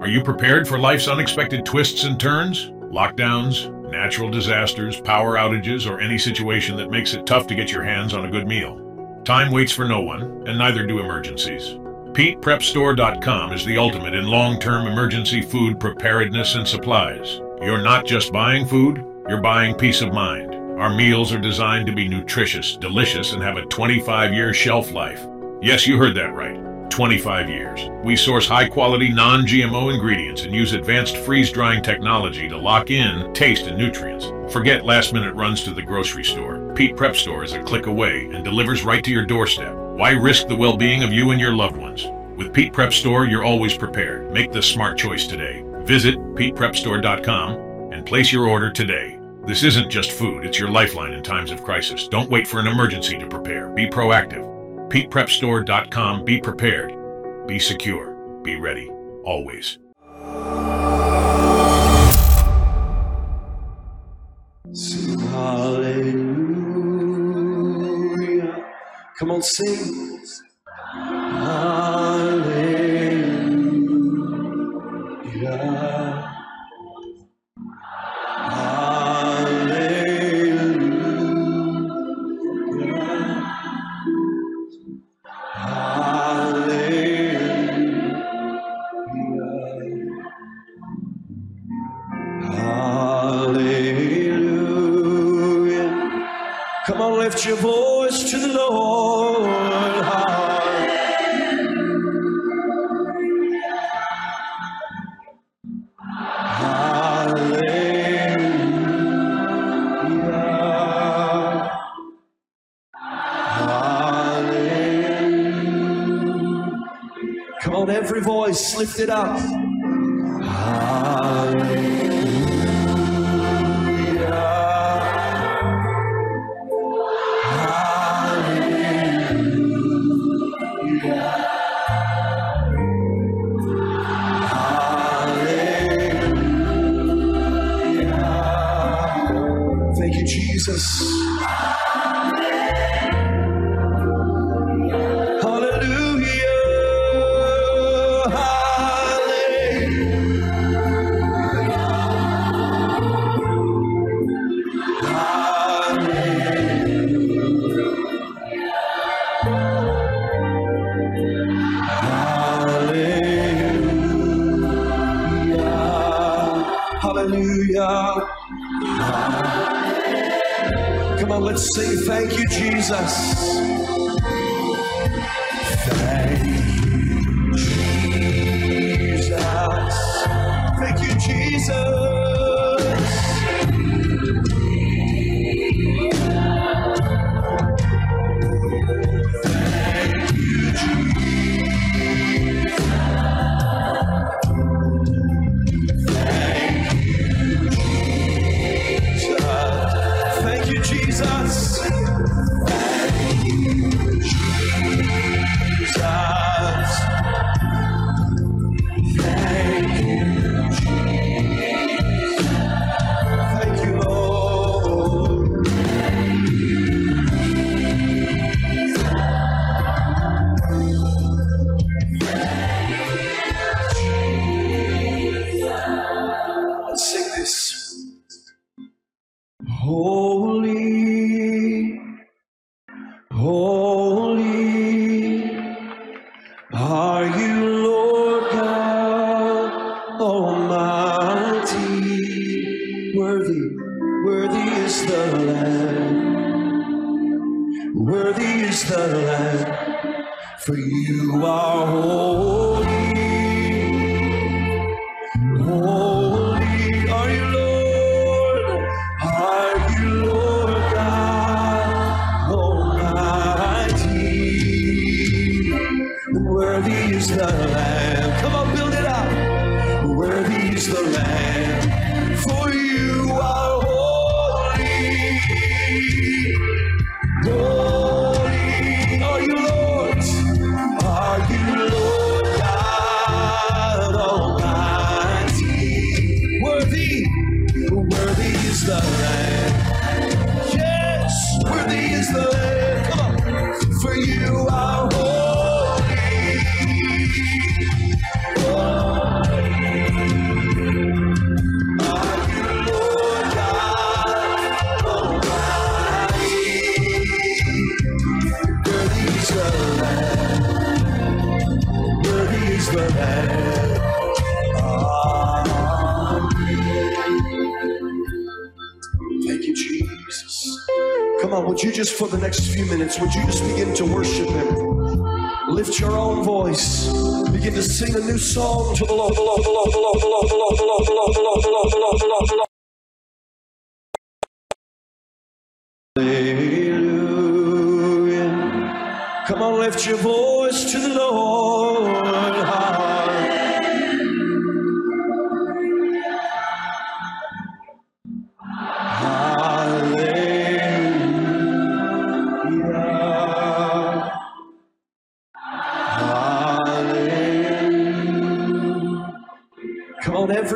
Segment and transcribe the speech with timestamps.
[0.00, 2.70] Are you prepared for life's unexpected twists and turns?
[2.90, 7.82] Lockdowns, natural disasters, power outages, or any situation that makes it tough to get your
[7.82, 9.20] hands on a good meal.
[9.26, 11.74] Time waits for no one, and neither do emergencies.
[12.14, 17.38] PetePrepStore.com is the ultimate in long-term emergency food preparedness and supplies.
[17.60, 20.54] You're not just buying food, you're buying peace of mind.
[20.80, 25.26] Our meals are designed to be nutritious, delicious, and have a 25-year shelf life.
[25.60, 26.69] Yes, you heard that right.
[26.90, 27.88] 25 years.
[28.04, 33.78] We source high-quality, non-GMO ingredients and use advanced freeze-drying technology to lock in taste and
[33.78, 34.26] nutrients.
[34.52, 36.72] Forget last-minute runs to the grocery store.
[36.74, 39.74] Pete Prep Store is a click away and delivers right to your doorstep.
[39.74, 42.06] Why risk the well-being of you and your loved ones?
[42.36, 44.32] With Pete Prep Store, you're always prepared.
[44.32, 45.64] Make the smart choice today.
[45.84, 49.18] Visit PetePrepStore.com and place your order today.
[49.46, 52.08] This isn't just food, it's your lifeline in times of crisis.
[52.08, 53.68] Don't wait for an emergency to prepare.
[53.70, 54.49] Be proactive.
[54.90, 56.24] PetePrepStore.com.
[56.24, 57.46] Be prepared.
[57.46, 58.40] Be secure.
[58.42, 58.90] Be ready.
[59.24, 59.78] Always.
[65.30, 66.20] Hallelujah.
[69.18, 70.09] Come on, sing.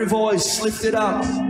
[0.05, 1.44] Voice, lift it up.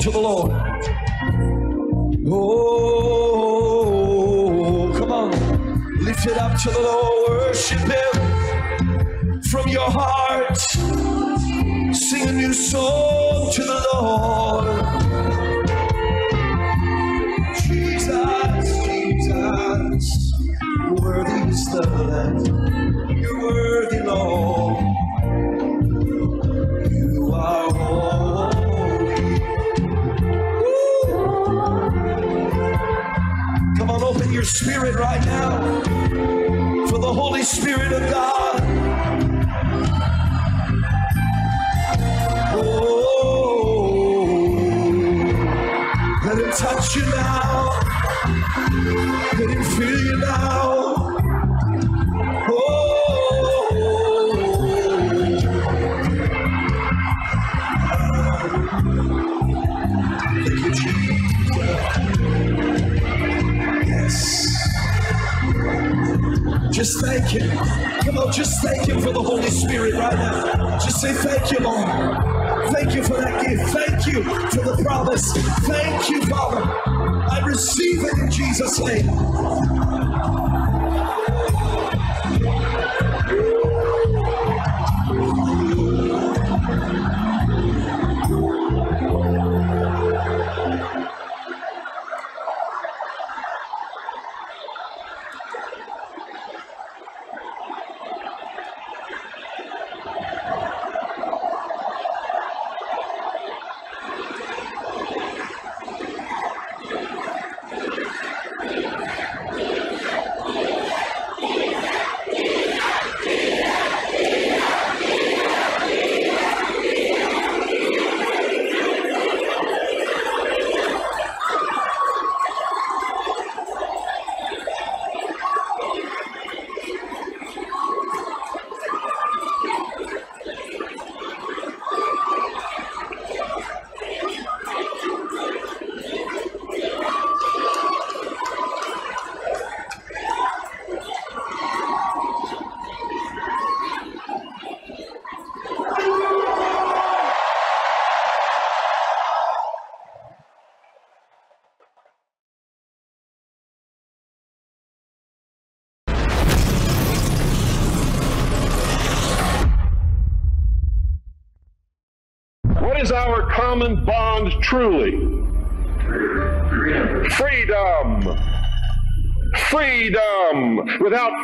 [0.00, 0.35] To the Lord.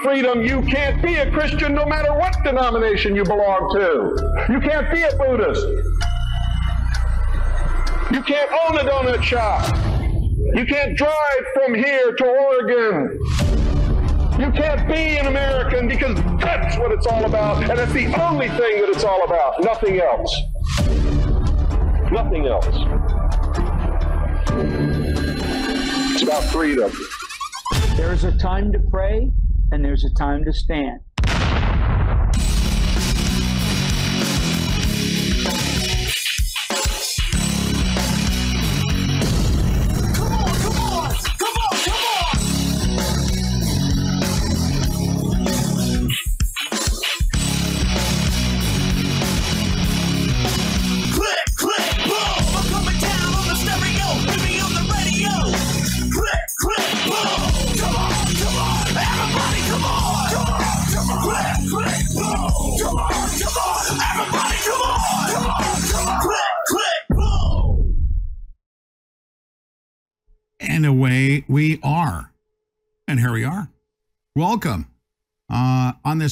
[0.03, 4.53] Freedom, you can't be a Christian no matter what denomination you belong to.
[4.53, 5.67] You can't be a Buddhist.
[8.13, 9.65] You can't own a donut shop.
[10.55, 13.19] You can't drive from here to Oregon.
[14.39, 17.63] You can't be an American because that's what it's all about.
[17.63, 19.63] And that's the only thing that it's all about.
[19.63, 20.35] Nothing else.
[22.11, 22.67] Nothing else.
[26.13, 26.93] It's about freedom.
[27.97, 29.31] There's a time to pray
[29.73, 31.01] and there's a time to stand.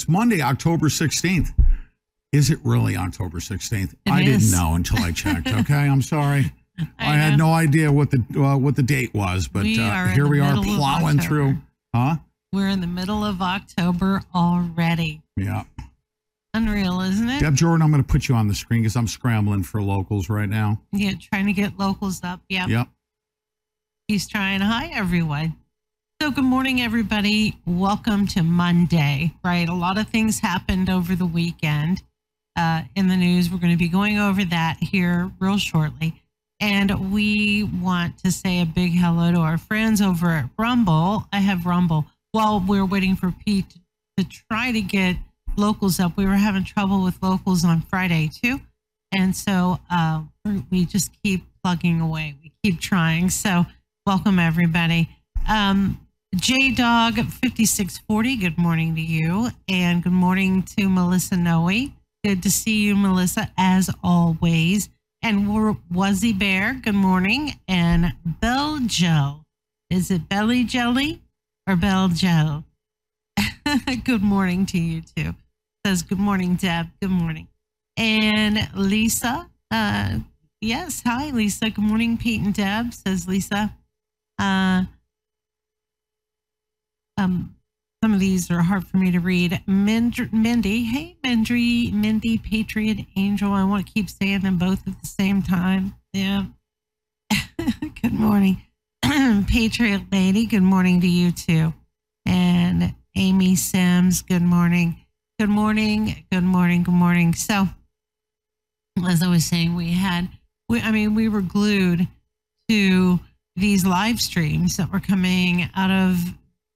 [0.01, 1.53] This Monday, October 16th.
[2.33, 3.95] Is it really October 16th?
[4.09, 4.51] I is.
[4.51, 5.49] didn't know until I checked.
[5.61, 6.51] Okay, I'm sorry.
[6.79, 10.07] I, I had no idea what the uh, what the date was, but We uh,
[10.07, 11.59] here we are plowing through.
[11.95, 12.17] Huh?
[12.51, 15.21] We're in the middle of October already.
[15.37, 15.65] Yeah.
[16.55, 17.41] Unreal, isn't it?
[17.41, 20.31] Deb Jordan, I'm going to put you on the screen because I'm scrambling for locals
[20.31, 20.81] right now.
[20.93, 22.41] Yeah, trying to get locals up.
[22.49, 22.67] Yeah.
[22.69, 22.89] Yep.
[24.09, 24.63] He's trying.
[24.63, 25.57] Hi, everyone.
[26.23, 27.59] So, good morning, everybody.
[27.65, 29.67] Welcome to Monday, right?
[29.67, 32.03] A lot of things happened over the weekend
[32.57, 33.51] uh, in the news.
[33.51, 36.21] We're going to be going over that here real shortly.
[36.61, 41.27] And we want to say a big hello to our friends over at Rumble.
[41.33, 42.05] I have Rumble.
[42.33, 43.75] While we're waiting for Pete
[44.19, 45.17] to try to get
[45.57, 48.61] locals up, we were having trouble with locals on Friday, too.
[49.11, 50.25] And so uh,
[50.71, 52.37] we- just keep plugging away.
[52.43, 53.31] We keep trying.
[53.31, 53.65] So,
[54.05, 55.09] welcome everybody.
[55.49, 55.99] Um,
[56.37, 59.51] J Dog 5640, good morning to you.
[59.69, 61.89] And good morning to Melissa Noe.
[62.25, 64.91] Good to see you, Melissa, as always.
[65.23, 65.49] And
[65.93, 67.59] Wuzzy Bear, good morning.
[67.67, 69.41] And Beljo.
[69.91, 71.21] Is it Belly Jelly
[71.67, 72.63] or Beljo?
[74.05, 75.35] good morning to you too.
[75.85, 76.91] Says good morning, Deb.
[77.03, 77.49] Good morning.
[77.97, 80.19] And Lisa, uh,
[80.61, 81.71] yes, hi, Lisa.
[81.71, 83.75] Good morning, Pete and Deb, says Lisa.
[84.39, 84.85] Uh,
[87.21, 87.55] um,
[88.03, 89.61] some of these are hard for me to read.
[89.67, 93.53] Mind- Mindy, hey, Mindy, Mindy, Patriot Angel.
[93.53, 95.95] I want to keep saying them both at the same time.
[96.15, 96.47] Yeah.
[98.03, 98.63] good morning.
[99.49, 101.75] Patriot Lady, good morning to you too.
[102.25, 105.05] And Amy Sims, good morning.
[105.39, 106.25] Good morning.
[106.33, 106.83] Good morning.
[106.85, 107.35] Good morning.
[107.35, 107.69] So,
[109.07, 110.29] as I was saying, we had,
[110.71, 112.09] we, I mean, we were glued
[112.71, 113.21] to
[113.57, 116.17] these live streams that were coming out of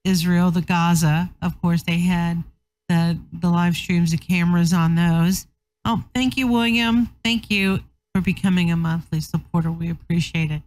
[0.04, 1.30] Israel, the Gaza.
[1.42, 2.44] Of course, they had
[2.88, 5.46] the the live streams, the cameras on those.
[5.84, 7.11] Oh, thank you, William.
[7.25, 7.80] Thank you
[8.14, 9.70] for becoming a monthly supporter.
[9.70, 10.62] We appreciate it.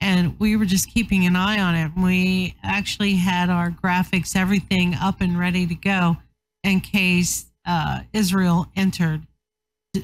[0.00, 1.90] And we were just keeping an eye on it.
[1.96, 6.18] We actually had our graphics, everything up and ready to go
[6.62, 9.26] in case uh, Israel entered,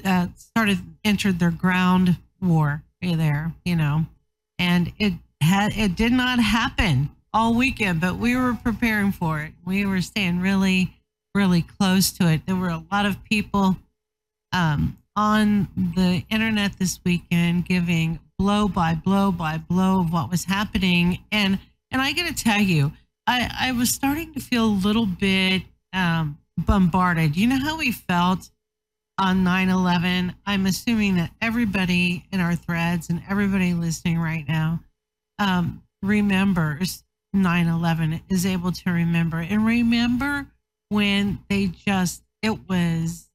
[0.03, 4.05] uh, started entered their ground war there, you know,
[4.57, 9.51] and it had it did not happen all weekend, but we were preparing for it.
[9.65, 10.95] We were staying really,
[11.35, 12.45] really close to it.
[12.45, 13.75] There were a lot of people
[14.53, 20.45] um, on the internet this weekend giving blow by blow by blow of what was
[20.45, 21.59] happening, and
[21.91, 22.93] and I got to tell you,
[23.27, 27.35] I I was starting to feel a little bit um, bombarded.
[27.35, 28.49] You know how we felt
[29.19, 30.33] on 9 11.
[30.45, 34.79] I'm assuming that everybody in our threads and everybody listening right now
[35.37, 37.03] um, remembers
[37.35, 39.37] 9 11, is able to remember.
[39.37, 40.47] And remember
[40.89, 43.29] when they just, it was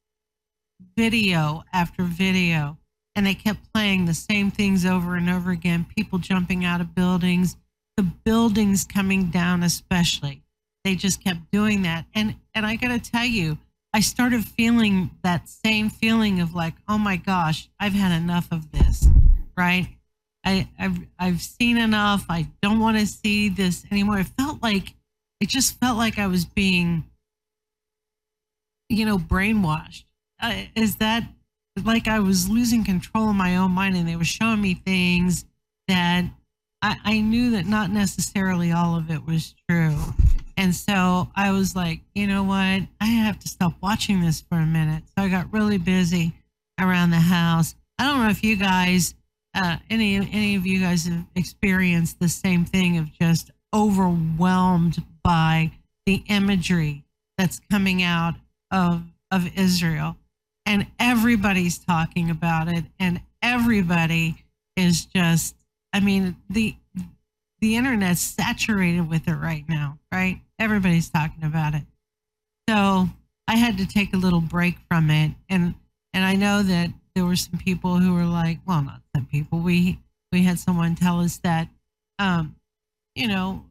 [0.96, 2.78] video after video
[3.14, 6.94] and they kept playing the same things over and over again people jumping out of
[6.94, 7.56] buildings,
[7.96, 10.42] the buildings coming down, especially.
[10.84, 12.06] They just kept doing that.
[12.14, 13.58] And, and I got to tell you,
[13.92, 18.70] I started feeling that same feeling of like, oh my gosh, I've had enough of
[18.70, 19.08] this,
[19.56, 19.88] right?
[20.44, 22.24] I, I've I've seen enough.
[22.28, 24.18] I don't want to see this anymore.
[24.20, 24.94] It felt like
[25.40, 27.04] it just felt like I was being,
[28.88, 30.04] you know, brainwashed.
[30.40, 31.24] Uh, is that
[31.84, 35.44] like I was losing control of my own mind, and they were showing me things
[35.88, 36.24] that
[36.82, 39.96] I, I knew that not necessarily all of it was true.
[40.56, 42.82] And so I was like, you know what?
[43.00, 45.04] I have to stop watching this for a minute.
[45.16, 46.32] So I got really busy
[46.78, 47.74] around the house.
[47.98, 49.14] I don't know if you guys,
[49.54, 55.72] uh, any any of you guys have experienced the same thing of just overwhelmed by
[56.06, 57.04] the imagery
[57.36, 58.34] that's coming out
[58.70, 60.16] of of Israel,
[60.66, 64.44] and everybody's talking about it, and everybody
[64.76, 65.56] is just.
[65.92, 66.76] I mean, the
[67.60, 70.40] the internet's saturated with it right now, right?
[70.58, 71.82] Everybody's talking about it.
[72.68, 73.08] So
[73.48, 75.32] I had to take a little break from it.
[75.48, 75.74] And
[76.12, 79.60] and I know that there were some people who were like, well, not some people.
[79.60, 79.98] We
[80.32, 81.68] we had someone tell us that
[82.18, 82.54] um,
[83.14, 83.64] you know,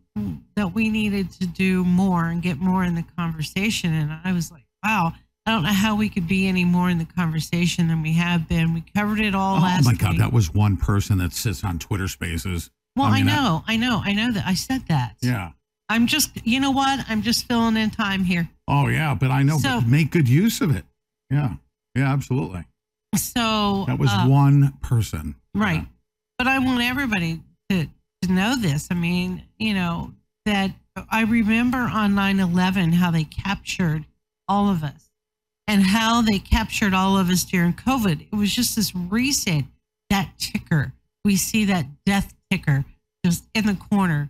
[0.55, 3.93] that we needed to do more and get more in the conversation.
[3.93, 5.13] And I was like, wow,
[5.45, 8.47] I don't know how we could be any more in the conversation than we have
[8.49, 8.73] been.
[8.73, 10.19] We covered it all oh last Oh my God, week.
[10.19, 12.69] that was one person that sits on Twitter Spaces.
[12.95, 15.15] well, I, mean, know, I, know, I know that I said that.
[15.21, 15.51] yeah.
[15.91, 16.99] I'm just, you know what?
[17.09, 18.47] I'm just filling in time here.
[18.67, 19.57] Oh yeah, but I know.
[19.57, 20.85] So- but make good use of it.
[21.31, 21.53] Yeah.
[21.95, 22.11] Yeah.
[22.13, 22.65] Absolutely.
[23.15, 25.35] So That was uh, one person.
[25.53, 25.85] right.
[26.37, 27.87] But I want everybody to,
[28.21, 28.87] to know this.
[28.91, 30.13] I mean, you know,
[30.45, 30.71] that
[31.09, 34.05] I remember on 9 11 how they captured
[34.47, 35.09] all of us
[35.67, 38.27] and how they captured all of us during COVID.
[38.31, 39.65] It was just this recent,
[40.09, 40.93] that ticker.
[41.25, 42.85] We see that death ticker
[43.25, 44.29] just in the corner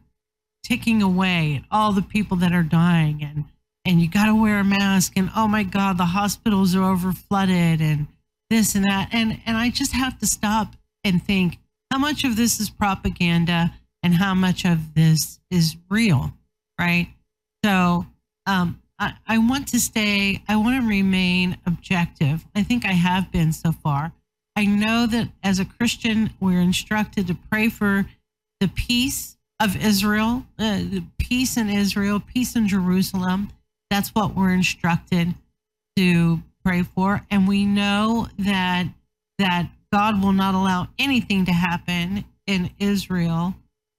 [0.63, 3.45] ticking away at all the people that are dying and
[3.85, 7.11] and you got to wear a mask and oh my god the hospitals are over
[7.11, 8.07] flooded and
[8.49, 9.09] this and that.
[9.11, 11.59] And and I just have to stop and think
[11.91, 16.33] how much of this is propaganda and how much of this is real
[16.79, 17.09] right?
[17.63, 18.07] So
[18.47, 22.45] um I, I want to stay I want to remain objective.
[22.55, 24.13] I think I have been so far.
[24.55, 28.05] I know that as a Christian we're instructed to pray for
[28.59, 33.49] the peace of Israel, uh, the peace in Israel, peace in Jerusalem.
[33.89, 35.35] That's what we're instructed
[35.97, 38.85] to pray for, and we know that
[39.39, 43.55] that God will not allow anything to happen in Israel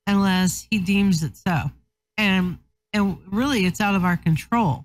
[0.06, 1.72] unless He deems it so,
[2.16, 2.58] and
[2.92, 4.84] and really it's out of our control.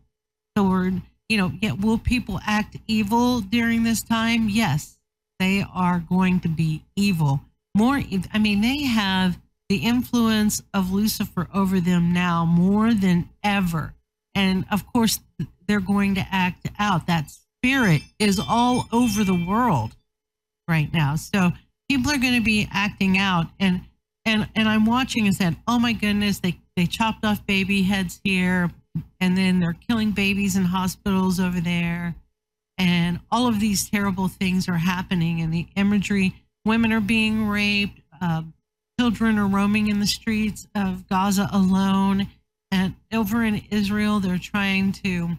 [0.57, 0.93] So we're
[1.29, 4.49] you know, yet will people act evil during this time?
[4.49, 4.97] Yes,
[5.39, 7.41] they are going to be evil.
[7.75, 8.01] More,
[8.33, 13.93] I mean, they have the influence of Lucifer over them now more than ever.
[14.33, 15.19] And of course,
[15.67, 17.07] they're going to act out.
[17.07, 17.31] That
[17.65, 19.95] spirit is all over the world
[20.67, 21.15] right now.
[21.15, 21.51] So
[21.89, 23.47] people are going to be acting out.
[23.59, 23.81] And
[24.23, 28.19] and and I'm watching and said, oh my goodness, they they chopped off baby heads
[28.23, 28.69] here,
[29.19, 32.13] and then they're killing babies in hospitals over there,
[32.77, 35.41] and all of these terrible things are happening.
[35.41, 37.99] And the imagery, women are being raped.
[38.21, 38.53] Um,
[38.99, 42.27] children are roaming in the streets of Gaza alone.
[42.71, 45.37] And over in Israel, they're trying to,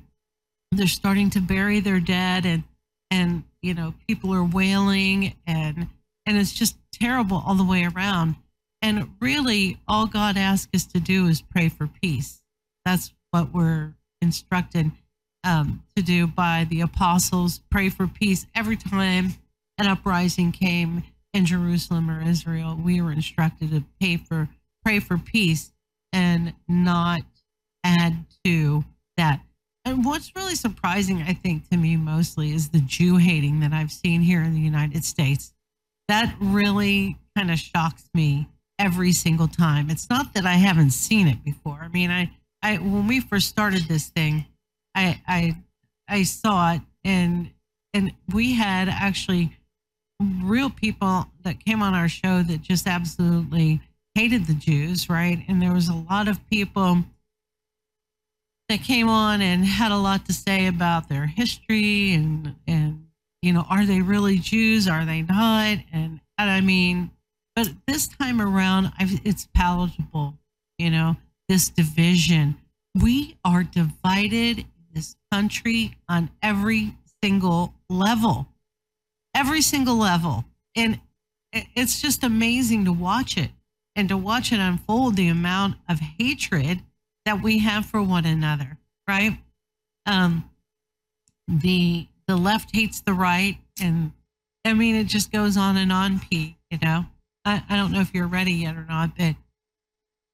[0.72, 2.64] they're starting to bury their dead, and
[3.10, 5.88] and you know people are wailing, and
[6.26, 8.36] and it's just terrible all the way around.
[8.82, 12.42] And really, all God asks us to do is pray for peace.
[12.84, 14.90] that's what we're instructed
[15.44, 17.60] um, to do by the apostles.
[17.70, 19.34] Pray for peace every time
[19.78, 21.02] an uprising came
[21.32, 22.78] in Jerusalem or Israel.
[22.82, 24.48] We were instructed to pay for
[24.84, 25.72] pray for peace
[26.12, 27.22] and not
[27.84, 28.84] add to
[29.16, 29.40] that.
[29.86, 33.92] And what's really surprising, I think, to me mostly is the Jew hating that I've
[33.92, 35.54] seen here in the United States.
[36.08, 38.48] That really kind of shocks me
[38.80, 39.88] every single time.
[39.88, 41.78] It's not that I haven't seen it before.
[41.80, 44.46] I mean, I, I when we first started this thing,
[44.96, 45.56] I, I,
[46.08, 47.50] I saw it, and
[47.94, 49.56] and we had actually
[50.42, 53.80] real people that came on our show that just absolutely
[54.16, 55.44] hated the Jews, right?
[55.46, 57.04] And there was a lot of people
[58.68, 63.06] that came on and had a lot to say about their history and and
[63.46, 64.88] you know, are they really Jews?
[64.88, 65.78] Are they not?
[65.92, 67.12] And, and I mean,
[67.54, 70.36] but this time around, I've, it's palatable.
[70.78, 71.16] You know,
[71.48, 72.56] this division.
[73.00, 78.48] We are divided in this country on every single level,
[79.34, 81.00] every single level, and
[81.52, 83.50] it's just amazing to watch it
[83.94, 85.16] and to watch it unfold.
[85.16, 86.82] The amount of hatred
[87.26, 89.32] that we have for one another, right?
[90.06, 90.48] Um,
[91.46, 94.12] the the left hates the right, and
[94.64, 96.54] I mean it just goes on and on, Pete.
[96.70, 97.04] You know,
[97.44, 99.34] I, I don't know if you're ready yet or not, but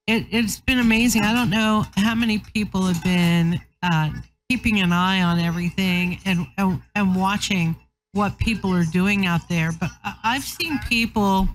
[0.07, 1.23] it it's been amazing.
[1.23, 4.11] I don't know how many people have been uh,
[4.49, 7.75] keeping an eye on everything and, and and watching
[8.13, 9.91] what people are doing out there, but
[10.23, 11.49] I've seen people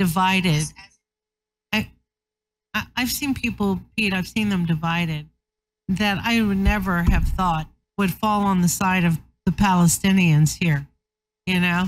[0.00, 0.64] divided.
[2.74, 4.12] I, I've seen people, Pete.
[4.12, 5.28] I've seen them divided
[5.88, 10.86] that I would never have thought would fall on the side of the Palestinians here,
[11.46, 11.86] you know,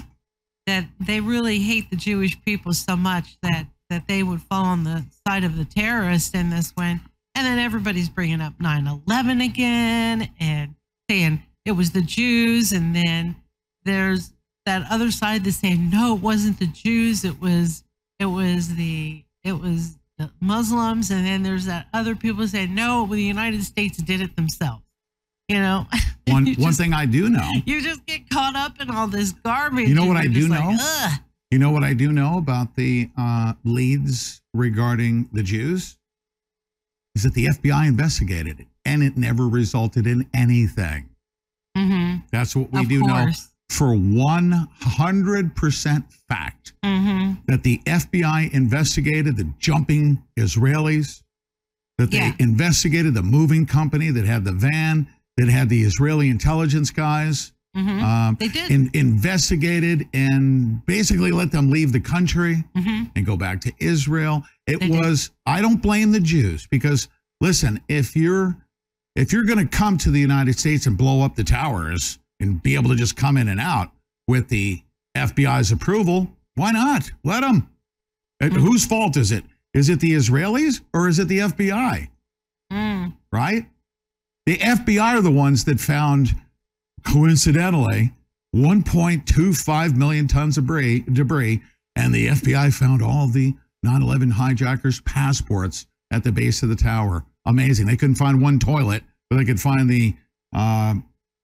[0.66, 4.84] that they really hate the Jewish people so much that that they would fall on
[4.84, 7.00] the side of the terrorists in this one.
[7.34, 10.74] And then everybody's bringing up 9/11 again and
[11.08, 13.36] saying it was the Jews, and then
[13.84, 14.32] there's
[14.66, 17.84] that other side that's saying no, it wasn't the Jews, it was
[18.18, 23.04] it was the it was the Muslims, and then there's that other people saying no,
[23.04, 24.82] well, the United States did it themselves.
[25.48, 25.86] You know,
[26.28, 27.48] One You one just- thing I do know.
[27.66, 29.88] you just get caught up in all this garbage.
[29.88, 31.08] You know what I do just like, know?
[31.50, 35.98] You know what I do know about the uh, leads regarding the Jews?
[37.14, 41.10] Is that the FBI investigated it and it never resulted in anything.
[41.76, 42.22] Mhm.
[42.30, 43.48] That's what we Of do know course.
[43.72, 47.38] For 100% fact Mhm.
[47.46, 51.22] that the FBI investigated the jumping Israelis,
[51.98, 52.34] that they Yeah.
[52.38, 55.06] investigated the moving company that had the van,
[55.36, 57.52] that had the Israeli intelligence guys.
[57.76, 58.02] Mhm.
[58.02, 58.70] Um, They did.
[58.70, 63.10] in- investigated and basically let them leave the country Mhm.
[63.16, 64.44] and go back to Israel.
[64.66, 65.00] It They did.
[65.00, 67.08] was I don't blame the Jews because
[67.40, 68.58] listen, if you're
[69.14, 72.62] if you're going to come to the United States and blow up the towers and
[72.62, 73.90] be able to just come in and out
[74.28, 74.82] with the
[75.16, 77.10] FBI's approval, why not?
[77.24, 77.70] Let them.
[78.42, 78.58] Mm-hmm.
[78.58, 79.44] Whose fault is it?
[79.72, 82.08] Is it the Israelis or is it the FBI?
[82.72, 83.14] Mm.
[83.30, 83.66] right?
[84.46, 86.34] The FBI are the ones that found,
[87.06, 88.12] coincidentally,
[88.56, 91.62] 1.25 million tons of debris, debris,
[91.96, 96.76] and the FBI found all the 9 11 hijackers' passports at the base of the
[96.76, 97.24] tower.
[97.46, 97.86] Amazing.
[97.86, 100.14] They couldn't find one toilet, but they could find the
[100.54, 100.94] uh,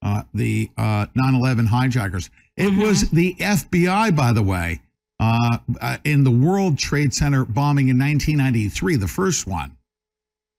[0.01, 2.29] uh, the uh, 9/11 hijackers.
[2.55, 4.81] It was the FBI, by the way,
[5.19, 9.75] uh, uh, in the World Trade Center bombing in 1993, the first one,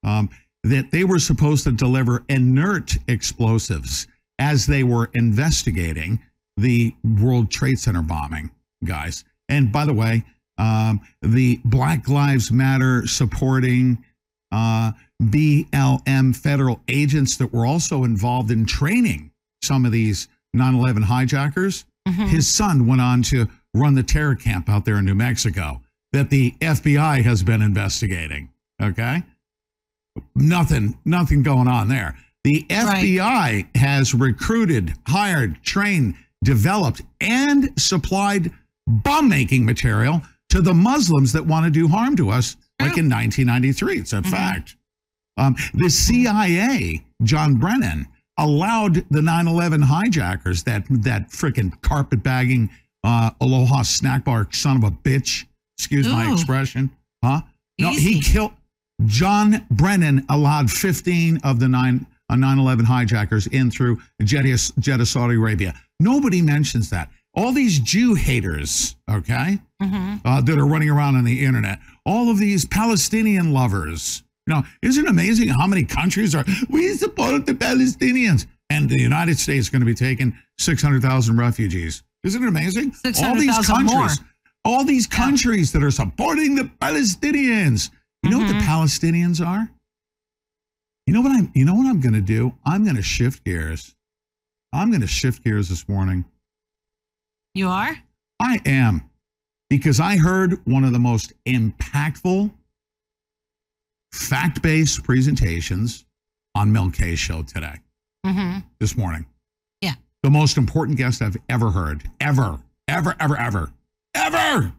[0.05, 0.29] um,
[0.65, 4.07] that they were supposed to deliver inert explosives
[4.39, 6.21] as they were investigating
[6.57, 8.51] the World Trade Center bombing,
[8.85, 9.25] guys.
[9.49, 10.25] And by the way,
[10.59, 14.05] um, the Black Lives Matter supporting
[14.53, 19.30] uh, BLM federal agents that were also involved in training
[19.63, 21.85] some of these 9 11 hijackers.
[22.27, 25.81] His son went on to run the terror camp out there in New Mexico
[26.13, 28.49] that the FBI has been investigating.
[28.83, 29.23] Okay.
[30.35, 32.19] Nothing, nothing going on there.
[32.43, 38.51] The FBI has recruited, hired, trained, developed, and supplied
[38.89, 43.09] bomb making material to the Muslims that want to do harm to us, like in
[43.09, 43.99] 1993.
[43.99, 44.75] It's a fact.
[45.37, 48.09] Um, the CIA, John Brennan,
[48.41, 52.69] allowed the 9/11 hijackers, that that freaking carpetbagging
[53.05, 55.45] uh, Aloha snack bar son of a bitch.
[55.79, 56.91] Excuse my expression,
[57.25, 57.43] huh?
[57.79, 58.53] No, he killed.
[59.07, 65.37] John Brennan allowed 15 of the nine uh, 9/11 hijackers in through Jeddah, Jeddah, Saudi
[65.37, 65.75] Arabia.
[66.01, 67.11] Nobody mentions that.
[67.35, 70.21] All these Jew haters, okay, Mhm.
[70.25, 71.79] uh, that are running around on the internet.
[72.05, 77.47] All of these Palestinian lovers, know, isn't it amazing how many countries are we support
[77.47, 78.47] the Palestinians?
[78.69, 82.03] And the United States is going to be taking 600,000 refugees.
[82.23, 82.93] Isn't it amazing?
[83.25, 84.09] All these countries, more.
[84.65, 85.17] all these Yeah.
[85.17, 87.91] countries that are supporting the Palestinians.
[88.23, 88.67] You know what the Mhm.
[88.67, 89.71] Palestinians are?
[91.07, 92.55] You know what I'm you know what I'm going to do?
[92.65, 93.97] I'm going to shift gears.
[94.73, 96.25] I'm going to shift gears this morning.
[97.55, 97.97] You are?
[98.39, 99.03] I am
[99.69, 102.53] because I heard one of the most impactful
[104.13, 106.05] fact-based presentations
[106.55, 107.77] on Mel K's show today,
[108.27, 108.59] Mm-hmm.
[108.79, 109.25] this morning.
[109.81, 109.95] Yeah.
[110.23, 113.73] The most important guest I've ever heard, ever, ever, ever, ever,
[114.15, 114.73] ever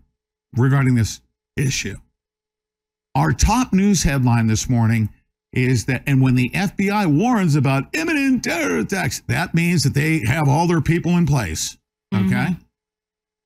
[0.56, 1.22] regarding this
[1.58, 1.96] issue.
[3.16, 5.10] Our top news headline this morning
[5.54, 10.20] is that, and when the FBI warns about imminent terror attacks, that means that they
[10.20, 11.78] have all their people in place.
[12.14, 12.26] Okay.
[12.28, 12.60] Mhm.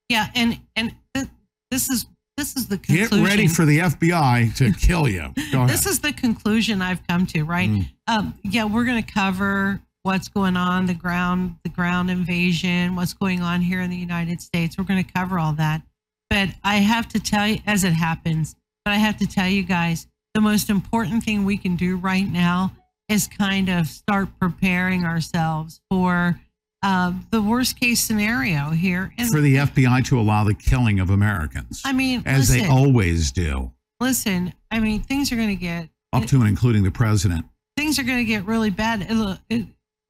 [0.10, 1.28] Yeah, and and th-
[1.72, 2.06] this is
[2.38, 5.34] this is the Get ready for the FBI to kill you.
[5.68, 7.70] This is the conclusion I've come to, right?
[7.70, 7.90] Mm.
[8.08, 13.14] Um, yeah, we're going to cover what's going on, the ground, the ground invasion, what's
[13.14, 14.78] going on here in the United States.
[14.78, 15.82] We're going to cover all that.
[16.30, 19.64] But I have to tell you, as it happens, but I have to tell you
[19.64, 22.74] guys, the most important thing we can do right now
[23.10, 26.40] is kind of start preparing ourselves for
[26.86, 29.12] uh, the worst case scenario here.
[29.18, 32.70] And for the FBI to allow the killing of Americans, I mean, as listen, they
[32.72, 34.54] always do, listen.
[34.72, 37.46] I mean, things are going to get up to and including the president.
[37.76, 39.06] things are going to get really bad.
[39.10, 39.66] It, it,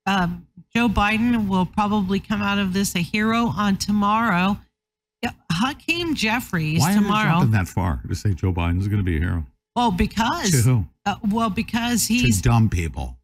[0.06, 4.58] um, Joe Biden will probably come out of this a hero on tomorrow.
[5.24, 7.32] Yeah, Hakeem Jeffries Why tomorrow.
[7.40, 9.46] jumping that far to say Joe Biden's going to be a hero?
[9.76, 10.86] Well, because To who?
[11.06, 12.42] uh, well, because To he's.
[12.42, 13.18] dumb people.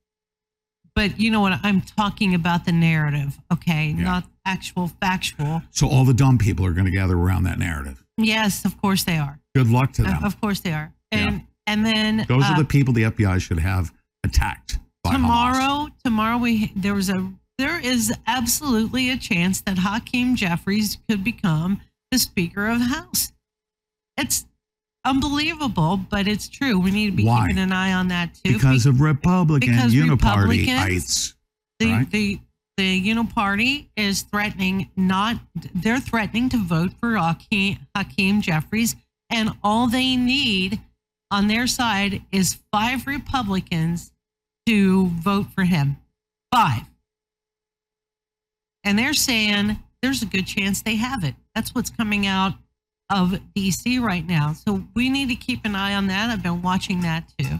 [0.95, 1.59] But you know what?
[1.63, 4.03] I'm talking about the narrative, okay, Yeah.
[4.03, 5.61] not actual factual.
[5.71, 8.03] So all the dumb people are going to gather around that narrative.
[8.17, 9.39] Yes, of course they are.
[9.55, 10.23] Good luck to Of- them.
[10.23, 10.93] Of course they are.
[11.11, 11.27] Yeah.
[11.27, 14.79] And and then Those uh, are the people the FBI should have attacked.
[15.03, 15.13] By Hamas.
[15.15, 21.23] tomorrow tomorrow we there was a there is absolutely a chance that Hakeem Jeffries could
[21.23, 21.79] become
[22.11, 23.31] the Speaker of the House.
[24.17, 24.45] It's
[25.05, 26.79] unbelievable, but it's true.
[26.79, 27.47] We need to be Why?
[27.47, 28.53] keeping an eye on that too.
[28.53, 31.33] because of Republican because unipartyites.
[31.79, 32.11] The, right.
[32.11, 32.39] the
[32.77, 35.37] the Uniparty is threatening not
[35.75, 38.95] they're threatening to vote for Hakeem, Hakeem Jeffries,
[39.29, 40.79] and all they need
[41.29, 44.11] on their side is five Republicans
[44.65, 45.97] to vote for him.
[46.53, 46.83] Five.
[48.83, 51.35] And they're saying there's a good chance they have it.
[51.53, 52.53] That's what's coming out
[53.11, 54.53] of DC right now.
[54.53, 56.29] So we need to keep an eye on that.
[56.29, 57.59] I've been watching that too.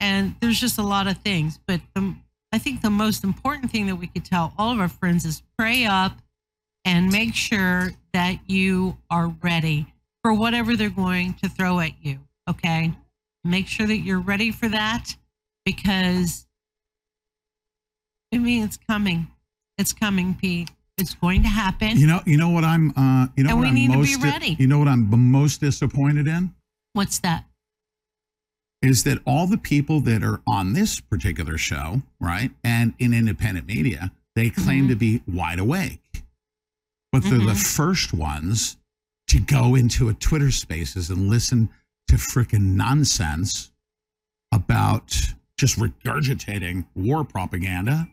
[0.00, 1.58] And there's just a lot of things.
[1.66, 2.14] But the,
[2.52, 5.42] I think the most important thing that we could tell all of our friends is
[5.58, 6.18] pray up
[6.84, 9.86] and make sure that you are ready
[10.22, 12.18] for whatever they're going to throw at you.
[12.48, 12.92] Okay.
[13.44, 15.16] Make sure that you're ready for that
[15.64, 16.46] because
[18.32, 19.28] I mean, it's coming.
[19.78, 20.70] It's coming, Pete.
[20.98, 21.96] It's going to happen.
[21.96, 22.90] You know, you know what I'm.
[22.96, 24.22] Uh, you know And what we I'm need to be most.
[24.22, 24.56] ready.
[24.58, 26.52] You know what I'm most disappointed in
[26.92, 27.44] What's that?
[28.82, 33.66] is that all the people that are on this particular show, right, and in independent
[33.66, 34.90] media, they claim Mhm.
[34.90, 36.22] to be wide awake,
[37.10, 37.76] but they're the Mhm.
[37.76, 38.76] first ones
[39.26, 41.68] to go into a Twitter Spaces and listen
[42.06, 43.70] to frickin' nonsense
[44.52, 48.08] about just regurgitating war propaganda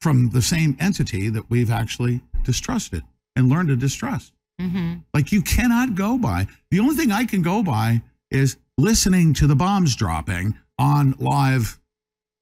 [0.00, 3.02] from the same entity that we've actually distrusted
[3.36, 4.32] and learned to distrust.
[4.60, 6.46] hmm Like you cannot go by.
[6.70, 11.78] The only thing I can go by is listening to the bombs dropping on live,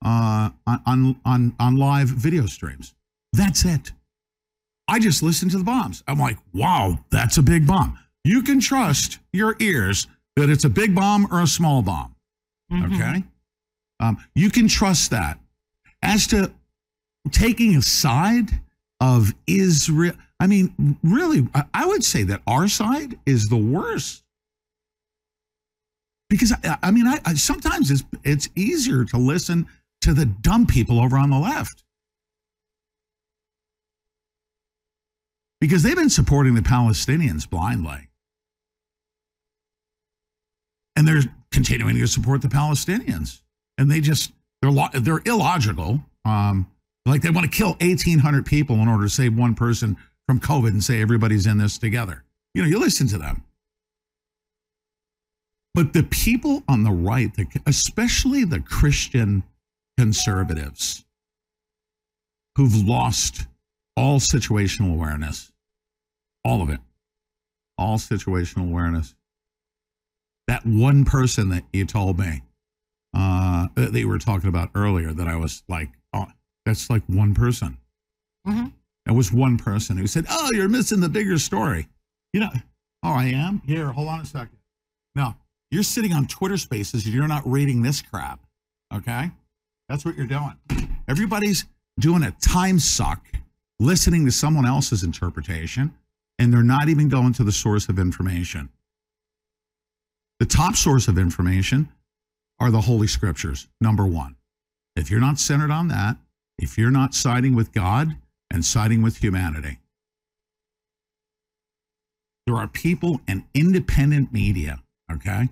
[0.04, 2.94] uh, on on on live video streams.
[3.32, 3.92] That's it.
[4.86, 6.02] I just listen to the bombs.
[6.06, 7.98] I'm like, wow, that's a big bomb.
[8.24, 12.14] You can trust your ears that it's a big bomb or a small bomb.
[12.72, 12.94] Mhm.
[12.94, 13.24] Okay.
[14.00, 15.40] Um, you can trust that.
[16.02, 16.52] As to
[17.30, 18.50] taking a side
[19.00, 24.22] of Israel, I mean, really, I- would say that our side is the worst.
[26.30, 29.66] Because I, I mean, I, I sometimes it's it's easier to listen
[30.02, 31.84] to the dumb people over on the left
[35.60, 38.08] because they've been supporting the Palestinians blindly,
[40.96, 43.40] and they're continuing to support the Palestinians,
[43.78, 46.02] and they just they're they're illogical.
[46.24, 46.66] Um,
[47.08, 50.40] like they want to kill eighteen hundred people in order to save one person from
[50.40, 52.24] COVID and say everybody's in this together.
[52.54, 53.44] You know, you listen to them.
[55.74, 57.30] But the people on the right,
[57.66, 59.44] especially the Christian
[59.96, 61.04] conservatives,
[62.56, 63.46] who've lost
[63.96, 65.52] all situational awareness,
[66.44, 66.80] all of it,
[67.76, 69.14] all situational awareness.
[70.48, 72.42] That one person that you told me
[73.14, 75.90] uh, that they were talking about earlier that I was like,
[76.68, 77.78] that's like one person.
[78.46, 78.72] Mhm.
[79.06, 81.88] It was one person who said, "Oh, you're missing the bigger story."
[82.34, 82.50] You know,
[83.02, 83.60] oh, I am.
[83.60, 84.58] Here, hold on a second.
[85.14, 85.34] No,
[85.70, 88.40] you're sitting on Twitter Spaces and you're not reading this crap.
[88.92, 89.30] Okay,
[89.88, 90.54] that's what you're doing.
[91.08, 91.64] Everybody's
[91.98, 93.26] doing a time suck,
[93.78, 95.94] listening to someone else's interpretation,
[96.38, 98.68] and they're not even going to the source of information.
[100.38, 101.88] The top source of information
[102.60, 104.36] are the Holy Scriptures, number one.
[104.96, 106.18] If you're not centered on that,
[106.58, 108.16] if you're not siding with God
[108.50, 109.78] and siding with humanity,
[112.46, 115.48] there are people in independent media, okay,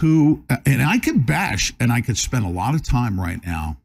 [0.00, 3.76] who, and I could bash and I could spend a lot of time right now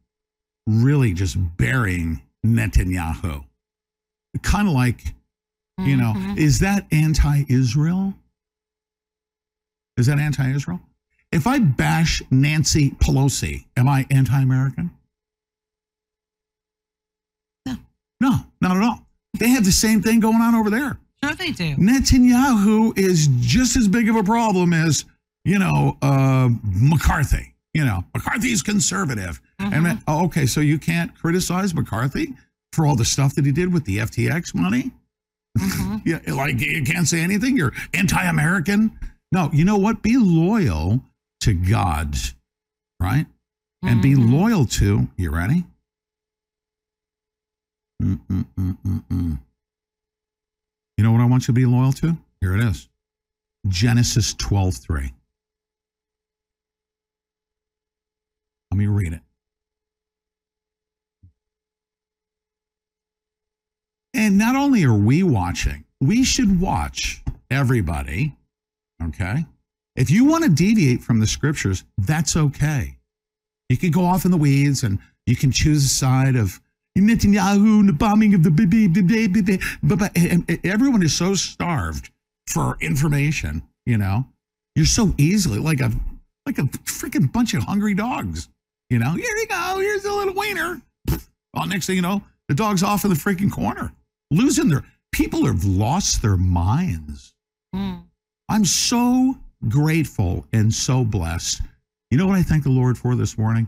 [0.65, 3.43] really just burying Netanyahu.
[4.41, 5.13] Kind of like,
[5.77, 6.38] you know, Mhm.
[6.38, 8.17] is that anti Israel?
[9.97, 10.81] Is that anti Israel?
[11.31, 14.91] If I bash Nancy Pelosi, am I anti American?
[18.21, 18.30] No.
[18.62, 19.06] No, not at all.
[19.38, 20.97] They have the same thing going on over there.
[21.23, 21.75] Sure, they do.
[21.75, 25.06] Netanyahu is just as big of a problem as,
[25.43, 27.54] you know, uh, McCarthy.
[27.73, 29.41] You know, McCarthy's conservative.
[29.60, 32.34] And oh, okay, so you can't criticize McCarthy
[32.71, 34.91] for all the stuff that he did with the FTX money?
[35.58, 36.01] Mhm.
[36.06, 37.58] Yeah, like you can't say anything.
[37.58, 38.97] You're anti-American.
[39.32, 40.01] No, you know what?
[40.04, 41.04] Be loyal
[41.41, 42.15] to God,
[43.01, 43.25] right?
[43.84, 44.32] And be Mhm.
[44.32, 45.10] loyal to.
[45.17, 45.65] You ready?
[48.01, 49.39] Mm-mm-mm-mm-mm.
[50.97, 52.17] You know what I want you to be loyal to?
[52.41, 52.89] Here it is.
[53.67, 55.12] Genesis 12:3.
[58.71, 59.21] Let me read it.
[64.13, 68.36] And not only are we watching, we should watch everybody.
[69.03, 69.45] Okay.
[69.95, 72.97] If you want to deviate from the scriptures, that's okay.
[73.69, 76.62] You can go off in the weeds and you can choose a side of
[77.01, 78.88] Netanyahu and the bombing of the baby.
[80.63, 82.10] Everyone is so starved
[82.47, 84.25] for information, you know.
[84.75, 85.91] You're so easily like a
[86.45, 88.49] like a freaking bunch of hungry dogs.
[88.89, 90.81] You know, here you go, here's a little wiener.
[91.53, 93.91] Well, next thing you know, the dog's off in the freaking corner,
[94.29, 97.34] losing their people have lost their minds.
[97.73, 98.03] Mm.
[98.49, 101.62] I'm so grateful and so blessed.
[102.12, 103.67] You know what I thank the Lord for this morning?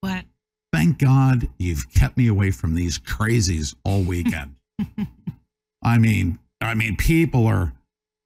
[0.00, 0.24] What?
[0.72, 4.54] Thank God you've kept me away from these crazies all weekend.
[5.82, 7.72] I mean, I mean, people are,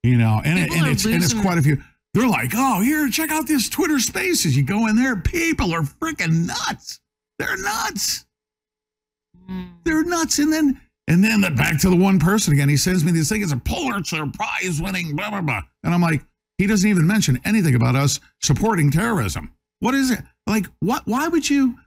[0.03, 1.81] you know, and, it, and it's and it's quite a few.
[2.13, 4.55] They're like, oh, here, check out this Twitter Spaces.
[4.55, 6.99] You go in there, people are freaking nuts.
[7.39, 8.25] They're nuts.
[9.49, 9.69] Mm.
[9.83, 10.39] They're nuts.
[10.39, 12.69] And then and then the, back to the one person again.
[12.69, 13.41] He sends me this thing.
[13.41, 15.61] It's a Pulitzer Prize winning blah blah blah.
[15.83, 16.21] And I'm like,
[16.57, 19.51] he doesn't even mention anything about us supporting terrorism.
[19.79, 20.19] What is it?
[20.47, 21.05] Like, what?
[21.05, 21.77] Why would you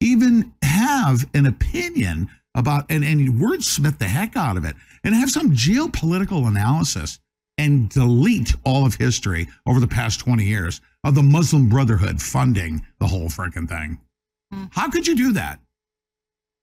[0.00, 5.30] even have an opinion about and and wordsmith the heck out of it and have
[5.30, 7.18] some geopolitical analysis
[7.56, 12.84] and delete all of history over the past 20 years of the Muslim Brotherhood funding
[13.00, 13.98] the whole freaking thing?
[14.52, 14.64] Hmm.
[14.70, 15.58] How could you do that?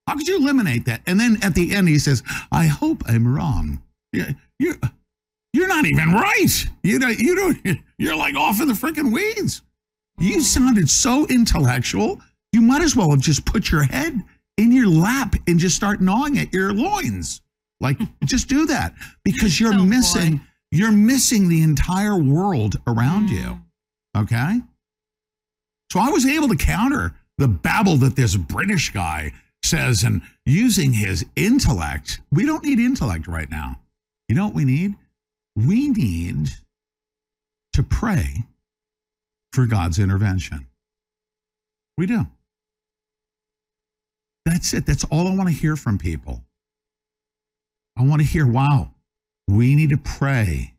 [0.07, 1.01] How could you eliminate that?
[1.07, 3.81] And then at the end, he says, "I hope I'm wrong."
[4.13, 4.75] Yeah, you're
[5.53, 6.67] you're not even right.
[6.83, 7.79] You know, you don't.
[7.97, 9.61] You're like off in the freaking weeds.
[10.19, 12.21] You sounded so intellectual.
[12.55, 14.17] You might as well have just put your head
[14.55, 17.41] in your lap and just start gnawing at your loins.
[17.81, 19.83] Like, just do that because you're Oh, boy.
[19.83, 20.39] missing.
[20.71, 23.31] You're missing the entire world around Mm.
[23.33, 23.59] you.
[24.15, 24.61] Okay.
[25.91, 30.93] So I was able to counter the babble that this British guy says and using
[30.93, 32.21] his intellect.
[32.31, 33.81] We don't need intellect right now.
[34.29, 34.95] You know what we need?
[35.57, 36.51] We need
[37.73, 38.45] to pray
[39.51, 40.67] for God's intervention.
[41.97, 42.27] We do.
[44.45, 44.85] That's it.
[44.85, 46.43] That's all I want to hear from people.
[47.97, 48.91] I want to hear, wow,
[49.47, 50.73] we need to pray.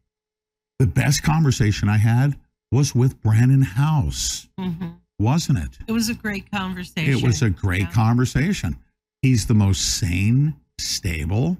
[0.79, 2.37] The best conversation I had
[2.71, 4.89] was with Brannon Howse, hmm
[5.19, 5.79] wasn't it?
[5.89, 7.11] It was a great conversation.
[7.11, 7.91] It was a great Yeah.
[7.93, 8.77] conversation.
[9.23, 11.57] He's the most sane, stable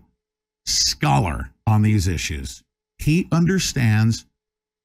[0.67, 2.63] scholar on these issues.
[2.99, 4.27] He understands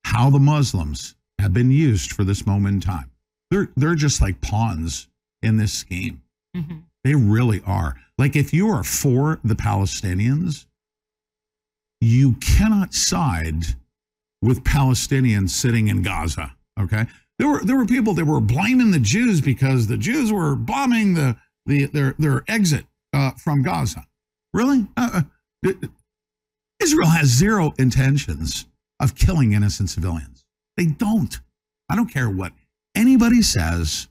[0.06, 3.12] how the Muslims have been used for this moment in time.
[3.50, 5.10] They're they're just like pawns
[5.42, 6.22] in this scheme.
[6.56, 6.84] Mhm.
[7.04, 7.96] They really are.
[8.18, 10.66] Like if you are for the Palestinians,
[12.00, 13.64] you cannot side
[14.42, 16.56] with Palestinians sitting in Gaza.
[16.80, 17.06] Okay.
[17.40, 21.16] There were there were people that were blaming the Jews because the Jews were bombing
[21.16, 24.06] the, the their their exit uh, from Gaza.
[24.54, 24.88] Really?
[24.98, 25.22] Uh,
[25.66, 25.72] uh,
[26.82, 28.66] Israel has zero intentions
[29.00, 30.46] of killing innocent civilians.
[30.78, 31.40] They don't.
[31.90, 32.54] I don't care what
[32.96, 34.08] anybody says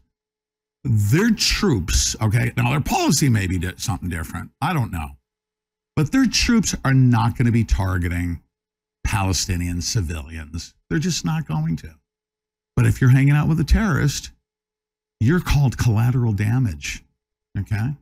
[0.84, 4.50] their troops, okay, now their policy may be something different.
[4.60, 5.10] I don't know.
[5.96, 8.42] But their troops are not going to be targeting
[9.04, 10.74] Palestinian civilians.
[10.88, 11.94] They're just not going to.
[12.76, 14.30] But if you're hanging out with a terrorist,
[15.18, 17.04] you're called collateral damage.
[17.58, 17.94] Okay?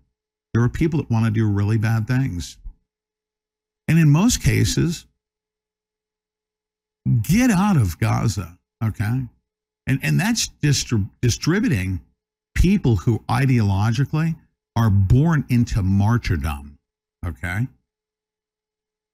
[0.54, 2.58] There are people that want to do really bad things.
[3.88, 5.06] And in most cases,
[7.22, 8.58] get out of Gaza.
[8.84, 9.22] Okay?
[9.86, 12.00] And, and that's distri- distributing
[12.58, 14.34] people who ideologically
[14.74, 16.76] are born into martyrdom.
[17.24, 17.68] Okay?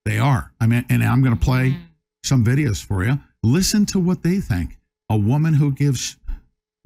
[0.07, 0.51] They are.
[0.61, 1.81] I mean, and I'm going to play mm.
[2.25, 3.21] some videos for you.
[3.43, 4.79] Listen to what they think.
[5.11, 6.17] A woman who gives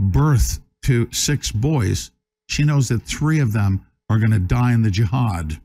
[0.00, 2.10] birth to six boys,
[2.48, 5.60] she knows that three of them are going to die in the jihad.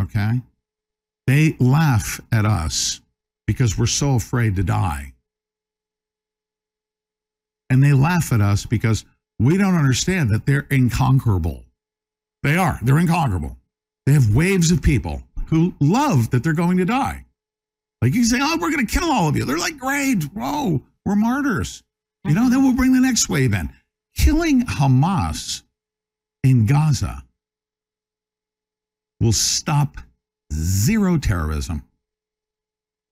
[0.00, 0.40] Okay?
[1.26, 3.02] They laugh at us
[3.46, 5.12] because we're so afraid to die.
[7.68, 9.04] And they laugh at us because
[9.38, 11.64] we don't understand that they're inconquerable.
[12.42, 12.78] They are.
[12.82, 13.56] They're inconquerable.
[14.06, 17.24] They have waves of people who love that they're going to die.
[18.02, 19.44] Like you say, oh, we're going to kill all of you.
[19.44, 20.24] They're like, great.
[20.24, 21.82] Whoa, we're martyrs.
[22.24, 23.70] You know, then we'll bring the next wave in.
[24.16, 25.62] Killing Hamas
[26.44, 27.24] in Gaza
[29.20, 29.96] will stop
[30.52, 31.82] zero terrorism.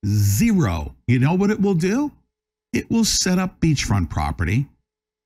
[0.05, 0.95] Zero.
[1.07, 2.11] You know what it will do?
[2.73, 4.67] It will set up beachfront property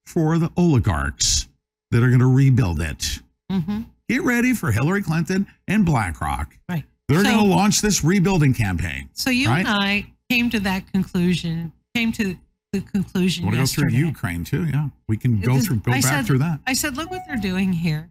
[0.05, 1.47] for the oligarchs
[1.91, 3.19] that are going to rebuild it.
[3.51, 3.81] Mm-hmm.
[4.09, 6.55] Get ready for Hillary Clinton and BlackRock.
[6.69, 6.83] Right.
[7.07, 9.09] They're So- going to launch this rebuilding campaign.
[9.13, 9.59] So you Right.
[9.59, 12.37] and I came to that conclusion, came to
[12.73, 13.89] the conclusion to go through.
[13.89, 14.65] Ukraine too?
[14.65, 16.61] Yeah, we can go through, go I back said- through that.
[16.65, 18.09] I said, look what they're doing here.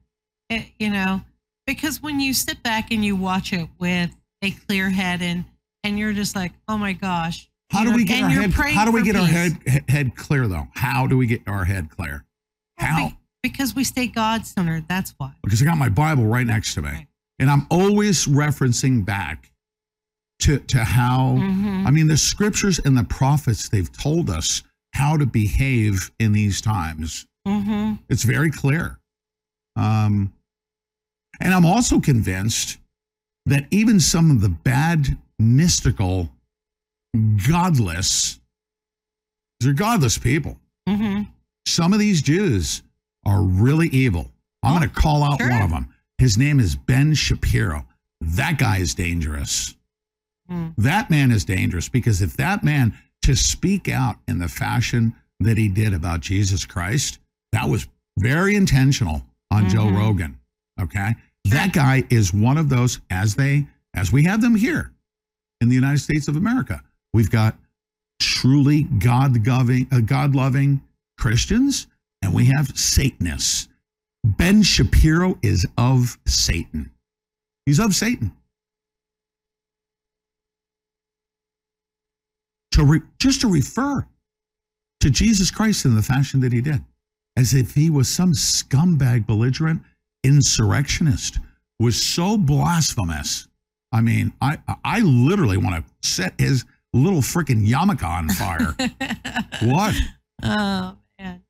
[0.51, 1.23] It- you know,
[1.67, 4.11] because when you sit back and you watch it with
[4.43, 5.45] a clear head and
[5.83, 7.50] and you're just like, oh my gosh.
[7.71, 8.53] How do we get our head?
[8.53, 9.59] How do we get our head
[9.89, 10.69] head clear though?
[10.75, 12.25] How do we get our head clear?
[12.79, 13.13] How?
[13.43, 14.87] Because we stay God centered.
[14.89, 15.33] That's why.
[15.43, 17.07] Because I got my Bible right next to me, Right.
[17.39, 19.53] and I'm always referencing back
[20.41, 21.37] to to how.
[21.39, 21.87] Mhm.
[21.87, 24.63] I mean, the scriptures and the prophets they've told us
[24.95, 27.27] how to behave in these times.
[27.47, 27.95] Mm-hmm.
[28.09, 28.99] It's very clear.
[29.77, 30.33] Um,
[31.41, 32.79] and I'm also convinced
[33.47, 36.31] that even some of the bad, mystical,
[37.49, 38.41] godless,
[39.61, 40.59] they're godless people.
[40.89, 41.23] Mm-hmm.
[41.67, 42.83] Some of these Jews
[43.27, 44.31] are really evil.
[44.63, 45.51] I'm Oh, going to call out sure.
[45.51, 45.89] one of them.
[46.19, 47.87] His name is Ben Shapiro.
[48.21, 49.75] That guy is dangerous.
[50.51, 50.75] Mm.
[50.79, 55.57] That man is dangerous because if that man to speak out in the fashion that
[55.57, 57.19] he did about Jesus Christ,
[57.53, 57.87] that was
[58.19, 59.97] very intentional on Joe Mhm.
[59.97, 60.39] Rogan.
[60.81, 61.15] Okay.
[61.47, 64.93] That guy is one of those, as they, as we have them here
[65.61, 66.83] in the United States of America.
[67.13, 67.57] We've got
[68.21, 70.83] truly God loving, uh, God loving
[71.19, 71.87] Christians,
[72.23, 73.69] and we have Satanists.
[74.25, 76.91] Ben Shapiro is of Satan.
[77.67, 78.33] He's of Satan.
[82.73, 84.07] To re, just to refer
[85.01, 86.85] to Jesus Christ in the fashion that he did,
[87.37, 89.83] as if he was some scumbag, belligerent
[90.23, 91.39] insurrectionist,
[91.79, 93.49] was so blasphemous.
[93.93, 98.75] I mean, I I literally want to set his little freaking yarmulke on fire.
[99.63, 99.95] what?
[100.43, 101.43] Oh man.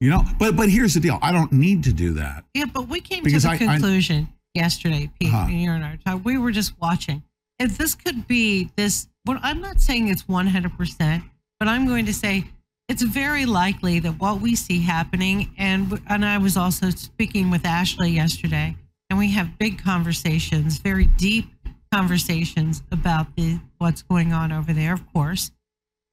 [0.00, 1.18] You know, but but here's the deal.
[1.22, 2.44] I don't need to do that.
[2.54, 5.46] Yeah, but we came to the I- I- conclusion yesterday, Pete, Uh-huh.
[5.48, 6.16] and you and I were.
[6.20, 7.22] We were just watching.
[7.58, 11.22] If this could be this, well, I'm not saying it's 100%,
[11.58, 12.46] but I'm going to say
[12.88, 17.66] it's very likely that what we see happening, and and I was also speaking with
[17.66, 18.76] Ashley yesterday,
[19.10, 21.46] and we have big conversations, very deep
[21.92, 25.50] conversations about the what's going on over there, of course,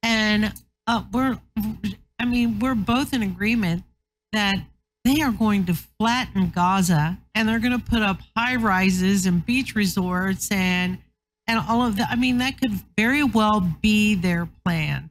[0.02, 0.52] and
[0.86, 1.38] uh, we're,
[2.18, 3.84] I mean, we're both in agreement
[4.32, 4.56] that
[5.04, 9.44] they are going to flatten Gaza and they're going to put up high rises and
[9.44, 10.98] beach resorts and
[11.46, 12.10] and all of that.
[12.10, 15.08] I mean, that could very well be their plan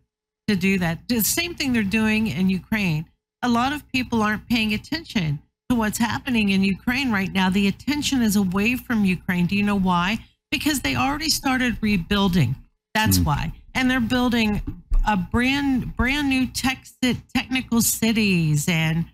[0.47, 1.07] to do that.
[1.07, 3.05] The same thing they're doing in Ukraine.
[3.41, 5.39] A lot of people aren't paying attention
[5.69, 7.49] to what's happening in Ukraine right now.
[7.49, 9.47] The attention is away from Ukraine.
[9.47, 10.19] Do you know why?
[10.51, 12.55] Because they already started rebuilding.
[12.93, 13.53] That's why.
[13.75, 14.61] And they're building
[15.07, 16.85] a brand brand new tech
[17.33, 19.05] technical cities and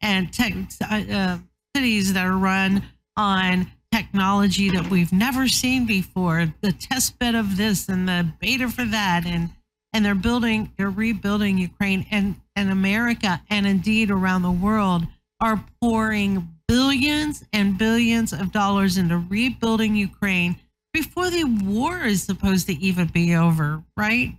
[0.00, 1.38] and tech uh, uh,
[1.74, 2.82] cities that are run
[3.16, 6.52] on technology that we've never seen before.
[6.62, 9.50] The test bed of this and the beta for that, and
[9.92, 15.06] and they're building, they're rebuilding Ukraine and and America, and indeed around the world
[15.40, 20.56] are pouring billions and billions of dollars into rebuilding Ukraine
[20.92, 24.34] before the war is supposed to even be over, right?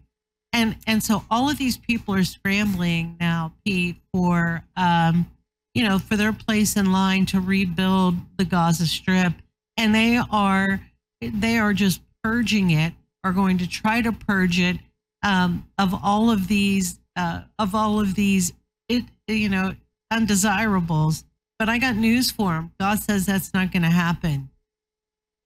[0.53, 5.25] and and so all of these people are scrambling now, Pete, for um,
[5.73, 9.33] you know, for their place in line to rebuild the Gaza Strip,
[9.75, 10.79] and they are
[11.21, 12.93] they are just purging it,
[13.23, 14.77] are going to try to purge it
[15.23, 18.53] um, of all of these uh, of all of these
[18.87, 19.73] it you know
[20.11, 21.25] undesirables.
[21.57, 22.71] But I got news for them.
[22.79, 24.49] God says that's not going to happen.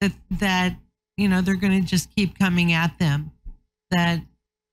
[0.02, 0.76] That that
[1.18, 3.32] you know they're going to just keep coming at them.
[3.90, 4.20] That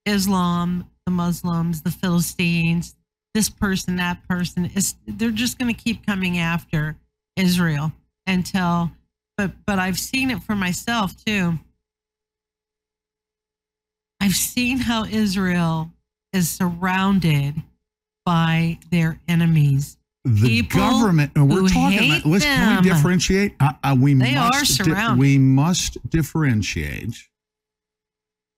[0.05, 2.95] Islam, the Muslims, the Philistines,
[3.33, 6.95] this person, that person is they're just going to keep coming after
[7.35, 7.91] Israel
[8.27, 8.91] until
[9.37, 11.59] but but I've seen it for myself too.
[14.21, 15.91] I've seen how Israel
[16.31, 17.55] is surrounded
[18.25, 19.97] by their enemies.
[20.25, 21.31] The People government.
[21.35, 22.11] and We're talking.
[22.11, 23.53] About, let's can we differentiate?
[23.97, 24.75] We They are must.
[24.75, 25.19] surrounded.
[25.19, 27.15] we must differentiate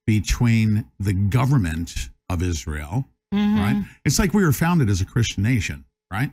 [0.06, 3.84] between the government of Israel, Mhm, right?
[4.06, 6.32] It's like we were founded as a Christian nation, right?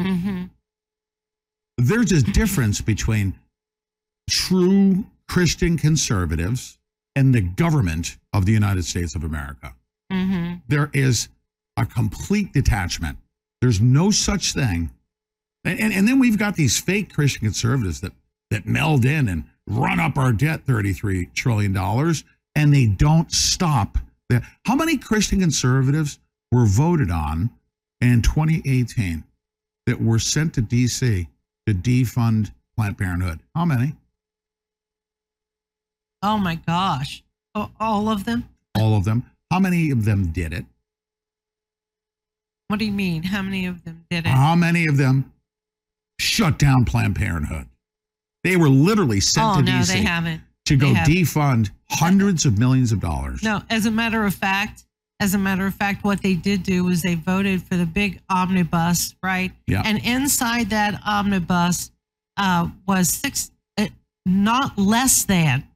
[0.00, 0.50] mhm.
[1.76, 3.34] There's a difference between
[4.30, 6.78] true Christian conservatives
[7.16, 9.74] and the government of the United States of America.
[10.12, 10.56] Mm-hmm.
[10.68, 11.28] there is
[11.76, 13.18] a complete detachment.
[13.64, 14.90] There's no such thing.
[15.64, 18.12] And, and, and then we've got these fake Christian conservatives that,
[18.50, 21.74] that meld in and run up our debt $33 trillion,
[22.54, 23.96] and they don't stop.
[24.28, 26.18] The, how many Christian conservatives
[26.52, 27.48] were voted on
[28.02, 29.24] in 2018
[29.86, 31.26] that were sent to D.C.
[31.66, 33.40] to defund Planned Parenthood?
[33.54, 33.94] How many?
[36.22, 37.24] Oh my gosh.
[37.54, 38.46] Oh, all of them?
[38.74, 39.24] All of them.
[39.50, 40.66] How many of them did it?
[42.68, 43.22] What do you mean?
[43.22, 44.30] How many of them did it?
[44.30, 45.32] How many of them
[46.18, 47.68] shut down Planned Parenthood?
[48.42, 50.42] They were literally sent oh to no, DC they haven't.
[50.66, 51.14] to go haven't.
[51.14, 53.42] defund hundreds of millions of dollars.
[53.42, 54.84] No, as a matter of fact,
[55.20, 58.20] as a matter of fact, what they did do was they voted for the big
[58.28, 59.52] omnibus, right?
[59.66, 59.82] Yeah.
[59.84, 61.90] And inside that omnibus
[62.36, 63.86] uh, was six, uh,
[64.26, 65.66] not less than.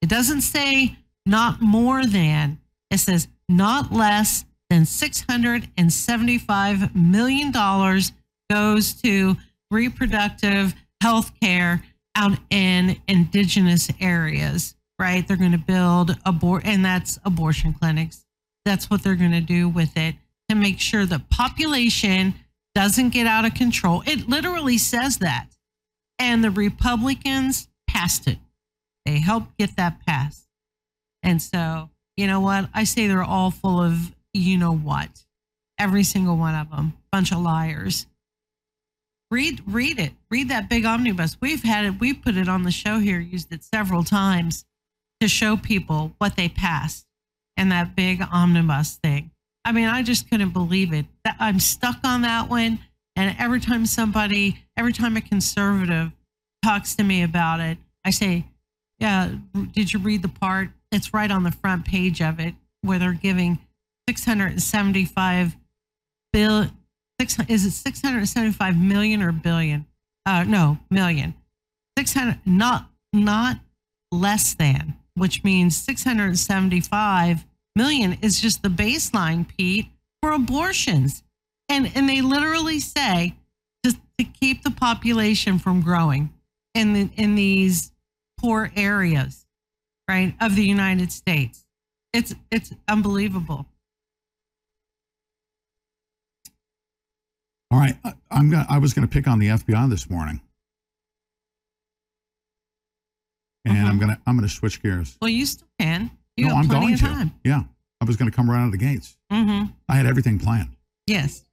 [0.00, 0.96] It doesn't say
[1.26, 2.58] not more than.
[2.90, 8.12] It says not less and seventy-five million dollars
[8.50, 9.36] goes to
[9.70, 11.82] reproductive health care
[12.14, 15.26] out in indigenous areas, right?
[15.26, 18.24] They're going to build abort, and that's abortion clinics.
[18.64, 20.14] That's what they're going to do with it
[20.48, 22.34] to make sure the population
[22.74, 24.02] doesn't get out of control.
[24.06, 25.48] It literally says that.
[26.18, 28.38] And the Republicans passed it.
[29.04, 30.46] They helped get that passed.
[31.22, 32.68] And so, you know what?
[32.72, 35.24] I say they're all full of you know what.
[35.78, 36.94] Every single one of them.
[37.10, 38.06] Bunch of liars.
[39.30, 40.12] Read read it.
[40.30, 41.38] Read that big omnibus.
[41.40, 44.64] We've had it, we've put it on the show here, used it several times
[45.20, 47.06] to show people what they passed
[47.56, 49.30] and that big omnibus thing.
[49.64, 51.06] I mean, I just couldn't believe it.
[51.38, 52.80] I'm stuck on that one.
[53.14, 56.12] And every time somebody, every time a conservative
[56.62, 58.46] talks to me about it, I say,
[58.98, 59.32] Yeah,
[59.72, 60.70] did you read the part?
[60.90, 63.58] It's right on the front page of it where they're giving
[64.08, 65.56] 675
[66.32, 66.66] bill
[67.20, 69.86] six is it 675 million or billion?
[70.26, 71.34] Uh no, million.
[71.98, 73.58] 600 not not
[74.10, 77.44] less than, which means 675
[77.76, 79.86] million is just the baseline, Pete,
[80.20, 81.22] for abortions.
[81.68, 83.34] And and they literally say
[83.84, 86.32] just to keep the population from growing
[86.74, 87.92] in the, in these
[88.38, 89.46] poor areas,
[90.08, 91.64] right, of the United States.
[92.12, 93.66] It's it's unbelievable.
[97.72, 98.66] All right, I, I'm gonna.
[98.68, 100.40] I was going to pick on the FBI this morning,
[103.64, 103.86] and Uh-huh.
[103.88, 104.20] I'm gonna.
[104.26, 105.16] I'm going to switch gears.
[105.22, 106.10] Well, you still can.
[106.36, 107.06] You no, I'm going of to.
[107.06, 107.32] time.
[107.44, 107.62] Yeah,
[108.00, 109.16] I was going to come right out of the gates.
[109.32, 109.72] Mm-hmm.
[109.88, 110.76] I had everything planned.
[111.06, 111.44] Yes.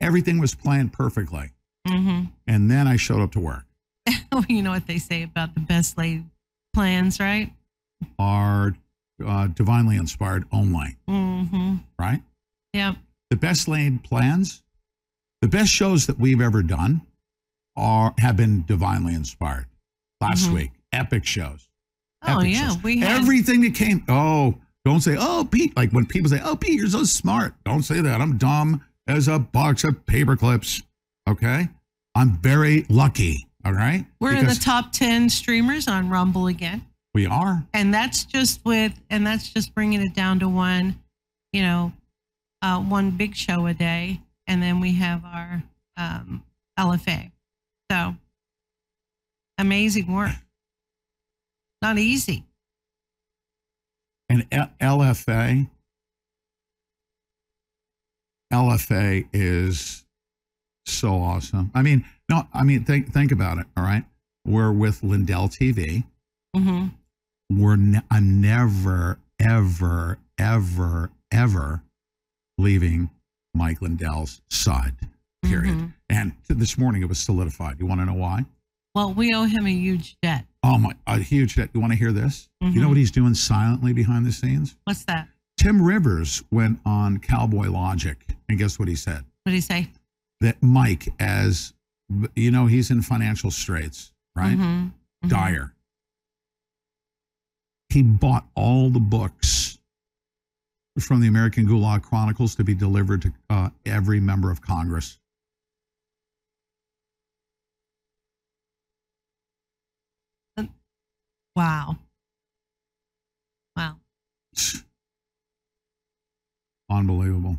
[0.00, 1.50] Everything was planned perfectly,
[1.86, 2.26] Mm-hmm.
[2.46, 3.64] and then I showed up to work.
[4.48, 6.24] you know what they say about the best laid
[6.74, 7.52] plans, right?
[8.18, 8.76] Are
[9.24, 11.76] uh, divinely inspired only, Mm-hmm.
[11.98, 12.22] right?
[12.74, 12.96] Yep.
[13.30, 14.62] the best laid plans,
[15.42, 17.02] the best shows that we've ever done
[17.76, 19.66] are have been divinely inspired.
[20.20, 20.54] Last Mhm.
[20.54, 21.68] week, epic shows.
[22.22, 22.82] Oh epic yeah, shows.
[22.82, 24.04] we had everything that came.
[24.08, 25.76] Oh, don't say, oh, Pete.
[25.76, 27.54] Like when people say, oh, Pete, you're so smart.
[27.64, 28.20] Don't say that.
[28.20, 30.82] I'm dumb as a box of paper clips.
[31.28, 31.68] Okay,
[32.14, 33.46] I'm very lucky.
[33.64, 36.84] All right, we're in the top ten streamers on Rumble again.
[37.14, 37.66] we are.
[37.74, 40.96] and that's just with and that's just bringing it down to one
[41.52, 41.92] you know
[42.62, 45.62] uh, one big show a day and then we have our
[45.96, 46.42] um,
[46.78, 47.30] lfa
[47.90, 48.14] so
[49.58, 50.34] amazing work
[51.82, 52.44] not easy
[54.30, 55.70] And L- LFA,
[58.52, 60.04] LFA is
[60.86, 61.70] so awesome.
[61.74, 63.66] I mean, no, I mean, think think about it.
[63.76, 64.04] All right,
[64.46, 66.04] we're with Lindell TV.
[66.54, 66.88] hmm
[67.50, 71.82] We're ne- I'm never, ever, ever, ever
[72.58, 73.10] leaving
[73.54, 74.94] Mike Lindell's side.
[75.42, 75.76] Period.
[75.76, 75.92] Mhm.
[76.10, 77.78] And this morning it was solidified.
[77.78, 78.44] You want to know why?
[78.94, 80.46] Well, we owe him a huge debt.
[80.62, 81.70] Oh my, a huge debt.
[81.72, 82.48] You want to hear this?
[82.60, 82.88] You know Mhm.
[82.88, 84.74] what he's doing silently behind the scenes?
[84.84, 85.28] What's that?
[85.56, 88.18] Tim Rivers went on Cowboy Logic,
[88.48, 89.24] and guess what he said?
[89.44, 89.90] What did he say?
[90.40, 91.74] That Mike, as
[92.34, 94.56] you know, he's in financial straits, right?
[94.56, 94.92] Mhm.
[95.24, 95.28] Mhm.
[95.28, 95.74] Dire.
[97.90, 99.67] He bought all the books
[101.04, 105.18] from the American Gulag Chronicles to be delivered to uh, every member of Congress.
[111.56, 111.98] Wow.
[113.76, 113.96] Wow.
[116.88, 117.58] Unbelievable.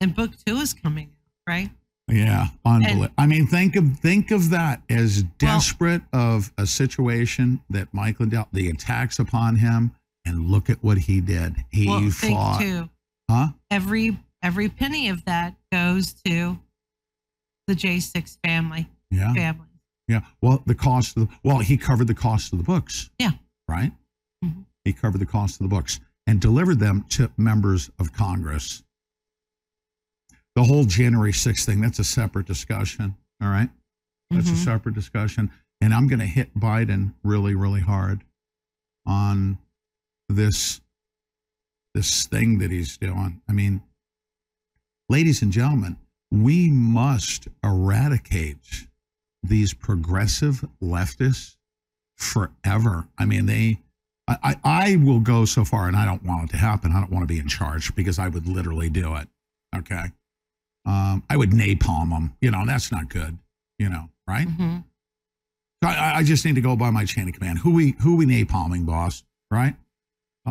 [0.00, 1.70] And book two is coming out, right?
[2.08, 3.12] Yeah, unbelievable.
[3.18, 8.46] I mean, think of think of that as desperate of a situation that Mike Lindell,
[8.52, 9.92] the attacks upon him,
[10.26, 11.56] and look at what he did.
[11.70, 12.90] He well, fought, too.
[13.30, 13.48] huh?
[13.70, 16.58] Every every penny of that goes to
[17.66, 18.88] the J6 family.
[19.10, 19.66] Yeah, Family.
[20.08, 20.20] yeah.
[20.42, 23.08] Well, the cost of the well, he covered the cost of the books.
[23.18, 23.30] Yeah.
[23.68, 23.92] right.
[24.44, 24.64] Mhm.
[24.84, 28.82] He covered the cost of the books and delivered them to members of Congress.
[30.54, 33.16] The whole January 6th thing, that's a separate discussion.
[33.42, 33.68] All right.
[34.30, 34.64] That's a Mhm.
[34.64, 35.50] separate discussion.
[35.80, 38.24] And I'm going to hit Biden really, really hard
[39.04, 39.58] on
[40.28, 40.80] this
[41.94, 43.40] this thing that he's doing.
[43.48, 43.82] I mean,
[45.08, 45.96] ladies and gentlemen,
[46.30, 48.86] we must eradicate
[49.42, 51.56] these progressive leftists
[52.16, 53.08] forever.
[53.16, 53.78] I mean, they
[54.28, 56.90] I, I, will go so far, and I don't want it to happen.
[56.90, 59.28] I don't want to be in charge because I would literally do it.
[59.74, 60.06] Okay.
[60.84, 63.38] Um, I would napalm them, you know, and that's not good,
[63.78, 64.48] you know, right?
[64.48, 64.84] Mhm.
[65.84, 67.58] I, I just need to go by my chain of command.
[67.60, 69.22] Who we who we napalming, boss?
[69.50, 69.76] Right?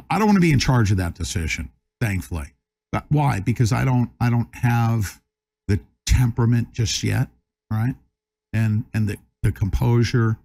[0.09, 1.71] I don't want to be in charge of that decision.
[2.01, 2.53] Thankfully,
[2.91, 3.39] but why?
[3.39, 5.21] Because I don't I don't have
[5.67, 7.29] the temperament just yet,
[7.71, 7.95] right?
[8.53, 10.37] And and the the composure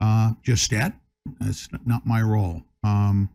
[0.00, 0.92] uh, just yet.
[1.40, 2.62] It's not my role.
[2.84, 3.30] Um,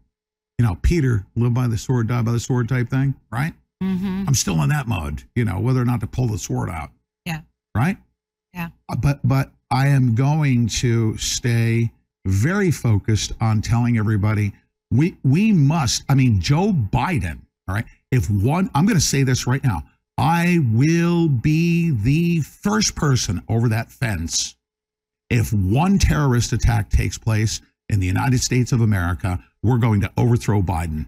[0.59, 3.53] you know, Peter live by the sword, die by the sword type thing, right?
[3.81, 4.27] Mhm.
[4.27, 5.23] I'm still in that mode.
[5.35, 6.91] You know, whether or not to pull the sword out.
[7.25, 7.41] Yeah.
[7.75, 7.97] Right.
[8.53, 8.69] Yeah.
[8.89, 11.91] Uh, But but I am going to stay
[12.25, 14.53] very focused on telling everybody
[14.91, 16.03] we we must.
[16.09, 17.39] I mean, Joe Biden.
[17.67, 17.85] All right.
[18.11, 19.83] If one, I'm going to say this right now.
[20.17, 24.55] I will be the first person over that fence.
[25.29, 30.11] If one terrorist attack takes place in the United States of America, we're going to
[30.17, 31.07] overthrow Biden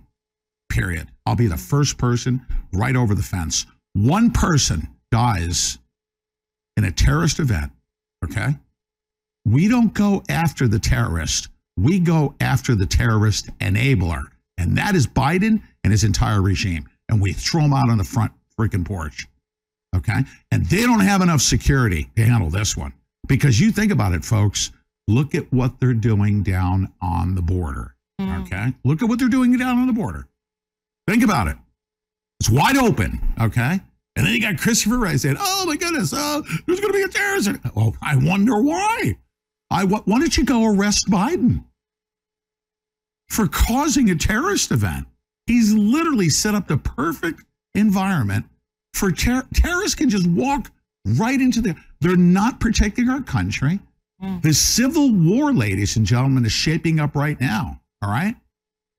[0.70, 1.10] period.
[1.26, 3.66] I'll be the first person right over the fence.
[3.94, 5.80] One person dies
[6.78, 7.72] in a terrorist event,
[8.24, 8.56] okay?
[9.46, 11.50] We don't go after the terrorist.
[11.82, 14.24] We go after the terrorist enabler.
[14.58, 16.88] And that is Biden and his entire regime.
[17.08, 19.28] And we throw them out on the front freaking porch,
[19.96, 20.26] okay?
[20.52, 22.94] And they don't have enough security to handle this one.
[23.28, 24.72] Because you think about it, folks,
[25.08, 28.42] look at what they're doing down on the border, Mhm.
[28.46, 28.74] okay?
[28.84, 30.28] Look at what they're doing down on the border.
[31.08, 31.58] Think about it.
[32.42, 33.80] It's wide open, okay?
[34.16, 37.04] And then you got Christopher Wray saying, "Oh my goodness, oh, there's going to be
[37.04, 39.18] a terrorist." attack." Oh, I wonder why.
[39.72, 41.64] I why don't you go arrest Biden
[43.30, 45.08] for causing a terrorist event?
[45.48, 48.46] He's literally set up the perfect environment
[48.94, 50.72] for ter- terrorists can just walk
[51.06, 51.76] right into the.
[52.02, 53.80] They're not protecting our country.
[54.22, 54.42] Mm.
[54.42, 57.80] The civil war, ladies and gentlemen, is shaping up right now.
[58.02, 58.36] All right,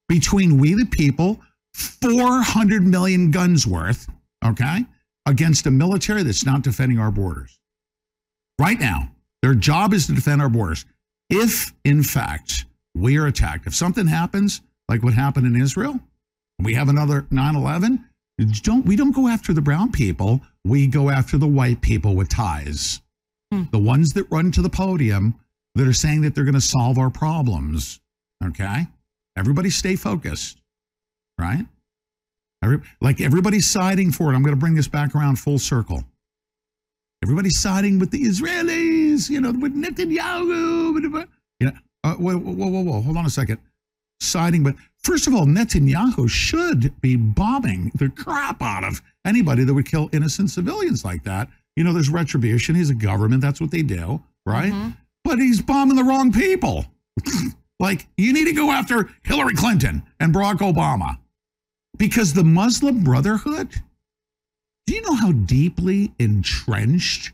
[0.09, 1.41] between we the people
[1.75, 4.09] 400 million guns worth,
[4.45, 4.85] okay,
[5.27, 7.59] against a military that's not defending our borders.
[8.61, 9.11] Right now,
[9.43, 10.85] their job is to defend our borders.
[11.31, 12.67] If, in fact,
[13.01, 15.99] we are attacked, if something happens like what happened in Israel,
[16.59, 18.05] we have another 9 11,
[18.63, 22.29] don't, we don't go after the brown people, we go after the white people with
[22.29, 23.01] ties.
[23.53, 23.65] Hmm.
[23.71, 25.35] The ones that run to the podium
[25.75, 28.01] that are saying that they're going to solve our problems.
[28.45, 28.87] Okay?
[29.37, 30.61] Everybody stay focused
[31.41, 31.67] right?
[32.63, 34.37] Every, like everybody's siding for it.
[34.37, 36.05] I'm going to bring this back around full circle.
[37.23, 41.27] Everybody's siding with the Israelis, you know, with Netanyahu.
[41.59, 41.73] You know,
[42.05, 43.59] uh, whoa, whoa, whoa, whoa, hold on a second.
[44.21, 49.73] Siding, but first of all, Netanyahu should be bombing the crap out of anybody that
[49.73, 51.49] would kill innocent civilians like that.
[51.77, 52.75] You know, there's retribution.
[52.75, 53.41] He's a government.
[53.41, 54.73] That's what they do, right?
[54.73, 54.97] Mhm.
[55.25, 56.87] But he's bombing the wrong people.
[57.81, 61.17] Like, you need to go after Hillary Clinton and Barack Obama
[61.97, 63.71] because the Muslim Brotherhood,
[64.87, 67.33] do you know how deeply entrenched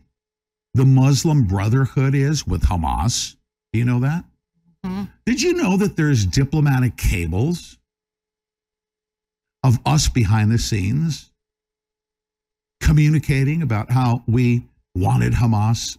[0.73, 3.35] the Muslim Brotherhood is with Hamas?
[3.73, 4.25] Do you know that?
[4.85, 5.11] Mhm.
[5.25, 7.79] Did you know that there's diplomatic cables
[9.63, 11.31] of us behind the scenes
[12.81, 15.99] communicating about how we wanted Hamas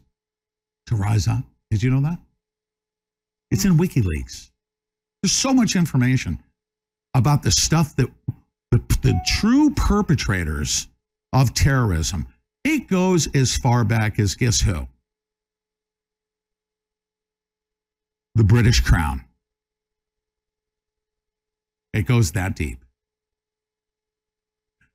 [0.87, 1.43] to rise up?
[1.69, 2.19] Did you know that?
[3.51, 4.51] It's in WikiLeaks.
[5.21, 6.41] There's so much information
[7.13, 8.09] about the stuff that
[8.71, 10.87] the, the true perpetrators
[11.33, 12.27] of terrorism.
[12.63, 14.87] It goes as far back as guess who?
[18.37, 19.25] The British Crown.
[21.91, 22.85] It goes that deep.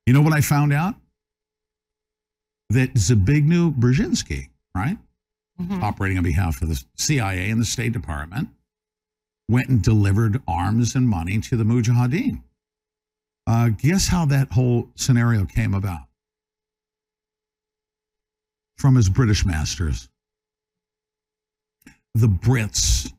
[0.05, 0.95] You know what I found out?
[2.69, 4.97] That Zbigniew Brzezinski, right,
[5.59, 5.83] Mhm.
[5.83, 8.47] operating on behalf of the CIA and the State Department,
[9.49, 12.43] went and delivered arms and money to the Mujahideen.
[13.45, 16.07] Uh, guess how that whole scenario came about?
[18.77, 20.07] From his British masters.
[22.13, 23.11] The Brits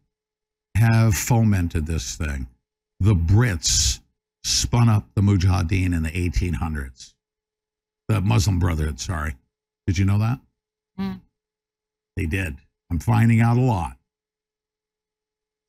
[0.77, 2.47] have fomented this thing.
[3.01, 4.01] The Brits
[4.43, 7.14] spun up the Mujahideen in the 1800s.
[8.09, 9.37] The Muslim Brotherhood, sorry.
[9.87, 10.39] Did you know that?
[10.99, 11.20] Mm.
[12.16, 12.57] They did.
[12.91, 13.97] I'm finding out a lot.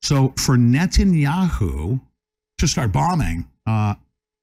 [0.02, 2.00] So for Netanyahu
[2.58, 3.94] to start bombing, uh,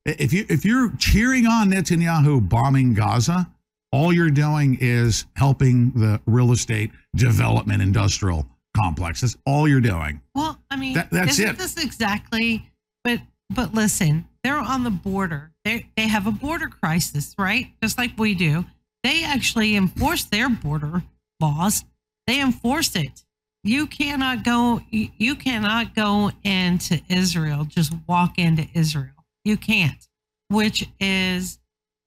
[0.06, 3.50] if you if you're cheering on Netanyahu bombing Gaza,
[3.92, 8.46] all you're doing is helping the real estate development industrial
[8.76, 9.22] complex.
[9.22, 10.22] That's all you're doing.
[10.36, 11.58] Well, I mean, That- that's isn't it.
[11.58, 12.70] this exactly?
[13.04, 15.52] But but listen, they're on the border.
[15.64, 17.72] They they have a border crisis, right?
[17.82, 18.66] Just like we do.
[19.04, 21.04] They actually enforce their border
[21.40, 21.84] laws.
[22.26, 23.26] They enforce it.
[23.64, 24.82] You cannot go.
[24.90, 27.66] You you cannot go into Israel.
[27.66, 29.26] Just walk into Israel.
[29.46, 30.08] You can't.
[30.50, 31.60] Which is,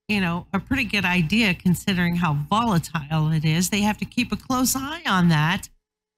[0.07, 3.69] you know, a pretty good idea considering how volatile it is.
[3.69, 5.69] They have to keep a close eye on that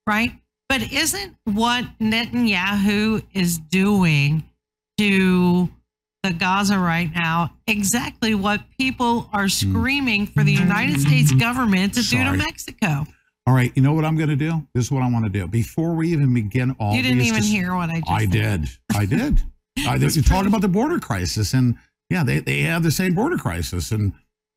[0.10, 0.34] right?
[0.68, 4.44] But isn't what Netanyahu is doing
[4.98, 5.70] to
[6.24, 12.02] the Gaza right now exactly what people are screaming for the United States government to
[12.02, 13.06] do to Mexico?
[13.48, 14.68] All right, you know what I'm going to do?
[14.76, 15.48] This is what I want to do.
[15.48, 18.70] Before we even begin all you didn't even dis- hear what I just I did.
[18.94, 19.42] I did.
[19.88, 20.16] I did.
[20.16, 21.76] You talk about the border crisis, and
[22.10, 24.14] yeah, they, they have the same border crisis, and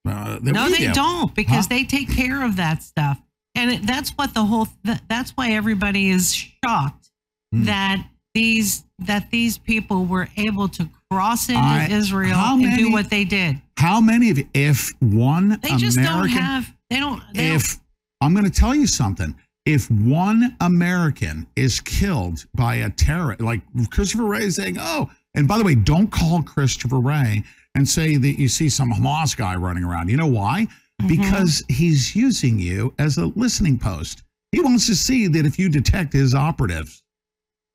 [0.06, 0.92] uh, No, they do.
[0.92, 1.68] don't because Huh?
[1.70, 3.18] they take care of that stuff.
[3.54, 7.10] And that's what the whole th- that's why everybody is shocked
[7.52, 7.64] Hmm.
[7.64, 12.82] that these that these people were able to cross into I- Israel how and many-
[12.84, 13.60] do what they did.
[13.76, 17.56] How many of you, if one They just American, don't have they don't they don't-
[17.56, 17.78] if
[18.22, 19.34] I'm going to tell you something,
[19.66, 25.46] if one American is killed by a terror, like Christopher Wray is saying, "Oh," and
[25.46, 27.42] by the way, don't call Christopher Wray
[27.74, 30.08] and say that you see some Hamas guy running around.
[30.08, 30.68] You know why?
[31.02, 31.22] Mm-hmm.
[31.22, 34.22] Because he's using you as a listening post.
[34.52, 37.02] He wants to see that if you detect his operatives,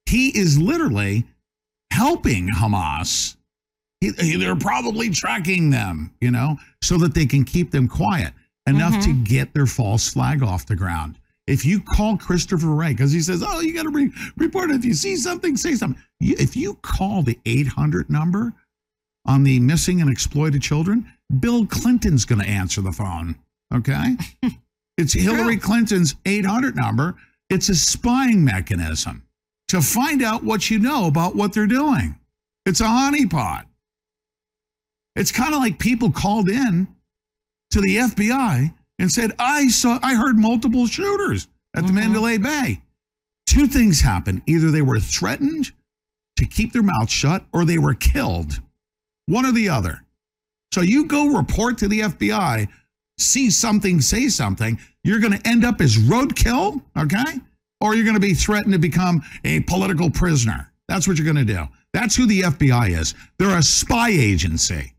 [0.06, 1.26] he is literally
[1.92, 3.36] helping Hamas.
[4.00, 8.34] He, they're probably tracking them, you know, so that they can keep them quiet
[8.68, 11.18] enough to get their false flag off the ground.
[11.48, 14.76] If you call Christopher Wray, because he says, oh, you got to re- report it.
[14.76, 16.02] If you see something, say something.
[16.20, 18.54] You, if you call the 800 number
[19.28, 23.36] on the missing and exploited children, Bill Clinton's going to answer the phone.
[23.74, 24.16] Okay?
[24.98, 27.16] it's Hillary Clinton's 800 number.
[27.50, 29.24] It's a spying mechanism
[29.68, 32.18] to find out what you know about what they're doing.
[32.66, 33.66] It's a honeypot.
[35.16, 36.88] It's kind of like people called in
[37.72, 41.96] to the FBI and said, I saw, I heard multiple shooters at the mm-hmm.
[41.96, 42.82] Mandalay Bay.
[43.46, 44.42] Two things happened.
[44.46, 45.72] Either they were threatened
[46.38, 48.62] to keep their mouth shut or they were killed.
[49.28, 50.04] One or the other.
[50.74, 52.68] So you go report to the FBI,
[53.18, 57.40] see something, say something, you're going to end up as roadkill, okay?
[57.80, 60.72] Or you're going to be threatened to become a political prisoner.
[60.88, 61.68] That's what you're going to do.
[61.94, 63.14] That's who the FBI is.
[63.38, 64.94] They're a spy agency.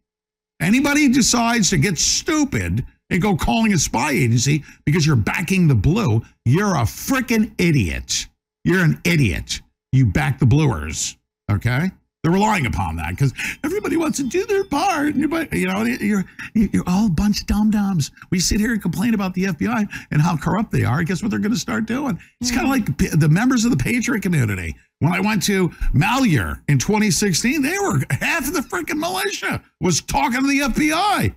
[0.60, 5.68] Anybody who decides to get stupid and go calling a spy agency because you're backing
[5.68, 8.26] the blue, you're a freaking idiot.
[8.64, 9.60] You're an idiot.
[9.92, 11.16] You back the bluers,
[11.50, 11.90] okay?
[12.24, 15.10] They're relying upon that because everybody wants to do their part.
[15.10, 18.10] Everybody- You know, you're you're all a bunch of dum dums.
[18.30, 21.02] We sit here and complain about the FBI and how corrupt they are.
[21.04, 22.18] Guess what they're going to start doing?
[22.40, 24.74] It's kind of like the members of the Patriot community.
[24.98, 30.00] When I went to Malheur in 2016, they were half of the freaking militia was
[30.00, 31.34] talking to the FBI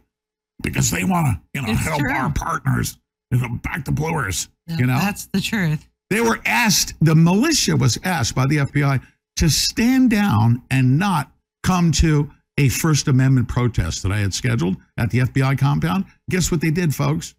[0.63, 2.11] because they want to, you know, It's help true.
[2.11, 2.97] our partners,
[3.61, 4.49] back the bluers.
[4.67, 5.88] You know, that's the truth.
[6.09, 8.99] they were asked, the militia was asked by the FBI,
[9.38, 11.32] to stand down and not
[11.63, 16.05] come to a First Amendment protest that I had scheduled at the FBI compound.
[16.29, 17.34] Guess what they did, folks?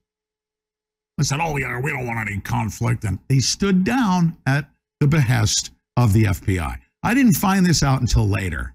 [1.19, 3.05] I said, Oh, yeah, we don't want any conflict.
[3.05, 4.69] And they stood down at
[5.01, 6.79] the behest of the FBI.
[7.03, 8.75] I didn't find this out until later.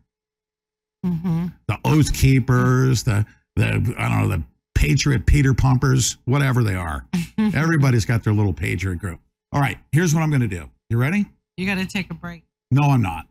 [1.05, 1.47] Mm-hmm.
[1.68, 4.43] The Oath Keepers, the, the I don't know, the
[4.76, 7.05] Patriot Peter Pumpers, whatever they are.
[7.38, 9.20] Everybody's got their little Patriot group.
[9.51, 10.70] All right, here's what I'm going to do.
[10.89, 11.26] You ready?
[11.55, 12.43] You got to take a break.
[12.72, 13.28] No, I'm not.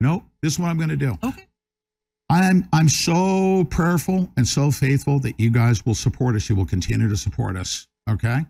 [0.00, 1.18] Nope, this is what I'm going to do.
[1.22, 1.46] Okay.
[2.30, 6.48] I'm I'm so prayerful and so faithful that you guys will support us.
[6.48, 7.86] You will continue to support us.
[8.08, 8.44] Okay.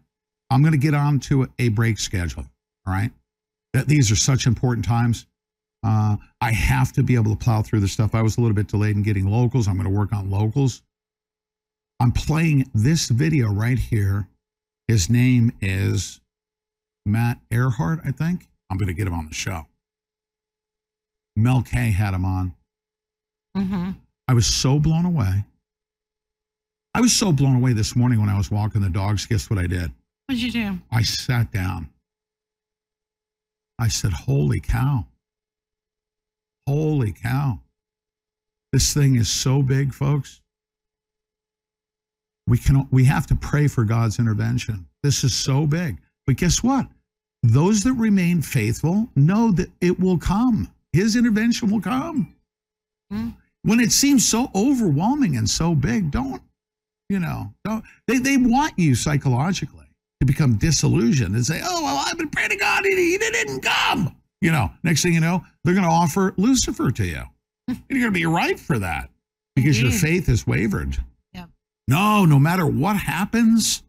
[0.51, 2.45] I'm going to get on to a break schedule.
[2.87, 3.11] All right.
[3.73, 5.27] That these are such important times.
[5.85, 8.15] Uh, I have to be able to plow through the stuff.
[8.15, 9.69] I was a little bit delayed in getting locals.
[9.69, 10.83] I'm going to work on locals.
[12.01, 14.29] I'm playing this video right here.
[14.89, 16.21] His name is
[17.07, 18.49] Matt Ehret, I think.
[18.71, 19.67] I'm going to get him on the show.
[21.37, 22.55] Mel K had him on.
[23.57, 23.91] Mm-hmm.
[24.29, 25.45] I was so blown away.
[26.95, 29.27] I was so blown away this morning when I was walking the dogs.
[29.27, 29.91] Guess what I did?
[30.27, 30.79] What'd you do?
[30.91, 31.91] I sat down.
[33.79, 35.07] I said, Holy cow.
[36.69, 37.61] Holy cow.
[38.73, 40.41] This thing is so big, folks.
[42.47, 44.87] We can we have to pray for God's intervention.
[45.03, 45.99] This is so big.
[46.27, 46.87] But guess what?
[47.45, 50.73] Those that remain faithful know that it will come.
[50.95, 52.35] His intervention will come.
[53.13, 53.35] Mm.
[53.65, 56.41] When it seems so overwhelming and so big, don't,
[57.11, 59.85] you know, don't they, they want you psychologically
[60.21, 63.61] to become disillusioned and say, oh, well, I've been praying to God and he, didn't
[63.61, 64.17] come.
[64.41, 67.25] You know, next thing you know, they're going to offer Lucifer to you.
[67.69, 69.11] and you're going to be right for that
[69.55, 70.97] because your faith has wavered.
[71.35, 71.51] Yep.
[71.89, 73.83] No, no matter what happens,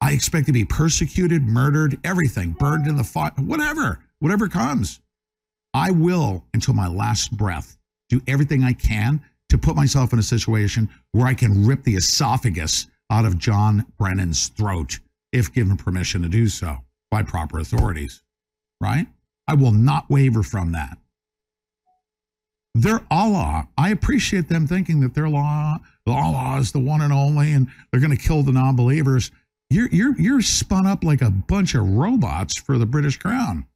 [0.00, 5.00] I expect to be persecuted, murdered, everything, burned in the fire, whatever, whatever comes.
[5.74, 7.76] I will, until my last breath,
[8.08, 11.96] do everything I can to put myself in a situation where I can rip the
[11.96, 14.98] esophagus out of John Brennan's throat
[15.32, 16.78] if given permission to do so
[17.10, 18.22] by proper authorities.
[18.80, 19.06] Right?
[19.46, 20.96] I will not waver from that.
[22.74, 27.52] Their Allah, I appreciate them thinking that their law, Allah is the one and only,
[27.52, 29.30] and they're going to kill the non-believers.
[29.70, 33.66] You're you're you're spun up like a bunch of robots for the British Crown.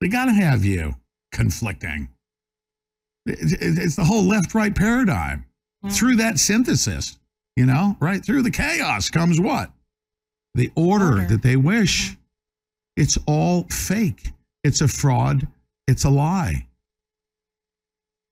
[0.00, 0.96] They got to have you
[1.32, 2.08] conflicting.
[3.26, 5.44] It- it- It's the whole left-right paradigm.
[5.84, 5.92] Mm.
[5.92, 7.18] Through that synthesis,
[7.56, 9.72] you know, right through the chaos comes what?
[10.54, 11.26] The order, Order.
[11.28, 12.16] that they wish.
[12.96, 14.32] It's all fake.
[14.64, 15.46] It's a fraud.
[15.88, 16.66] It's a lie.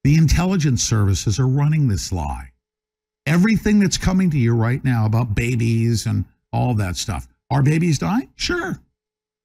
[0.05, 2.51] The intelligence services are running this lie.
[3.27, 7.27] Everything that's coming to you right now about babies and all that stuff.
[7.51, 8.29] Are babies dying?
[8.37, 8.81] Sure.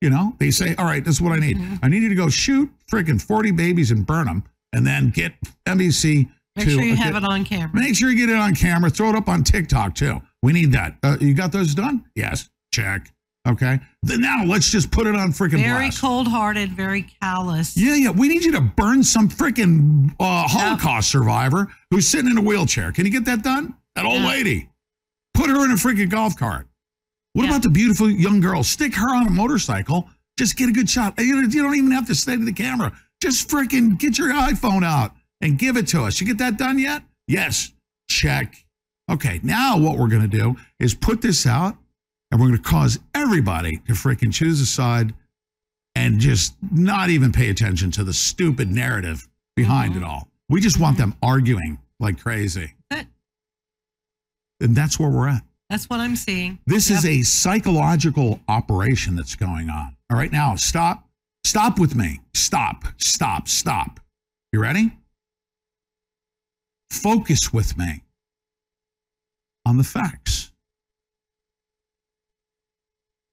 [0.02, 1.58] You know, they say, all right, this is what I need.
[1.58, 1.80] Mhm.
[1.82, 4.44] I need you to go shoot freaking 40 babies and burn them
[4.74, 5.34] and then get
[5.66, 7.72] NBC Make to sure you get- have it on camera.
[7.74, 8.90] Make sure you get it on camera.
[8.90, 10.22] Throw it up on TikTok too.
[10.44, 10.98] We need that.
[11.02, 12.04] Uh, you got those done?
[12.16, 12.50] Yes.
[12.72, 13.12] Check.
[13.48, 13.80] Okay.
[14.04, 17.78] Then now let's just put it on freaking Very cold-hearted, very callous.
[17.78, 18.10] Yeah, yeah.
[18.10, 22.92] We need you to burn some freaking uh, Holocaust survivor who's sitting in a wheelchair.
[22.92, 23.76] Can you get that done?
[23.96, 24.70] That old lady.
[25.36, 26.68] Put her in a freaking golf cart.
[27.36, 27.50] What Yeah.
[27.50, 28.64] about the beautiful young girl?
[28.64, 30.10] Stick her on a motorcycle.
[30.40, 31.16] Just get a good shot.
[31.20, 32.94] You don't even have to stay to the camera.
[33.22, 36.22] Just freaking get your iPhone out and give it to us.
[36.22, 37.04] You get that done yet?
[37.28, 37.74] Yes.
[38.10, 38.66] Check.
[39.12, 41.76] Okay, now what we're going to do is put this out
[42.32, 45.14] and we're going to cause everybody to freaking choose a side
[45.94, 49.28] and just not even pay attention to the stupid narrative
[49.58, 49.98] behind Mhm.
[49.98, 50.30] it all.
[50.48, 52.76] We just want them arguing like crazy.
[52.92, 55.44] And that's where we're at.
[55.70, 56.60] That's what I'm seeing.
[56.68, 59.96] This is a psychological operation that's going on.
[60.12, 61.08] All right, now stop.
[61.44, 62.22] Stop with me.
[62.34, 62.86] Stop.
[62.98, 63.48] Stop.
[63.48, 64.00] Stop.
[64.54, 64.92] You ready?
[66.92, 68.04] Focus with me
[69.66, 70.52] on the facts.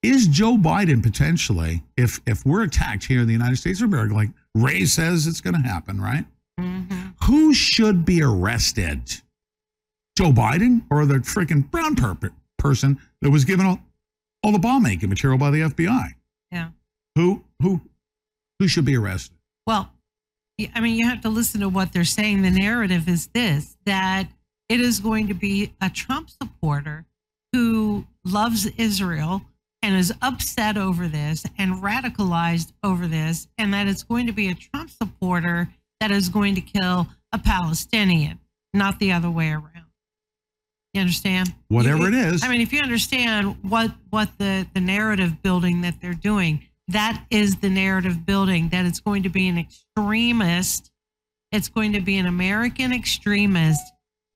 [0.02, 4.14] Is Joe Biden potentially, if if we're attacked here in the United States of America,
[4.14, 6.24] like Wray says it's going to happen, right?
[6.58, 7.14] Mhm.
[7.24, 9.20] Who should be arrested?
[10.16, 13.80] Joe Biden or the freaking brown per- person that was given all,
[14.42, 16.08] all the bomb making material by the FBI?
[16.50, 16.68] Yeah.
[17.16, 17.80] Who who
[18.58, 19.36] who should be arrested?
[19.66, 19.92] Well,
[20.74, 22.42] I mean, you have to listen to what they're saying.
[22.42, 24.28] The narrative is this that
[24.68, 27.04] it is going to be a Trump supporter
[27.52, 29.42] who loves Israel
[29.82, 34.48] and is upset over this and radicalized over this, and that it's going to be
[34.48, 35.68] a Trump supporter
[36.00, 38.38] that is going to kill a Palestinian,
[38.72, 39.91] not the other way around.
[40.95, 41.55] You understand?
[41.68, 42.43] Whatever You- it is.
[42.43, 47.24] I mean, if you understand what what the the narrative building that they're doing, that
[47.30, 50.90] is the narrative building that it's going to be an extremist.
[51.51, 53.80] It's going to be an American extremist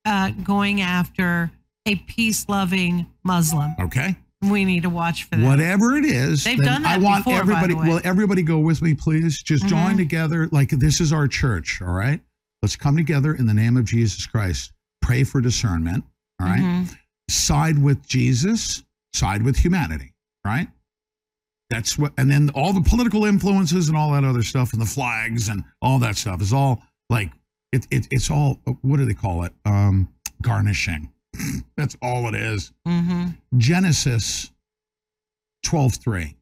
[0.05, 1.51] uh, going after
[1.87, 3.75] a peace loving Muslim.
[3.81, 4.17] Okay.
[4.43, 5.45] We need to watch for that.
[5.45, 7.75] Whatever it is, They've done that I want before, by everybody.
[7.75, 7.89] the way.
[7.89, 9.43] Will everybody go with me, please?
[9.43, 9.69] Just Mhm.
[9.69, 10.49] join together.
[10.53, 11.81] Like this is our church.
[11.83, 12.21] All right.
[12.63, 14.73] Let's come together in the name of Jesus Christ.
[15.03, 16.05] Pray for discernment.
[16.41, 16.61] All right?
[16.61, 16.99] Mhm.
[17.29, 18.83] Side with Jesus.
[19.15, 20.13] Side with humanity.
[20.45, 20.69] Right.
[21.71, 22.13] That's what.
[22.17, 25.65] And then all the political influences and all that other stuff, and the flags and
[25.83, 27.33] all that stuff is all like
[27.73, 27.87] it.
[27.91, 28.61] it it's all.
[28.83, 29.53] What do they call it?
[29.65, 30.09] Um,
[30.43, 31.11] garnishing.
[31.77, 32.73] That's all it is.
[32.87, 33.37] Mhm.
[33.57, 34.53] Genesis
[35.65, 36.37] 12:3.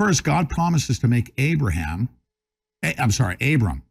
[0.00, 2.08] First, God promises to make Abraham,
[2.82, 3.82] I'm sorry, Abram,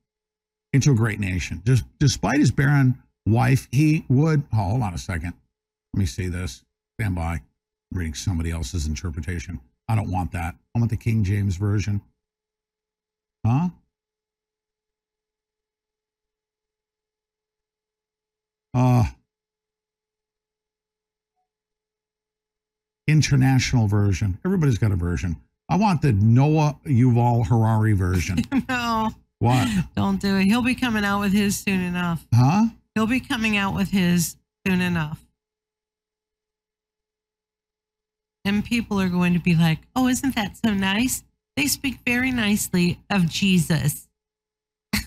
[0.74, 1.62] into a great nation.
[1.66, 4.44] Just despite his barren wife, he would.
[4.54, 5.34] Oh, hold on a second.
[5.94, 6.64] Let me see this.
[7.00, 7.34] Stand by.
[7.34, 9.60] I'm reading somebody else's interpretation.
[9.88, 10.56] I don't want that.
[10.76, 12.02] I want the King James version.
[13.46, 13.70] Huh?
[18.74, 19.04] Uh,
[23.08, 24.38] international version.
[24.46, 25.36] Everybody's got a version.
[25.68, 28.44] I want the Noah Yuval Harari version.
[28.70, 29.10] No,
[29.40, 29.68] what?
[29.96, 30.46] don't do it.
[30.46, 32.26] He'll be coming out with his soon enough.
[32.34, 32.68] Huh?
[32.96, 34.38] He'll be coming out with his
[34.68, 35.26] soon enough.
[38.44, 41.24] And people are going to be like, oh, isn't that so nice?
[41.56, 44.08] They speak very nicely of Jesus.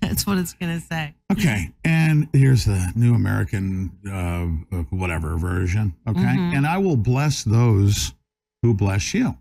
[0.00, 1.14] That's what it's going to say.
[1.30, 1.70] Okay.
[1.84, 4.46] And here's the New American, uh,
[4.90, 5.94] whatever version.
[6.08, 6.18] Okay.
[6.20, 6.56] Mhm.
[6.56, 8.14] And I will bless those
[8.62, 9.36] who bless you.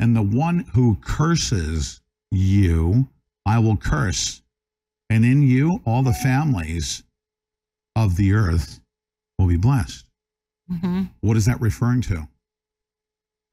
[0.00, 2.00] And the one who curses
[2.30, 3.08] you,
[3.44, 4.41] I will curse.
[5.12, 7.02] And in you, all the families
[7.96, 8.80] of the earth
[9.38, 10.06] will be blessed.
[10.66, 12.26] hmm What is that referring to?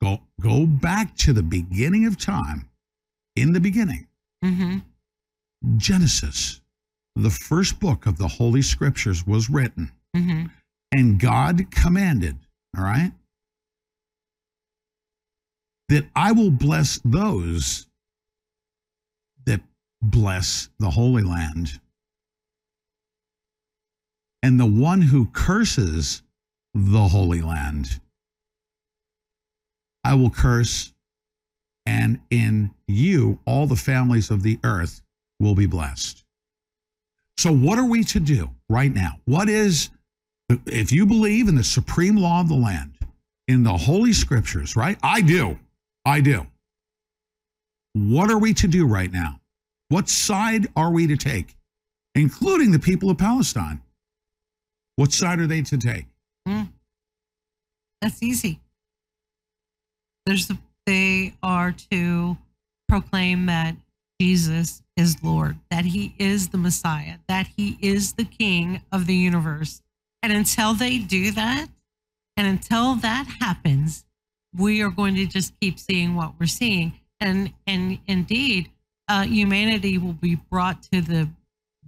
[0.01, 2.69] Go, go back to the beginning of time.
[3.35, 4.07] In the beginning,
[4.41, 4.77] hmm
[5.75, 6.61] Genesis,
[7.17, 9.91] the first book of the Holy Scriptures, was written.
[10.15, 10.45] hmm
[10.93, 12.37] And God commanded,
[12.77, 13.11] all right,
[15.89, 17.85] that I will bless those
[20.01, 21.79] bless the Holy Land.
[24.41, 26.23] And the one who curses
[26.73, 27.99] the Holy Land,
[30.03, 30.93] I will curse,
[31.85, 35.01] and in you all the families of the earth
[35.39, 36.23] will be blessed.
[37.37, 39.19] So, what are we to do right now?
[39.25, 39.89] What is,
[40.65, 42.97] if you believe in the supreme law of the land,
[43.47, 44.97] in the Holy Scriptures, right?
[45.01, 45.57] I do.
[46.05, 46.45] I do.
[47.93, 49.38] What are we to do right now?
[49.89, 51.55] What side are we to take,
[52.15, 53.81] including the people of Palestine?
[54.95, 56.05] What side are they to take?
[56.47, 56.63] Hmm?
[58.01, 58.59] That's easy.
[60.25, 62.37] There's the, they are to
[62.87, 63.75] proclaim that
[64.21, 69.15] Jesus is Lord, that he is the Messiah, that he is the King of the
[69.15, 69.81] universe.
[70.21, 71.67] And until they do that,
[72.35, 74.05] and until that happens,
[74.55, 76.93] we are going to just keep seeing what we're seeing.
[77.19, 78.69] And and indeed,
[79.09, 81.29] uh, humanity will be brought to the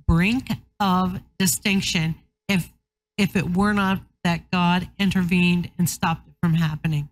[0.08, 0.50] brink
[0.80, 2.16] of distinction
[2.50, 2.70] if
[3.18, 7.10] if it were not that God intervened and stopped it from happening.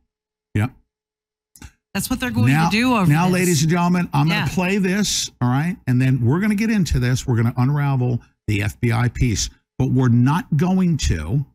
[0.54, 0.68] Yeah.
[1.94, 3.34] That's what they're going now, to do over now, this.
[3.34, 6.56] ladies and gentlemen, I'm going to play this, all right, and then we're going to
[6.56, 7.26] get into this.
[7.26, 11.46] We're going to unravel the FBI piece, but we're not going to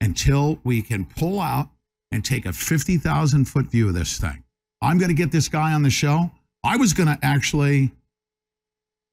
[0.00, 1.68] until we can pull out
[2.12, 4.42] and take a fifty thousand foot view of this thing.
[4.82, 6.30] I'm going to get this guy on the show.
[6.64, 7.90] I was going to actually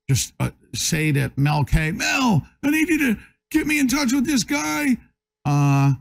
[0.10, 3.20] just uh, say to Mel K, Mel, I need you to
[3.52, 4.98] get me in touch with this guy.
[5.46, 5.94] Uh,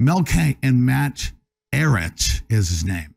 [0.00, 1.32] Mel K and Matt
[1.72, 3.14] Ehret is his name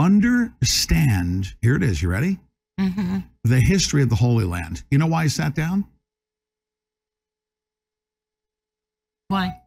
[0.00, 2.38] understand, here it is, you ready?
[2.80, 3.24] Mhm.
[3.44, 4.82] The history of the Holy Land.
[4.90, 5.84] You know why I sat down?
[9.28, 9.60] Why?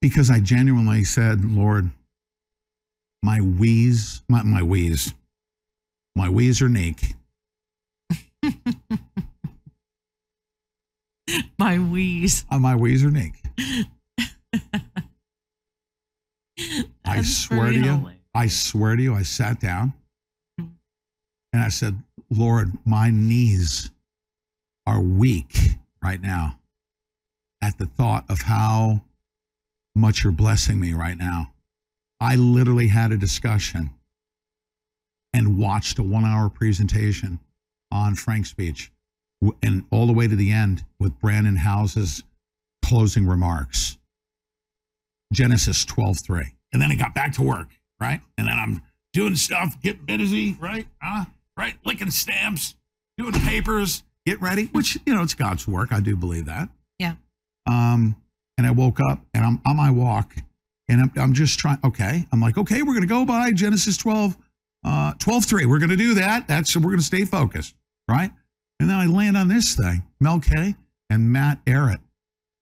[0.00, 1.90] Because I genuinely said, Lord,
[3.22, 5.14] my wheeze, my, my wheeze,
[6.18, 7.14] my wheeze are naked.
[11.56, 12.44] My wheeze.
[12.50, 13.40] Uh, my wheeze are naked.
[17.04, 18.10] I swear to you.
[18.34, 19.92] I swear to you, I sat down
[20.58, 23.92] and I said, Lord, my knees
[24.86, 26.58] are weak right now
[27.62, 29.02] at the thought of how
[29.94, 31.52] much you're blessing me right now.
[32.20, 33.90] I literally had a discussion
[35.32, 37.40] and watched a one hour presentation
[37.90, 38.90] on Frank's speech
[39.62, 42.24] and all the way to the end with Brannon Howse's
[42.84, 43.98] closing remarks.
[45.32, 46.54] Genesis 12 3.
[46.72, 47.68] And then I got back to work,
[48.00, 48.20] right?
[48.36, 50.86] And then I'm doing stuff, getting busy, right?
[51.04, 51.26] Uh,
[51.56, 51.74] right?
[51.84, 52.74] Licking stamps,
[53.16, 55.92] doing papers, get ready, which, you know, it's God's work.
[55.92, 56.68] I do believe that.
[56.98, 57.14] Yeah.
[57.66, 58.16] Um,
[58.56, 60.34] and I woke up and I'm on my walk
[60.88, 62.26] and I'm, I'm just trying, okay.
[62.32, 64.36] I'm like, okay, we're going to go by Genesis 12,
[64.84, 65.66] uh, 12 3.
[65.66, 66.48] We're going to do that.
[66.48, 67.74] That's, we're going to stay focused,
[68.08, 68.30] right?
[68.80, 70.04] And then I land on this thing.
[70.20, 70.74] Mel K
[71.10, 71.98] and Matt Ehret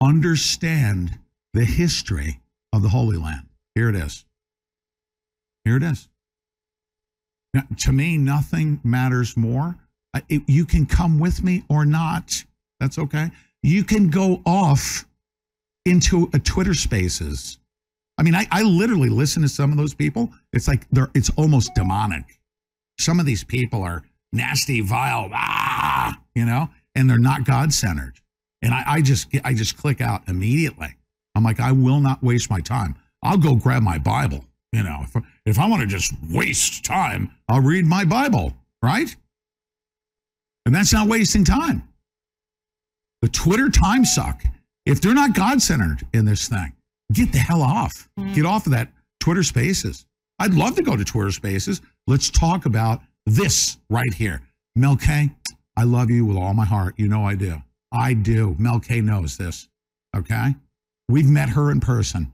[0.00, 1.18] understand
[1.52, 2.40] the history
[2.72, 3.46] of the Holy Land.
[3.74, 4.24] Here it is.
[5.64, 6.08] Here it is.
[7.54, 9.76] Now, to me, nothing matters more.
[10.14, 12.44] I- it- you can come with me or not.
[12.80, 13.30] That's okay.
[13.62, 15.06] You can go off
[15.84, 17.58] into a Twitter Spaces.
[18.18, 20.32] I mean, I, I literally listen to some of those people.
[20.52, 22.24] It's like they're it's almost demonic.
[22.98, 28.14] Some of these people are nasty, vile, ah, you know, and they're not God centered.
[28.62, 30.94] And I, I just I just click out immediately.
[31.34, 32.96] I'm like, I will not waste my time.
[33.22, 34.44] I'll go grab my Bible.
[34.72, 39.14] You know, if, if I want to just waste time, I'll read my Bible, right?
[40.64, 41.86] And that's not wasting time.
[43.22, 44.42] The Twitter time suck.
[44.84, 46.72] If they're not God centered in this thing,
[47.12, 48.08] get the hell off.
[48.34, 48.90] Get off of that
[49.20, 50.06] Twitter spaces.
[50.38, 51.80] I'd love to go to Twitter spaces.
[52.06, 54.42] Let's talk about this right here.
[54.74, 55.30] Mel K,
[55.76, 56.94] I love you with all my heart.
[56.98, 57.62] You know I do.
[57.92, 58.54] I do.
[58.58, 59.68] Mel K knows this.
[60.14, 60.54] Okay.
[61.08, 62.32] We've met her in person.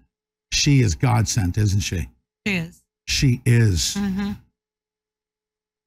[0.53, 2.09] She is God sent, isn't she?
[2.47, 2.83] She is.
[3.07, 3.95] She is.
[3.97, 4.33] Mm-hmm.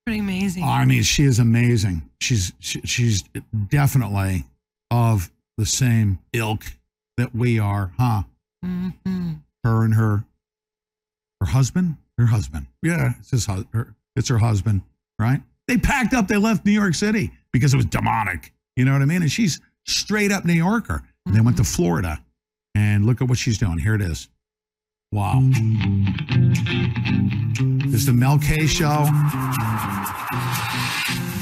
[0.06, 0.64] Pretty amazing.
[0.64, 2.08] I mean, she is amazing.
[2.22, 3.24] She's she, she's
[3.68, 4.46] definitely
[4.92, 6.64] of the same ilk
[7.18, 8.24] that we are, huh?
[8.64, 9.34] Mm-hmm.
[9.64, 10.26] Her and her
[11.42, 12.68] her husband, her husband.
[12.84, 14.82] Yeah, it's his her, it's her husband,
[15.20, 15.42] right?
[15.68, 16.28] They packed up.
[16.28, 18.54] They left New York City because it was demonic.
[18.76, 19.22] You know what I mean?
[19.22, 21.04] And she's straight up New Yorker.
[21.26, 22.22] And they went to Florida,
[22.76, 23.80] and look at what she's doing.
[23.80, 24.30] Here it is.
[25.12, 25.42] Wow.
[27.86, 29.08] This is the Mel K show.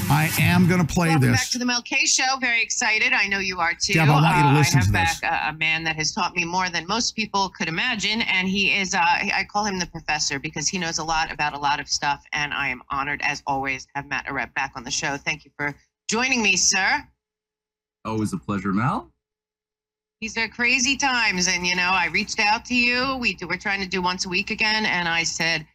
[0.09, 1.21] I am going to play this.
[1.21, 2.37] Welcome back to the Mel K Show.
[2.39, 3.13] Very excited.
[3.13, 3.93] I know you are too.
[3.93, 5.47] Deb, I want you to listen Uh, listen I have to back this.
[5.47, 8.75] A, a man that has taught me more than most people could imagine, and he
[8.75, 8.93] is.
[8.93, 11.87] Uh, I call him the professor because he knows a lot about a lot of
[11.87, 15.17] stuff, and I am honored, as always, to have Matt Ehret back on the show.
[15.17, 15.73] Thank you for
[16.09, 17.07] joining me, sir.
[18.05, 19.09] Always a pleasure, Mel.
[20.21, 23.17] These are crazy times, and you know, I reached out to you.
[23.17, 25.67] We do, we're trying to do once a week again, and I said,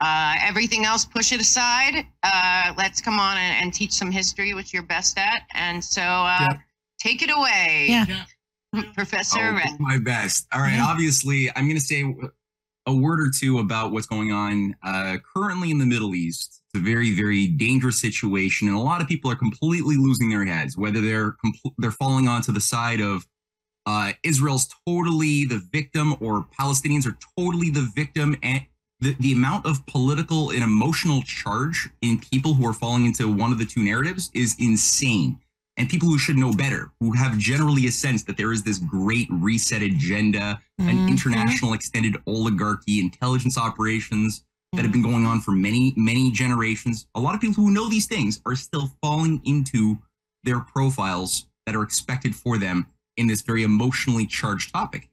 [0.00, 2.06] uh, everything else, push it aside.
[2.22, 5.42] Uh, let's come on and, and teach some history, which you're best at.
[5.54, 6.60] And so, uh, Yep.
[7.00, 8.24] take it away, Yeah.
[8.94, 10.46] Professor I'll do my best.
[10.52, 10.78] All right.
[10.78, 12.14] Obviously, I'm going to say
[12.86, 16.60] a word or two about what's going on uh, currently in the Middle East.
[16.74, 20.44] It's a very, very dangerous situation, and a lot of people are completely losing their
[20.44, 20.76] heads.
[20.76, 23.26] Whether they're compl- they're falling onto the side of
[23.86, 28.60] uh, Israel's totally the victim, or Palestinians are totally the victim, and
[29.00, 33.52] the, the amount of political and emotional charge in people who are falling into one
[33.52, 35.38] of the two narratives is insane.
[35.78, 38.78] And people who should know better, who have generally a sense that there is this
[38.78, 41.08] great reset agenda, an Mhm.
[41.08, 44.42] international extended oligarchy, intelligence operations
[44.72, 47.06] that have been going on for many, many generations.
[47.14, 49.98] A lot of people who know these things are still falling into
[50.44, 52.86] their profiles that are expected for them
[53.18, 55.10] in this very emotionally charged topic.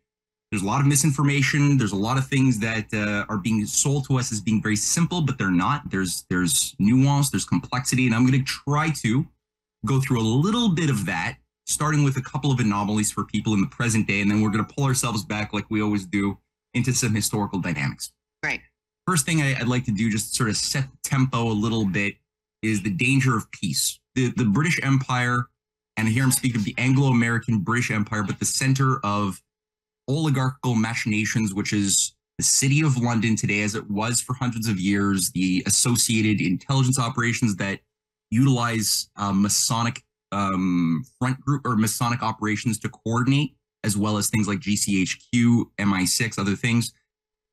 [0.53, 1.79] There's a lot of misinformation.
[1.79, 4.75] There's a lot of things that uh, are being sold to us as being very
[4.75, 5.89] simple, but they're not.
[5.89, 9.25] There's there's nuance, there's complexity, and I'm going to try to
[9.83, 13.55] go through a little bit of that, starting with a couple of anomalies for people
[13.55, 16.05] in the present day, and then we're going to pull ourselves back like we always
[16.05, 16.37] do
[16.75, 18.11] into some historical dynamics.
[18.45, 18.61] Right.
[19.07, 21.85] First thing I, I'd like to do, just sort of set the tempo a little
[21.85, 22.13] bit,
[22.61, 23.99] is the danger of peace.
[24.13, 25.47] The the British Empire,
[25.97, 29.41] and here I'm speaking of the Anglo-American British Empire, but the center of
[30.07, 34.79] oligarchical machinations, which is the city of London today, as it was for hundreds of
[34.79, 37.79] years, the associated intelligence operations that
[38.31, 40.01] utilize uh, Masonic
[40.31, 46.39] um, front group or Masonic operations to coordinate, as well as things like GCHQ, MI6,
[46.39, 46.91] other things.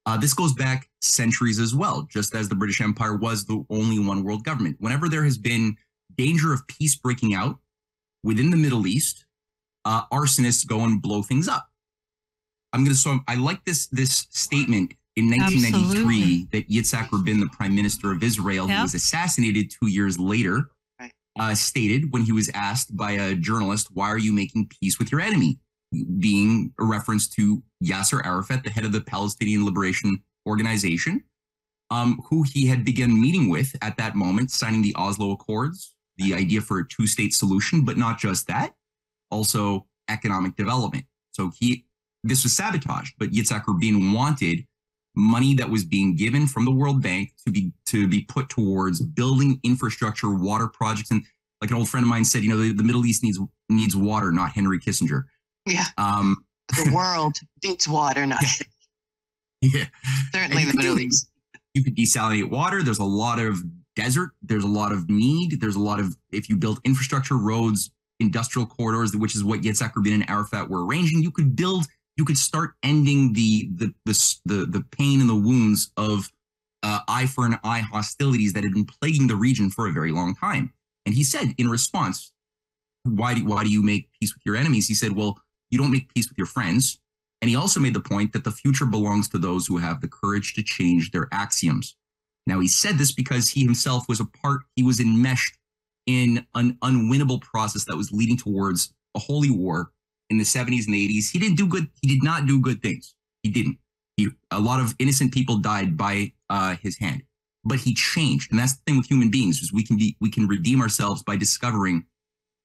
[0.06, 3.98] Uh, this goes back centuries as well, just as the British Empire was the only
[3.98, 4.77] one world government.
[4.81, 5.77] Whenever there has been
[6.16, 7.59] danger of peace breaking out
[8.24, 9.27] within the Middle East,
[9.85, 11.70] uh, arsonists go and blow things up.
[12.73, 16.49] I'm gonna so I like this this statement in 1993 Absolutely.
[16.53, 18.77] that Yitzhak Rabin, the Prime Minister of Israel, Yep.
[18.77, 20.71] who was assassinated two years later,
[21.39, 25.11] uh, stated when he was asked by a journalist, "Why are you making peace with
[25.11, 25.59] your enemy?"
[26.19, 31.25] Being a reference to Yasser Arafat, the head of the Palestinian Liberation Organization,
[31.91, 36.35] um, who he had begun meeting with at that moment, signing the Oslo Accords, the
[36.35, 38.75] idea for a two-state solution, but not just that,
[39.31, 41.07] also economic development.
[41.33, 41.87] So he
[42.25, 43.15] this was sabotaged.
[43.19, 44.67] But Yitzhak Rabin wanted
[45.17, 49.01] money that was being given from the World Bank to be to be put towards
[49.01, 51.25] building infrastructure, water projects, and
[51.61, 53.39] like an old friend of mine said, you know, the, the Middle East needs
[53.69, 55.25] needs water, not Henry Kissinger.
[55.67, 55.87] Yeah.
[55.99, 58.43] Um, The world needs water, not
[59.61, 59.85] yeah.
[60.33, 61.29] certainly the Middle East.
[61.75, 62.83] you could desalinate water.
[62.83, 63.63] There's a lot of
[63.97, 64.31] desert.
[64.43, 65.61] There's a lot of need.
[65.61, 67.91] There's a lot of if you build infrastructure, roads,
[68.21, 71.23] industrial corridors, which is what Yitzhak Rabin and Arafat were arranging.
[71.23, 71.87] You could build.
[72.21, 76.31] You could start ending the the the the, the pain and the wounds of
[76.83, 80.13] uh, eye for an eye hostilities that had been plaguing the region for a very
[80.13, 80.75] long time.
[81.07, 82.31] And he said in response,
[83.05, 85.41] "Why do why do you make peace with your enemies?" He said, "Well,
[85.71, 87.01] you don't make peace with your friends."
[87.41, 90.09] And he also made the point that the future belongs to those who have the
[90.09, 91.97] courage to change their axioms.
[92.47, 95.57] Now, he said this because he himself was a part, he was enmeshed
[96.05, 99.91] in an unwinnable process that was leading towards a holy war
[100.31, 101.31] in the 70s and the 80s.
[101.31, 103.15] He didn't do good, he did not do good things.
[103.43, 103.78] He didn't.
[104.16, 107.23] He, a lot of innocent people died by uh, his hand,
[107.65, 108.51] but he changed.
[108.51, 111.23] And that's the thing with human beings is we can be, we can redeem ourselves
[111.23, 112.05] by discovering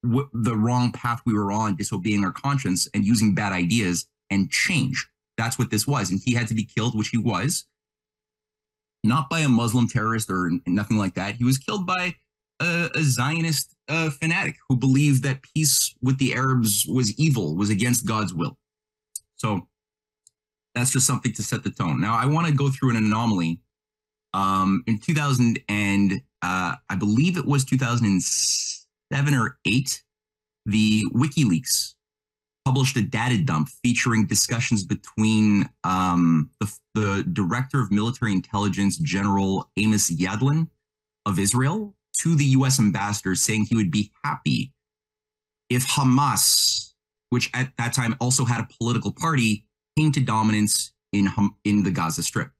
[0.02, 4.50] what the wrong path we were on, disobeying our conscience and using bad ideas and
[4.50, 5.08] change.
[5.36, 6.10] That's what this was.
[6.10, 7.66] And he had to be killed, which he was,
[9.02, 11.36] not by a Muslim terrorist or nothing like that.
[11.36, 12.16] He was killed by
[12.60, 17.70] a, a Zionist uh, fanatic who believed that peace with the Arabs was evil, was
[17.70, 18.56] against God's will.
[19.36, 19.68] So
[20.74, 22.00] that's just something to set the tone.
[22.00, 23.60] Now, I want to go through an anomaly.
[24.34, 30.02] Um, in 2000 and uh, I believe it was 2007 or eight,
[30.66, 31.94] the WikiLeaks
[32.66, 39.70] published a data dump featuring discussions between um, the, the director of military intelligence, General
[39.76, 40.68] Amos Yadlin
[41.24, 44.72] of Israel, to the US ambassador, saying he would be happy
[45.68, 46.92] if Hamas,
[47.30, 49.64] which at that time also had a political party,
[49.98, 51.28] came to dominance in,
[51.64, 52.50] in the Gaza Strip.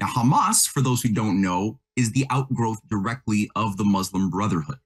[0.00, 4.78] Now, Hamas, for those who don't know, is the outgrowth directly of the Muslim Brotherhood.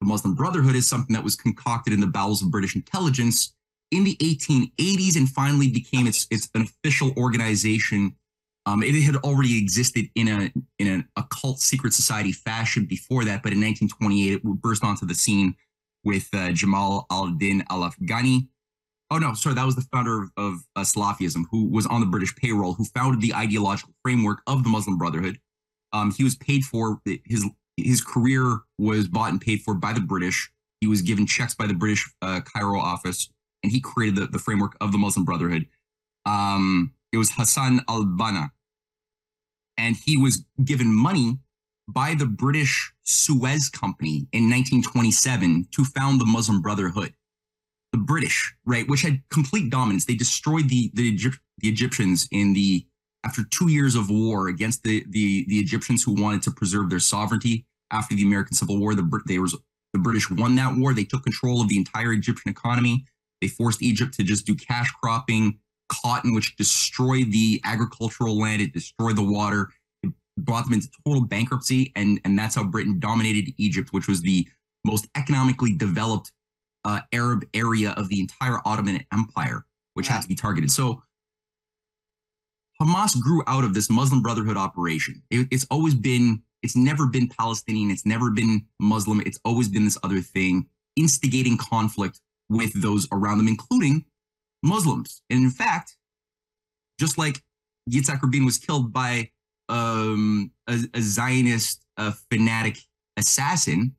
[0.00, 3.54] The Muslim Brotherhood is something that was concocted in the bowels of British intelligence
[3.90, 8.14] in the 1880s and finally became its, its an official organization.
[8.68, 13.42] Um, it had already existed in a in an occult secret society fashion before that,
[13.42, 15.56] but in 1928 it burst onto the scene
[16.04, 18.48] with uh, Jamal al-Din al-Afghani.
[19.10, 22.06] Oh no, sorry, that was the founder of, of uh, Salafism, who was on the
[22.06, 25.38] British payroll, who founded the ideological framework of the Muslim Brotherhood.
[25.94, 30.00] Um, he was paid for his his career was bought and paid for by the
[30.00, 30.50] British.
[30.82, 33.30] He was given checks by the British uh, Cairo office
[33.62, 35.66] and he created the, the framework of the Muslim Brotherhood.
[36.26, 38.50] Um, it was Hassan al Banna.
[39.78, 41.38] And he was given money
[41.88, 47.14] by the British Suez Company in 1927 to found the Muslim Brotherhood.
[47.92, 50.04] The British, right, which had complete dominance.
[50.04, 51.16] They destroyed the the,
[51.58, 52.86] the Egyptians in the
[53.24, 57.00] after two years of war against the, the the Egyptians who wanted to preserve their
[57.00, 58.94] sovereignty after the American Civil War.
[58.94, 59.56] The they was
[59.94, 60.92] the British won that war.
[60.92, 63.06] They took control of the entire Egyptian economy.
[63.40, 68.62] They forced Egypt to just do cash cropping, cotton, which destroyed the agricultural land.
[68.62, 69.70] It destroyed the water.
[70.02, 71.92] It brought them into total bankruptcy.
[71.96, 74.48] And, and that's how Britain dominated Egypt, which was the
[74.84, 76.32] most economically developed
[76.84, 80.70] uh, Arab area of the entire Ottoman Empire, which had to be targeted.
[80.70, 81.02] So
[82.80, 85.22] Hamas grew out of this Muslim Brotherhood operation.
[85.30, 87.90] It, it's always been, it's never been Palestinian.
[87.90, 89.20] It's never been Muslim.
[89.26, 94.04] It's always been this other thing, instigating conflict with those around them, including
[94.62, 95.22] Muslims.
[95.30, 95.96] And in fact,
[96.98, 97.42] just like
[97.90, 99.30] Yitzhak Rabin was killed by
[99.68, 102.78] um, a, a Zionist uh, fanatic
[103.16, 103.94] assassin,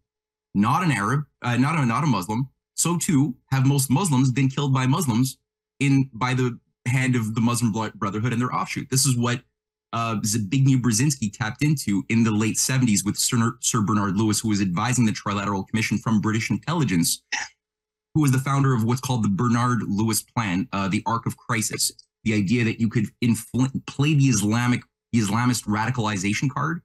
[0.54, 4.50] not an Arab, uh, not a not a Muslim, so too have most Muslims been
[4.50, 5.38] killed by Muslims
[5.80, 8.90] in by the hand of the Muslim Brotherhood and their offshoot.
[8.90, 9.42] This is what
[9.94, 14.50] uh, Zbigniew Brzezinski tapped into in the late 70s with Sir, Sir Bernard Lewis, who
[14.50, 17.24] was advising the Trilateral Commission from British intelligence
[18.14, 21.38] who was the founder of what's called the Bernard Lewis Plan, uh, the Arc of
[21.38, 21.92] Crisis.
[22.24, 24.82] The idea that you could infl- play the Islamic,
[25.14, 26.82] the Islamist radicalization card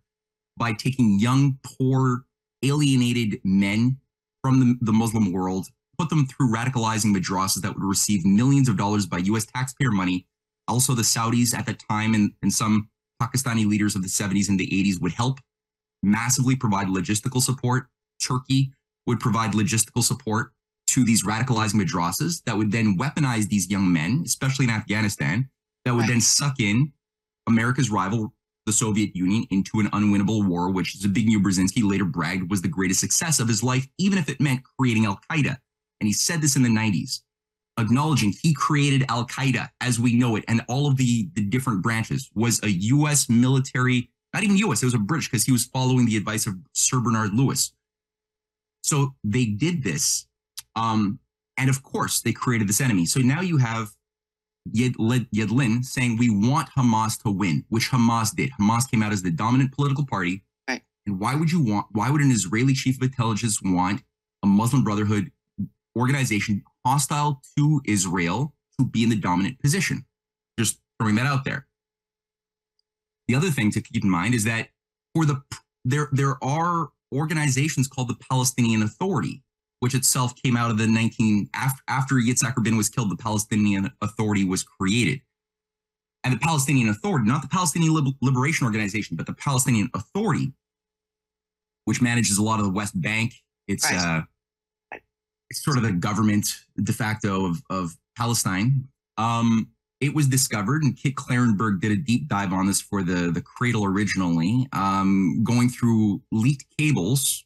[0.57, 2.25] by taking young, poor,
[2.63, 3.99] alienated men
[4.43, 5.69] from the, the Muslim world,
[5.99, 9.47] put them through radicalizing madrasas that would receive millions of dollars by U.S.
[9.47, 10.27] taxpayer money.
[10.69, 12.89] Also, the Saudis at the time and, and some
[13.21, 15.41] Pakistani leaders of the 70s and the 80s would help
[16.03, 17.89] massively provide logistical support.
[18.23, 18.73] Turkey
[19.07, 20.53] would provide logistical support
[20.95, 25.49] to these radicalizing madrasas that would then weaponize these young men, especially in Afghanistan,
[25.85, 26.11] that would Right.
[26.11, 26.93] then suck in
[27.47, 28.35] America's rival,
[28.67, 33.01] the Soviet Union, into an unwinnable war, which Zbigniew Brzezinski later bragged was the greatest
[33.01, 35.59] success of his life, even if it meant creating Al Qaeda.
[36.01, 37.21] And he said this in the 90s.
[37.77, 41.83] acknowledging he created Al Qaeda as we know it and all of the, the different
[41.83, 45.65] branches was a US military, not even US, it was a British because he was
[45.67, 47.73] following the advice of Sir Bernard Lewis.
[48.83, 50.27] So they did this.
[50.77, 51.19] Um,
[51.57, 53.07] and of course, they created this enemy.
[53.07, 53.93] So now you have
[54.73, 58.51] Yadlin saying, We want Hamas to win, which Hamas did.
[58.61, 60.43] Hamas came out as the dominant political party.
[60.69, 60.83] Right.
[61.07, 64.03] And why would you want, why would an Israeli chief of intelligence want
[64.43, 65.31] a Muslim Brotherhood
[65.97, 70.05] organization hostile to Israel to be in the dominant position?
[70.59, 71.67] Just throwing that out there.
[73.29, 74.69] The other thing to keep in mind is that
[75.15, 75.43] for the
[75.85, 79.43] there there are organizations called the Palestinian Authority,
[79.81, 83.91] which itself came out of the 19 after, after Yitzhak Rabin was killed, the Palestinian
[84.01, 85.21] Authority was created.
[86.23, 90.53] And the Palestinian Authority, not the Palestinian Liberation Organization, but the Palestinian Authority,
[91.85, 93.35] which manages a lot of the West Bank.
[93.69, 94.23] It's right.
[94.93, 94.99] uh,
[95.51, 96.47] it's sort of the government
[96.83, 98.89] de facto of of Palestine.
[99.19, 99.69] Um,
[100.01, 103.43] it was discovered, and Kit Klarenberg did a deep dive on this for the the
[103.43, 107.45] Cradle originally, um, going through leaked cables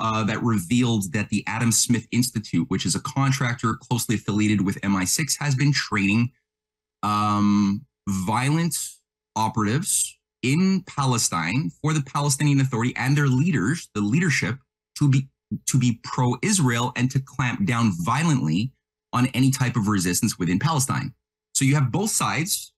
[0.00, 4.80] uh, that revealed that the Adam Smith Institute, which is a contractor closely affiliated with
[4.80, 6.32] MI6, has been training
[7.02, 8.74] um, violent
[9.36, 14.56] operatives in Palestine for the Palestinian Authority and their leaders, the leadership,
[14.98, 15.28] to be
[15.66, 18.72] to be pro-Israel and to clamp down violently
[19.12, 21.12] on any type of resistance within Palestine.
[21.54, 22.72] So you have both sides,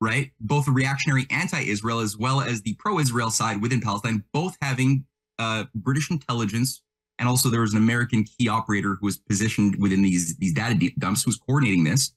[0.00, 0.30] right?
[0.40, 5.04] Both the reactionary anti-Israel as well as the pro-Israel side within Palestine, both having
[5.38, 6.82] uh, British intelligence,
[7.18, 10.90] and also there was an American key operator who was positioned within these these data
[10.98, 12.12] dumps who was coordinating this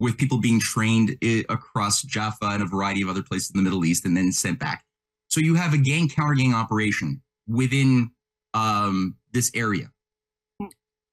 [0.00, 3.62] with people being trained I- across Jaffa and a variety of other places in the
[3.62, 4.84] Middle East and then sent back.
[5.28, 8.10] So you have a gang counter gang operation within
[8.54, 9.92] um, this area.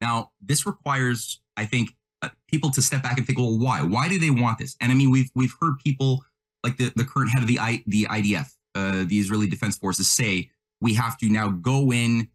[0.01, 1.89] Now, this requires, I think,
[2.21, 3.81] uh, people to step back and think, well, why?
[3.81, 4.75] Why do they want this?
[4.81, 6.23] And I mean, we've we've heard people
[6.63, 10.09] like the, the current head of the I, the IDF, uh, the Israeli Defense Forces,
[10.09, 10.49] say
[10.81, 12.29] we have to now go in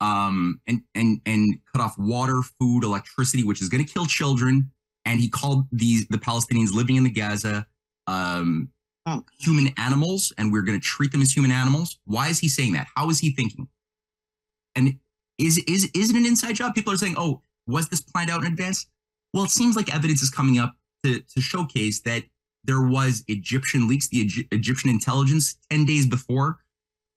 [0.00, 4.70] um, and and and cut off water, food, electricity, which is going to kill children.
[5.04, 7.66] And he called these the Palestinians living in the Gaza
[8.06, 8.68] um,
[9.06, 9.24] oh.
[9.38, 11.98] human animals, and we're going to treat them as human animals.
[12.04, 12.86] Why is he saying that?
[12.96, 13.68] How is he thinking?
[14.74, 14.98] And
[15.38, 16.74] is is is it an inside job?
[16.74, 18.86] People are saying, "Oh, was this planned out in advance?"
[19.32, 22.24] Well, it seems like evidence is coming up to to showcase that
[22.64, 26.58] there was Egyptian leaks, the Egyptian intelligence ten days before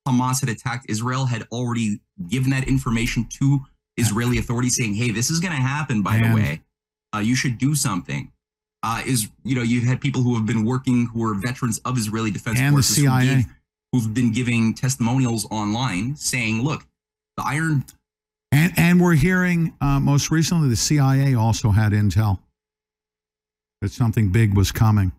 [0.08, 3.62] Hamas had attacked Israel had already given that information to
[3.98, 6.62] Israeli authorities saying, hey, this is going to happen, by the way.
[7.16, 8.32] Uh, you should do something.
[8.84, 11.98] Uh, is, you know, you've had people who have been working who are veterans of
[11.98, 13.26] Israeli defense and forces the CIA.
[13.26, 13.46] Who gave,
[13.92, 16.86] who've been giving testimonials online saying, look,
[17.38, 17.86] the Iron.
[18.52, 22.40] And, and we're hearing uh, most recently the CIA also had intel
[23.82, 25.12] that something big was coming.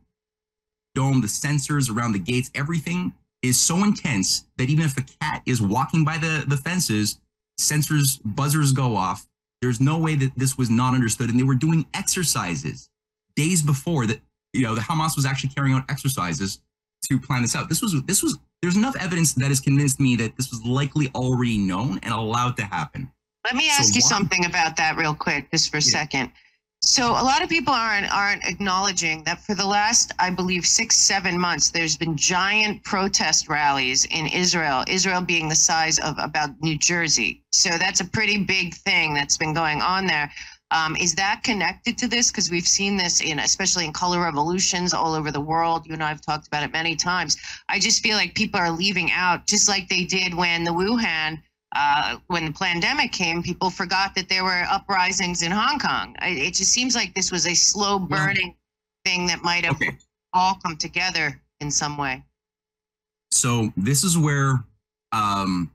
[0.95, 3.13] Dome, the sensors around the gates, everything
[3.43, 7.21] is so intense that even if a cat is walking by the, the fences,
[7.59, 9.27] sensors, buzzers go off.
[9.61, 11.31] There's no way that this was not understood.
[11.31, 12.89] And they were doing exercises
[13.37, 14.21] days before that,
[14.53, 16.61] you know, the Hamas was actually carrying out exercises
[17.09, 17.69] to plan this out.
[17.69, 21.11] This was, this was, there's enough evidence that has convinced me that this was likely
[21.15, 23.11] already known and allowed to happen.
[23.45, 24.09] Let me ask so you why?
[24.09, 25.91] something about that real quick, just for a yeah.
[25.91, 26.33] second.
[26.81, 30.97] So a lot of people aren't aren't acknowledging that for the last, I believe, six
[30.97, 34.85] seven months, there's been giant protest rallies in Israel.
[34.87, 39.37] Israel being the size of about New Jersey, so that's a pretty big thing that's
[39.37, 40.31] been going on there.
[40.71, 42.31] Um, is that connected to this?
[42.31, 45.87] Because we've seen this in, especially in color revolutions all over the world.
[45.87, 47.37] You and I have talked about it many times.
[47.69, 51.43] I just feel like people are leaving out, just like they did when the Wuhan
[51.77, 56.17] uh, when the pandemic came, people forgot that there were uprisings in Hong Kong.
[56.23, 58.55] It just seems like this was a slow burning
[59.05, 59.13] yeah.
[59.13, 59.97] thing that might have okay.
[60.33, 62.25] all come together in some way.
[63.33, 64.65] So this is where
[65.13, 65.71] um,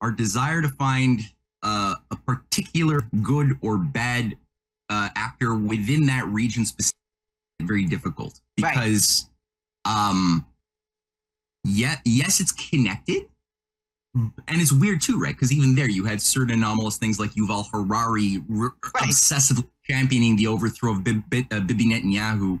[0.00, 1.20] our desire to find
[1.62, 4.36] uh, a particular good or bad
[4.90, 6.92] uh, actor within that region specifically
[7.62, 9.26] very difficult because
[9.86, 10.10] right.
[10.10, 10.46] um,
[11.64, 13.26] yeah, yes, it's connected
[14.16, 15.34] and it's weird too, right?
[15.34, 18.72] Because even there, you had certain anomalous things like Yuval Harari right.
[18.96, 22.60] obsessively championing the overthrow of Bib, Bib, uh, Bibi Netanyahu,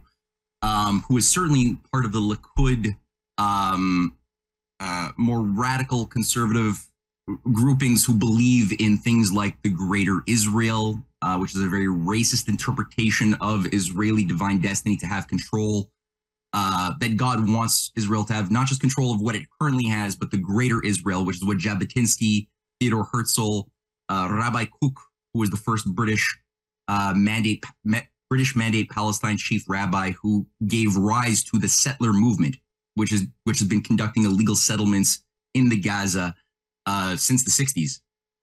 [0.62, 2.96] um, who is certainly part of the Likud
[3.38, 4.16] um,
[4.80, 6.86] uh, more radical conservative
[7.52, 12.48] groupings who believe in things like the Greater Israel, uh, which is a very racist
[12.48, 15.90] interpretation of Israeli divine destiny to have control
[16.56, 20.16] uh, that God wants Israel to have not just control of what it currently has,
[20.16, 22.48] but the greater Israel, which is what Jabotinsky,
[22.80, 23.68] Theodore Herzl,
[24.08, 24.98] uh, Rabbi Kook,
[25.34, 26.26] who was the first British
[26.88, 27.62] uh, mandate
[28.30, 32.56] British mandate Palestine chief rabbi who gave rise to the settler movement,
[32.94, 35.22] which is which has been conducting illegal settlements
[35.52, 36.34] in the Gaza
[36.86, 38.00] uh, since the 60s.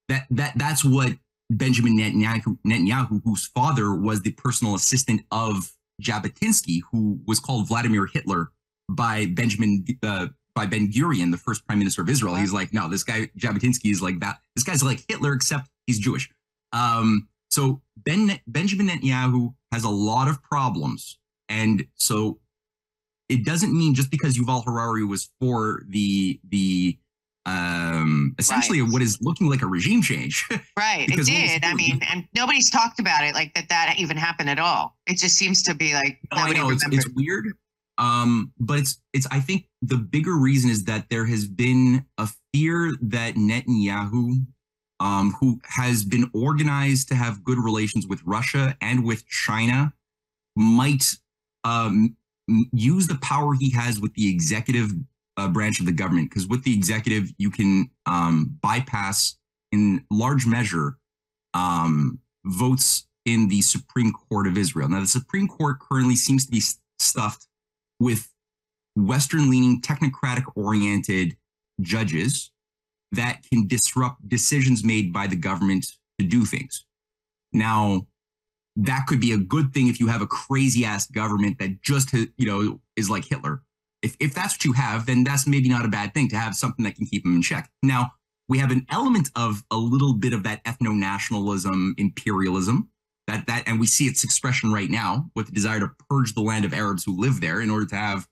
[0.10, 1.14] That that that's what
[1.50, 8.08] Benjamin Netanyahu, Netanyahu, whose father was the personal assistant of Jabotinsky, who was called Vladimir
[8.08, 8.52] Hitler
[8.90, 12.36] by Benjamin uh, by Ben Gurion, the first prime minister of Israel.
[12.36, 14.40] He's like, no, this guy Jabotinsky is like that.
[14.56, 16.30] This guy's like Hitler, except he's Jewish.
[16.72, 21.18] Um, so Ben Benjamin Netanyahu has a lot of problems,
[21.50, 22.40] and so
[23.30, 26.98] it doesn't mean just because Yuval Harari was for the the
[27.46, 28.92] um essentially right.
[28.92, 30.48] what is looking like a regime change.
[30.78, 31.64] Right it did.
[31.66, 34.98] I mean and nobody's talked about it like that that even happened at all.
[35.08, 37.48] It just seems to be like no, I know, it's, it's, weird.
[37.98, 42.28] Um but it's it's i think the bigger reason is that there has been a
[42.54, 44.46] fear that netanyahu
[45.00, 49.94] um who has been organized to have good relations with russia and with china
[50.56, 51.04] might
[51.64, 52.16] um
[52.72, 54.92] use the power he has with the executive
[55.38, 59.38] uh, branch of the government because with the executive you can um, bypass
[59.72, 60.98] in large measure
[61.54, 64.90] um, votes in the Supreme Court of Israel.
[64.90, 66.62] Now the Supreme Court currently seems to be
[67.00, 67.48] stuffed
[68.00, 68.30] with
[68.96, 71.36] Western-leaning, technocratic-oriented
[71.82, 72.52] judges
[73.12, 75.86] that can disrupt decisions made by the government
[76.20, 76.86] to do things.
[77.52, 78.08] Now,
[78.76, 82.14] that could be a good thing if you have a crazy ass government that just
[82.14, 83.62] you know is like Hitler
[84.04, 86.54] if, if that's what you have, then that's maybe not a bad thing to have
[86.54, 87.72] something that can keep them in check.
[87.82, 88.12] Now,
[88.50, 92.90] we have an element of a little bit of that ethno nationalism, imperialism,
[93.28, 96.42] that, that, and we see its expression right now with the desire to purge the
[96.42, 98.28] land of Arabs who live there in order to have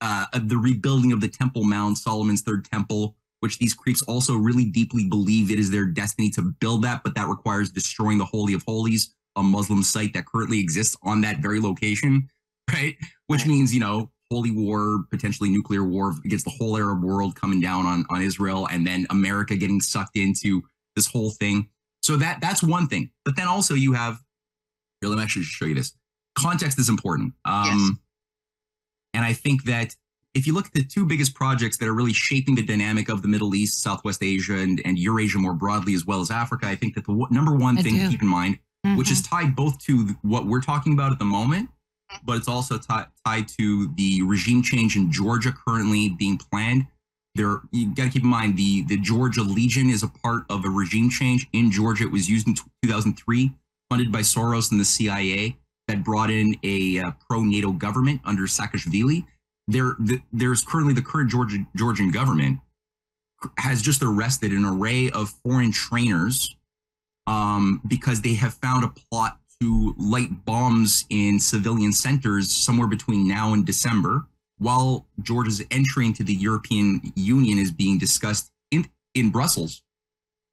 [0.00, 4.64] uh, the rebuilding of the Temple Mount, Solomon's third temple, which these creeps also really
[4.64, 8.54] deeply believe it is their destiny to build that, but that requires destroying the Holy
[8.54, 12.28] of Holies, a Muslim site that currently exists on that very location,
[12.72, 12.96] right?
[13.26, 17.60] Which means, you know, holy war, potentially nuclear war against the whole Arab world coming
[17.60, 20.62] down on, on Israel, and then America getting sucked into
[20.96, 21.68] this whole thing.
[22.02, 23.10] So that that's one thing.
[23.24, 24.20] But then also you have
[25.00, 25.92] here, let me actually show you this.
[26.34, 27.34] Context is important.
[27.44, 27.90] Um, yes.
[29.14, 29.94] And I think that
[30.34, 33.20] if you look at the two biggest projects that are really shaping the dynamic of
[33.20, 36.74] the Middle East, Southwest Asia, and, and Eurasia more broadly, as well as Africa, I
[36.74, 38.04] think that the w- number one I thing do.
[38.04, 38.96] to keep in mind, mm-hmm.
[38.96, 41.68] which is tied both to what we're talking about at the moment,
[42.24, 42.86] but it's also t-
[43.26, 46.86] tied to the regime change in Georgia currently being planned.
[47.34, 50.64] There, you got to keep in mind the the Georgia Legion is a part of
[50.64, 52.04] a regime change in Georgia.
[52.04, 53.52] It was used in 2003,
[53.88, 55.56] funded by Soros and the CIA,
[55.88, 59.24] that brought in a uh, pro NATO government under Saakashvili.
[59.68, 62.58] There, the, there's currently the current Georgia, Georgian government
[63.58, 66.56] has just arrested an array of foreign trainers
[67.26, 73.28] um, because they have found a plot to light bombs in civilian centers somewhere between
[73.28, 74.26] now and December,
[74.58, 79.82] while Georgia's entry into the European Union is being discussed in, in Brussels.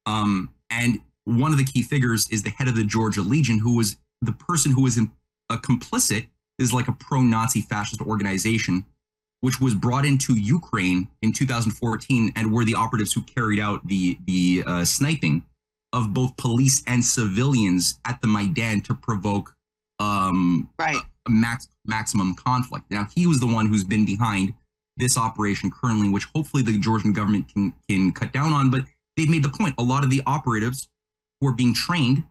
[0.05, 3.77] Um, and one of the key figures is the head of the Georgia Legion, who
[3.77, 5.11] was the person who was in,
[5.49, 6.27] a complicit,
[6.59, 8.85] is like a pro Nazi fascist organization,
[9.41, 14.19] which was brought into Ukraine in 2014 and were the operatives who carried out the,
[14.25, 15.43] the uh, sniping
[15.93, 19.55] of both police and civilians at the Maidan to provoke
[19.99, 20.97] um, right.
[21.27, 22.85] a, max, maximum conflict.
[22.89, 24.53] Now, he was the one who's been behind
[24.97, 28.69] this operation currently, which hopefully the Georgian government can, can cut down on.
[28.69, 28.85] But
[29.17, 29.75] they've made the point.
[29.77, 30.89] A lot of the operatives
[31.39, 32.23] who are being trained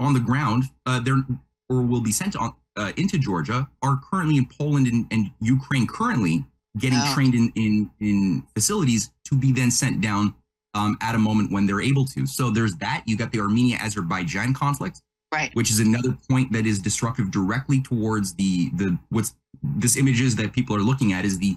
[0.00, 1.24] on the ground, uh, they're
[1.68, 5.86] or will be sent on uh, into Georgia, are currently in Poland and, and Ukraine
[5.86, 6.44] currently
[6.78, 7.14] getting oh.
[7.14, 10.34] trained in, in in facilities to be then sent down
[10.76, 12.26] um, at a moment when they're able to.
[12.26, 13.02] So there's that.
[13.06, 15.00] You got the Armenia Azerbaijan conflict,
[15.32, 15.50] right?
[15.54, 20.52] Which is another point that is destructive directly towards the the what's this images that
[20.52, 21.56] people are looking at is the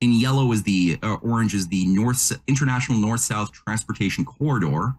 [0.00, 4.94] in yellow is the uh, orange is the north international north south transportation corridor,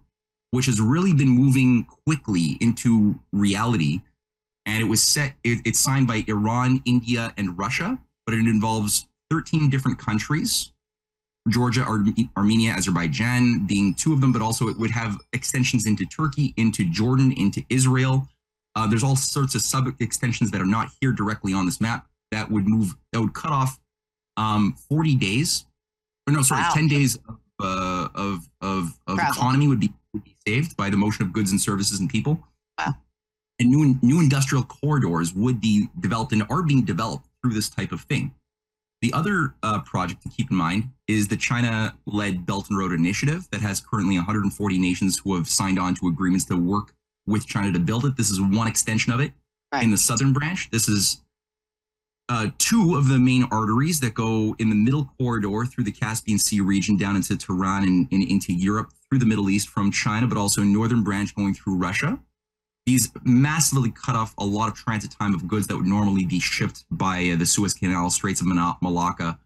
[0.51, 4.01] which has really been moving quickly into reality.
[4.67, 5.33] And it was set.
[5.43, 10.73] It, it's signed by Iran, India, and Russia, but it involves 13 different countries
[11.47, 12.05] Georgia, Ar-
[12.35, 16.89] Armenia, Azerbaijan being two of them, but also it would have extensions into Turkey, into
[16.89, 18.27] Jordan, into Israel.
[18.75, 22.07] Uh, there's all sorts of sub extensions that are not here directly on this map
[22.31, 23.79] that would move, that would cut off
[24.35, 25.65] um, 40 days,
[26.27, 26.71] or no, sorry, wow.
[26.73, 30.97] 10 days of, uh, of, of, of economy would be, would be saved by the
[30.97, 32.43] motion of goods and services and people.
[32.77, 32.95] Wow.
[33.59, 37.91] And new, new industrial corridors would be developed and are being developed through this type
[37.91, 38.31] of thing.
[39.01, 42.91] The other uh, project to keep in mind is the China led Belt and Road
[42.91, 46.93] Initiative that has currently 140 nations who have signed on to agreements to work
[47.27, 48.17] with China to build it.
[48.17, 49.33] This is one extension of it
[49.71, 49.83] Right.
[49.83, 50.69] in the southern branch.
[50.71, 51.21] This is
[52.29, 56.39] uh, two of the main arteries that go in the middle corridor through the Caspian
[56.39, 60.25] Sea region down into Tehran and, and into Europe through the Middle East from China,
[60.27, 62.17] but also northern branch going through Russia.
[62.87, 66.39] These massively cut off a lot of transit time of goods that would normally be
[66.39, 69.37] shipped by uh, the Suez Canal, Straits of Malacca,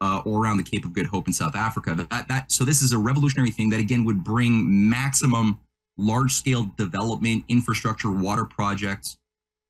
[0.00, 1.94] uh, or around the Cape of Good Hope in South Africa.
[1.94, 5.60] That, that, so this is a revolutionary thing that again would bring maximum
[5.96, 9.16] large-scale development, infrastructure, water projects,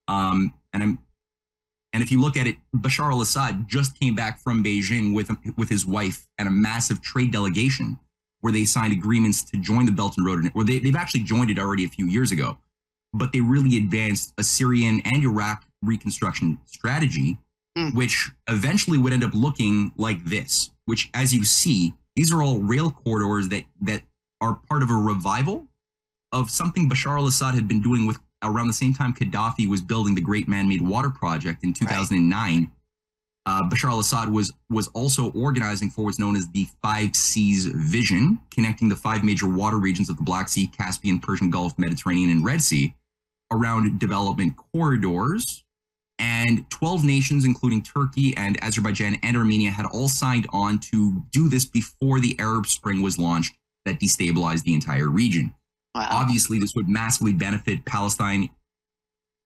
[0.09, 0.98] um, and I'm
[1.92, 5.68] and if you look at it, Bashar al-Assad just came back from Beijing with with
[5.68, 7.98] his wife and a massive trade delegation
[8.40, 11.50] where they signed agreements to join the Belt and Road, or they, they've actually joined
[11.50, 12.56] it already a few years ago.
[13.14, 17.39] But they really advanced a Syrian and Iraq reconstruction strategy,
[17.76, 17.94] Mm.
[17.94, 20.70] which eventually would end up looking like this.
[20.86, 24.02] Which, as you see, these are all rail corridors that that
[24.40, 25.68] are part of a revival
[26.32, 30.14] of something Bashar al-Assad had been doing with around the same time Gaddafi was building
[30.14, 32.70] the Great Man-Made Water Project in 2009.
[33.47, 38.40] Uh, Bashar al-Assad was was also organizing for what's known as the Five Seas Vision,
[38.51, 42.44] connecting the five major water regions of the Black Sea, Caspian, Persian Gulf, Mediterranean, and
[42.44, 42.94] Red Sea
[43.51, 45.65] around development corridors.
[46.20, 51.49] And 12 nations, including Turkey and Azerbaijan and Armenia, had all signed on to do
[51.49, 53.55] this before the Arab Spring was launched
[53.85, 55.55] that destabilized the entire region
[55.95, 56.07] Wow.
[56.11, 58.51] obviously this would massively benefit palestine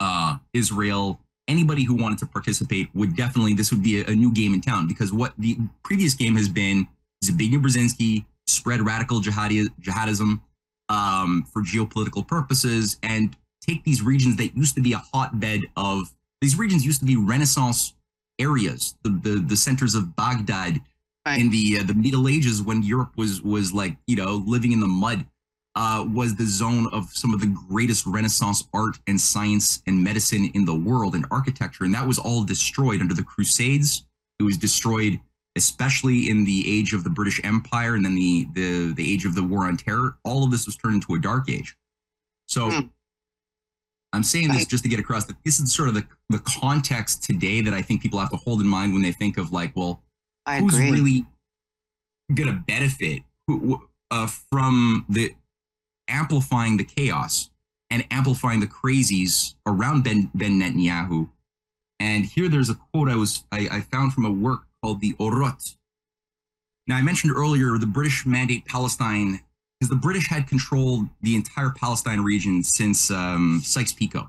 [0.00, 4.32] uh israel anybody who wanted to participate would definitely this would be a, a new
[4.32, 6.86] game in town because what the previous game has been
[7.24, 10.40] Zbigniew Brzezinski spread radical jihadi, jihadism
[10.88, 16.12] um, for geopolitical purposes and take these regions that used to be a hotbed of
[16.40, 17.94] these regions used to be renaissance
[18.38, 20.80] areas the the, the centers of baghdad
[21.24, 21.38] Right.
[21.40, 24.80] in the uh, the middle ages when europe was was like you know living in
[24.80, 25.24] the mud
[25.76, 30.50] uh, was the zone of some of the greatest Renaissance art and science and medicine
[30.52, 31.84] in the world and architecture.
[31.84, 34.04] And that was all destroyed under the Crusades.
[34.38, 35.18] It was destroyed,
[35.56, 39.34] especially in the age of the British Empire and then the, the, the age of
[39.34, 40.18] the War on Terror.
[40.24, 41.74] All of this was turned into a dark age.
[42.48, 42.86] So Hmm.
[44.12, 47.22] I'm saying this just to get across that this is sort of the, the context
[47.22, 49.74] today that I think people have to hold in mind when they think of like,
[49.74, 50.02] well,
[50.44, 50.90] I who's agree.
[50.90, 51.26] really
[52.34, 53.22] going to benefit
[54.10, 55.34] uh, from the
[56.08, 57.50] amplifying the chaos
[57.90, 61.28] and amplifying the crazies around Ben, ben Netanyahu.
[62.00, 65.12] And here there's a quote I was I, I found from a work called the
[65.14, 65.76] Orot.
[66.86, 69.40] Now I mentioned earlier the British mandate Palestine
[69.82, 74.28] because the British had controlled the entire Palestine region since um, Sykes-Picot.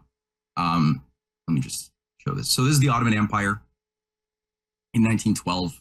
[0.57, 1.03] Um,
[1.47, 2.49] let me just show this.
[2.49, 3.61] So this is the Ottoman Empire
[4.95, 5.79] in 1912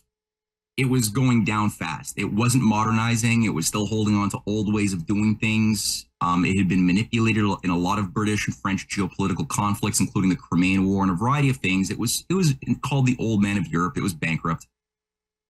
[0.79, 2.19] it was going down fast.
[2.19, 3.45] It wasn't modernizing.
[3.45, 6.07] It was still holding on to old ways of doing things.
[6.21, 10.31] Um, it had been manipulated in a lot of British and French geopolitical conflicts, including
[10.31, 11.91] the Crimean War and a variety of things.
[11.91, 13.99] It was it was called the old man of Europe.
[13.99, 14.67] It was bankrupt.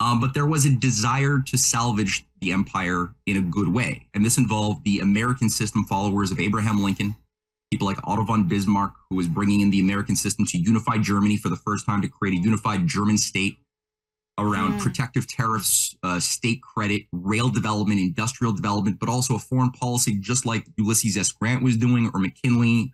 [0.02, 4.24] Um, but there was a desire to salvage the empire in a good way, and
[4.24, 7.14] this involved the American system followers of Abraham Lincoln,
[7.70, 11.36] people like Otto von Bismarck, who was bringing in the American system to unify Germany
[11.36, 13.58] for the first time to create a unified German state
[14.38, 14.80] around Mm.
[14.80, 20.44] protective tariffs, uh, state credit, rail development, industrial development, but also a foreign policy just
[20.44, 21.30] like Ulysses S.
[21.30, 22.92] Grant was doing or McKinley,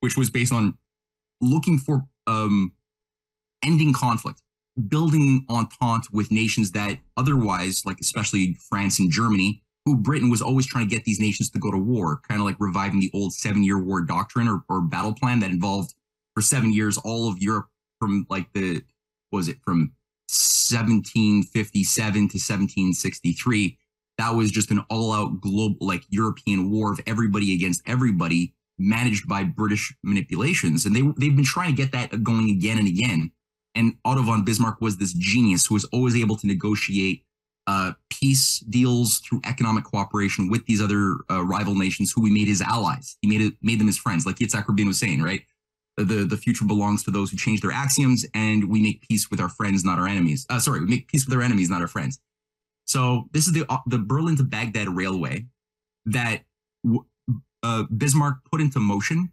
[0.00, 0.76] which was based on
[1.40, 2.72] looking for um,
[3.62, 4.42] ending conflict,
[4.88, 10.66] building entente with nations that otherwise, like especially France and Germany, who Britain was always
[10.66, 13.32] trying to get these nations to go to war, kind of like reviving the old
[13.32, 15.94] seven year war doctrine or, or battle plan that involved
[16.34, 18.82] for seven years all of Europe from like the,
[19.32, 19.92] was it, from
[20.28, 23.78] 1757 to 1763.
[24.18, 29.28] That was just an all out global, like European war of everybody against everybody managed
[29.28, 30.86] by British manipulations.
[30.86, 33.32] And they, they've been trying to get that going again and again.
[33.74, 37.24] And Otto von Bismarck was this genius who was always able to negotiate
[37.66, 42.48] uh, peace deals through economic cooperation with these other uh, rival nations who he made
[42.48, 43.16] his allies.
[43.22, 45.42] He made it, made them his friends, like Yitzhak Rabin was saying, right?
[45.96, 49.38] The, the future belongs to those who change their axioms, and we make peace with
[49.38, 50.46] our friends, not our enemies.
[50.48, 52.18] Uh, sorry, we make peace with our enemies, not our friends.
[52.86, 55.46] So this is the uh, the Berlin to Baghdad railway
[56.06, 56.42] that
[57.62, 59.30] uh, Bismarck put into motion,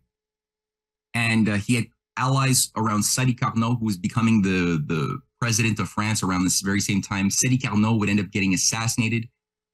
[1.13, 1.87] and uh, he had
[2.17, 6.79] allies around Sadi Carnot, who was becoming the the president of France around this very
[6.79, 7.29] same time.
[7.29, 9.29] Sadi Carnot would end up getting assassinated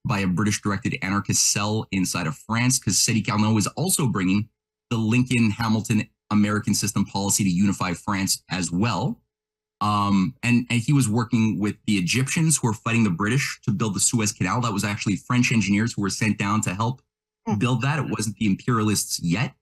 [0.06, 4.50] by a British-directed anarchist cell inside of France, because Sadi Carnot was also bringing
[4.90, 9.22] the Lincoln Hamilton American system policy to unify France as well.
[9.80, 13.72] Um, and, and he was working with the Egyptians who were fighting the British to
[13.72, 14.62] build the Suez Canal.
[14.62, 17.02] That was actually French engineers who were sent down to help
[17.46, 17.56] Hmm.
[17.56, 18.00] build that.
[18.00, 19.54] It wasn't the imperialists yet,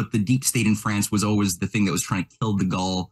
[0.00, 2.56] but the deep state in France was always the thing that was trying to kill
[2.56, 3.10] de Gaulle,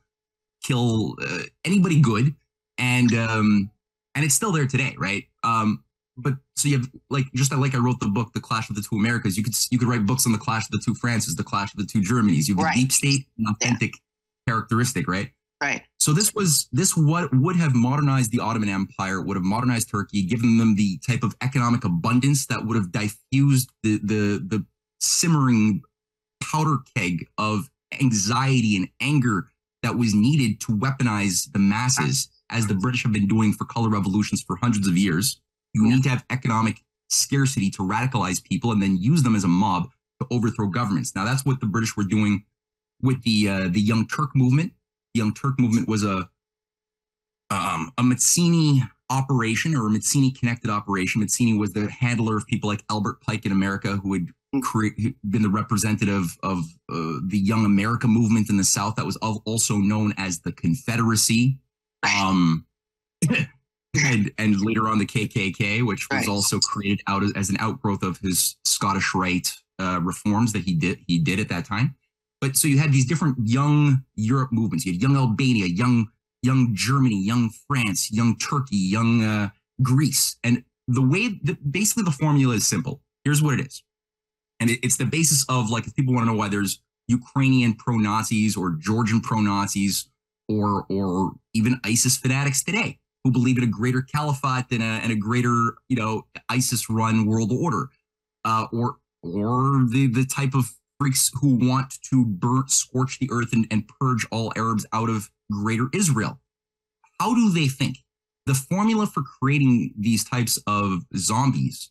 [0.64, 2.34] kill uh, anybody good,
[2.78, 3.70] and um,
[4.14, 5.24] and it's still there today, right?
[5.44, 5.84] Um,
[6.16, 8.80] but so you have like just like I wrote the book, The Clash of the
[8.80, 9.36] Two Americas.
[9.36, 11.74] You could you could write books on the Clash of the Two Frances, the Clash
[11.74, 12.48] of the Two Germanys.
[12.48, 12.74] You have Right.
[12.74, 13.92] the deep state and authentic
[14.46, 15.30] characteristic, right?
[15.62, 15.82] Right.
[15.98, 20.22] So this was this what would have modernized the Ottoman Empire, would have modernized Turkey,
[20.22, 24.64] given them the type of economic abundance that would have diffused the the the
[25.00, 25.82] simmering
[26.42, 27.70] powder keg of
[28.00, 29.48] anxiety and anger
[29.82, 33.88] that was needed to weaponize the masses, as the British have been doing for color
[33.88, 35.40] revolutions for hundreds of years.
[35.74, 39.48] You need to have economic scarcity to radicalize people and then use them as a
[39.48, 39.88] mob
[40.20, 41.14] to overthrow governments.
[41.14, 42.44] Now that's what the British were doing
[43.02, 44.72] with the uh, the Young Turk movement.
[45.14, 46.28] The Young Turk movement was a
[47.50, 51.22] um, a Mazzini operation or a Mazzini connected operation.
[51.22, 55.50] Mazzini was the handler of people like Albert Pike in America, who who- been the
[55.50, 56.58] representative of
[56.90, 60.52] uh, the Young America movement in the South, that was al- also known as the
[60.52, 61.58] Confederacy.
[62.02, 62.64] Um,
[64.04, 66.28] and, and later on the KKK, which was Right.
[66.28, 70.74] also created out as- as an outgrowth of his Scottish Rite uh, reforms that he
[70.74, 71.94] did he did at that time.
[72.40, 74.84] But so you had these different young Europe movements.
[74.86, 76.08] You had young Albania, young
[76.42, 79.50] young Germany, young France, young Turkey, young uh,
[79.82, 83.02] Greece, and the way that basically the formula is simple.
[83.24, 83.82] Here's what it is,
[84.60, 87.74] and it, it's the basis of like if people want to know why there's Ukrainian
[87.74, 90.08] pro Nazis or Georgian pro Nazis
[90.48, 95.12] or or even ISIS fanatics today who believe in a greater caliphate and a, and
[95.12, 97.90] a greater you know ISIS run world order,
[98.44, 103.52] uh, or or the the type of freaks who want to burn scorch the earth
[103.52, 106.40] and, and purge all Arabs out of greater Israel.
[107.20, 107.98] How do they think?
[108.46, 111.90] The formula for creating these types of zombies,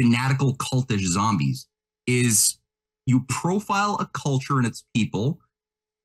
[0.00, 1.66] fanatical cultish zombies,
[2.06, 2.58] is
[3.06, 5.40] you profile a culture and its people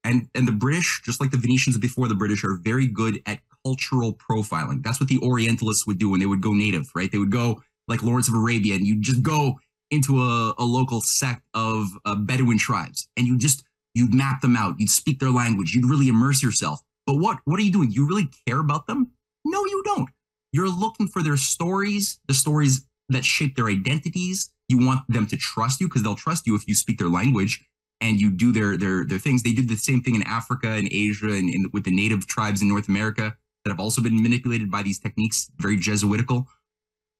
[0.03, 3.39] and and the british just like the venetians before the british are very good at
[3.65, 4.83] cultural profiling.
[4.83, 7.11] That's what the orientalists would do when they would go native right?
[7.11, 9.59] They would go like lawrence of arabia and you just go
[9.91, 13.63] into a, a local sect of uh, bedouin tribes and you just
[13.93, 16.81] you'd map them out you'd speak their language you'd really immerse yourself.
[17.05, 17.91] But what what are you doing?
[17.91, 19.11] You really care about them?
[19.43, 20.09] No you don't.
[20.51, 25.37] You're looking for their stories the stories that shape their identities you want them to
[25.37, 27.63] trust you because they'll trust you if you speak their language
[28.01, 29.43] and you do their their their things.
[29.43, 32.67] They did the same thing in Africa and Asia and with the native tribes in
[32.67, 36.47] North America that have also been manipulated by these techniques, very Jesuitical.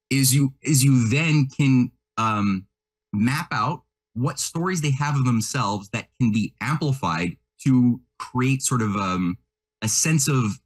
[0.10, 2.66] Is you is you then can um,
[3.14, 8.82] map out what stories they have of themselves that can be amplified to create sort
[8.82, 9.38] of um,
[9.82, 10.60] a sense of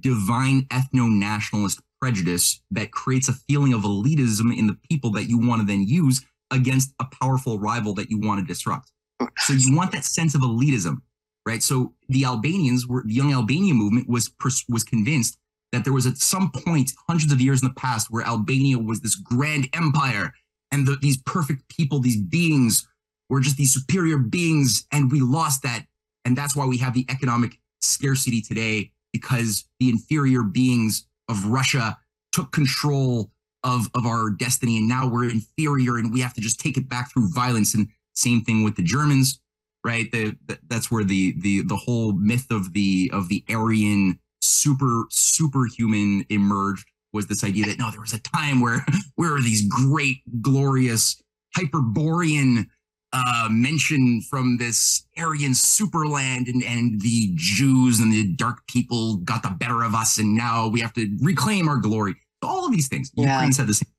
[0.00, 5.60] divine ethno-nationalist prejudice that creates a feeling of elitism in the people that you want
[5.60, 8.90] to then use against a powerful rival that you want to disrupt.
[9.38, 10.98] So you want that sense of elitism,
[11.46, 11.62] right?
[11.62, 14.30] So the Albanians were the young Albania movement was
[14.68, 15.38] was convinced
[15.72, 19.00] that there was at some point hundreds of years in the past where Albania was
[19.00, 20.32] this grand empire
[20.72, 22.88] and the, these perfect people, these beings
[23.28, 25.84] were just these superior beings, and we lost that,
[26.24, 31.96] and that's why we have the economic scarcity today because the inferior beings of Russia
[32.32, 33.30] took control
[33.62, 36.88] of of our destiny, and now we're inferior, and we have to just take it
[36.88, 37.74] back through violence.
[37.74, 39.40] And same thing with the Germans,
[39.84, 40.10] right?
[40.10, 45.06] The, the, that's where the the the whole myth of the of the Aryan super
[45.10, 48.84] superhuman emerged was this idea that no, there was a time where
[49.16, 51.20] where these great, glorious,
[51.54, 52.68] hyperborean
[53.12, 59.42] uh, mention from this Aryan superland, and and the Jews and the dark people got
[59.42, 62.14] the better of us, and now we have to reclaim our glory.
[62.42, 63.10] All of these things.
[63.14, 63.34] Yeah.
[63.34, 63.92] Ukraine said the same.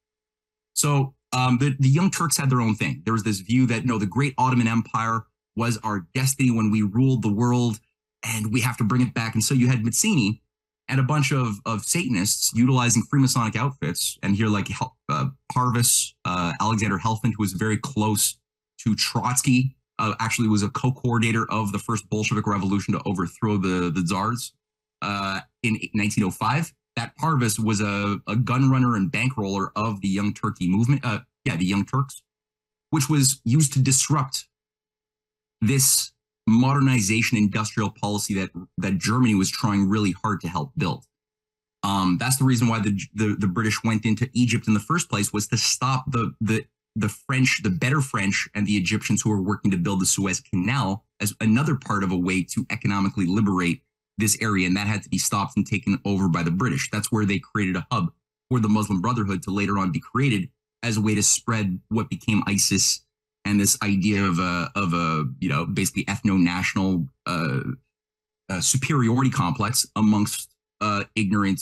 [0.73, 3.01] So um, the, the Young Turks had their own thing.
[3.05, 5.25] There was this view that no, the great Ottoman Empire
[5.55, 7.79] was our destiny when we ruled the world,
[8.23, 9.33] and we have to bring it back.
[9.33, 10.41] And so you had Mazzini
[10.87, 14.17] and a bunch of, of Satanists utilizing Freemasonic outfits.
[14.23, 14.69] And here, like
[15.09, 18.37] uh, Parvus, uh, Alexander Helphand, who was very close
[18.83, 23.91] to Trotsky, uh, actually was a co-coordinator of the first Bolshevik revolution to overthrow the,
[23.91, 24.53] the czars
[25.01, 30.33] uh, in 1905 that Parvus was a, a gun runner and bankroller of the Young
[30.33, 31.05] Turkey movement.
[31.05, 32.21] Uh, yeah, the Young Turks,
[32.89, 34.45] which was used to disrupt
[35.61, 36.11] this
[36.47, 41.05] modernization industrial policy that that Germany was trying really hard to help build.
[41.83, 45.09] Um, that's the reason why the, the the British went into Egypt in the first
[45.09, 46.65] place was to stop the the
[46.95, 50.39] the French, the better French, and the Egyptians who were working to build the Suez
[50.39, 53.81] Canal as another part of a way to economically liberate
[54.17, 56.89] this area, and that had to be stopped and taken over by the British.
[56.91, 58.11] That's where they created a hub
[58.49, 60.49] for the Muslim Brotherhood to later on be created
[60.83, 63.01] as a way to spread what became ISIS
[63.45, 67.61] and this idea of a of a you know basically ethno national uh,
[68.49, 70.49] uh, superiority complex amongst
[70.81, 71.61] uh, ignorant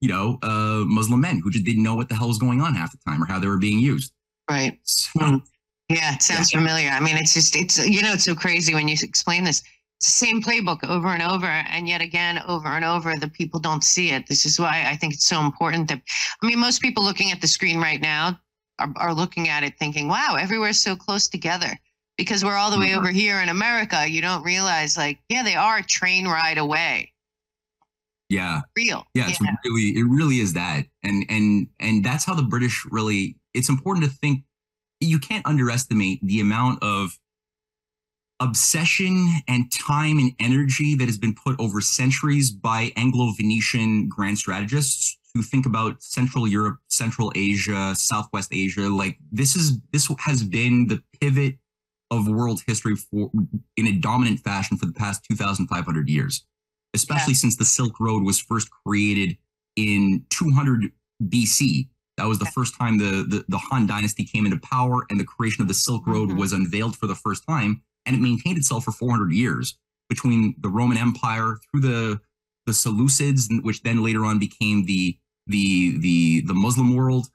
[0.00, 2.74] you know uh, Muslim men who just didn't know what the hell was going on
[2.74, 4.12] half the time or how they were being used.
[4.48, 4.78] Right.
[4.84, 5.42] So.
[5.90, 6.90] Yeah, it sounds familiar.
[6.90, 9.62] I mean, it's just, it's, you know, it's so crazy when you explain this.
[9.96, 13.58] It's the same playbook over and over, and yet again, over and over, the people
[13.58, 14.26] don't see it.
[14.26, 16.00] This is why I think it's so important that,
[16.42, 18.38] I mean, most people looking at the screen right now
[18.78, 21.70] are, are looking at it thinking, wow, everywhere's so close together.
[22.16, 22.98] Because we're all the way Mhm.
[22.98, 27.12] over here in America, you don't realize, like, yeah, they are a train ride away.
[28.28, 29.06] yeah, Real.
[29.14, 33.36] yeah, it's really it really is that, and and and that's how the British really.
[33.58, 34.44] It's important to think.
[35.00, 37.18] You can't underestimate the amount of
[38.40, 45.18] obsession and time and energy that has been put over centuries by Anglo-Venetian grand strategists
[45.34, 48.88] who think about Central Europe, Central Asia, Southwest Asia.
[48.88, 51.56] Like this is this has been the pivot
[52.10, 53.30] of world history for
[53.76, 56.44] in a dominant fashion for the past 2,500 years,
[56.94, 59.36] especially since the Silk Road was first created
[59.76, 60.90] in 200
[61.24, 61.88] BC.
[62.18, 65.24] That was the first time the, the, the Han dynasty came into power and the
[65.24, 66.36] creation of the Silk Road Mhm.
[66.36, 67.80] was unveiled for the first time.
[68.04, 69.78] And it maintained itself for 400 years
[70.08, 72.20] between the Roman Empire through the,
[72.66, 75.16] the Seleucids, which then later on became the,
[75.46, 77.28] the, the, the Muslim world,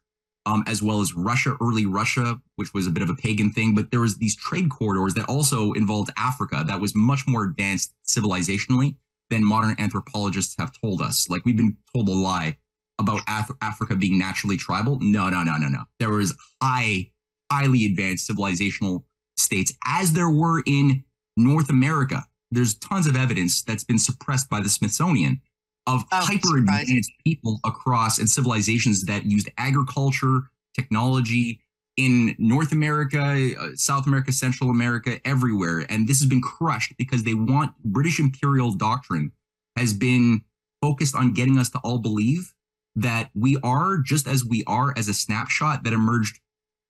[0.45, 3.73] um, as well as Russia, early Russia, which was a bit of a pagan thing.
[3.73, 7.93] But there was these trade corridors that also involved Africa that was much more advanced
[8.05, 8.95] civilizationally
[9.30, 11.30] than modern anthropologists have told us.
[11.30, 12.57] Like we've been told a lie
[12.99, 14.99] about Af- Africa being naturally tribal.
[15.02, 15.84] No, no, no, no, no.
[15.99, 17.11] There was high,
[17.52, 19.03] highly advanced civilizational
[19.38, 21.03] states, as there were in
[21.38, 22.26] North America.
[22.52, 25.41] There's tons of evidence that's been suppressed by the Smithsonian
[25.88, 30.44] of Oh, hyper advanced people across and civilizations that used agriculture,
[30.76, 31.60] technology
[31.98, 35.86] in North America, uh, South America, Central America, everywhere.
[35.90, 39.32] And this has been crushed because they want British imperial doctrine
[39.76, 40.41] has been
[40.82, 42.52] focused on getting us to all believe
[42.95, 46.40] that we are just as we are as a snapshot that emerged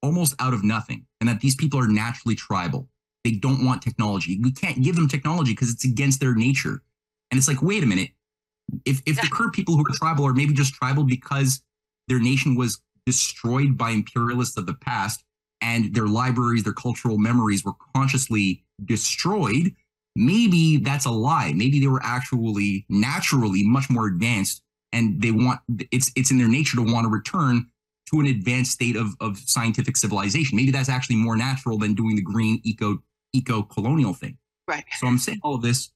[0.02, 2.90] almost out of nothing and that these people are naturally tribal.
[3.24, 4.40] They don't want technology.
[4.42, 6.84] We can't give them technology because it's against their nature.
[7.32, 8.10] And it's like, wait a minute.
[8.86, 11.62] If if the current people who are tribal are maybe just tribal because
[12.08, 15.24] their nation was destroyed by imperialists of the past
[15.62, 19.74] and their libraries, their cultural memories were consciously destroyed,
[20.16, 21.54] maybe that's a lie.
[21.56, 24.63] Maybe they were actually naturally much more advanced
[24.94, 25.60] and they want
[25.92, 27.68] it's it's in their nature to want to return
[28.10, 30.56] to an advanced state of, of scientific civilization.
[30.56, 33.02] Maybe that's actually more natural than doing the green eco
[33.34, 34.38] eco colonial thing.
[34.68, 34.86] Right.
[34.98, 35.92] So I'm saying all of this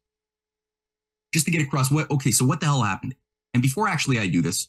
[1.33, 3.15] just to get across what okay, so what the hell happened?
[3.53, 4.67] And before actually I do this,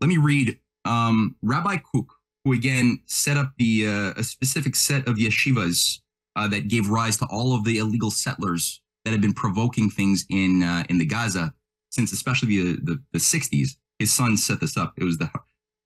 [0.00, 2.14] let me read um, Rabbi Kook,
[2.44, 6.00] who again set up the uh, a specific set of yeshivas
[6.36, 10.26] uh, that gave rise to all of the illegal settlers that have been provoking things
[10.30, 11.52] in uh, in the Gaza
[11.90, 13.76] since especially the, the the 60s.
[13.98, 14.94] His son set this up.
[14.96, 15.30] It was the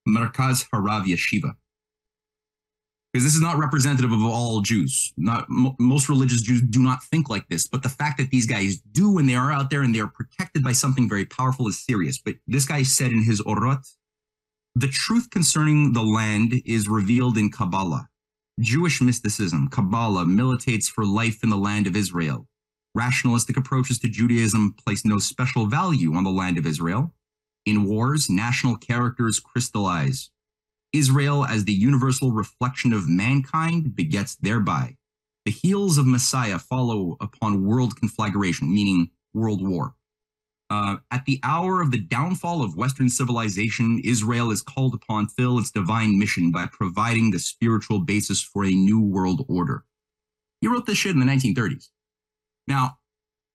[0.08, 1.54] Merkaz Harav Yeshiva.
[3.12, 5.12] Because this is not representative of all Jews.
[5.16, 8.46] Not mo- most religious Jews do not think like this, but the fact that these
[8.46, 11.68] guys do and they are out there and they are protected by something very powerful
[11.68, 12.18] is serious.
[12.18, 13.86] But this guy said in his Orot,
[14.74, 18.08] the truth concerning the land is revealed in Kabbalah.
[18.58, 22.48] Jewish mysticism, Kabbalah, militates for life in the land of Israel.
[22.94, 27.12] Rationalistic approaches to Judaism place no special value on the land of Israel.
[27.66, 30.30] In wars, national characters crystallize.
[30.92, 34.96] Israel, as the universal reflection of mankind, begets thereby.
[35.44, 39.94] The heels of Messiah follow upon world conflagration, meaning world war.
[40.70, 45.34] Uh, at the hour of the downfall of Western civilization, Israel is called upon to
[45.34, 49.84] fill its divine mission by providing the spiritual basis for a new world order.
[50.60, 51.88] He wrote this shit in the 1930s.
[52.66, 52.98] Now,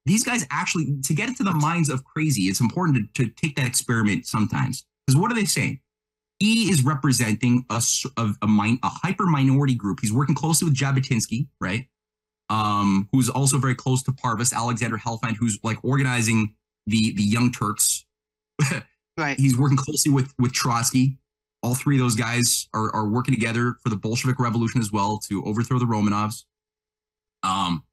[0.06, 3.56] these guys actually, to get into the minds of crazy, it's important to, to take
[3.56, 4.86] that experiment sometimes.
[5.06, 5.80] Because what are they saying?
[6.40, 7.82] He is representing a
[8.48, 10.00] min, a hyper minority group.
[10.02, 11.88] He's working closely with Jabotinsky, right?
[12.50, 16.56] Um, who's also very close to Parvus, Alexander Helphand, who's like organizing
[16.88, 18.06] the the Young Turks.
[19.20, 19.38] Right.
[19.38, 21.18] He's working closely with with Trotsky.
[21.62, 25.20] All three of those guys are, are working together for the Bolshevik Revolution as well
[25.28, 26.46] to overthrow the Romanovs.
[27.44, 27.84] Um,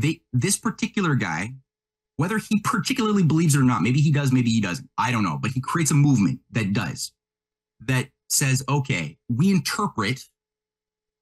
[0.00, 1.50] they this particular guy,
[2.16, 4.88] whether he particularly believes it or not, maybe he does, maybe he doesn't.
[4.98, 7.12] I don't know, but he creates a movement that does
[7.86, 10.20] that says, okay, we interpret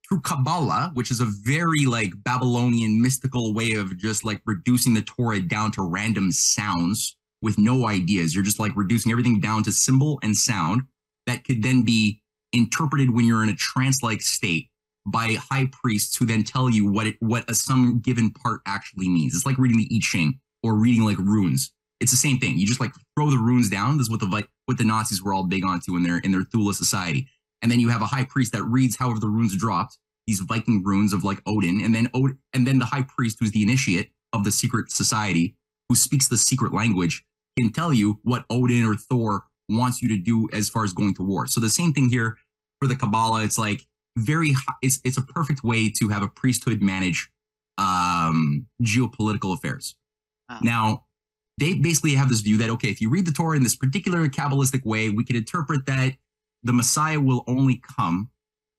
[0.08, 5.02] through Kabbalah, which is a very like Babylonian mystical way of just like reducing the
[5.02, 8.34] Torah down to random sounds with no ideas.
[8.34, 10.82] You're just like reducing everything down to symbol and sound
[11.26, 12.22] that could then be
[12.52, 14.70] interpreted when you're in a trance-like state
[15.10, 19.08] by high priests who then tell you what it what a some given part actually
[19.08, 19.34] means.
[19.34, 21.72] It's like reading the I Ching or reading like runes.
[22.00, 22.58] It's the same thing.
[22.58, 23.98] You just like throw the runes down.
[23.98, 26.44] This is what the what the Nazis were all big onto in their in their
[26.44, 27.28] Thule society.
[27.62, 30.84] And then you have a high priest that reads however the runes dropped, these Viking
[30.84, 34.12] runes of like Odin, and then Od- and then the high priest who's the initiate
[34.32, 35.56] of the secret society
[35.88, 37.24] who speaks the secret language
[37.58, 41.14] can tell you what Odin or Thor wants you to do as far as going
[41.14, 41.46] to war.
[41.46, 42.38] So the same thing here
[42.80, 43.42] for the Kabbalah.
[43.44, 43.86] It's like
[44.18, 47.30] very hi- it's it's a perfect way to have a priesthood manage
[47.78, 49.94] um geopolitical affairs.
[50.48, 50.58] Wow.
[50.62, 51.04] Now,
[51.58, 54.28] they basically have this view that okay, if you read the Torah in this particular
[54.28, 56.14] kabbalistic way, we can interpret that
[56.62, 58.30] the Messiah will only come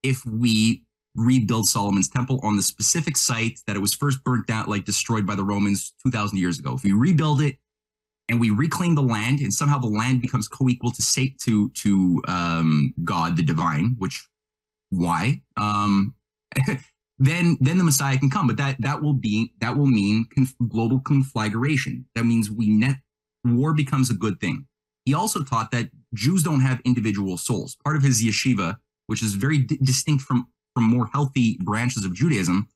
[0.03, 0.84] if we
[1.16, 5.26] rebuild Solomon's temple on the specific site that it was first burnt down, like destroyed
[5.26, 6.76] by the Romans 2,000 years ago.
[6.76, 7.57] If we rebuild it
[8.30, 12.22] and we reclaim the land, and somehow the land becomes co-equal to say to to
[12.28, 14.28] um, God, the divine, which
[14.90, 15.41] why?
[15.57, 16.16] Um,
[17.20, 20.56] then then the Messiah can come, but that that will be that will mean conf-
[20.68, 22.06] global conflagration.
[22.16, 22.98] That means we net
[23.44, 24.66] war becomes a good thing.
[25.06, 27.78] He also taught that Jews don't have individual souls.
[27.84, 32.14] Part of his yeshiva, which is very di- distinct from from more healthy branches of
[32.14, 32.68] Judaism,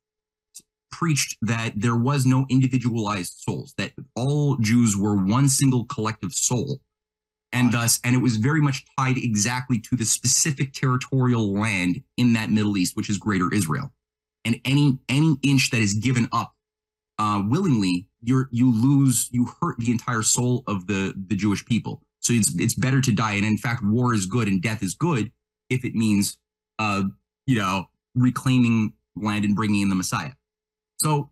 [0.91, 3.73] preached that there was no individualized souls.
[3.77, 6.81] That all Jews were one single collective soul,
[7.53, 12.34] and thus, and it was very much tied exactly to the specific territorial land in
[12.34, 13.93] that Middle East, which is Greater Israel.
[14.43, 16.53] And any any inch that is given up
[17.19, 22.01] uh, willingly, you're you lose, you hurt the entire soul of the the Jewish people.
[22.19, 23.34] So it's it's better to die.
[23.34, 25.31] And in fact, war is good and death is good
[25.69, 26.38] if it means,
[26.80, 27.03] uh,
[27.45, 27.85] you know,
[28.15, 30.31] reclaiming land and bringing in the Messiah.
[30.97, 31.30] So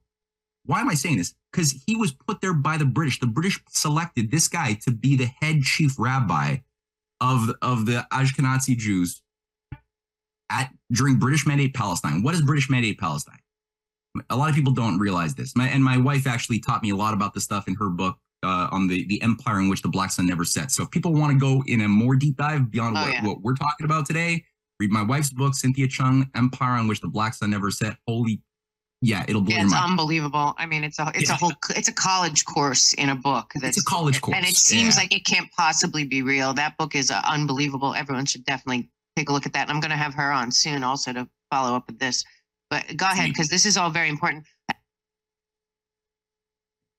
[0.65, 1.33] why am I saying this?
[1.51, 3.19] Because he was put there by the British.
[3.19, 6.57] The British selected this guy to be the head chief rabbi
[7.19, 9.21] of of the Ashkenazi Jews
[10.49, 12.23] at during British Mandate Palestine.
[12.23, 13.39] What is British Mandate Palestine?
[14.29, 15.55] A lot of people don't realize this.
[15.55, 18.17] My, and my wife actually taught me a lot about this stuff in her book
[18.43, 20.71] uh, on the the empire in which the black sun never set.
[20.71, 23.25] So if people want to go in a more deep dive beyond Oh, what, yeah.
[23.25, 24.43] what we're talking about today,
[24.79, 27.97] read my wife's book, Cynthia Chung, Empire on which the black sun never set.
[28.07, 28.41] Holy,
[29.01, 30.53] yeah, it'll blow Yeah, it's unbelievable.
[30.57, 31.35] I mean, it's a it's Yeah.
[31.35, 33.51] a whole it's a college course in a book.
[33.55, 34.37] That's It's a college course.
[34.37, 35.01] and it seems yeah.
[35.01, 36.53] like it can't possibly be real.
[36.53, 37.95] That book is uh, unbelievable.
[37.95, 39.63] Everyone should definitely take a look at that.
[39.63, 42.23] And I'm going to have her on soon also to follow up with this.
[42.69, 44.45] But go ahead because this is all very important.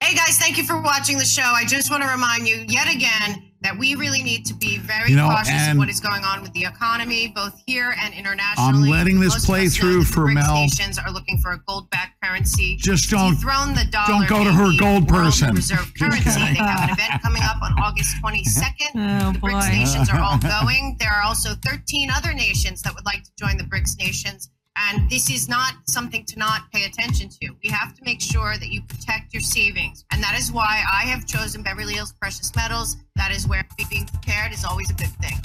[0.00, 1.42] Hey guys, thank you for watching the show.
[1.44, 5.10] I just want to remind you yet again that we really need to be very
[5.10, 8.84] You know, cautious of what is going on with the economy, both here and internationally.
[8.84, 10.54] I'm letting this Most of play us know through that the for BRICS Mel.
[10.54, 12.76] Nations are looking for a gold-backed currency.
[12.76, 14.06] Just don't Dethrone the dollar.
[14.08, 15.54] don't go to being her the gold world person.
[15.54, 16.22] Reserve currency.
[16.40, 18.92] They have an event coming up on August 22nd.
[18.96, 19.48] Oh The boy.
[19.50, 20.96] BRICS nations are all going.
[20.98, 24.50] There are also 13 other nations that would like to join the BRICS nations.
[24.76, 27.54] And this is not something to not pay attention to.
[27.62, 30.04] We have to make sure that you protect your savings.
[30.12, 32.96] And that is why I have chosen Beverly Hills Precious Metals.
[33.16, 35.38] That is where being prepared is always a good thing.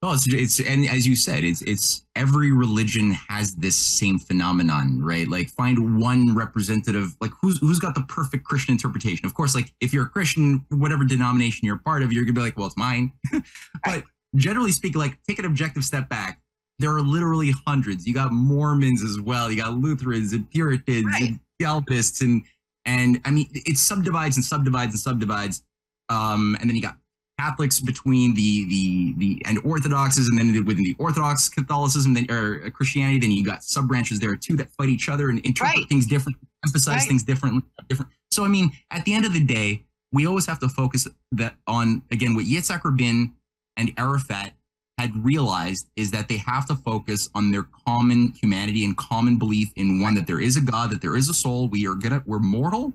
[0.00, 5.02] No, it's, it's and as you said, it's it's every religion has this same phenomenon,
[5.02, 5.26] right?
[5.26, 9.26] Like find one representative, like who's who's got the perfect Christian interpretation.
[9.26, 12.42] Of course, like if you're a Christian, whatever denomination you're part of, you're gonna be
[12.42, 13.12] like, well, it's mine.
[13.84, 14.04] but
[14.36, 16.38] generally speaking, like take an objective step back.
[16.78, 18.06] There are literally hundreds.
[18.06, 19.50] You got Mormons as well.
[19.50, 21.22] You got Lutherans and Puritans Right.
[21.30, 22.42] and Calvinists and
[22.84, 25.62] and I mean it subdivides and subdivides and subdivides.
[26.08, 26.96] Um, and then you got
[27.38, 32.62] Catholics between the the the and Orthodoxes, and then within the Orthodox Catholicism, then or
[32.64, 35.76] uh, Christianity, then you got sub branches there too that fight each other and interpret
[35.78, 35.88] Right.
[35.88, 37.08] things different, emphasize Right.
[37.08, 37.62] things differently.
[37.88, 38.10] Different.
[38.30, 41.54] So I mean, at the end of the day, we always have to focus that
[41.66, 43.34] on again what Yitzhak Rabin
[43.76, 44.54] and Arafat
[44.98, 49.70] had realized is that they have to focus on their common humanity and common belief
[49.76, 51.68] in one that there is a God, that there is a soul.
[51.68, 52.92] We are gonna we're mortal,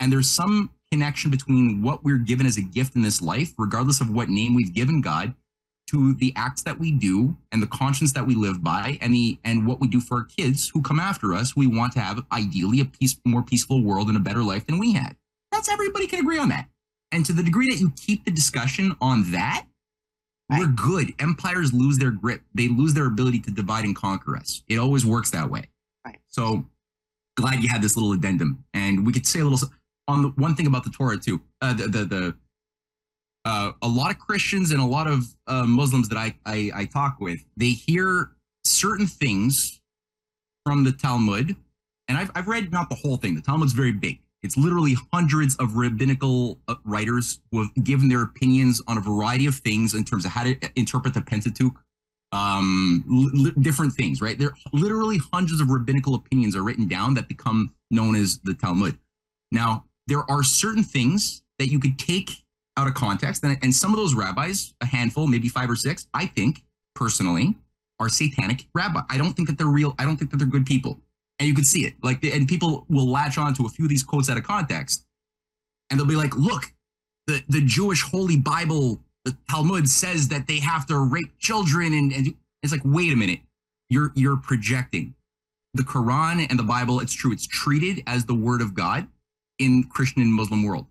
[0.00, 4.00] and there's some connection between what we're given as a gift in this life, regardless
[4.00, 5.34] of what name we've given God,
[5.90, 9.38] to the acts that we do and the conscience that we live by, and the
[9.44, 11.54] and what we do for our kids who come after us.
[11.54, 14.78] We want to have ideally a peace, more peaceful world and a better life than
[14.78, 15.16] we had.
[15.50, 16.68] That's everybody can agree on that.
[17.10, 19.66] And to the degree that you keep the discussion on that,
[20.50, 21.14] we're good.
[21.18, 22.42] Empires lose their grip.
[22.54, 24.62] They lose their ability to divide and conquer us.
[24.68, 25.68] It always works that way.
[26.04, 26.18] Right.
[26.28, 26.66] So
[27.36, 29.68] glad you had this little addendum, and we could say a little
[30.08, 31.40] on the one thing about the Torah too.
[31.60, 32.34] Uh, the the, the
[33.44, 36.84] uh, a lot of Christians and a lot of uh, Muslims that I, I I
[36.84, 38.32] talk with, they hear
[38.64, 39.80] certain things
[40.64, 41.56] from the Talmud,
[42.08, 43.34] and I've I've read not the whole thing.
[43.34, 44.20] The Talmud's very big.
[44.42, 49.46] It's literally hundreds of rabbinical uh, writers who have given their opinions on a variety
[49.46, 51.74] of things in terms of how to interpret the Pentateuch.
[52.32, 54.38] um, li- different things, right?
[54.38, 58.54] There are literally hundreds of rabbinical opinions are written down that become known as the
[58.54, 58.98] Talmud.
[59.52, 62.42] Now, there are certain things that you could take
[62.78, 66.06] out of context, and, and some of those rabbis, a handful, maybe five or six,
[66.14, 66.64] I think
[66.94, 67.54] personally,
[68.00, 69.02] are satanic rabbi.
[69.10, 69.94] I don't think that they're real.
[69.98, 70.98] I don't think that they're good people,
[71.42, 71.94] and you could see it.
[72.04, 75.04] Like, and people will latch on to a few of these quotes out of context,
[75.90, 76.72] and they'll be like, "Look,
[77.26, 82.12] the the Jewish Holy Bible, the Talmud says that they have to rape children," and,
[82.12, 83.40] and it's like, wait a minute,
[83.90, 85.14] you're you're projecting.
[85.74, 89.08] The Quran and the Bible, it's true, it's treated as the word of God
[89.58, 90.86] in Christian and Muslim world.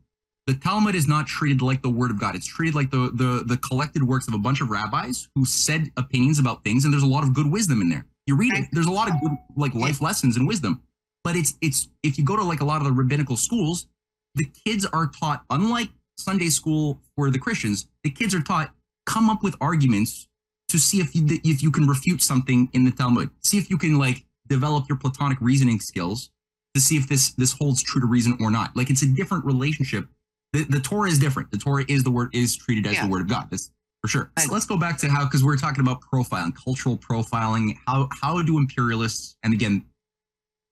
[0.47, 2.35] The Talmud is not treated like the word of God.
[2.35, 5.91] It's treated like the the the collected works of a bunch of rabbis who said
[5.95, 8.05] opinions about things, and there's a lot of good wisdom in there.
[8.31, 10.81] You read it, there's a lot of good like life lessons and wisdom.
[11.25, 13.87] But it's it's if you go to like a lot of the rabbinical schools,
[14.35, 18.73] the kids are taught, unlike Sunday school for the Christians, the kids are taught
[19.05, 20.29] come up with arguments
[20.69, 23.29] to see if you if you can refute something in the Talmud.
[23.43, 26.29] See if you can like develop your Platonic reasoning skills
[26.73, 28.73] to see if this this holds true to reason or not.
[28.77, 30.07] Like it's a different relationship.
[30.53, 31.51] The, the Torah is different.
[31.51, 33.03] The Torah is the word is treated as Yeah.
[33.05, 33.49] the word of God.
[33.51, 33.71] That's
[34.01, 34.31] for sure.
[34.39, 37.77] So let's go back to how because we're talking about profiling, cultural profiling.
[37.87, 39.85] How how do imperialists and again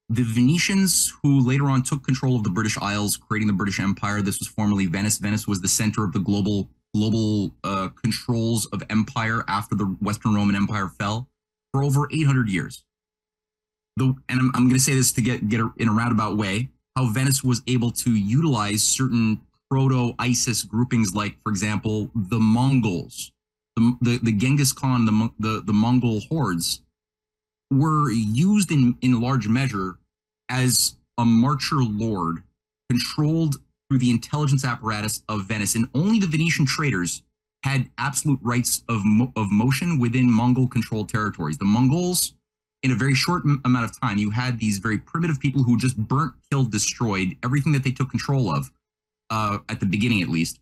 [0.09, 4.21] the Venetians, who later on took control of the British Isles, creating the British Empire.
[4.21, 5.19] This was formerly Venice.
[5.19, 10.33] Venice was the center of the global global uh, controls of empire after the Western
[10.33, 11.29] Roman Empire fell
[11.71, 12.83] for over 800 years.
[13.97, 16.69] The, and I'm, I'm going to say this to get get in a roundabout way.
[16.95, 23.31] How Venice was able to utilize certain proto ISIS groupings, like for example the Mongols,
[23.75, 26.81] the the, the Genghis Khan, the, the the Mongol hordes,
[27.71, 29.97] were used in in large measure
[30.49, 32.43] as a marcher lord
[32.89, 33.57] controlled
[33.89, 37.23] through the intelligence apparatus of Venice, and only the Venetian traders
[37.63, 41.57] had absolute rights of mo- of motion within Mongol controlled territories.
[41.57, 42.33] The Mongols,
[42.83, 45.77] in a very short m- amount of time, you had these very primitive people who
[45.77, 48.71] just burnt, killed, destroyed everything that they took control of,
[49.29, 50.59] uh, at the beginning at least,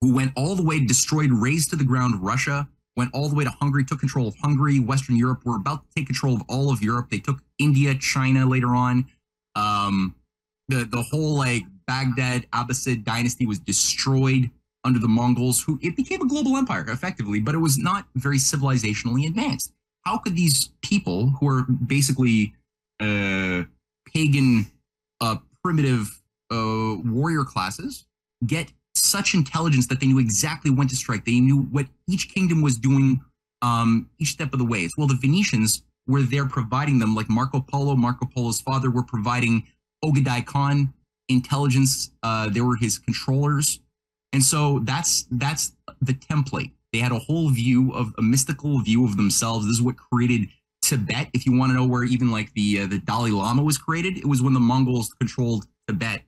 [0.00, 3.44] who went all the way, destroyed, razed to the ground Russia, went all the way
[3.44, 6.72] to Hungary, took control of Hungary, Western Europe, were about to take control of all
[6.72, 7.10] of Europe.
[7.10, 9.06] They took India, China later on.
[9.54, 10.14] Um,
[10.68, 14.50] the the whole like Baghdad Abbasid dynasty was destroyed
[14.84, 18.38] under the Mongols, who it became a global empire effectively, but it was not very
[18.38, 19.72] civilizationally advanced.
[20.04, 22.54] How could these people, who are basically
[23.00, 23.64] uh,
[24.06, 24.70] pagan,
[25.20, 26.19] uh, primitive
[26.50, 28.06] uh, warrior classes,
[28.46, 31.24] get such intelligence that they knew exactly when to strike?
[31.24, 33.20] They knew what each kingdom was doing
[33.62, 34.88] um, each step of the way.
[34.96, 39.66] Well, the Venetians were there providing them, like Marco Polo, Marco Polo's father, were providing
[40.04, 40.92] Ogedei Khan
[41.28, 42.10] intelligence.
[42.22, 43.80] Uh, they were his controllers,
[44.32, 46.72] and so that's that's the template.
[46.92, 49.66] They had a whole view of a mystical view of themselves.
[49.66, 50.48] This is what created
[50.82, 51.28] Tibet.
[51.32, 54.18] If you want to know where even like the uh, the Dalai Lama was created,
[54.18, 56.22] it was when the Mongols controlled Tibet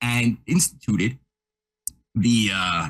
[0.00, 1.18] and instituted
[2.14, 2.88] the uh,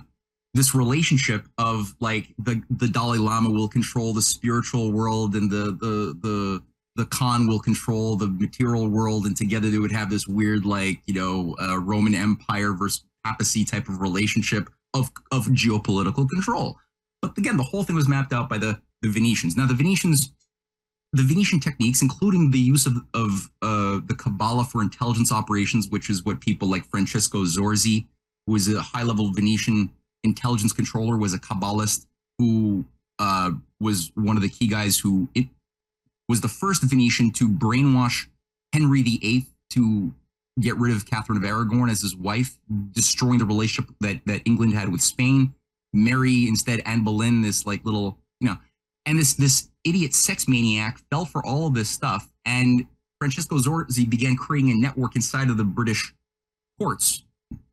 [0.55, 5.77] this relationship of like the the Dalai Lama will control the spiritual world and the
[5.81, 6.63] the the
[6.99, 11.01] the Khan will control the material world, and together they would have this weird like
[11.07, 16.77] you know uh, Roman Empire versus papacy type of relationship of of geopolitical control.
[17.23, 19.57] But again, the whole thing was mapped out by the the Venetians.
[19.57, 20.33] Now the Venetians.
[21.13, 26.11] The Venetian techniques, including the use of, of uh, the Kabbalah for intelligence operations, which
[26.11, 28.07] is what people like Francesco Zorzi,
[28.47, 29.91] who was a high level Venetian
[30.23, 32.07] intelligence controller, was a Kabbalist
[32.39, 32.85] who
[33.19, 35.47] uh, was one of the key guys who it
[36.29, 38.27] was the first Venetian to brainwash
[38.73, 40.13] Henry VIII to
[40.61, 42.59] get rid of Catherine of Aragon as his wife,
[42.93, 45.55] destroying the relationship that, that England had with Spain.
[45.93, 48.59] Marry instead Anne Boleyn, this like little, you know,
[49.09, 52.29] and this this idiot sex maniac fell for all of this stuff.
[52.45, 52.87] And
[53.19, 56.13] Francesco Zorzi began creating a network inside of the British
[56.79, 57.25] courts,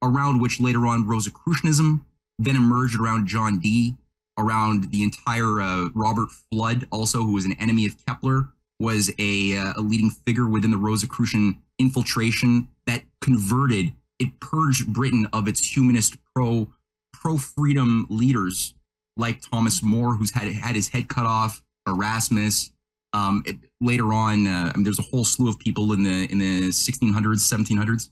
[0.02, 2.06] around which later on Rosicrucianism
[2.40, 3.96] then emerged around John Dee,
[4.38, 8.50] around the entire uh, Robert Fludd, also who was an enemy of Kepler,
[8.80, 15.28] was a, uh, a leading figure within the Rosicrucian infiltration that converted it purged Britain
[15.32, 16.70] of its humanist pro
[17.14, 18.74] pro freedom leaders
[19.18, 22.72] like Thomas More, who's had had his head cut off, Erasmus.
[23.14, 26.30] Um, it, later on, uh, I mean, there's a whole slew of people in the
[26.32, 28.10] in the 1600s, 1700s.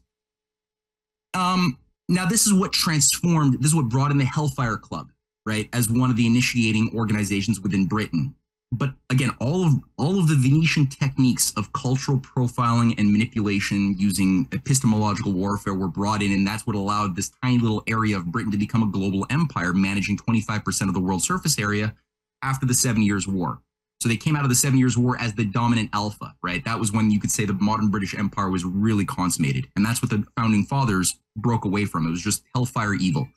[1.34, 1.78] Um,
[2.10, 3.60] now, this is what transformed.
[3.60, 5.12] This is what brought in the Hellfire Club,
[5.46, 8.36] right, as one of the initiating organizations within Britain.
[8.74, 14.48] But again, all of all of the Venetian techniques of cultural profiling and manipulation using
[14.52, 18.52] epistemological warfare were brought in, and that's what allowed this tiny little area of Britain
[18.52, 21.94] to become a global empire, managing 25% of the world's surface area
[22.42, 23.62] after the Seven Years' War.
[24.02, 26.66] So they came out of the Seven Years' War as the dominant alpha, right?
[26.66, 29.68] That was when you could say the modern British Empire was really consummated.
[29.76, 32.08] And that's what the founding fathers broke away from.
[32.08, 33.30] It was just hellfire evil.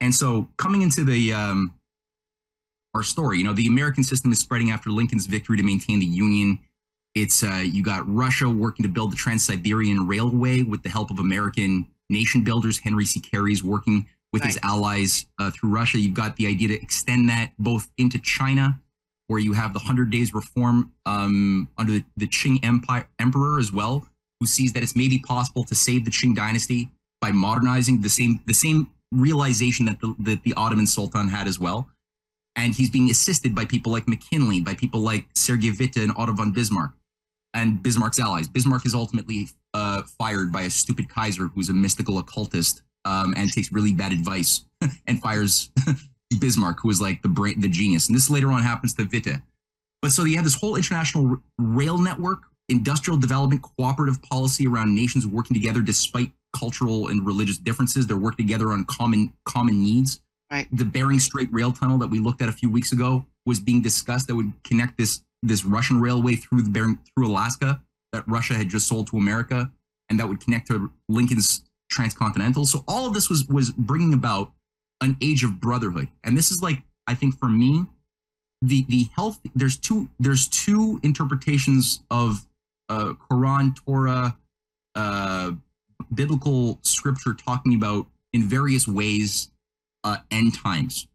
[0.00, 1.74] And so coming into the um,
[2.94, 6.06] our story, you know, the American system is spreading after Lincoln's victory to maintain the
[6.06, 6.58] Union.
[7.14, 11.18] It's uh, you got Russia working to build the Trans-Siberian Railway with the help of
[11.18, 12.78] American nation builders.
[12.78, 13.20] Henry C.
[13.20, 15.98] Carey's working with his allies uh, through Russia.
[15.98, 18.78] You've got the idea to extend that both into China,
[19.26, 23.72] where you have the Hundred Days Reform um, under the, the Qing Empire Emperor as
[23.72, 24.06] well,
[24.38, 26.90] who sees that it's maybe possible to save the Qing dynasty
[27.20, 31.58] by modernizing the same the same realization that the, that the Ottoman Sultan had as
[31.58, 31.88] well.
[32.58, 36.32] And he's being assisted by people like McKinley, by people like Sergei Witte and Otto
[36.32, 36.90] von Bismarck,
[37.54, 38.48] and Bismarck's allies.
[38.48, 43.52] Bismarck is ultimately uh, fired by a stupid Kaiser who's a mystical occultist um, and
[43.52, 44.64] takes really bad advice
[45.06, 45.70] and fires
[46.40, 48.08] Bismarck, who is like the brain, the genius.
[48.08, 49.40] And this later on happens to Witte.
[50.02, 54.96] But so you have this whole international r- rail network, industrial development, cooperative policy around
[54.96, 58.08] nations working together despite cultural and religious differences.
[58.08, 60.20] They're working together on common common needs.
[60.50, 60.66] Right.
[60.72, 63.82] The Bering Strait rail tunnel that we looked at a few weeks ago was being
[63.82, 68.54] discussed that would connect this this Russian railway through the Bering through Alaska that Russia
[68.54, 69.70] had just sold to America,
[70.08, 72.64] and that would connect to Lincoln's transcontinental.
[72.64, 74.52] So all of this was was bringing about
[75.02, 77.84] an age of brotherhood, and this is like I think for me,
[78.62, 79.40] the the health.
[79.54, 82.46] There's two there's two interpretations of
[82.88, 84.36] uh, Quran, Torah,
[84.94, 85.52] uh,
[86.14, 89.50] biblical scripture talking about in various ways
[90.04, 91.06] uh, end times.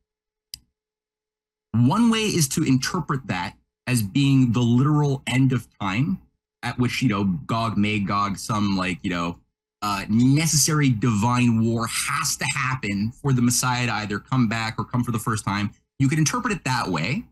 [1.72, 3.56] One way is to interpret that
[3.88, 6.20] as being the literal end of time,
[6.62, 9.40] at which you know Gog, Magog, some like you know
[9.82, 14.86] uh, necessary divine war has to happen for the Messiah to either come back or
[14.86, 15.72] come for the first time.
[16.00, 17.24] You could interpret it that way,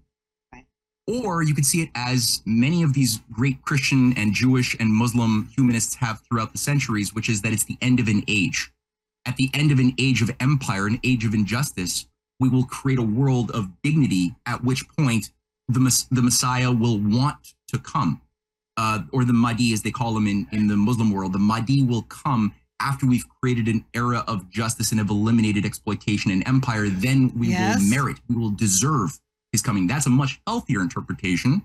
[1.08, 5.50] or you could see it as many of these great Christian and Jewish and Muslim
[5.56, 8.72] humanists have throughout the centuries, which is that it's the end of an age.
[9.26, 12.08] At the end of an age of empire, an age of injustice,
[12.40, 14.36] we will create a world of dignity.
[14.46, 15.32] At which point,
[15.68, 18.22] the the Messiah will want to come
[18.78, 21.84] uh, or the Mahdi, as they call him in, in the Muslim world, the Mahdi
[21.84, 26.88] will come after we've created an era of justice and have eliminated exploitation and empire.
[26.90, 27.80] Then we Yes.
[27.80, 29.20] will merit, we will deserve
[29.52, 29.86] his coming.
[29.86, 31.62] That's a much healthier interpretation.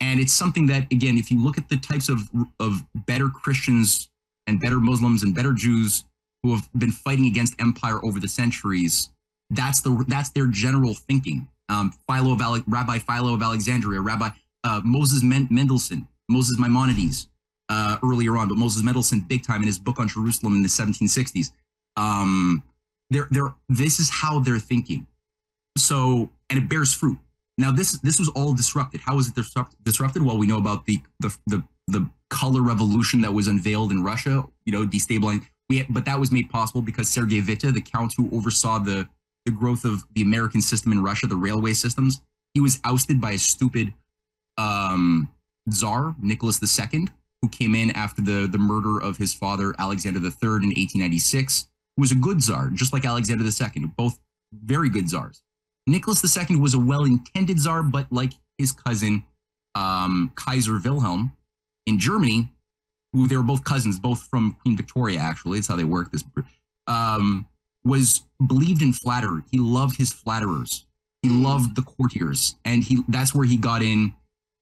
[0.00, 2.30] And it's something that, again, if you look at the types of,
[2.60, 4.08] of better Christians
[4.46, 6.04] and better Muslims and better Jews
[6.48, 9.10] who have been fighting against empire over the centuries,
[9.50, 11.48] that's the that's their general thinking.
[11.68, 14.30] Um, Philo of Ale- Rabbi Philo of Alexandria, Rabbi
[14.64, 17.28] uh, Moses Men- Mendelssohn, Moses Maimonides
[17.68, 20.68] uh, earlier on, but Moses Mendelssohn big time in his book on Jerusalem in the
[20.68, 21.52] 1760s.
[21.96, 22.62] Um,
[23.10, 25.06] they're, they're, this is how they're thinking.
[25.76, 27.18] So, and it bears fruit.
[27.56, 29.00] Now, this this was all disrupted.
[29.00, 30.22] How was it disrupt, disrupted?
[30.22, 34.44] Well, we know about the, the the the color revolution that was unveiled in Russia.
[34.64, 35.44] You know, destabilizing.
[35.68, 39.08] We, but that was made possible because Sergei Witte, the count who oversaw the
[39.44, 42.20] the growth of the American system in Russia, the railway systems,
[42.52, 43.94] he was ousted by a stupid
[44.58, 45.28] um,
[45.70, 47.08] czar, Nicholas II,
[47.40, 52.00] who came in after the, the murder of his father, Alexander III, in 1896, who
[52.02, 54.18] was a good czar, just like Alexander II, both
[54.52, 55.42] very good czars.
[55.86, 59.24] Nicholas II was a well intended czar, but like his cousin,
[59.74, 61.32] um, Kaiser Wilhelm
[61.86, 62.52] in Germany,
[63.18, 66.22] who they were both cousins, both from Queen Victoria, actually, that's how they work this,
[66.86, 67.46] um,
[67.84, 69.42] was believed in flattery.
[69.50, 70.86] He loved his flatterers.
[71.22, 74.14] He loved the courtiers, and he that's where he got in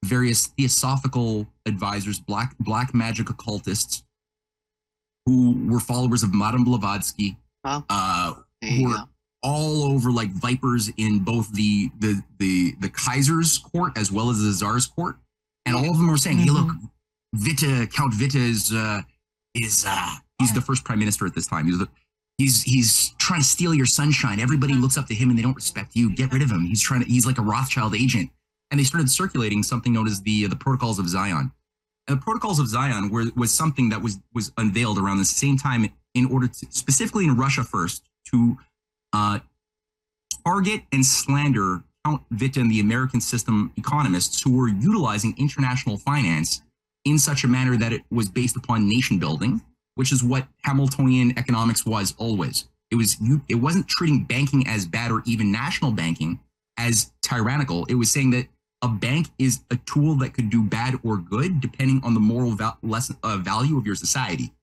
[0.03, 4.03] various theosophical advisors, black black magic occultists,
[5.27, 9.09] who were followers of Madame Blavatsky, uh, who were go.
[9.43, 14.41] all over like vipers in both the the the the Kaiser's court as well as
[14.41, 15.17] the Tsar's court,
[15.67, 16.71] and all of them were saying, "Hey, look,
[17.43, 19.01] Witte, Count Witte is uh,
[19.53, 21.65] is uh, he's the first prime minister at this time.
[21.65, 21.87] He's the,
[22.37, 24.39] he's he's trying to steal your sunshine.
[24.39, 26.13] Everybody looks up to him and they don't respect you.
[26.15, 26.65] Get rid of him.
[26.65, 27.07] He's trying to.
[27.07, 28.29] He's like a Rothschild agent."
[28.69, 31.51] And they started circulating something known as the the Protocols of Zion.
[32.07, 35.57] And the Protocols of Zion were, was something that was was unveiled around the same
[35.57, 38.57] time in order to specifically in Russia first to
[39.13, 39.39] uh,
[40.45, 46.61] target and slander Count Witte and the American system economists who were utilizing international finance
[47.07, 49.61] in such a manner that it was based upon nation building,
[49.95, 52.65] which is what Hamiltonian economics was always.
[52.91, 53.17] It was
[53.49, 56.39] it wasn't treating banking as bad or even national banking
[56.77, 57.85] as tyrannical.
[57.85, 58.47] It was saying that
[58.81, 62.51] a bank is a tool that could do bad or good depending on the moral
[62.51, 64.53] val- lesson, uh, value of your society.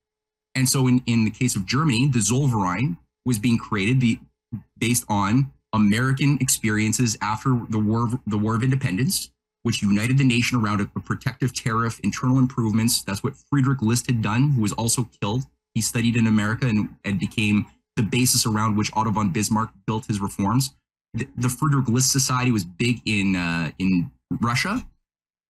[0.54, 2.96] And so, in, in the case of Germany, the Zollverein
[3.26, 4.20] was being created the,
[4.78, 9.30] based on American experiences after the war, the War of Independence,
[9.64, 13.02] which united the nation around a, protective tariff, internal improvements.
[13.02, 15.44] That's what Friedrich List had done, who was also killed.
[15.74, 17.66] He studied in America and, and became
[17.96, 20.74] the basis around which Otto von Bismarck built his reforms.
[21.14, 24.10] The, the Friedrich List Society was big in uh, in
[24.40, 24.84] Russia,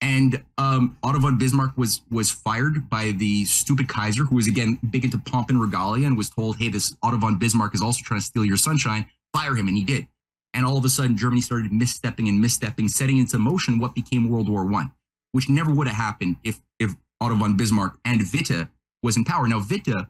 [0.01, 4.79] and um, Otto von Bismarck was was fired by the stupid Kaiser, who was again
[4.91, 8.03] big into pomp and regalia, and was told, "Hey, this Otto von Bismarck is also
[8.05, 9.07] trying to steal your sunshine.
[9.33, 10.07] Fire him," and he did.
[10.55, 14.31] And all of a sudden, Germany started misstepping and misstepping, setting into motion what became
[14.31, 14.93] World War One,
[15.33, 18.69] which never would have happened if if Otto von Bismarck and Witte
[19.03, 19.47] was in power.
[19.49, 20.07] Now, Witte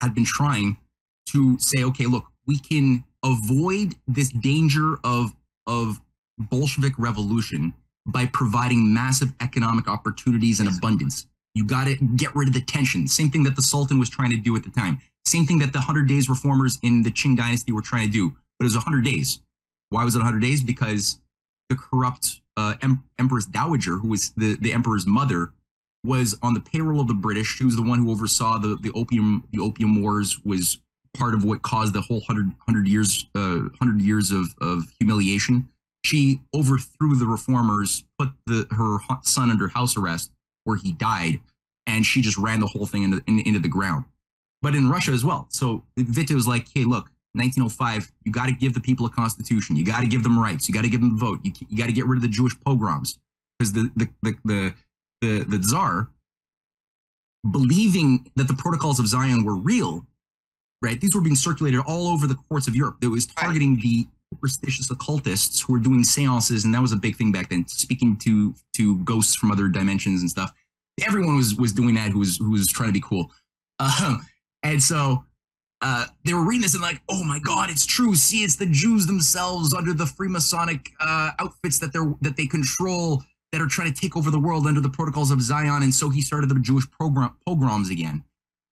[0.00, 0.78] had been trying
[1.30, 5.34] to say, okay, look, we can avoid this danger of
[5.66, 6.00] of
[6.38, 7.74] Bolshevik revolution
[8.06, 11.26] by providing massive economic opportunities and abundance.
[11.54, 13.06] You got to get rid of the tension.
[13.08, 15.00] Same thing that the Sultan was trying to do at the time.
[15.26, 18.36] Same thing that the 100 Days reformers in the Qing dynasty were trying to do.
[18.60, 19.40] But it was 100 days.
[19.88, 20.62] Why was it 100 days?
[20.62, 21.18] Because
[21.68, 25.52] the corrupt uh, em- Empress Dowager, who was the, the emperor's mother,
[26.04, 27.56] was on the payroll of the British.
[27.56, 30.38] She was the one who oversaw the, the opium the opium wars.
[30.44, 30.78] Was
[31.16, 35.68] part of what caused the whole 100, 100 years uh, 100 years of, of humiliation
[36.04, 40.30] she overthrew the reformers, put the her son under house arrest,
[40.64, 41.40] where he died,
[41.86, 44.04] and she just ran the whole thing into, in, into the ground.
[44.62, 45.46] But in Russia as well.
[45.50, 49.76] So Witte was like, "Hey, look, 1905, you got to give the people a constitution.
[49.76, 50.68] You got to give them rights.
[50.68, 51.40] You got to give them the vote.
[51.44, 53.18] You, you got to get rid of the Jewish pogroms
[53.58, 54.74] because the the the the
[55.20, 56.08] the, the czar,
[57.50, 60.06] believing that the protocols of Zion were real,
[60.82, 61.00] right?
[61.00, 63.00] These were being circulated all over the courts of Europe.
[63.00, 67.16] That was targeting the superstitious occultists who were doing seances, and that was a big
[67.16, 70.52] thing back then, speaking to to ghosts from other dimensions and stuff.
[71.06, 73.30] Everyone was was doing that who was who was trying to be cool.
[73.78, 74.26] Um,
[74.62, 75.24] and so
[75.82, 78.14] uh, they were reading this and like, oh my god, it's true.
[78.14, 83.22] See, it's the Jews themselves under the Freemasonic uh, outfits that they're that they control
[83.52, 85.82] that are trying to take over the world under the protocols of Zion.
[85.82, 88.24] And so he started the Jewish program pogroms again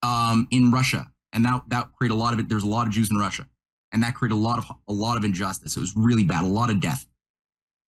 [0.03, 2.49] um, in Russia, and that that created a lot of it.
[2.49, 3.47] There's a lot of Jews in Russia
[3.93, 5.77] and that created a lot of a lot of injustice.
[5.77, 7.07] It was really bad, a lot of death.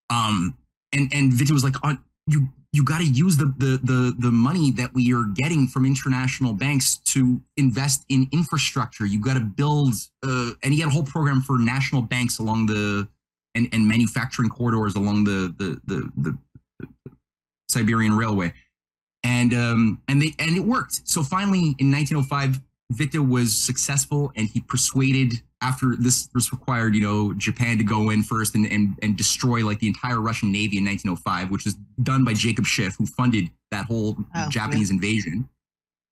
[0.08, 0.56] Um,
[0.92, 4.30] and and Witte was like, oh, you you got to use the, the the the
[4.30, 9.04] money that we are getting from international banks to invest in infrastructure.
[9.04, 9.94] You got to build,
[10.24, 13.08] uh, and he had a whole program for national banks along the
[13.56, 16.38] and, and manufacturing corridors along the the the, the,
[16.78, 17.12] the
[17.68, 18.52] Siberian Railway,
[19.24, 21.08] and um and they and it worked.
[21.08, 22.60] So finally, in 1905,
[22.98, 28.10] Witte was successful, and he persuaded after this was required you know Japan to go
[28.10, 31.74] in first and, and and destroy like the entire Russian navy in 1905, which was
[32.02, 34.94] done by Jacob Schiff, who funded that whole oh, Japanese yeah.
[34.94, 35.48] invasion.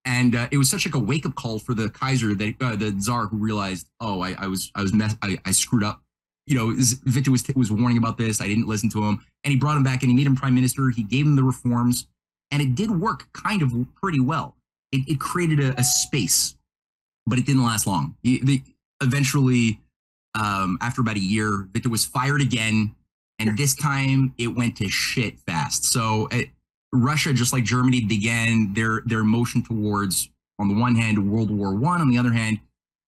[0.04, 2.76] And uh, it was such like a wake up call for the Kaiser that uh,
[2.76, 6.02] the Tsar who realized, oh, I, I was I was mess I, I screwed up.
[6.46, 6.66] You know,
[7.12, 8.40] Witte was was warning about this.
[8.40, 10.54] I didn't listen to him, and he brought him back and he made him prime
[10.54, 10.88] minister.
[10.90, 12.06] He gave him the reforms,
[12.50, 14.56] and it did work kind of pretty well.
[14.92, 16.56] It, it created a, a space,
[17.28, 18.16] but it didn't last long.
[19.00, 19.80] eventually,
[20.34, 22.94] um, after about a year, Victor was fired again,
[23.38, 25.84] and this time it went to shit fast.
[25.84, 26.42] So uh,
[26.92, 31.74] Russia, just like Germany, began their their motion towards, on the one hand, World War
[31.74, 32.60] One, on the other hand,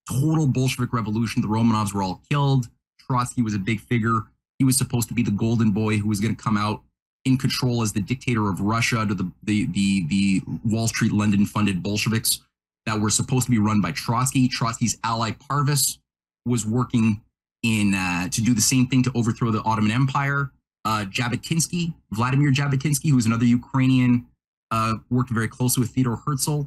[0.09, 1.43] total Bolshevik revolution.
[1.43, 2.69] The Romanovs were all killed.
[2.99, 4.23] Trotsky was a big figure.
[4.59, 6.83] He was supposed to be the golden boy who was going to come out
[7.25, 11.47] in control as the dictator of Russia to the the the, the Wall Street London
[11.47, 12.41] funded Bolsheviks
[12.87, 14.49] that were supposed to be run by Trotsky.
[14.49, 15.99] Trotsky's ally Parvus
[16.47, 17.21] was working
[17.63, 20.51] in uh, to do the same thing to overthrow the Ottoman Empire.
[20.85, 24.27] Uh, Jabotinsky, Vladimir Jabotinsky, who was another Ukrainian,
[24.71, 26.63] uh, worked very closely with Theodore Herzl,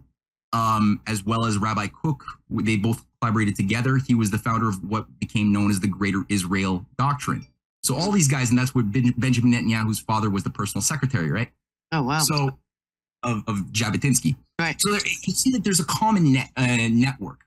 [0.52, 2.23] um, as well as Rabbi Kook.
[2.49, 3.98] They both collaborated together.
[3.98, 7.48] He was the founder of what became known as the Greater Israel Doctrine.
[7.81, 11.31] So all these guys, and that's what ben- Benjamin Netanyahu's father was the personal secretary,
[11.31, 11.49] right?
[11.91, 12.19] Oh wow!
[12.19, 12.57] So
[13.23, 14.35] of, of Jabotinsky.
[14.59, 14.79] Right.
[14.79, 17.41] So there, you see that there's a common net, uh, network.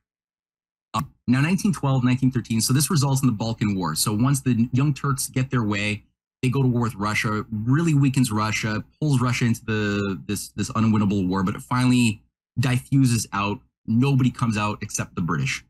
[0.95, 2.61] Um, now, 1912, 1913.
[2.61, 3.95] So this results in the Balkan War.
[3.95, 6.03] So once the Young Turks get their way,
[6.43, 7.45] they go to war with Russia.
[7.51, 11.43] Really weakens Russia, pulls Russia into the this this unwinnable war.
[11.43, 12.23] But it finally
[12.59, 13.61] diffuses out.
[13.87, 15.65] Nobody comes out except the British,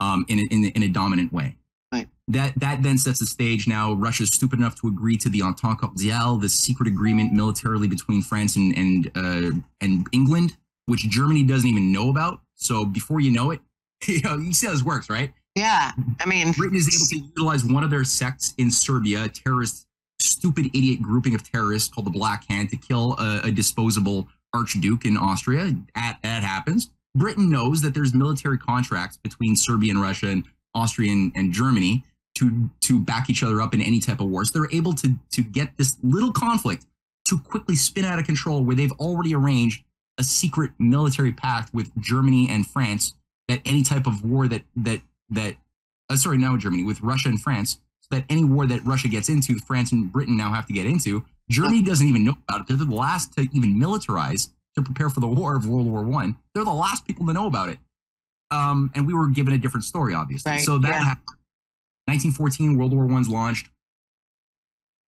[0.00, 1.56] um, in a, in, a, in a dominant way.
[1.92, 2.08] Right.
[2.28, 3.66] That that then sets the stage.
[3.66, 7.88] Now Russia is stupid enough to agree to the Entente Cordiale, the secret agreement militarily
[7.88, 10.56] between France and and uh, and England,
[10.86, 12.40] which Germany doesn't even know about.
[12.54, 13.60] So before you know it,
[14.06, 15.32] you know you see how this works, right?
[15.56, 15.90] Yeah,
[16.20, 19.86] I mean, Britain is able to utilize one of their sects in Serbia, a terrorist,
[20.20, 25.04] stupid idiot grouping of terrorists called the Black Hand, to kill a, a disposable archduke
[25.04, 25.74] in Austria.
[25.94, 26.90] That, that happens.
[27.16, 30.44] Britain knows that there's military contracts between Serbia and Russia and
[30.74, 32.04] Austria and, and Germany
[32.36, 34.44] to to back each other up in any type of war.
[34.44, 36.86] So they're able to to get this little conflict
[37.26, 39.84] to quickly spin out of control where they've already arranged
[40.18, 43.14] a secret military pact with Germany and France
[43.48, 45.56] that any type of war that that that
[46.08, 49.28] uh, sorry now Germany with Russia and France so that any war that Russia gets
[49.28, 52.68] into France and Britain now have to get into Germany doesn't even know about it.
[52.68, 56.36] They're the last to even militarize to prepare for the war of World War One.
[56.54, 57.78] They're the last people to know about it
[58.50, 60.98] um, and we were given a different story obviously Right, so that yeah.
[60.98, 61.36] happened
[62.06, 63.68] 1914 World War One's launched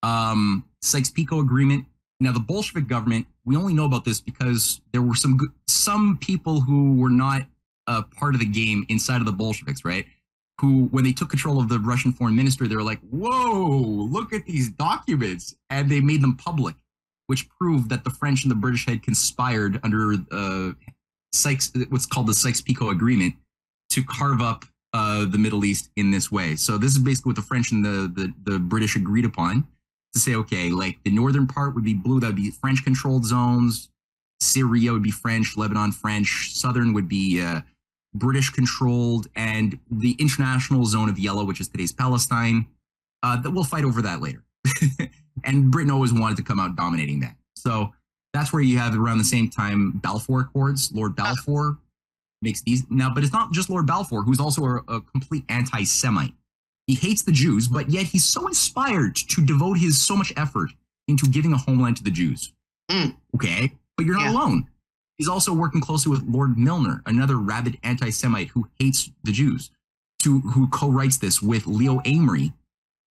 [0.02, 1.86] um, Sykes-Picot Agreement.
[2.20, 6.18] Now, the Bolshevik government, we only know about this because there were some good, some
[6.18, 7.46] people who were not
[7.88, 10.06] uh, part of the game inside of the Bolsheviks, right?
[10.60, 14.32] Who, when they took control of the Russian foreign ministry, they were like, "Whoa, look
[14.32, 16.76] at these documents," and they made them public,
[17.26, 20.72] which proved that the French and the British had conspired under uh,
[21.32, 23.34] Sykes, what's called the Sykes-Picot Agreement,
[23.90, 26.56] to carve up uh, the Middle East in this way.
[26.56, 29.66] So this is basically what the French and the, the the British agreed upon
[30.12, 33.24] to say, okay, like the northern part would be blue, that would be French controlled
[33.24, 33.88] zones.
[34.40, 37.60] Syria would be French, Lebanon French, southern would be uh,
[38.14, 42.66] British controlled, and the international zone of yellow, which is today's Palestine.
[43.22, 44.42] Uh, that we'll fight over that later.
[45.44, 47.36] and Britain always wanted to come out dominating that.
[47.54, 47.94] So
[48.32, 50.90] that's where you have around the same time Balfour Accords.
[50.92, 51.78] Lord Balfour
[52.40, 56.34] makes these now, but it's not just Lord Balfour, who's also a, a complete anti-Semite.
[56.86, 60.70] He hates the Jews, but yet he's so inspired to devote his so much effort
[61.08, 62.52] into giving a homeland to the Jews.
[62.90, 63.14] Mm.
[63.34, 64.32] Okay, but you're not Yeah.
[64.32, 64.68] alone.
[65.18, 69.70] He's also working closely with Lord Milner, another rabid anti-Semite who hates the Jews,
[70.20, 72.52] to who co-writes this with Leo Amery,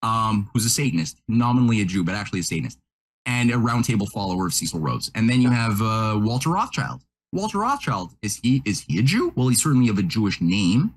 [0.02, 2.80] um, who's a Satanist, nominally a Jew, but actually a Satanist,
[3.26, 5.12] and a roundtable follower of Cecil Rhodes.
[5.16, 7.02] And then you have uh, Walter Rothschild.
[7.34, 9.32] Walter Rothschild is he is he a Jew?
[9.36, 10.94] Well, he's certainly of a Jewish name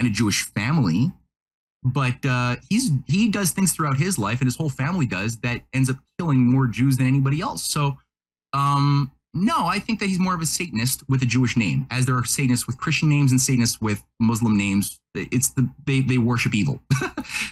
[0.00, 1.12] and a Jewish family,
[1.84, 5.62] but uh, he's he does things throughout his life, and his whole family does that
[5.72, 7.62] ends up killing more Jews than anybody else.
[7.62, 7.98] So,
[8.52, 12.06] um, no, I think that he's more of a Satanist with a Jewish name, as
[12.06, 14.98] there are Satanists with Christian names and Satanists with Muslim names.
[15.14, 16.82] It's the they they worship evil.
[16.92, 17.04] so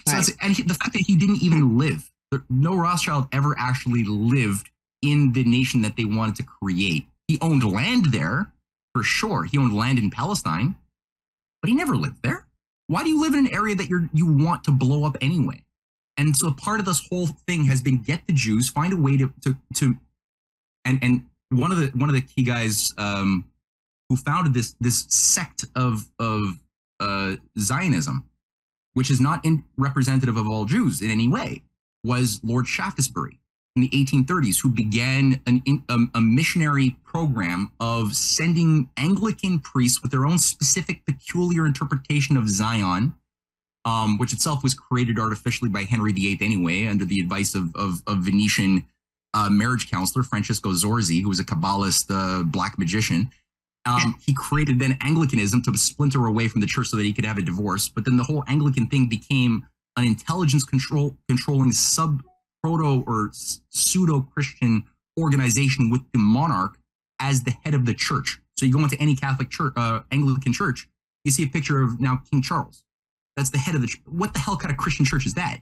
[0.08, 0.28] Right.
[0.42, 2.10] and he, the fact that he didn't even live,
[2.48, 4.70] no Rothschild ever actually lived
[5.02, 7.06] in the nation that they wanted to create.
[7.28, 8.52] He owned land there
[8.94, 9.44] for sure.
[9.44, 10.76] He owned land in Palestine,
[11.60, 12.46] but he never lived there.
[12.88, 15.62] Why do you live in an area that you're you want to blow up anyway?
[16.16, 19.16] And so part of this whole thing has been get the Jews, find a way
[19.16, 19.96] to to to
[20.84, 23.44] and and one of the one of the key guys um,
[24.08, 26.58] who founded this this sect of of
[27.00, 28.24] uh, Zionism,
[28.94, 31.62] which is not in, representative of all Jews in any way,
[32.04, 33.38] was Lord Shaftesbury
[33.76, 40.10] in the 1830s, who began an, um, a missionary program of sending Anglican priests with
[40.10, 43.14] their own specific, peculiar interpretation of Zion,
[43.84, 48.02] um, which itself was created artificially by Henry VIII anyway, under the advice of, of,
[48.06, 48.84] of Venetian
[49.34, 53.30] uh, marriage counselor Francesco Zorzi, who was a Kabbalist uh, black magician.
[53.84, 57.24] Um, he created then Anglicanism to splinter away from the church so that he could
[57.24, 57.88] have a divorce.
[57.88, 59.66] But then the whole Anglican thing became
[59.96, 62.22] an intelligence control controlling sub
[62.62, 64.84] proto or pseudo Christian
[65.18, 66.78] organization with the monarch
[67.20, 68.40] as the head of the church.
[68.56, 70.88] So you go into any Catholic church, uh, Anglican church,
[71.24, 72.84] you see a picture of now King Charles.
[73.36, 73.88] That's the head of the.
[73.88, 75.58] Ch- what the hell kind of Christian church is that?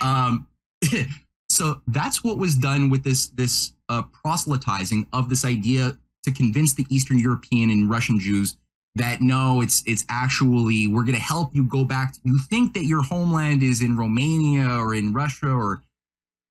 [0.00, 0.46] Um,
[1.48, 6.72] so that's what was done with this this uh, proselytizing of this idea to convince
[6.74, 8.56] the Eastern European and Russian Jews
[8.94, 12.12] that no, it's it's actually we're going to help you go back.
[12.12, 15.82] To, you think that your homeland is in Romania or in Russia or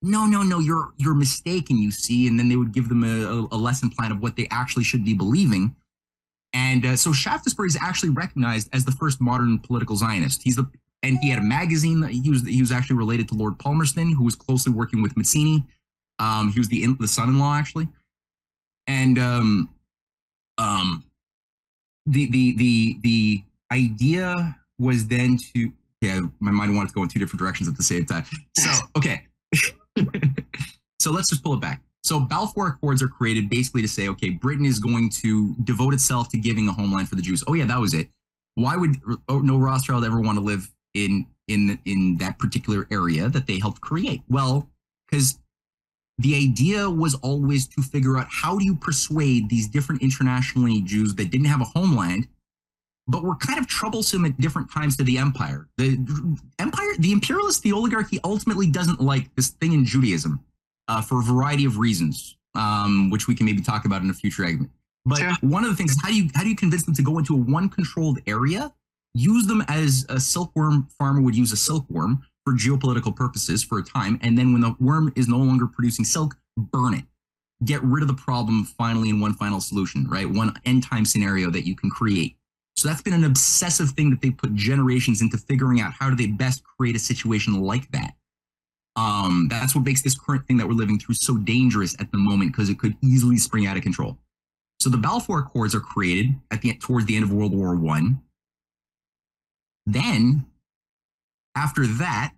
[0.02, 1.78] no, no, no, you're you're mistaken.
[1.78, 4.48] You see, and then they would give them a, a lesson plan of what they
[4.50, 5.76] actually should be believing.
[6.54, 10.42] And uh, so Shaftesbury is actually recognized as the first modern political Zionist.
[10.44, 10.70] He's the
[11.04, 12.04] and he had a magazine.
[12.04, 15.64] He was he was actually related to Lord Palmerston, who was closely working with Mazzini.
[16.20, 17.88] Um, he was the the son-in-law actually,
[18.88, 19.70] and um,
[20.58, 21.04] um,
[22.06, 25.72] the the the the idea was then to
[26.02, 28.26] yeah, my mind wanted to go in two different directions at the same time.
[28.58, 29.28] So okay,
[31.00, 31.82] so let's just pull it back.
[32.04, 36.30] So Balfour Accords are created basically to say, okay, Britain is going to devote itself
[36.30, 37.44] to giving a homeland for the Jews.
[37.48, 38.10] Oh yeah, that was it.
[38.56, 38.98] Why would
[39.30, 43.60] oh, no Rothschild ever want to live in in in that particular area that they
[43.60, 44.22] helped create?
[44.28, 44.68] Well,
[45.10, 45.40] because
[46.22, 51.16] the idea was always to figure out how do you persuade these different internationally Jews
[51.16, 52.28] that didn't have a homeland,
[53.08, 55.68] but were kind of troublesome at different times to the empire.
[55.78, 55.98] The
[56.60, 60.40] empire, the imperialist, the oligarchy ultimately doesn't like this thing in Judaism
[60.88, 64.14] uh, for a variety of reasons, um, which we can maybe talk about in a
[64.14, 64.72] future segment.
[65.06, 65.34] But Sure.
[65.42, 67.18] one of the things is how do you how do you convince them to go
[67.18, 68.72] into a one controlled area,
[69.14, 73.84] use them as a silkworm farmer would use a silkworm, for geopolitical purposes for a
[73.84, 74.20] time.
[74.22, 77.06] And then when the worm is no longer producing silk, burn it.
[77.64, 80.30] Get rid of the problem finally in one final solution, right?
[80.30, 82.36] One end time scenario that you can create.
[82.76, 86.16] So that's been an obsessive thing that they put generations into figuring out how do
[86.16, 88.16] they best create a situation like that.
[88.96, 92.18] Um, that's what makes this current thing that we're living through so dangerous at the
[92.18, 94.18] moment because it could easily spring out of control.
[94.80, 98.22] So the Balfour Accords are created at the towards the end of World War One.
[99.86, 100.46] Then,
[101.56, 102.34] after that,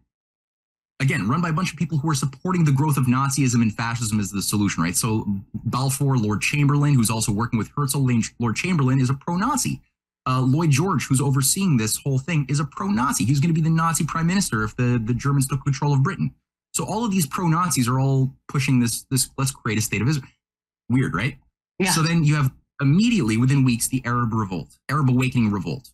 [1.00, 3.74] again, run by a bunch of people who are supporting the growth of Nazism and
[3.74, 4.96] fascism as the solution, right?
[4.96, 8.08] So Balfour, Lord Chamberlain, who's also working with Herzl,
[8.40, 9.82] Lord Chamberlain is a pro-Nazi.
[10.26, 13.26] Uh, Lloyd George, who's overseeing this whole thing, is a pro-Nazi.
[13.26, 16.02] He's going to be the Nazi prime minister if the, the Germans took control of
[16.02, 16.34] Britain.
[16.74, 20.08] So all of these pro-Nazis are all pushing this, this let's create a state of
[20.08, 20.32] Israel.
[20.90, 21.38] Weird, right?
[21.78, 21.92] Yeah.
[21.92, 25.93] So then you have immediately within weeks the Arab revolt, Arab awakening revolt.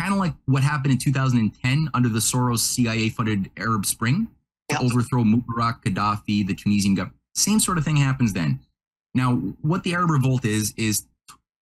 [0.00, 4.28] Kind of like what happened in 2010 under the Soros CIA funded Arab Spring
[4.70, 4.80] Yep.
[4.80, 7.16] to overthrow Mubarak, Gaddafi, the Tunisian government.
[7.34, 8.58] Same sort of thing happens then.
[9.14, 11.06] Now, what the Arab revolt is, is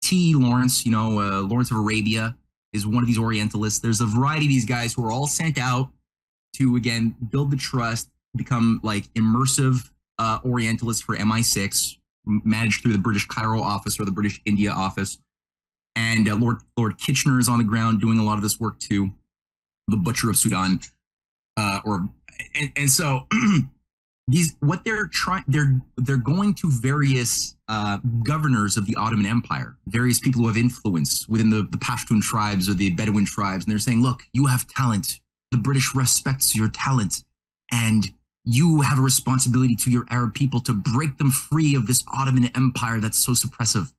[0.03, 0.33] T.
[0.35, 2.35] Lawrence, you know, uh, Lawrence of Arabia
[2.73, 3.79] is one of these Orientalists.
[3.79, 5.89] There's a variety of these guys who are all sent out
[6.55, 12.97] to, again, build the trust, become like immersive uh, Orientalists for MI6, managed through the
[12.99, 15.19] British Cairo office or the British India office.
[15.95, 18.79] And uh, Lord Lord Kitchener is on the ground doing a lot of this work
[18.79, 19.11] too.
[19.87, 20.79] The Butcher of Sudan,
[21.57, 22.09] uh, or
[22.53, 23.27] and, and so
[24.27, 29.77] these what they're trying they're they're going to various uh, governors of the Ottoman Empire,
[29.87, 33.71] various people who have influence within the, the Pashtun tribes or the Bedouin tribes, and
[33.71, 35.19] they're saying, look, you have talent.
[35.51, 37.23] The British respects your talent,
[37.71, 38.11] and
[38.43, 42.51] you have a responsibility to your Arab people to break them free of this Ottoman
[42.55, 43.91] Empire that's so suppressive.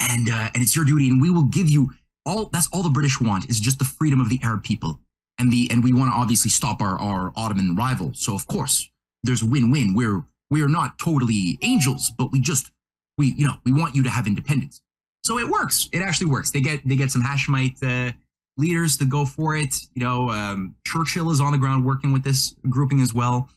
[0.00, 1.92] And uh, and it's your duty, and we will give you
[2.26, 2.46] all.
[2.46, 5.00] That's all the British want is just the freedom of the Arab people,
[5.38, 8.12] and the and we want to obviously stop our our Ottoman rival.
[8.14, 8.90] So of course,
[9.22, 9.94] there's a win-win.
[9.94, 12.70] We're we are not totally angels, but we just
[13.18, 14.80] we you know we want you to have independence.
[15.22, 15.88] So it works.
[15.92, 16.50] It actually works.
[16.50, 18.12] They get they get some Hashemite uh,
[18.56, 19.74] leaders to go for it.
[19.94, 23.48] You know, um, Churchill is on the ground working with this grouping as well.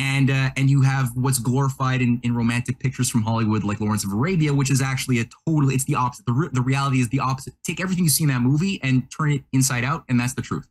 [0.00, 4.04] And uh, and you have what's glorified in, in romantic pictures from Hollywood, like Lawrence
[4.04, 6.24] of Arabia, which is actually a totally it's the opposite.
[6.26, 7.54] The, re- the reality is the opposite.
[7.64, 10.42] Take everything you see in that movie and turn it inside out, and that's the
[10.42, 10.68] truth.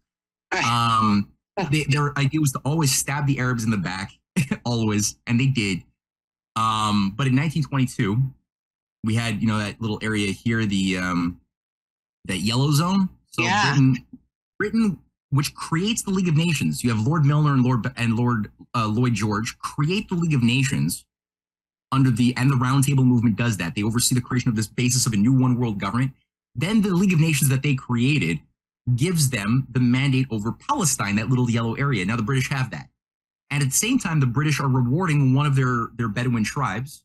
[0.65, 1.29] Um,
[1.71, 4.13] they, their idea was to always stab the Arabs in the back,
[4.65, 5.83] always, and they did.
[6.55, 8.17] Um, but in 1922,
[9.03, 11.41] we had you know that little area here, the um,
[12.25, 13.09] that yellow zone.
[13.27, 13.73] So Yeah.
[13.73, 14.05] Britain,
[14.57, 14.99] Britain,
[15.29, 16.83] which creates the League of Nations.
[16.83, 20.43] You have Lord Milner and Lord and Lord uh, Lloyd George create the League of
[20.43, 21.05] Nations
[21.91, 23.75] under the and the Round Table movement does that.
[23.75, 26.11] They oversee the creation of this basis of a new one world government.
[26.55, 28.39] Then the League of Nations that they created
[28.95, 32.05] gives them the mandate over Palestine, that little yellow area.
[32.05, 32.89] Now the British have that.
[33.49, 37.03] And at the same time, the British are rewarding one of their, their Bedouin tribes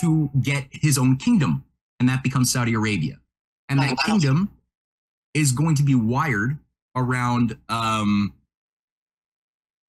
[0.00, 1.64] to get his own kingdom,
[1.98, 3.18] and that becomes Saudi Arabia.
[3.68, 4.50] And that kingdom
[5.34, 6.58] is going to be wired
[6.96, 8.34] around um,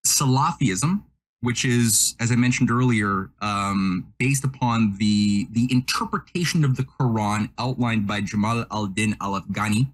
[0.06, 1.02] Salafism,
[1.40, 7.50] which is, as I mentioned earlier, um, based upon the the interpretation of the Quran
[7.58, 9.88] outlined by Jamal al-Din al-Afghani,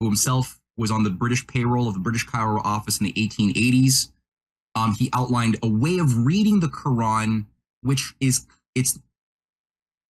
[0.00, 4.10] who himself was on the British payroll of the British Cairo office in the 1880s.
[4.74, 7.46] Um, he outlined a way of reading the Quran,
[7.82, 8.98] which is it's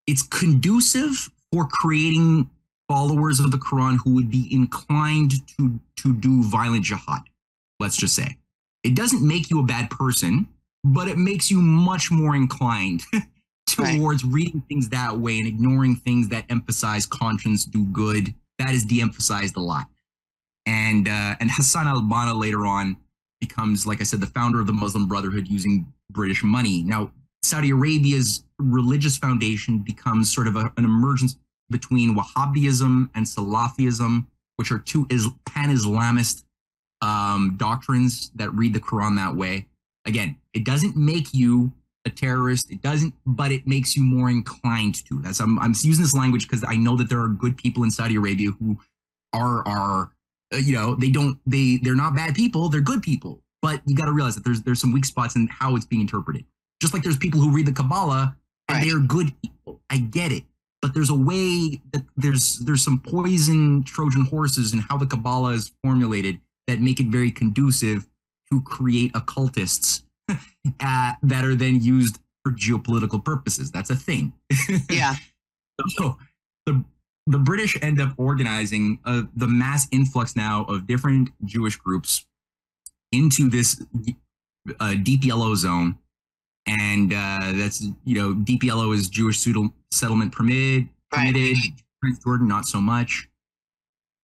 [0.05, 2.49] it's conducive for creating
[2.87, 7.23] followers of the Quran who would be inclined to to do violent jihad.
[7.79, 8.37] Let's just say
[8.83, 10.47] it doesn't make you a bad person,
[10.83, 13.03] but it makes you much more inclined
[13.67, 18.33] towards reading things that way and ignoring things that emphasize conscience, do good.
[18.59, 19.87] That is de-emphasized a lot.
[20.65, 22.97] And uh, and Hassan al-Banna later on
[23.39, 26.83] becomes, like I said, the founder of the Muslim Brotherhood using British money.
[26.83, 27.11] Now,
[27.43, 31.37] Saudi Arabia's religious foundation becomes sort of a, an emergence
[31.69, 34.25] between Wahhabism and Salafism,
[34.57, 36.43] which are two is pan-Islamist
[37.01, 39.67] um, doctrines that read the Quran that way.
[40.05, 41.71] Again, it doesn't make you
[42.05, 42.71] a terrorist.
[42.71, 45.21] It doesn't, but it makes you more inclined to.
[45.21, 47.91] That's I'm, I'm using this language because I know that there are good people in
[47.91, 48.79] Saudi Arabia who
[49.33, 50.11] are are
[50.53, 52.69] uh, you know they don't they they're not bad people.
[52.69, 53.41] They're good people.
[53.61, 56.01] But you got to realize that there's there's some weak spots in how it's being
[56.01, 56.45] interpreted.
[56.81, 58.35] Just like there's people who read the Kabbalah
[58.69, 58.85] and Right.
[58.85, 59.81] they are good people.
[59.89, 60.43] I get it
[60.81, 65.53] but there's a way that there's there's some poison Trojan horses in how the Kabbalah
[65.53, 68.07] is formulated that make it very conducive
[68.51, 73.71] to create occultists uh, that are then used for geopolitical purposes.
[73.71, 74.33] That's a thing.
[74.89, 75.15] Yeah.
[75.89, 76.17] so
[76.65, 76.83] the
[77.27, 82.25] the British end up organizing uh, the mass influx now of different Jewish groups
[83.11, 83.83] into this
[84.79, 85.97] uh, deep yellow zone,
[86.67, 89.39] and uh, that's you know deep yellow is Jewish
[89.91, 91.57] settlement permitted, permitted.
[92.23, 93.27] Jordan not so much.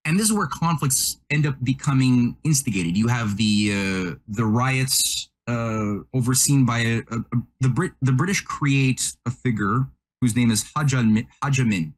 [0.06, 2.98] And this is where conflicts end up becoming instigated.
[2.98, 7.94] You have the uh, the riots uh, overseen by a, a, a, the Brit.
[8.02, 9.88] The British create a figure
[10.22, 11.94] whose name is Haj Amin.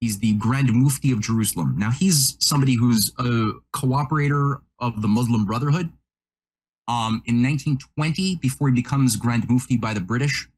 [0.00, 1.76] He's the Grand Mufti of Jerusalem.
[1.76, 5.92] Now he's somebody who's a cooperator of the Muslim Brotherhood.
[6.90, 10.48] Um, in 1920, before he becomes Grand Mufti by the British,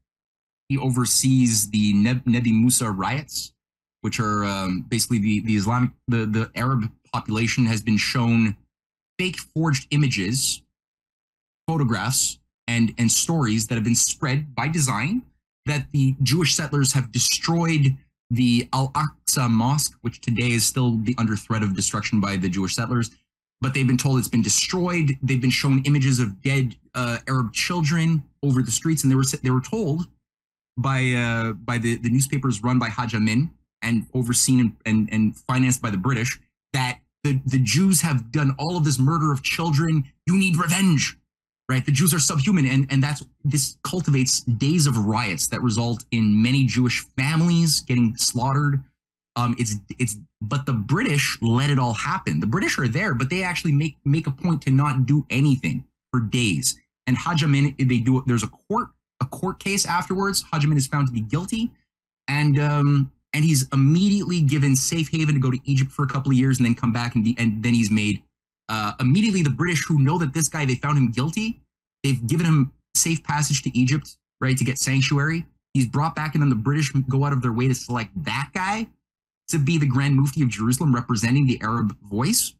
[0.67, 3.53] he oversees the Neb- Nebi Musa riots,
[4.01, 8.57] which are um, basically the, the Islamic, the, the Arab population has been shown
[9.19, 10.63] fake forged images,
[11.67, 15.21] photographs, and, and stories that have been spread by design
[15.67, 17.95] that the Jewish settlers have destroyed
[18.31, 22.73] the Al Aqsa Mosque, which today is still under threat of destruction by the Jewish
[22.73, 23.11] settlers
[23.63, 25.17] but they've been told it's been destroyed.
[25.23, 29.23] They've been shown images of dead uh, Arab children over the streets, and they were
[29.41, 30.05] they were told
[30.77, 33.49] by uh, by the, the newspapers run by Haj Amin
[33.81, 36.39] and overseen and, and, and financed by the British
[36.73, 40.03] that the, the Jews have done all of this murder of children.
[40.25, 41.17] You need revenge,
[41.69, 41.85] right?
[41.85, 46.41] The Jews are subhuman, and and that's this cultivates days of riots that result in
[46.41, 48.83] many Jewish families getting slaughtered.
[49.35, 52.39] Um, it's it's but the British let it all happen.
[52.39, 55.85] The British are there, but they actually make make a point to not do anything
[56.11, 56.77] for days.
[57.07, 58.23] And Haj Amin, they do.
[58.27, 58.89] There's a court
[59.21, 60.43] a court case afterwards.
[60.51, 61.71] Haj Amin is found to be guilty,
[62.27, 66.31] and um, and he's immediately given safe haven to go to Egypt for a couple
[66.31, 68.21] of years and then come back and be, and then he's made
[68.69, 71.59] uh, immediately the British who know that this guy they found him guilty.
[72.03, 75.47] They've given him safe passage to Egypt, right, to get sanctuary.
[75.73, 78.51] He's brought back, and then the British go out of their way to select that
[78.53, 78.87] guy
[79.49, 82.53] to be the Grand Mufti of Jerusalem representing the Arab voice.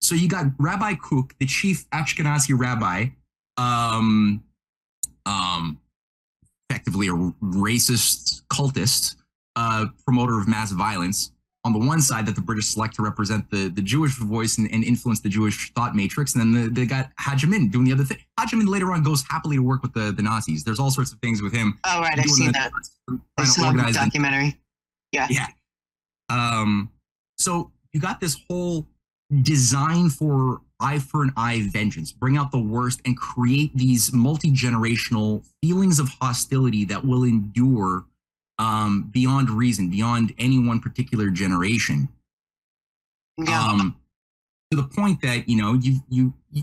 [0.00, 3.06] So you got Rabbi Kook, the chief Ashkenazi rabbi,
[3.56, 4.42] um,
[5.26, 5.78] um,
[6.68, 9.16] effectively a racist cultist,
[9.56, 11.32] uh, promoter of mass violence.
[11.66, 14.66] On the one side, that the British select to represent the, the Jewish voice and,
[14.72, 17.92] and influence the Jewish thought matrix, and then the, they got Haj Amin doing the
[17.92, 18.16] other thing.
[18.38, 20.64] Haj Amin later on goes happily to work with the, the Nazis.
[20.64, 21.78] There's all sorts of things with him.
[21.84, 22.72] Oh right, I've seen that.
[23.36, 24.58] I saw the documentary.
[25.12, 25.26] Yeah.
[25.28, 25.48] Yeah.
[26.30, 26.90] Um,
[27.38, 28.86] so you got this whole
[29.42, 34.50] design for eye for an eye vengeance, bring out the worst and create these multi
[34.50, 38.04] generational feelings of hostility that will endure
[38.58, 42.08] um, beyond reason, beyond any one particular generation.
[43.38, 43.62] Yeah.
[43.62, 43.96] Um,
[44.70, 46.62] to the point that you know you, you you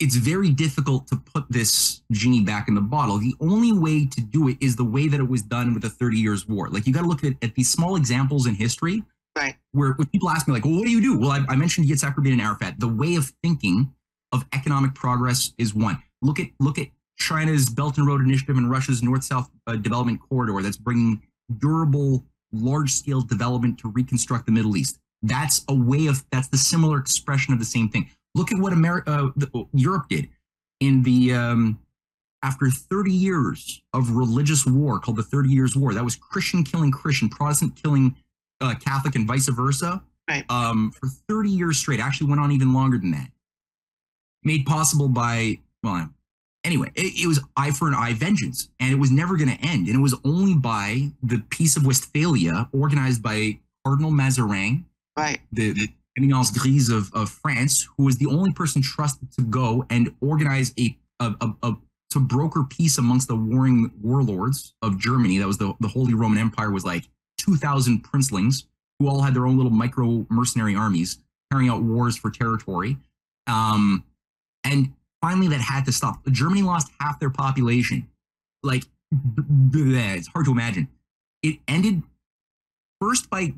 [0.00, 3.18] it's very difficult to put this genie back in the bottle.
[3.18, 5.90] The only way to do it is the way that it was done with the
[5.90, 6.68] 30 Years' War.
[6.68, 9.02] Like you got to look at, at these small examples in history,
[9.36, 9.56] right?
[9.72, 11.86] Where when people ask me like, "Well, what do you do?" Well, I, I mentioned
[11.88, 12.78] Yitzhak Rabin and Arafat.
[12.78, 13.92] The way of thinking
[14.32, 16.02] of economic progress is one.
[16.22, 16.88] Look at look at
[17.18, 21.22] China's Belt and Road Initiative and Russia's North-South uh, Development Corridor that's bringing
[21.58, 24.98] durable, large-scale development to reconstruct the Middle East.
[25.22, 28.10] That's a way of that's the similar expression of the same thing.
[28.34, 30.28] Look at what America, uh, the, Europe did
[30.80, 31.78] in the um,
[32.42, 35.94] after 30 years of religious war called the 30 Years' War.
[35.94, 38.16] That was Christian killing Christian, Protestant killing
[38.60, 40.02] uh, Catholic, and vice versa.
[40.28, 40.44] Right.
[40.50, 42.00] Um, for 30 years straight.
[42.00, 43.28] Actually, went on even longer than that.
[44.42, 46.08] Made possible by well,
[46.64, 49.64] anyway, it, it was eye for an eye vengeance, and it was never going to
[49.64, 49.86] end.
[49.86, 54.84] And it was only by the Peace of Westphalia, organized by Cardinal Mazarin,
[55.16, 59.42] right, the, the Éminence grise of, of France, who was the only person trusted to
[59.42, 61.76] go and organize a, a, a, a
[62.10, 65.38] to broker peace amongst the warring warlords of Germany.
[65.38, 67.08] That was the, the Holy Roman Empire was like
[67.38, 68.66] 2,000 princelings
[68.98, 71.18] who all had their own little micro mercenary armies
[71.50, 72.96] carrying out wars for territory.
[73.48, 74.04] Um,
[74.62, 76.24] and finally, that had to stop.
[76.30, 78.08] Germany lost half their population.
[78.62, 80.88] Like, it's hard to imagine.
[81.42, 82.02] It ended
[83.04, 83.52] first by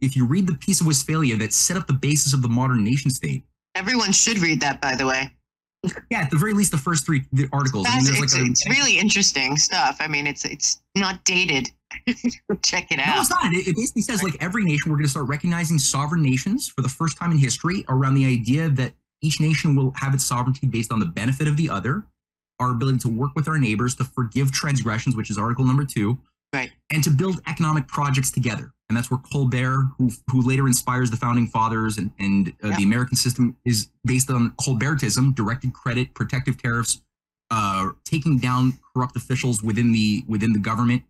[0.00, 2.82] if you read the Peace of Westphalia that set up the basis of the modern
[2.82, 3.44] nation state.
[3.74, 5.30] Everyone should read that, by the way.
[6.10, 7.86] Yeah, at the very least, the first three the articles.
[7.88, 9.98] I mean, it's, like a, it's really interesting stuff.
[10.00, 11.70] I mean, it's it's not dated.
[12.62, 13.14] Check it out.
[13.14, 13.52] No, it's not.
[13.52, 16.80] It, it basically says like every nation, we're going to start recognizing sovereign nations for
[16.80, 20.66] the first time in history around the idea that each nation will have its sovereignty
[20.66, 22.04] based on the benefit of the other,
[22.58, 26.18] our ability to work with our neighbors, to forgive transgressions, which is article number two,
[26.52, 31.10] right, and to build economic projects together and that's where Colbert, who who later inspires
[31.10, 36.14] the founding fathers, and and uh, the American system is based on Colbertism, directed credit,
[36.14, 37.02] protective tariffs,
[37.50, 41.02] uh, taking down corrupt officials within the within the government,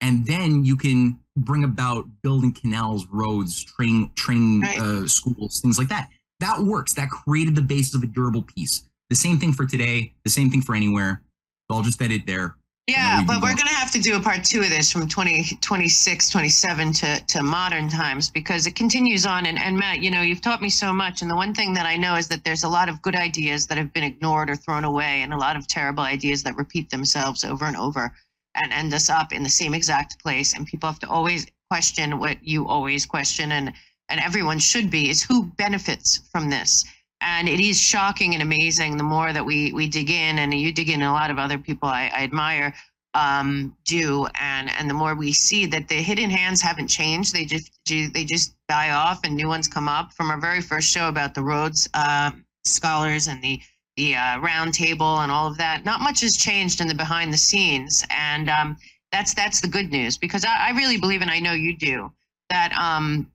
[0.00, 4.78] and then you can bring about building canals, roads, train train right.
[4.78, 6.08] uh, schools, things like that.
[6.40, 6.94] That works.
[6.94, 8.84] That created the basis of a durable peace.
[9.08, 11.22] The same thing for today, the same thing for anywhere.
[11.70, 12.56] So I'll just edit there.
[12.86, 15.58] Yeah, but we're going to have to do a part two of this from 20,
[15.60, 19.46] 26, 27 to, to modern times because it continues on.
[19.46, 21.22] And, and Matt, you know, you've taught me so much.
[21.22, 23.66] And the one thing that I know is that there's a lot of good ideas
[23.68, 26.90] that have been ignored or thrown away, and a lot of terrible ideas that repeat
[26.90, 28.12] themselves over and over
[28.56, 30.54] and end us up in the same exact place.
[30.54, 33.72] And people have to always question what you always question, and,
[34.08, 36.84] and everyone should be, is who benefits from this?
[37.20, 40.72] And it is shocking and amazing the more that we we dig in and you
[40.72, 42.74] dig in a lot of other people i, I admire
[43.14, 44.26] um, do.
[44.40, 48.08] And and the more we see that the hidden hands haven't changed they just ju-
[48.08, 50.12] they just die off and new ones come up.
[50.12, 52.30] From our very first show about the rhodes uh,
[52.64, 53.60] scholars and the
[53.96, 57.32] the uh, round table and all of that not much has changed in the behind
[57.32, 58.06] the scenes.
[58.10, 58.76] And um,
[59.12, 62.12] that's that's the good news because I, I really believe and i know you do
[62.48, 63.30] that um,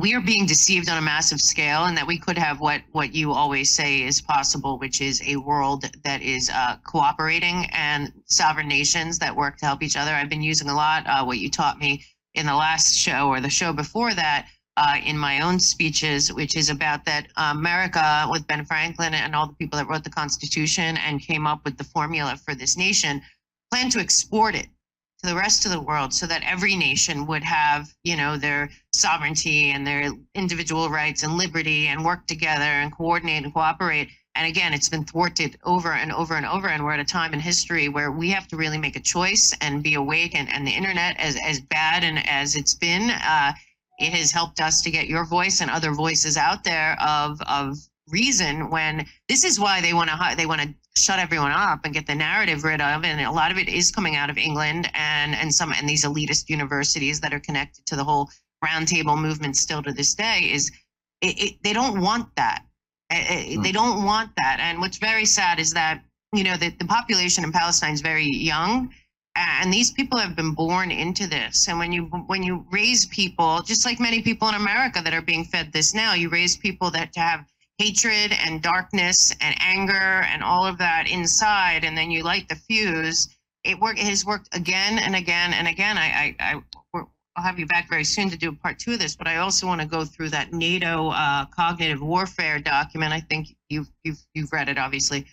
[0.00, 3.14] we are being deceived on a massive scale and that we could have what what
[3.14, 8.68] you always say is possible which is a world that is uh, cooperating and sovereign
[8.68, 10.12] nations that work to help each other.
[10.12, 12.02] I've been using a lot uh, what you taught me
[12.34, 14.46] in the last show or the show before that
[14.76, 19.48] uh, in my own speeches which is about that america with ben franklin and all
[19.48, 23.20] the people that wrote the constitution and came up with the formula for this nation
[23.70, 24.68] plan to export it
[25.20, 28.70] to the rest of the world so that every nation would have you know their
[28.92, 34.08] sovereignty and their individual rights and liberty and work together and coordinate and cooperate.
[34.34, 37.34] And again it's been thwarted over and over and over and we're at a time
[37.34, 40.66] in history where we have to really make a choice and be awake and, and
[40.66, 43.52] the internet as, as bad and as it's been uh,
[43.98, 47.76] it has helped us to get your voice and other voices out there of of
[48.08, 51.94] reason when this is why they want to they want to shut everyone up and
[51.94, 54.90] get the narrative rid of and a lot of it is coming out of england
[54.94, 58.28] and and some and these elitist universities that are connected to the whole
[58.64, 60.70] roundtable movement still to this day is
[61.20, 62.64] it, it, they don't want that.
[63.10, 64.58] Eh, eh, they don't want that.
[64.60, 66.02] And what's very sad is that
[66.32, 68.92] you know the, the population in palestine is very young
[69.34, 71.68] and these people have been born into this.
[71.68, 75.22] And when you when you raise people just like many people in america that are
[75.22, 77.44] being fed this now you raise people that have
[77.80, 82.54] hatred and darkness and anger and all of that inside and then you light the
[82.56, 83.18] fuse
[83.64, 86.54] it work it has worked again and again and again i i, I
[86.92, 89.28] we're- I'll have you back very soon to do a part two of this, but
[89.28, 93.12] I also want to go through that NATO uh, cognitive warfare document.
[93.12, 95.24] I think you've you've you've read it, obviously,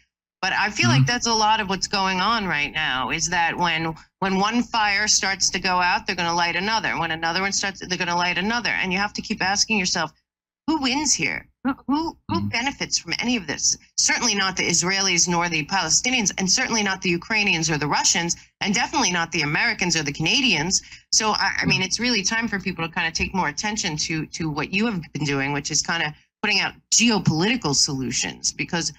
[0.41, 3.09] but I feel like that's a lot of what's going on right now.
[3.09, 6.97] Is that when when one fire starts to go out, they're going to light another.
[6.99, 9.79] When another one starts, they're going to light another, and you have to keep asking
[9.79, 10.11] yourself,
[10.67, 11.47] who wins here?
[11.63, 12.47] Who who, who mm-hmm.
[12.49, 13.77] benefits from any of this?
[13.97, 18.35] Certainly not the Israelis nor the Palestinians, and certainly not the Ukrainians or the Russians,
[18.61, 20.81] and definitely not the Americans or the Canadians.
[21.13, 21.85] So I, I mean, mm-hmm.
[21.85, 24.85] it's really time for people to kind of take more attention to to what you
[24.85, 26.11] have been doing, which is kind of
[26.43, 28.93] putting out geopolitical solutions because.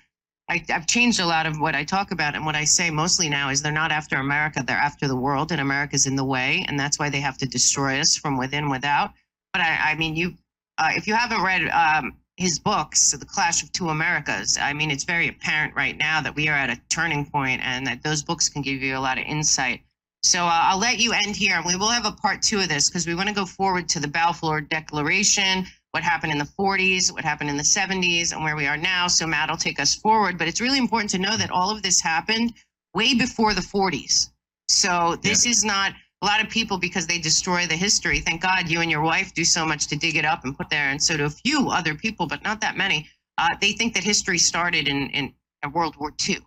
[0.51, 3.29] I, I've changed a lot of what I talk about and what I say mostly
[3.29, 6.65] now is they're not after America, they're after the world, and America's in the way,
[6.67, 9.13] and that's why they have to destroy us from within, without.
[9.53, 10.39] But I, I mean, you,
[10.79, 14.91] uh, if you haven't read um, his books, The Clash of Two Americas, I mean,
[14.91, 18.23] it's very apparent right now that we are at a turning point, and that those
[18.23, 19.83] books can give you a lot of insight.
[20.23, 22.69] So uh, I'll let you end here, and we will have a part two of
[22.69, 26.49] this because we want to go forward to the Balfour Declaration, what happened in the
[26.59, 29.07] 40s, what happened in the 70s, and where we are now.
[29.09, 30.39] So Matt will take us forward.
[30.39, 32.53] But it's really important to know that all of this happened
[32.95, 34.31] way before the 40s.
[34.69, 38.21] So this is not a lot of people because they destroy the history.
[38.21, 40.69] Thank God you and your wife do so much to dig it up and put
[40.71, 43.09] there, and so do a few other people, but not that many.
[43.39, 45.33] Uh, they think that history started in in
[45.73, 46.39] World War II,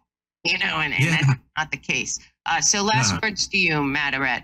[0.44, 1.18] you know, and, and Yeah.
[1.22, 2.18] that's not the case.
[2.46, 3.20] Uh, so last Yeah.
[3.22, 4.44] words to you, Matt Ehret.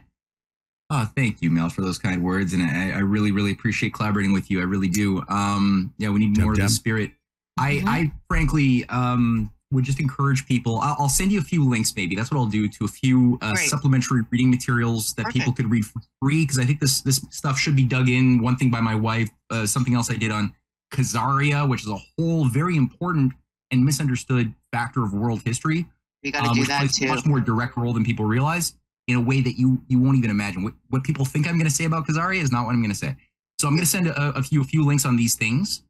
[0.89, 4.31] Oh, thank you, Mel, for those kind words, and I, I really, really appreciate collaborating
[4.31, 4.61] with you.
[4.61, 5.21] I really do.
[5.27, 6.67] Um, yeah, we need Deb, more of Deb.
[6.67, 7.11] the spirit.
[7.57, 7.87] I, Mhm.
[7.87, 10.79] I frankly um, would just encourage people.
[10.79, 12.15] I'll, I'll send you a few links, maybe.
[12.15, 15.85] That's what I'll do to a few uh, supplementary reading materials that people could read
[15.85, 16.43] for free.
[16.43, 18.41] Because I think this this stuff should be dug in.
[18.41, 20.53] One thing by my wife, uh, something else I did on
[20.93, 23.33] Khazaria, which is a whole very important
[23.71, 25.85] and misunderstood factor of world history
[26.21, 27.07] You got to um, do which that too.
[27.07, 28.73] much more direct role than people realize
[29.07, 30.63] in a way that you you won't even imagine.
[30.63, 32.91] What what people think I'm going to say about Khazaria is not what I'm going
[32.91, 33.15] to say.
[33.59, 35.83] So I'm going to send a, a few a few links on these things.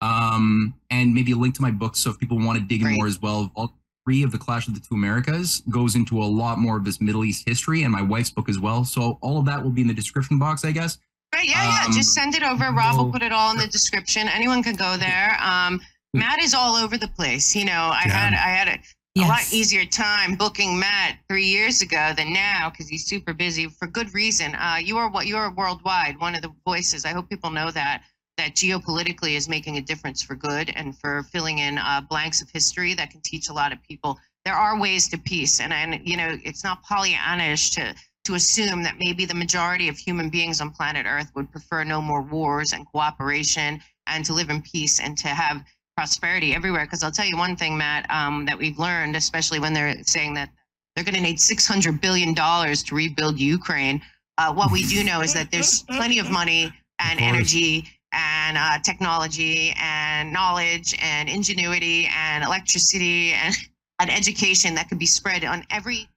[0.00, 1.96] Um, and maybe a link to my book.
[1.96, 4.68] So if people want to dig in more as well, all three of the Clash
[4.68, 7.92] of the Two Americas goes into a lot more of this Middle East history, and
[7.92, 8.84] my wife's book as well.
[8.84, 10.98] So all of that will be in the description box, I guess.
[11.34, 11.84] Right, yeah, yeah.
[11.86, 12.70] Um, Just send it over.
[12.72, 14.28] Rob will put it all in the description.
[14.28, 15.36] Anyone can go there.
[15.42, 15.80] Um,
[16.14, 17.54] Matt is all over the place.
[17.54, 18.12] You know, I Yeah.
[18.12, 22.70] had I had a, a lot easier time booking Matt three years ago than now
[22.70, 24.54] because he's super busy for good reason.
[24.54, 27.04] Uh, you are what you are worldwide, one of the voices.
[27.04, 28.04] I hope people know that
[28.38, 32.48] that geopolitically is making a difference for good and for filling in uh, blanks of
[32.50, 34.18] history that can teach a lot of people.
[34.44, 37.94] There are ways to peace, and and you know it's not Pollyannish to
[38.24, 42.00] to assume that maybe the majority of human beings on planet Earth would prefer no
[42.00, 45.64] more wars and cooperation and to live in peace and to have
[45.96, 46.84] prosperity everywhere.
[46.84, 50.34] Because I'll tell you one thing, Matt, um, that we've learned, especially when they're saying
[50.34, 50.50] that
[50.94, 54.02] they're going to need $600 billion to rebuild Ukraine.
[54.36, 58.78] Uh, what we do know is that there's plenty of money and energy and uh,
[58.84, 63.54] technology and knowledge and ingenuity and electricity and,
[64.00, 66.08] and education that could be spread on every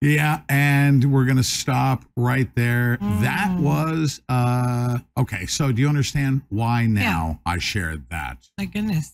[0.00, 2.98] Yeah, and we're gonna stop right there.
[3.00, 3.60] That Mm.
[3.60, 5.46] was uh okay.
[5.46, 8.48] So do you understand why now I shared that?
[8.58, 9.12] My goodness,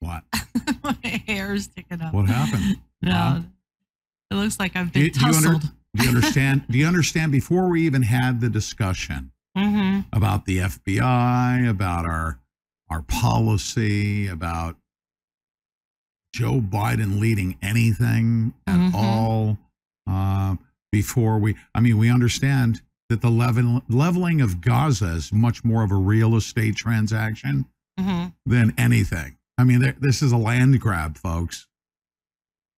[0.00, 0.24] What?
[0.84, 2.14] my hair is sticking up.
[2.14, 2.78] What happened?
[3.02, 3.44] No,
[4.30, 5.72] it looks like I've Do been do you under- tussled.
[5.96, 6.62] do you understand?
[6.70, 7.32] do you understand?
[7.32, 9.31] Before we even had the discussion
[10.12, 12.38] about the FBI, about our
[12.90, 14.76] our policy, about
[16.34, 18.94] Joe Biden leading anything at Mhm.
[18.94, 19.58] all,
[20.06, 20.56] uh,
[20.90, 25.82] before we, I mean, we understand that the level, leveling of Gaza is much more
[25.82, 27.66] of a real estate transaction
[27.98, 29.36] hmm than anything.
[29.58, 31.66] I mean, there, this is a land grab, folks.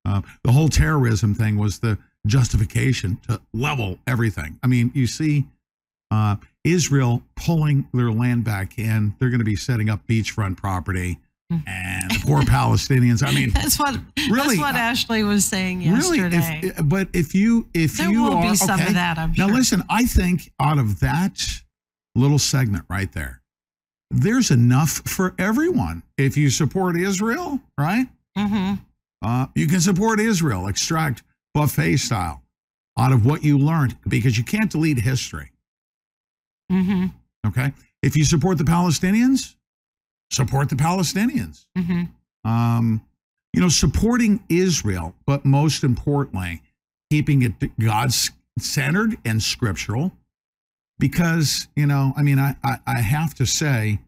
[0.05, 4.59] Uh, the whole terrorism thing was the justification to level everything.
[4.63, 5.47] I mean, you see
[6.11, 9.15] uh, Israel pulling their land back in.
[9.19, 11.19] They're going to be setting up beachfront property
[11.51, 13.25] and the poor Palestinians.
[13.25, 13.99] I mean, That's what
[14.31, 16.69] Really, that's what uh, Ashley was saying really, yesterday.
[16.69, 19.33] if, but if you, if there you will are, be some okay, of that, I'm
[19.37, 19.55] now, sure.
[19.57, 21.39] listen, I think out of that
[22.15, 23.43] little segment right there,
[24.11, 26.03] there's enough for everyone.
[26.17, 28.07] If you support Israel, right?
[28.37, 28.75] hmm
[29.23, 32.43] Uh, you can support Israel, extract buffet style
[32.99, 35.51] out of what you learned because you can't delete history.
[36.71, 37.07] Hmm
[37.47, 37.73] Okay.
[38.03, 39.55] If you support the Palestinians,
[40.31, 41.67] support the Palestinians.
[41.77, 42.03] hmm
[42.45, 43.03] Um,
[43.53, 46.61] you know, supporting Israel, but most importantly,
[47.11, 48.11] keeping it God
[48.59, 50.13] centered and scriptural.
[50.99, 54.01] Because, you know, I mean, I, I, I have to say,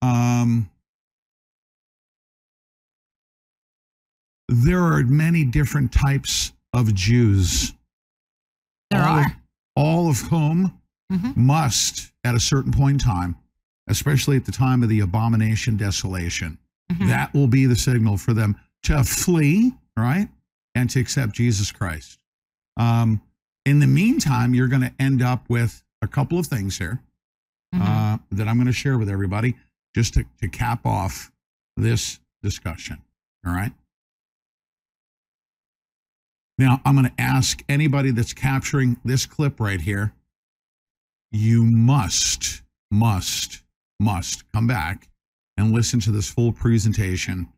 [0.00, 0.70] um,
[4.48, 7.72] there are many different types of Jews,
[8.90, 9.36] There all Of, are.
[9.76, 10.78] all of whom
[11.12, 11.36] Mhm.
[11.36, 13.36] must, at a certain point in time,
[13.86, 16.58] especially at the time of the abomination desolation,
[16.90, 17.08] Mhm.
[17.08, 20.28] that will be the signal for them to flee, right?
[20.74, 22.18] And to accept Jesus Christ.
[22.76, 23.20] Um,
[23.64, 27.02] in the meantime, you're going to end up with a couple of things here
[27.74, 27.80] Mhm.
[27.80, 29.56] uh, that I'm going to share with everybody
[29.94, 31.30] just to, to cap off
[31.76, 33.02] this discussion.
[33.46, 33.72] All right.
[36.58, 40.12] Now, I'm going to ask anybody that's capturing this clip right here
[41.32, 43.62] you must, must,
[44.00, 45.08] must come back
[45.56, 47.48] and listen to this full presentation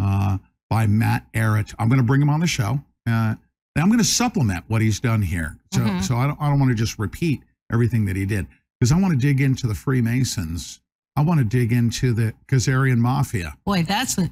[0.00, 0.38] uh,
[0.70, 1.74] by Matt Ehret.
[1.78, 2.80] I'm going to bring him on the show.
[3.08, 3.34] Uh,
[3.74, 5.56] and I'm going to supplement what he's done here.
[5.72, 6.02] So, Mhm.
[6.02, 8.46] so I don't, I don't want to just repeat everything that he did
[8.78, 10.80] because I want to dig into the Freemasons.
[11.16, 13.56] I want to dig into the Khazarian Mafia.
[13.64, 14.30] Boy, that's a,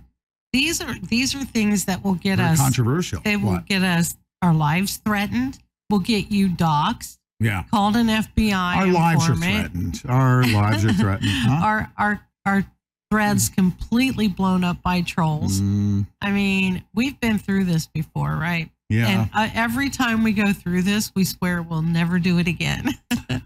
[0.53, 2.59] these are these are things that will get Very us.
[2.61, 3.21] controversial.
[3.23, 3.67] They will What?
[3.67, 5.59] get us our lives threatened.
[5.91, 7.65] Will get you doxxed, Yeah.
[7.71, 8.53] called an FBI.
[8.77, 10.03] Our lives are threatened.
[10.07, 11.31] Our lives are threatened.
[11.31, 11.61] Huh?
[11.67, 12.65] Our our our
[13.11, 15.61] threads completely blown up by trolls.
[15.61, 18.71] Mm, I mean, we've been through this before, right?
[18.89, 19.09] yeah.
[19.09, 22.91] And uh, every time we go through this, we swear we'll never do it again.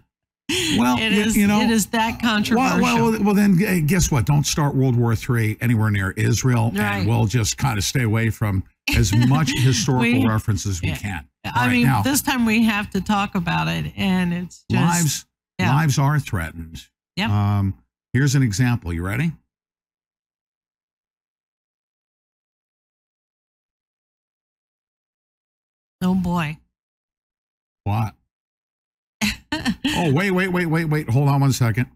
[0.78, 2.80] Well, it you- know, it is that controversial.
[2.80, 4.26] Well, well, well, then guess what?
[4.26, 6.98] Don't start World War III anywhere near Israel, Right.
[6.98, 8.62] and we'll just kind of stay away from
[8.94, 10.96] as much historical We- reference as we yeah.
[10.96, 11.28] can.
[11.44, 14.82] I right, mean, now, this time we have to talk about it, and it's just
[14.82, 15.26] lives
[15.58, 15.74] yeah.
[15.74, 16.86] lives are threatened.
[17.16, 17.30] Yep.
[17.30, 17.74] Um,
[18.12, 18.92] here's an example.
[18.92, 19.32] You ready?
[26.04, 26.58] oh boy.
[27.84, 28.14] What?
[29.96, 31.08] Oh, wait, wait, wait, wait, wait.
[31.08, 31.86] Hold on one second.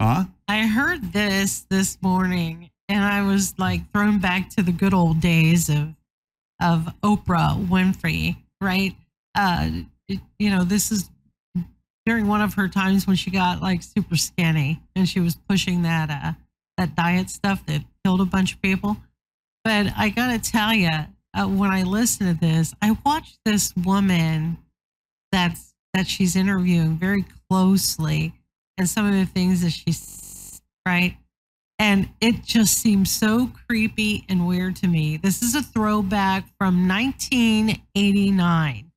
[0.00, 0.24] Huh?
[0.46, 5.20] I heard this this morning, and I was like thrown back to the good old
[5.20, 5.94] days of
[6.60, 8.94] of Oprah Winfrey, right?
[9.34, 9.70] Uh,
[10.08, 11.10] it- you know, this is
[12.06, 15.82] during one of her times when she got like super skinny, and she was pushing
[15.82, 16.32] that uh
[16.78, 18.96] that diet stuff that killed a bunch of people.
[19.64, 20.88] But I gotta tell you,
[21.34, 24.56] uh, when I listen to this, I watch this woman
[25.32, 28.32] that's that she's interviewing very closely
[28.78, 31.16] and some of the things that she's right
[31.78, 36.86] and it just seems so creepy and weird to me this is a throwback from
[36.88, 38.90] 1989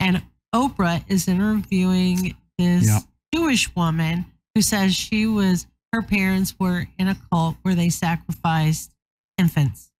[0.00, 0.22] and
[0.54, 3.02] oprah is interviewing this Yep.
[3.34, 8.92] jewish woman who says she was her parents were in a cult where they sacrificed
[9.38, 9.90] infants.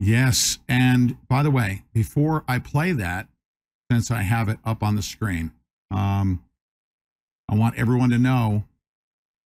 [0.00, 0.58] Yes.
[0.68, 3.28] And by the way, before I play that,
[3.90, 5.52] since I have it up on the screen,
[5.90, 6.44] um,
[7.48, 8.64] I want everyone to know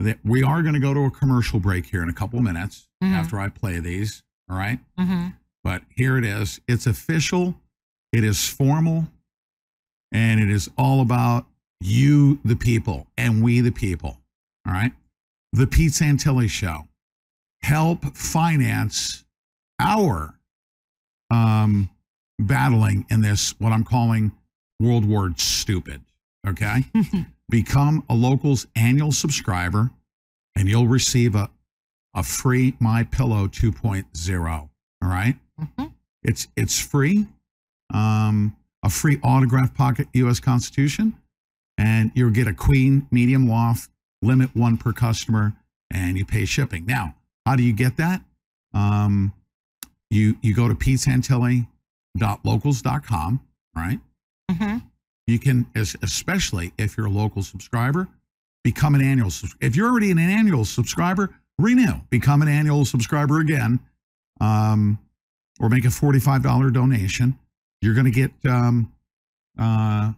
[0.00, 2.88] that we are going to go to a commercial break here in a couple minutes
[3.02, 3.12] Mhm.
[3.12, 4.22] after I play these.
[4.48, 4.80] All right.
[4.98, 5.28] Mm-hmm.
[5.62, 6.60] But here it is.
[6.66, 7.54] It's official,
[8.12, 9.08] it is formal,
[10.12, 11.46] and it is all about
[11.80, 14.18] you, the people, and we, the people.
[14.66, 14.92] All right.
[15.52, 16.88] The Pete Santilli Show.
[17.62, 19.24] Help finance
[19.78, 20.34] our
[21.30, 21.90] um,
[22.38, 24.32] battling in this, what I'm calling
[24.80, 26.02] World War Stupid.
[26.46, 26.84] Okay.
[27.50, 29.90] Become a locals annual subscriber,
[30.56, 31.50] and you'll receive a,
[32.14, 34.50] a free My Pillow 2.0.
[34.50, 34.70] All
[35.02, 35.36] right.
[35.60, 35.92] Mhm.
[36.22, 37.26] It's it's free.
[37.92, 40.40] Um, a free autograph pocket U.S.
[40.40, 41.14] Constitution,
[41.76, 43.90] and you'll get a queen medium loft,
[44.22, 45.54] limit one per customer,
[45.90, 46.86] and you pay shipping.
[46.86, 47.14] Now,
[47.44, 48.22] how do you get that?
[48.72, 49.32] Um,
[50.10, 53.40] you you go to petesantilli.locals.com,
[53.74, 54.00] right?
[54.50, 54.78] Mm-hmm.
[55.30, 58.08] You can, especially if you're a local subscriber,
[58.64, 59.30] become an annual.
[59.60, 63.78] If you're already an annual subscriber, renew, become an annual subscriber again,
[64.40, 64.98] um,
[65.60, 67.38] or make a $45 donation.
[67.80, 68.92] You're going to get, um,
[69.56, 70.12] uh,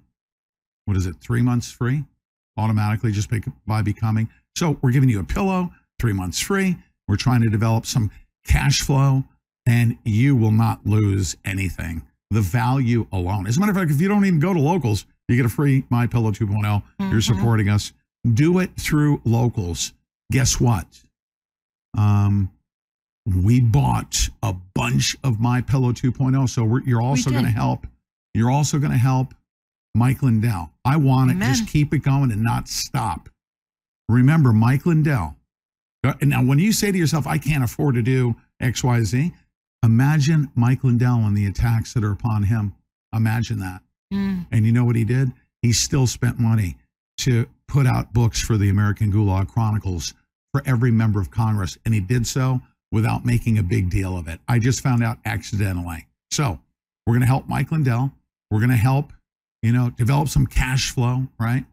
[0.86, 2.04] what is it, three months free
[2.56, 3.28] automatically just
[3.66, 4.30] by becoming.
[4.56, 6.76] So we're giving you a pillow, three months free.
[7.06, 8.10] We're trying to develop some
[8.46, 9.24] cash flow,
[9.66, 12.02] and you will not lose anything.
[12.32, 13.46] The value alone.
[13.46, 15.50] As a matter of fact, if you don't even go to locals, you get a
[15.50, 16.82] free My Pillow 2.0.
[16.98, 17.22] You're Mhm.
[17.22, 17.92] supporting us.
[18.32, 19.92] Do it through locals.
[20.30, 21.04] Guess what?
[21.96, 22.50] Um,
[23.26, 27.86] we bought a bunch of My Pillow 2.0, so we're, you're also going to help.
[28.34, 29.34] You're also going to help
[29.94, 30.72] Mike Lindell.
[30.84, 31.54] I want to Amen.
[31.54, 33.28] just keep it going and not stop.
[34.08, 35.36] Remember, Mike Lindell.
[36.22, 39.32] Now, when you say to yourself, I can't afford to do X, Y, Z,
[39.82, 42.74] imagine Mike Lindell and the attacks that are upon him.
[43.14, 43.82] Imagine that.
[44.12, 44.46] Mm.
[44.50, 45.32] And you know what he did?
[45.60, 46.76] He still spent money
[47.18, 50.14] to put out books for the American Gulag Chronicles
[50.52, 51.78] for every member of Congress.
[51.84, 54.40] And he did so without making a big deal of it.
[54.48, 56.06] I just found out accidentally.
[56.30, 56.58] So
[57.06, 58.12] we're going to help Mike Lindell.
[58.50, 59.12] We're going to help,
[59.62, 61.64] you know, develop some cash flow, right?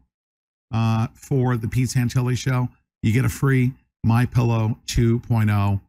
[0.72, 2.68] Uh, for the Pete Santilli show.
[3.02, 3.72] You get a free
[4.04, 5.80] My Pillow 2.0.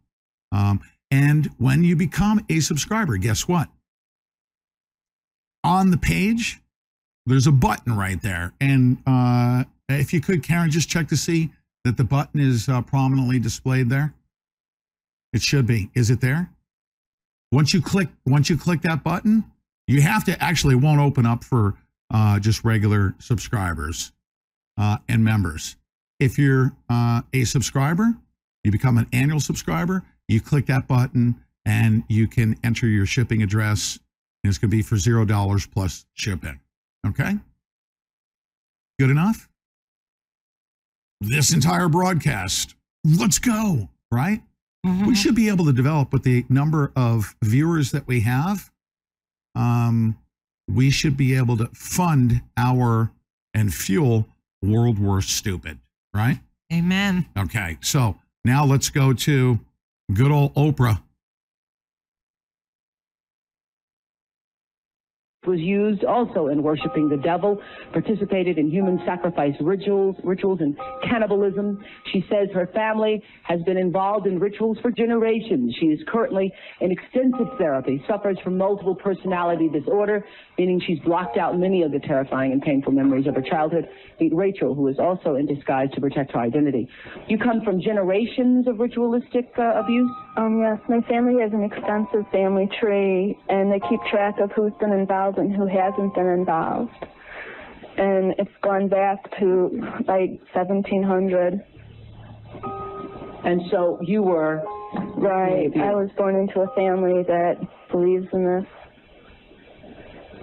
[0.51, 3.69] Um, and when you become a subscriber, guess what?
[5.64, 6.61] On the page,
[7.25, 8.53] there's a button right there.
[8.59, 11.51] And uh, if you could, Karen, just check to see
[11.83, 14.14] that the button is uh, prominently displayed there.
[15.33, 15.90] It should be.
[15.93, 16.49] Is it there?
[17.51, 19.43] Once you click, once you click that button,
[19.88, 21.75] you have to actually won't open up for
[22.11, 24.14] uh, just regular subscribers
[24.77, 25.75] uh, and members.
[26.19, 28.14] If you're uh, a subscriber,
[28.64, 30.03] you become an annual subscriber.
[30.32, 31.35] You click that button,
[31.66, 34.00] and you can enter your shipping address.
[34.43, 36.60] And it's going to be for zero dollars plus shipping.
[37.06, 37.38] Okay.
[38.98, 39.50] Good enough?
[41.19, 42.76] This entire broadcast.
[43.03, 44.42] Let's go, right?
[44.85, 45.06] Mhm.
[45.06, 48.72] We should be able to develop with the number of viewers that we have.
[49.53, 50.18] Um,
[50.68, 53.11] we should be able to fund our
[53.53, 54.27] and fuel
[54.61, 55.80] World War Stupid,
[56.14, 56.40] right?
[56.72, 57.26] Amen.
[57.38, 59.60] Okay, so now let's go to
[60.14, 61.01] good old Oprah.
[65.48, 67.59] was used also in worshiping the devil,
[67.91, 71.83] participated in human sacrifice rituals, rituals and cannibalism.
[72.14, 75.75] She says her family has been involved in rituals for generations.
[75.80, 80.23] She is currently in extensive therapy, suffers from multiple personality disorder,
[80.61, 83.90] meaning she's blocked out many of the terrifying and painful memories of her childhood.
[84.19, 86.88] Meet Rachel, who is also in disguise to protect her identity.
[87.27, 90.11] You come from generations of ritualistic uh, abuse?
[90.38, 94.72] Um, yes, my family has an extensive family tree, and they keep track of who's
[94.80, 96.93] been involved and who hasn't been involved.
[97.98, 101.59] And it's gone back to like 1700.
[103.43, 105.72] And so you were Right.
[105.77, 107.56] I was born into a family that
[107.90, 108.65] believes in this.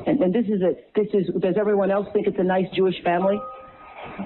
[0.06, 2.94] And, and this is a this is does everyone else think it's a nice Jewish
[3.02, 3.38] family?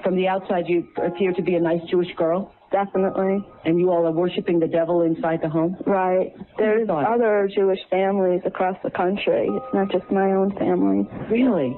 [0.03, 3.45] From the outside, you appear to be a nice Jewish girl, Definitely.
[3.65, 5.75] and you all are worshiping the devil inside the home.
[5.85, 6.33] Right.
[6.57, 9.47] There's other Jewish families across the country.
[9.49, 11.07] It's not just my own family.
[11.29, 11.77] Really?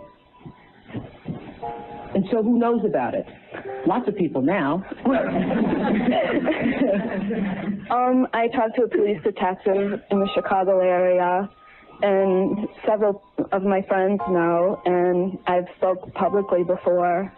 [2.13, 3.25] And so, who knows about it?
[3.85, 4.83] Lots of people now.
[7.87, 11.47] Um, I talked to a police detective in the Chicago area,
[12.01, 17.31] and several of my friends know, and I've spoke publicly before.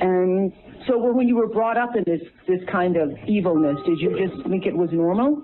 [0.00, 0.52] And
[0.86, 4.48] so when you were brought up in this, this kind of evilness, did you just
[4.48, 5.42] think it was normal?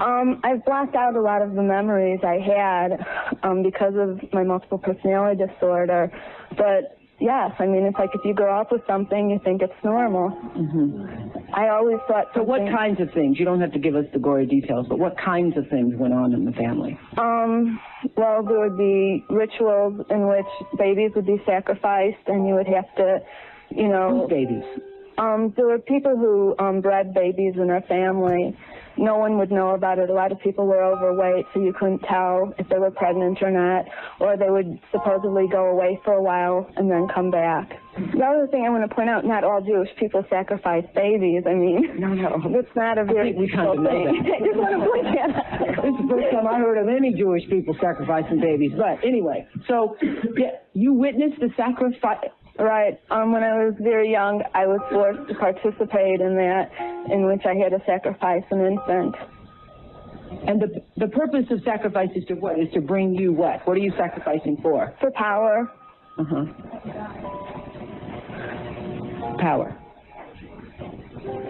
[0.00, 3.04] Um, I've blocked out a lot of the memories I had
[3.42, 6.12] um, because of my multiple personality disorder.
[6.56, 9.72] But yes, I mean, it's like if you grow up with something, you think it's
[9.84, 10.30] normal.
[10.30, 11.54] Mm-hmm.
[11.54, 12.26] I always thought.
[12.34, 13.38] So what kinds of things?
[13.38, 16.14] You don't have to give us the gory details, but what kinds of things went
[16.14, 16.98] on in the family?
[17.16, 17.80] Um,
[18.16, 22.94] well, there would be rituals in which babies would be sacrificed, and you would have
[22.96, 23.20] to,
[23.70, 24.20] you know.
[24.20, 24.64] Whose babies?
[25.18, 28.56] Um, there were people who um, bred babies in our family.
[28.98, 30.10] No one would know about it.
[30.10, 33.50] A lot of people were overweight, so you couldn't tell if they were pregnant or
[33.50, 33.84] not.
[34.20, 37.80] Or they would supposedly go away for a while and then come back.
[37.96, 41.42] The other thing I want to point out: not all Jewish people sacrifice babies.
[41.46, 42.40] I mean, No, no.
[42.58, 44.22] it's not a very we kind of know thing.
[44.34, 45.82] I just want to point that out.
[45.82, 48.72] This is the first time I heard of any Jewish people sacrificing babies.
[48.76, 49.96] But anyway, so
[50.36, 52.30] yeah, you witnessed the sacrifice.
[52.58, 53.00] Right.
[53.10, 56.70] Um, when I was very young, I was forced to participate in that,
[57.12, 59.14] in which I had to sacrifice an infant.
[60.46, 62.58] And the the purpose of sacrifice is to what?
[62.58, 63.66] Is to bring you what?
[63.66, 64.92] What are you sacrificing for?
[65.00, 65.70] For power.
[66.18, 66.44] Uh-huh.
[69.38, 69.78] Power.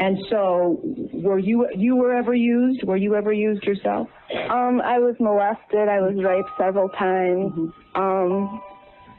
[0.00, 0.80] And so,
[1.12, 2.84] were you you were ever used?
[2.84, 4.08] Were you ever used yourself?
[4.50, 5.88] Um, I was molested.
[5.88, 7.52] I was raped several times.
[7.52, 8.00] Mm-hmm.
[8.00, 8.60] Um,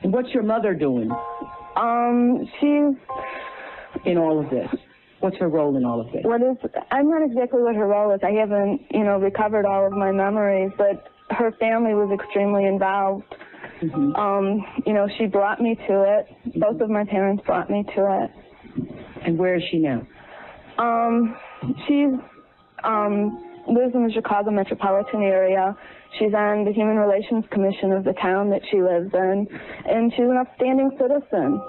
[0.03, 1.09] And what's your mother doing
[1.79, 2.95] um, she's
[4.05, 4.67] in all of this?
[5.19, 6.21] What's her role in all of this?
[6.23, 6.55] what is?
[6.91, 8.21] I'm not exactly what her role is.
[8.23, 13.25] I haven't, you know, recovered all of my memories, but her family was extremely involved.
[13.81, 14.17] Mhm.
[14.17, 16.59] Um, you know, she brought me to it.
[16.59, 18.31] Both of my parents brought me to it.
[19.25, 20.05] And where is she now?
[20.77, 21.35] Um,
[21.87, 22.13] she's
[22.83, 25.75] um, lives in the Chicago metropolitan area.
[26.17, 29.47] She's on the Human Relations Commission of the town that she lives in,
[29.85, 31.61] and she's an upstanding citizen.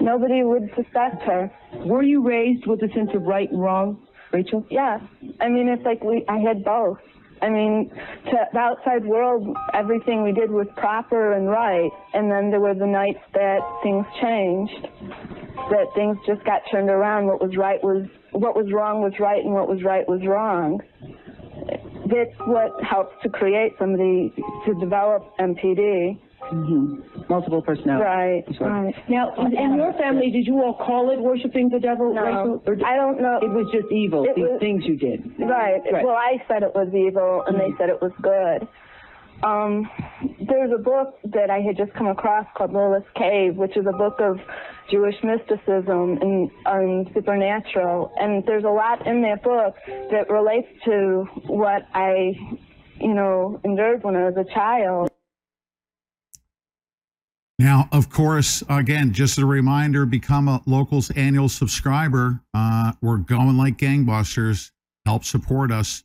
[0.00, 1.50] Nobody would suspect her.
[1.86, 4.64] Were you raised with a sense of right and wrong, Rachel?
[4.70, 4.98] Yeah.
[5.40, 6.98] I mean it's like we I had both.
[7.42, 7.90] I mean,
[8.26, 12.74] to the outside world, everything we did was proper and right, and then there were
[12.74, 14.88] the nights that things changed,
[15.70, 17.26] that things just got turned around.
[17.26, 20.80] What was right was what was wrong was right, and what was right was wrong.
[22.06, 24.32] That's what helps to create somebody
[24.66, 26.18] to develop MPD.
[26.52, 27.22] Mm-hmm.
[27.30, 28.04] Multiple personality.
[28.04, 28.70] Right, disorder.
[28.74, 28.94] right.
[29.08, 32.12] Now, in your family, did you all call it worshiping the devil?
[32.14, 33.38] No, Or I don't know.
[33.40, 35.24] it was just evil, It these was- things you did.
[35.40, 35.80] Right.
[35.90, 36.04] Right.
[36.04, 38.68] Well, I said it was evil, and they said it was good.
[39.44, 39.90] Um,
[40.40, 43.92] there's a book that I had just come across called Lilith's Cave, which is a
[43.92, 44.40] book of
[44.90, 46.18] Jewish mysticism
[46.66, 48.10] and, supernatural.
[48.18, 52.32] And there's a lot in that book that relates to what I,
[52.98, 55.10] you know, endured when I was a child.
[57.58, 62.40] Now, of course, again, just a reminder become a Locals annual subscriber.
[62.54, 64.70] Uh, we're going like gangbusters.
[65.04, 66.02] Help support us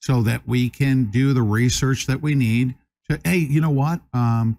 [0.00, 2.74] so that we can do the research that we need.
[3.24, 4.00] Hey, you know what?
[4.12, 4.58] Um,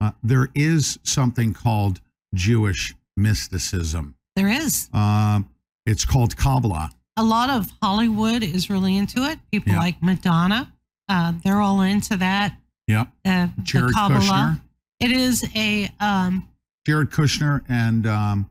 [0.00, 2.00] uh, there is something called
[2.34, 4.14] Jewish mysticism.
[4.36, 4.88] There is.
[4.92, 5.48] Um,
[5.86, 6.90] it's called Kabbalah.
[7.16, 9.38] A lot of Hollywood is really into it.
[9.50, 9.80] People Yeah.
[9.80, 10.72] like Madonna,
[11.08, 12.56] uh, they're all into that.
[12.86, 13.06] Yeah.
[13.24, 14.20] Uh, the Jared Kabbalah.
[14.20, 14.60] Kushner.
[15.00, 16.48] It is a um,
[16.86, 18.50] Jared Kushner and um,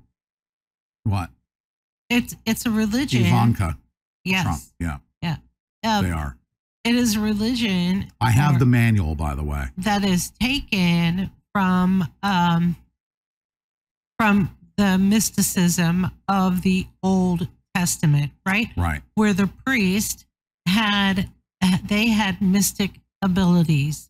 [1.04, 1.30] what?
[2.10, 3.26] it's it's a religion.
[3.26, 3.78] Ivanka
[4.24, 4.62] yes, Trump.
[4.80, 5.38] Yeah, yeah.
[5.84, 6.37] Uh, they are.
[6.88, 8.12] It is religion.
[8.22, 9.66] I have the manual, by the way.
[9.78, 12.78] that is taken from um,
[14.18, 18.70] from the mysticism of the Old Testament, right?
[18.78, 19.02] Right.
[19.16, 20.26] Where the priest
[20.68, 21.30] had
[21.88, 22.92] they had mystic
[23.22, 24.10] abilities.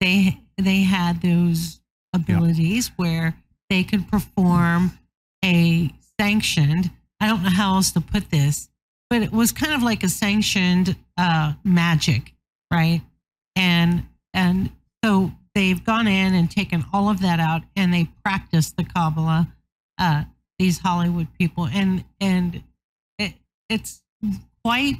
[0.00, 1.80] They they had those
[2.12, 3.36] abilities where
[3.68, 4.98] they could perform
[5.44, 6.90] a sanctioned.
[7.20, 8.69] I don't know how else to put this,
[9.10, 12.32] but it was kind of like a sanctioned uh, magic,
[12.72, 13.02] right?
[13.56, 14.70] And and
[15.04, 19.48] so they've gone in and taken all of that out, and they practice the Kabbalah.
[19.98, 20.24] Uh,
[20.58, 22.62] these Hollywood people, and and
[23.18, 23.34] it,
[23.68, 24.02] it's
[24.64, 24.96] quite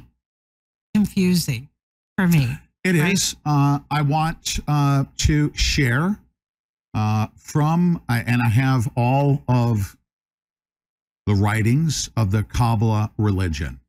[0.93, 1.69] confusing
[2.17, 2.57] for me.
[2.83, 3.13] It Right.
[3.13, 3.35] is.
[3.45, 6.19] Uh, I want uh, to share
[6.95, 9.95] uh, from, and I have all of
[11.27, 13.80] the writings of the Kabbalah religion.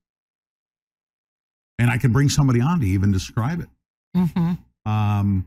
[1.82, 3.68] And I can bring somebody on to even describe it.
[4.14, 4.52] hmm
[4.88, 5.46] Um,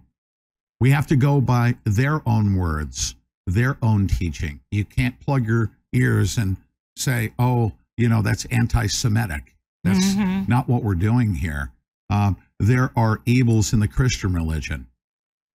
[0.82, 3.16] we have to go by their own words,
[3.48, 4.60] their own teaching.
[4.70, 6.58] You can't plug your ears and
[6.98, 9.56] say, oh, you know, that's anti Semitic.
[9.86, 10.50] That's Mhm.
[10.50, 11.72] not what we're doing here.
[12.10, 14.88] Um, there are evils in the Christian religion.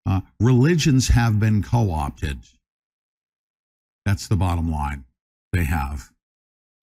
[0.07, 2.39] Uh, religions have been co opted.
[4.03, 5.05] That's the bottom line
[5.53, 6.11] they have.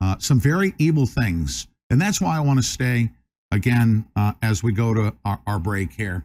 [0.01, 1.67] Uh, some very evil things.
[1.91, 3.11] And that's why I want to stay
[3.51, 6.25] again uh, as we go to our, our break here.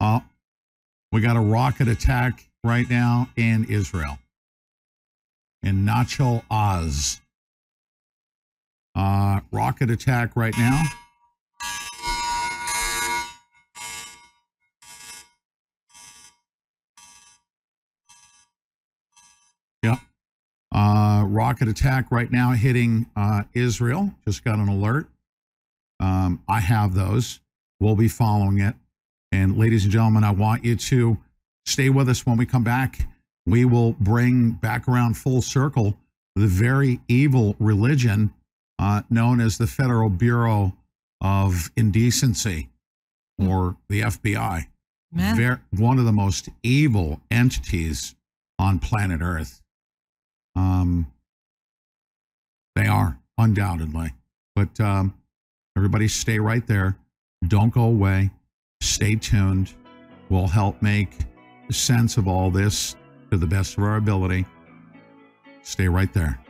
[0.00, 0.20] Uh,
[1.12, 4.18] we got a rocket attack right now in Israel,
[5.62, 7.20] in Nachal Oz.
[8.94, 10.82] Uh, rocket attack right now.
[19.82, 19.98] Yep.
[20.74, 24.14] Uh, rocket attack right now hitting uh, Israel.
[24.24, 25.08] Just got an alert.
[26.00, 27.40] Um, I have those.
[27.80, 28.74] We'll be following it.
[29.32, 31.18] And ladies and gentlemen, I want you to
[31.66, 33.06] stay with us when we come back.
[33.44, 35.98] We will bring back around full circle
[36.34, 38.32] the very evil religion
[38.78, 40.76] uh, known as the Federal Bureau
[41.20, 42.68] of Indecency
[43.38, 44.66] or the FBI.
[45.36, 48.14] Ver- one of the most evil entities
[48.58, 49.62] on planet Earth.
[50.54, 51.10] Um,
[52.74, 54.12] they are undoubtedly,
[54.54, 55.14] but um,
[55.76, 56.96] everybody stay right there.
[57.48, 58.30] Don't go away.
[58.80, 59.74] Stay tuned.
[60.28, 61.10] We'll help make
[61.70, 62.96] sense of all this
[63.30, 64.46] to the best of our ability.
[65.62, 66.40] Stay right there.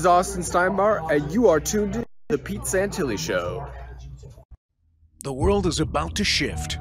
[0.00, 3.66] Is Austin Steinbar, and you are tuned to the Pete Santilli Show.
[5.24, 6.78] The world is about to shift.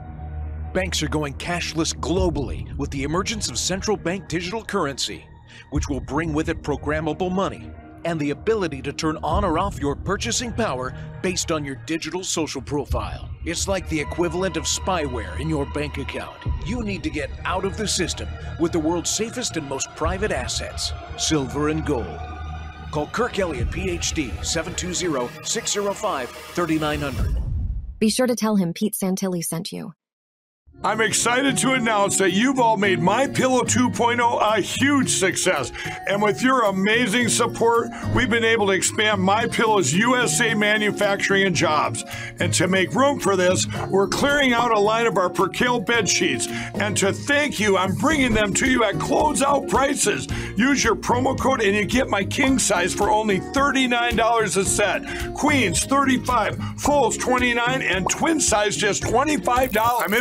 [0.73, 5.25] Banks are going cashless globally with the emergence of central bank digital currency,
[5.71, 7.69] which will bring with it programmable money
[8.05, 12.23] and the ability to turn on or off your purchasing power based on your digital
[12.23, 13.29] social profile.
[13.43, 16.37] It's like the equivalent of spyware in your bank account.
[16.65, 18.29] You need to get out of the system
[18.61, 22.38] with the world's safest and most private assets, silver and gold.
[22.91, 27.37] Call Kirk Elliott, PhD, 720 605 3900.
[27.99, 29.93] Be sure to tell him Pete Santilli sent you.
[30.81, 35.73] I'm excited to announce that you've all made My Pillow 2.0 a huge success.
[36.07, 41.53] And with your amazing support, we've been able to expand My Pillow's USA manufacturing and
[41.53, 42.05] jobs.
[42.39, 46.07] And to make room for this, we're clearing out a line of our Percale bed
[46.07, 46.47] sheets.
[46.47, 50.29] And to thank you, I'm bringing them to you at closeout prices.
[50.55, 55.33] Use your promo code and you get my king size for only $39 a set.
[55.33, 59.75] Queens 35, fulls 29, and twin size just $25.
[59.77, 60.13] I'm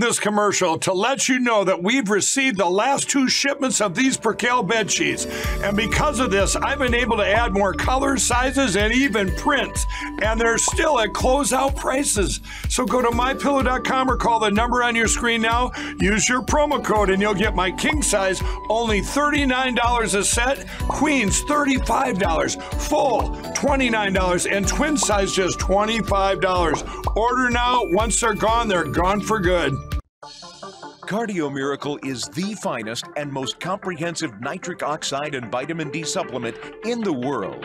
[0.00, 4.16] this commercial to let you know that we've received the last two shipments of these
[4.16, 5.26] Percale bed sheets.
[5.62, 9.86] And because of this, I've been able to add more colors, sizes, and even prints.
[10.22, 12.40] And they're still at closeout prices.
[12.68, 15.70] So go to mypillow.com or call the number on your screen now.
[16.00, 21.42] Use your promo code and you'll get my king size only $39 a set, queens
[21.42, 27.16] $35, full $29, and twin size just $25.
[27.16, 27.82] Order now.
[27.84, 29.89] Once they're gone, they're gone for good.
[30.22, 37.00] Cardio Miracle is the finest and most comprehensive nitric oxide and vitamin D supplement in
[37.00, 37.62] the world.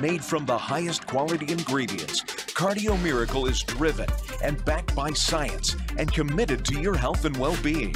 [0.00, 4.06] Made from the highest quality ingredients, Cardio Miracle is driven
[4.44, 7.92] and backed by science and committed to your health and well being.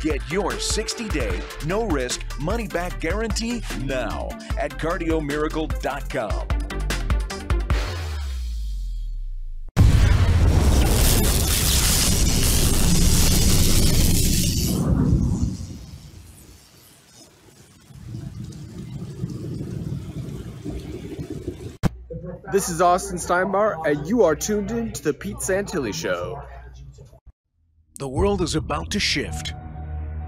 [0.00, 6.46] Get your 60 day, no risk, money back guarantee now at cardiomiracle.com.
[22.52, 26.42] This is Austin Steinbar, and you are tuned in to the Pete Santilli Show.
[27.98, 29.54] The world is about to shift.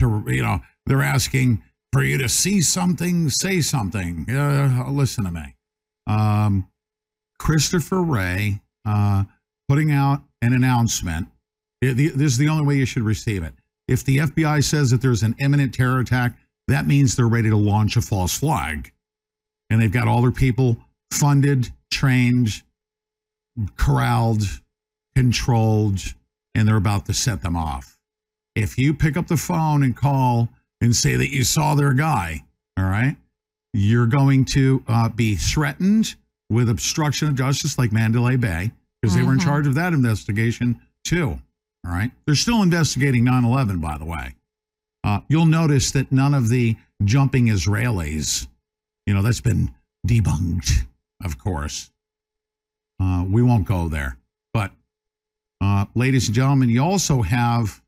[0.00, 1.62] to, you know, they're asking
[1.94, 4.26] for you to see something, say something.
[4.28, 5.56] Uh, listen to me.
[6.06, 6.68] Um,
[7.38, 9.24] Christopher Wray uh,
[9.70, 11.28] putting out an announcement.
[11.80, 13.54] It- the- This is the only way you should receive it.
[13.88, 16.36] If the FBI says that there's an imminent terror attack,
[16.68, 18.92] that means they're ready to launch a false flag.
[19.70, 20.76] And they've got all their people
[21.12, 22.62] funded, trained,
[23.76, 24.42] corralled,
[25.14, 26.00] controlled,
[26.54, 27.98] and they're about to set them off.
[28.54, 30.48] If you pick up the phone and call
[30.80, 32.44] and say that you saw their guy,
[32.78, 33.16] all right,
[33.72, 36.14] you're going to uh, be threatened
[36.50, 38.70] with obstruction of justice like Mandalay Bay
[39.00, 39.44] because they were in Mhm.
[39.44, 41.40] charge of that investigation too.
[41.84, 42.12] All right.
[42.26, 44.34] They're still investigating 9 11, by the way.
[45.04, 48.48] Uh, you'll notice that none of the jumping Israelis,
[49.06, 49.70] you know, that's been
[50.08, 50.86] debunked,
[51.22, 51.90] of course.
[52.98, 54.16] Uh, we won't go there.
[54.54, 54.72] But,
[55.60, 57.82] uh, ladies and gentlemen, you also have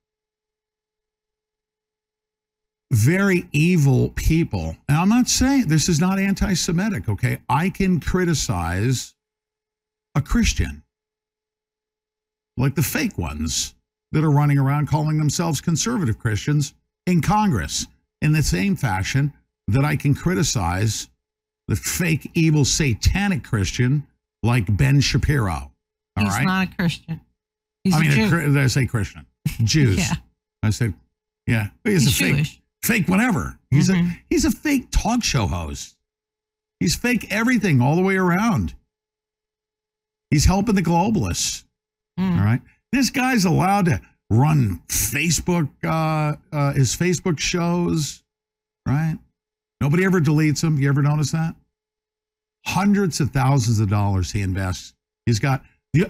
[2.93, 4.77] very evil people.
[4.87, 7.39] And I'm not saying this is not anti Semitic, okay?
[7.49, 9.15] I can criticize
[10.15, 10.83] a Christian,
[12.59, 13.75] like the fake ones
[14.13, 16.75] that are running around calling themselves conservative Christians
[17.07, 17.87] in Congress,
[18.23, 19.33] in the same fashion
[19.69, 21.09] that I can criticize
[21.69, 24.07] the fake, evil, satanic Christian
[24.43, 25.73] like Ben Shapiro.
[26.17, 26.45] All He's right.
[26.47, 27.21] not a Christian.
[27.85, 28.41] He's I a mean, Jew.
[28.53, 29.27] Did I say Christian?
[29.65, 29.97] Jews.
[30.09, 30.15] Yeah.
[30.63, 30.95] I said,
[31.47, 31.69] yeah.
[31.85, 32.63] He's, He's a fake, Jewish.
[32.83, 33.59] fake whatever.
[33.71, 34.09] He's Mm-hmm.
[34.09, 35.97] a he's a fake talk show host.
[36.81, 38.75] He's fake everything all the way around.
[40.31, 41.65] He's helping the globalists.
[42.19, 42.39] Mm.
[42.39, 42.61] All right.
[42.93, 48.23] This guy's allowed to run Facebook, uh, uh, his Facebook shows,
[48.87, 49.19] right?
[49.81, 50.79] Nobody ever deletes them.
[50.79, 51.55] You ever notice that?
[52.67, 54.95] Hundreds of thousands of dollars he invests.
[55.27, 55.63] He's got.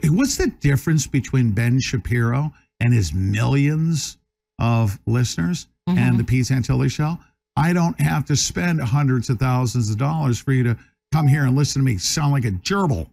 [0.04, 4.18] What's the difference between Ben Shapiro and his millions
[4.58, 7.18] of listeners and the Pete Santilli show?
[7.56, 10.76] I don't have to spend hundreds of thousands of dollars for you to
[11.12, 13.08] come here and listen to me sound like a gerbil,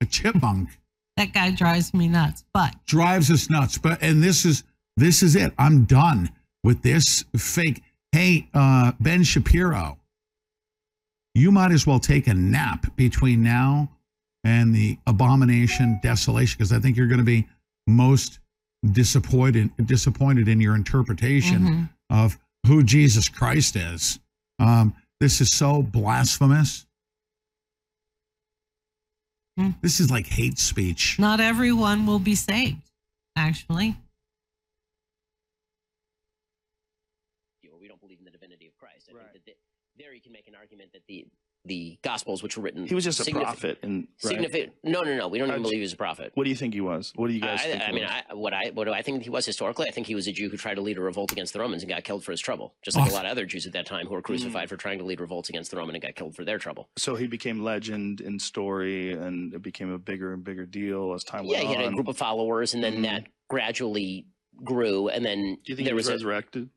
[0.00, 0.70] a chipmunk
[1.16, 2.44] That guy drives me nuts.
[2.54, 3.78] But drives us nuts.
[3.78, 4.64] But and this is
[4.96, 5.52] this is it.
[5.58, 6.30] I'm done
[6.64, 7.82] with this fake.
[8.12, 9.98] Hey, uh, Ben Shapiro,
[11.34, 13.90] you might as well take a nap between now
[14.44, 17.46] and the abomination desolation because I think you're going to be
[17.86, 18.38] most
[18.90, 21.90] disappointed disappointed in your interpretation Mhm.
[22.10, 24.18] of who Jesus Christ is.
[24.58, 26.86] Um, this is so blasphemous.
[29.58, 29.74] Mm.
[29.82, 31.18] This is like hate speech.
[31.18, 32.90] not everyone will be saved,
[33.36, 33.96] actually.
[37.82, 39.10] we don't believe in the divinity of Christ.
[39.10, 39.58] I think that th-
[39.98, 41.26] there you can make an argument that the
[41.64, 44.30] the Gospels, which were written, He was just a signifi- prophet, and right?
[44.32, 44.72] significant.
[44.82, 45.28] No, no, no.
[45.28, 46.32] We don't even believe he was a prophet.
[46.34, 47.12] What do you think he was?
[47.14, 47.82] What do you guys I, think?
[47.82, 48.04] I he mean.
[48.04, 49.86] I, what I what do I think he was historically?
[49.86, 51.82] I think he was a Jew who tried to lead a revolt against the Romans
[51.82, 53.14] and got killed for his trouble, just like Oh.
[53.14, 54.68] a lot of other Jews at that time who were crucified mm.
[54.70, 56.88] for trying to lead revolts against the Roman and got killed for their trouble.
[56.96, 61.22] so he became legend in story, and it became a bigger and bigger deal as
[61.24, 61.62] time went.
[61.62, 61.70] on.
[61.70, 63.02] Yeah, he had a group of followers, and then mm-hmm.
[63.02, 64.26] that gradually
[64.64, 65.58] grew, and then.
[65.64, 66.70] Do you think there he was was a, resurrected?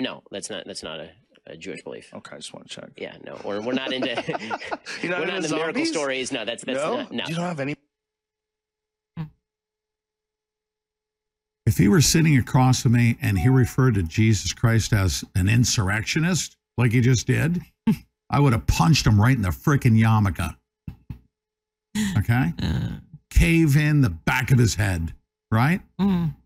[0.00, 1.10] No, that's not that's not a,
[1.46, 2.12] a Jewish belief.
[2.12, 2.90] Okay, I just want to check.
[2.96, 4.08] Yeah, no, we're, we're not into
[5.02, 6.32] You're not we're not into into miracle stories.
[6.32, 6.96] No, that's that's no?
[6.96, 7.24] not no.
[7.26, 7.76] You don't have any.
[11.66, 15.48] If he were sitting across from me and he referred to Jesus Christ as an
[15.48, 17.60] insurrectionist, like he just did,
[18.30, 20.54] I would have punched him right in the frickin' yarmulke.
[22.18, 22.52] Okay?
[23.30, 25.12] Cave in the back of his head,
[25.50, 25.80] right?
[26.00, 26.36] Mm.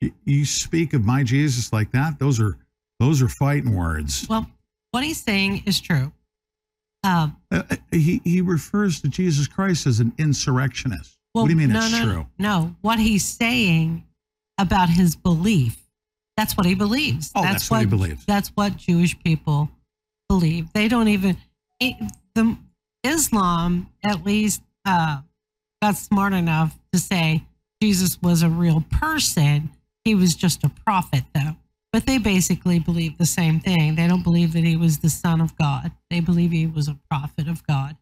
[0.00, 2.56] You, you speak of my Jesus like that, those are
[3.00, 4.26] those are fighting words.
[4.28, 4.46] Well,
[4.90, 6.12] what he's saying is true.
[7.02, 11.18] Um, Uh, uh, he he refers to Jesus Christ as an insurrectionist.
[11.34, 12.26] well, what do you mean no, it's no, true?
[12.38, 14.04] No, what he's saying
[14.58, 15.76] about his belief,
[16.36, 17.30] that's what he believes.
[17.34, 18.24] Oh, that's what he believes.
[18.24, 19.68] That's what Jewish people
[20.28, 20.72] believe.
[20.72, 21.36] They don't even,
[21.80, 21.96] it,
[22.34, 22.56] the
[23.04, 25.20] Islam, at least uh,
[25.82, 27.44] got smart enough to say
[27.82, 29.70] Jesus was a real person.
[30.04, 31.56] He was just a prophet, though.
[31.94, 33.94] But they basically believe the same thing.
[33.94, 35.92] They don't believe that he was the son of God.
[36.10, 37.96] They believe he was a prophet of God,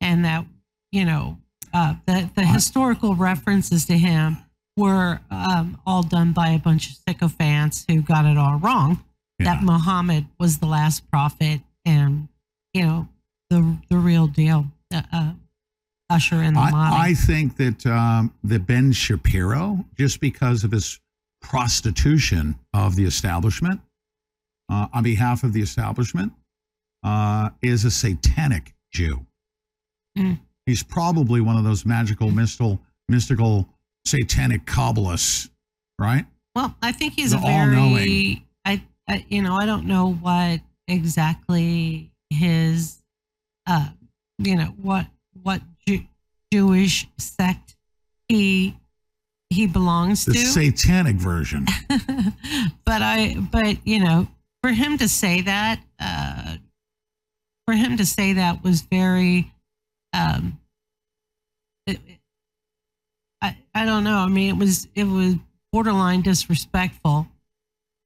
[0.00, 0.44] and that
[0.90, 1.38] you know
[1.72, 4.38] uh, the the historical references to him
[4.76, 9.04] were um, all done by a bunch of sycophants who got it all wrong.
[9.38, 12.26] That Muhammad was the last prophet, and
[12.74, 13.08] you know
[13.50, 14.66] the the real deal.
[14.92, 15.32] Uh, uh,
[16.10, 17.10] usher in the I.
[17.10, 20.98] I think that um, that Ben Shapiro, just because of his
[21.40, 23.80] prostitution of the establishment
[24.70, 26.32] uh, on behalf of the establishment,
[27.02, 29.24] uh, is a satanic Jew.
[30.16, 30.40] Mm.
[30.66, 33.68] He's probably one of those magical, mystical, mystical,
[34.06, 35.48] satanic Kabbalists,
[35.98, 36.26] right?
[36.54, 38.44] Well, I think he's The a very.
[38.64, 43.02] I, I, you know, I don't know what exactly his,
[43.66, 43.88] uh,
[44.38, 45.06] you know, what
[45.42, 46.00] what Jew,
[46.52, 47.76] Jewish sect
[48.28, 48.76] he
[49.50, 50.46] he belongs to The to.
[50.46, 51.66] satanic version.
[52.84, 54.28] but I, but you know,
[54.62, 56.56] for him to say that, uh,
[57.66, 59.52] for him to say that was very,
[60.12, 60.58] um,
[61.86, 61.98] it,
[63.42, 64.18] I, I don't know.
[64.18, 65.36] I mean, it was, it was
[65.72, 67.28] borderline disrespectful.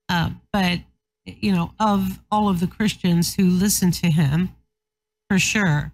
[0.09, 0.81] Uh, but
[1.25, 4.51] you know, of all of the Christians who listen to him,
[5.31, 5.93] for sure.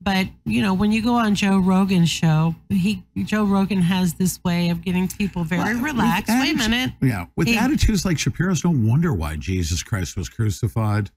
[0.00, 4.38] But you know, when you go on Joe Rogan's show, he Joe Rogan has this
[4.44, 6.28] way of getting people very relaxed.
[6.28, 6.92] Wait a minute.
[7.00, 11.10] Yeah, with He- attitudes like Shapiro's, no wonder why Jesus Christ was crucified.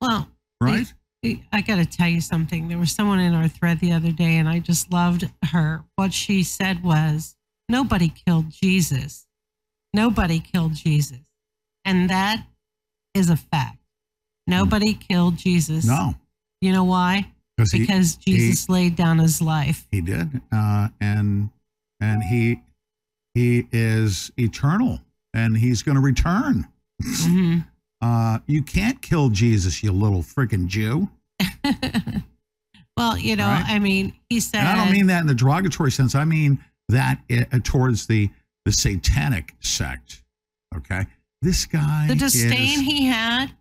[0.00, 0.28] Well,
[0.60, 0.92] Right?
[1.24, 2.68] I, I got to tell you something.
[2.68, 5.84] There was someone in our thread the other day, and I just loved her.
[5.96, 7.36] What she said was,
[7.68, 9.26] "Nobody killed Jesus.
[9.94, 11.20] Nobody killed Jesus,"
[11.84, 12.44] and that
[13.14, 13.78] is a fact.
[14.46, 15.84] Nobody killed Jesus.
[15.86, 16.14] No.
[16.60, 17.32] You know why?
[17.58, 19.86] 'Cause he- because he- Jesus laid down his life.
[19.90, 21.50] He did, uh, and
[22.00, 22.60] and he
[23.34, 25.00] he is eternal,
[25.34, 26.68] and he's going to return.
[27.02, 27.66] Mhm.
[28.00, 31.08] Uh, you can't kill Jesus, you little freaking Jew.
[32.96, 33.64] Well, you know, Right.
[33.68, 34.60] I mean, he said.
[34.60, 36.14] And I don't mean that in the derogatory sense.
[36.16, 38.30] I mean that i towards the
[38.64, 40.22] the satanic sect.
[40.76, 41.06] Okay,
[41.42, 43.52] this guy the is- disdain he had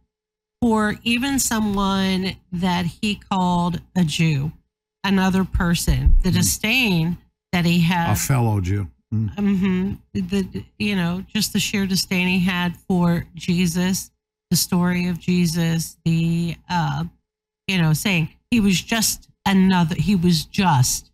[0.62, 4.52] for even someone that he called a Jew,
[5.04, 7.18] another person, the disdain
[7.52, 8.12] that he had.
[8.12, 8.88] a fellow Jew.
[9.14, 9.40] Mm.
[9.40, 14.12] hmm the you know just the sheer disdain he had for Jesus,
[14.52, 17.06] the story of Jesus, the uh,
[17.68, 19.96] you know saying he was just another.
[19.96, 21.12] He was just.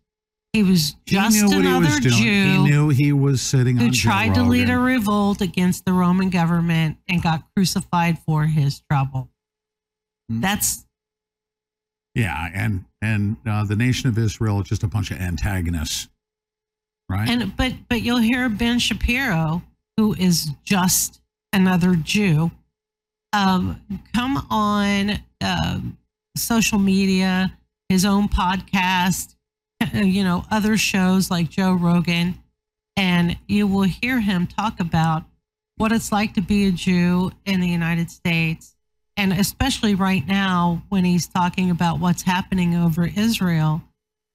[0.52, 1.98] He was just he another.
[1.98, 6.30] Jew He knew he was sitting who tried to lead a revolt against the Roman
[6.30, 9.30] government and got crucified for his trouble.
[10.30, 10.40] Mm.
[10.40, 10.84] That's
[12.14, 16.08] Yeah, and and uh, the nation of Israel is just a bunch of antagonists,
[17.08, 17.28] right?
[17.28, 19.62] and but but you'll hear Ben Shapiro,
[19.96, 21.20] who is just
[21.52, 22.50] another Jew,
[23.34, 23.80] um,
[24.14, 25.98] come on um,
[26.36, 27.56] social media,
[27.88, 29.34] his own podcast,
[29.82, 32.38] uh, you know, other shows like Joe Rogan,
[32.96, 35.24] and you will hear him talk about
[35.76, 38.73] what it's like to be a Jew in the United States.
[39.16, 43.82] And especially right now, when he's talking about what's happening over Israel,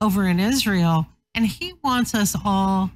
[0.01, 2.91] over in Israel, and he wants us all,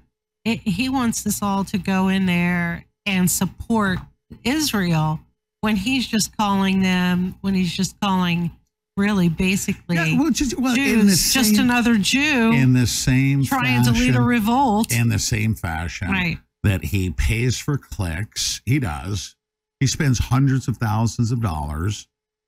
[0.46, 4.00] it- he wants us all to go in there and support
[4.44, 5.20] Israel
[5.62, 8.52] when he's just calling them, when he's just calling
[8.96, 13.44] really basically Yeah, well, just- well, in Jews, the just another Jew in the same
[13.44, 14.92] trying to lead a revolt.
[14.92, 16.40] in the same fashion Right.
[16.64, 18.62] that he pays for clicks.
[18.66, 19.36] He does.
[19.80, 22.08] He spends hundreds of thousands of dollars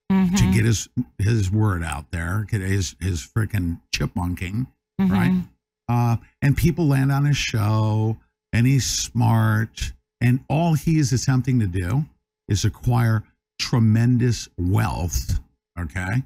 [0.09, 0.53] to Mhm.
[0.53, 0.87] get his
[1.17, 4.67] his word out there, get his his freaking chipmunking,
[5.01, 5.09] Mhm.
[5.11, 5.43] right?
[5.89, 8.17] Uh, and people land on his show,
[8.53, 12.05] and he's smart, and all he is attempting to do
[12.47, 13.23] is acquire
[13.59, 15.39] tremendous wealth.
[15.77, 16.23] Okay,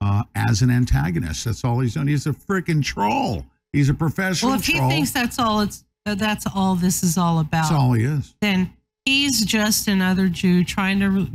[0.00, 2.08] uh, as an antagonist, that's all he's doing.
[2.08, 3.46] He's a freaking troll.
[3.72, 4.88] He's a professional Well, if he troll.
[4.90, 8.34] thinks that's all it's that's all this is all about, that's all he is.
[8.40, 8.70] then
[9.04, 11.28] he's just another Jew trying to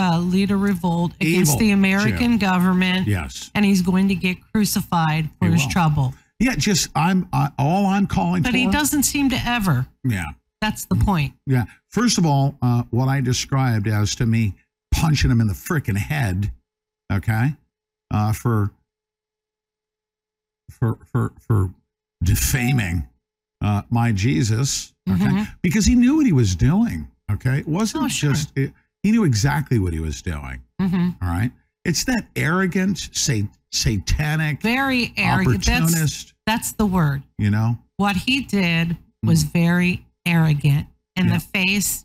[0.00, 2.46] uh, lead a revolt against Evil the American Jew.
[2.46, 3.06] government.
[3.08, 3.50] Yes.
[3.54, 5.70] and he's going to get crucified for He his will.
[5.70, 6.14] trouble.
[6.40, 8.48] Yeah, just I'm all I'm calling for.
[8.48, 8.58] But for.
[8.58, 9.86] he doesn't seem to ever.
[10.04, 10.26] Yeah,
[10.60, 11.34] That's the point.
[11.46, 11.64] yeah.
[11.88, 14.54] First of all, uh, what I described as to me
[14.92, 16.52] punching him in the freaking head,
[17.12, 17.54] okay,
[18.12, 18.70] uh, for
[20.70, 21.70] for for for
[22.22, 23.08] defaming
[23.60, 25.48] uh, my Jesus, okay, Mhm.
[25.62, 27.08] because he knew what he was doing.
[27.30, 28.32] Okay, it wasn't Oh, sure.
[28.32, 28.72] just it,
[29.02, 30.60] he knew exactly what he was doing.
[30.80, 31.52] hmm All right.
[31.84, 35.64] it's that arrogant, sa- satanic, Very arrogant.
[35.64, 37.22] That's, that's the word.
[37.38, 41.34] you know, What he did was very arrogant in Yeah.
[41.34, 42.04] the face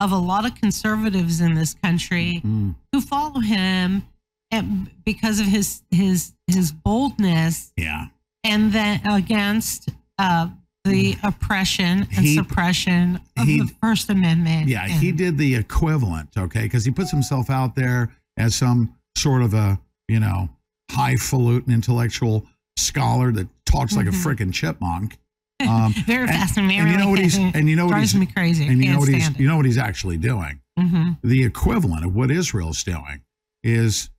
[0.00, 2.74] of a lot of conservatives in this country Mm.
[2.92, 4.04] who follow him
[4.50, 8.06] and because of his his his boldness yeah.
[8.44, 10.48] and then against uh,
[10.84, 12.22] the oppression and Mm.
[12.22, 14.68] He- suppression of he- the First Amendment.
[14.68, 16.62] Yeah, he did the equivalent, okay?
[16.62, 19.78] Because he puts himself out there as some sort of a,
[20.08, 20.50] you know,
[20.90, 22.46] highfalutin intellectual
[22.76, 24.22] scholar that talks like a Mhm.
[24.24, 25.18] frickin' chipmunk.
[25.62, 26.80] Um, Very and- fascinating.
[26.80, 28.66] And you know what he's and you know what he's me crazy.
[28.66, 29.38] and you know what he's it.
[29.38, 30.58] you know what he's actually doing.
[30.76, 31.18] Mhm.
[31.22, 33.20] The equivalent of what Israel's doing
[33.62, 34.10] is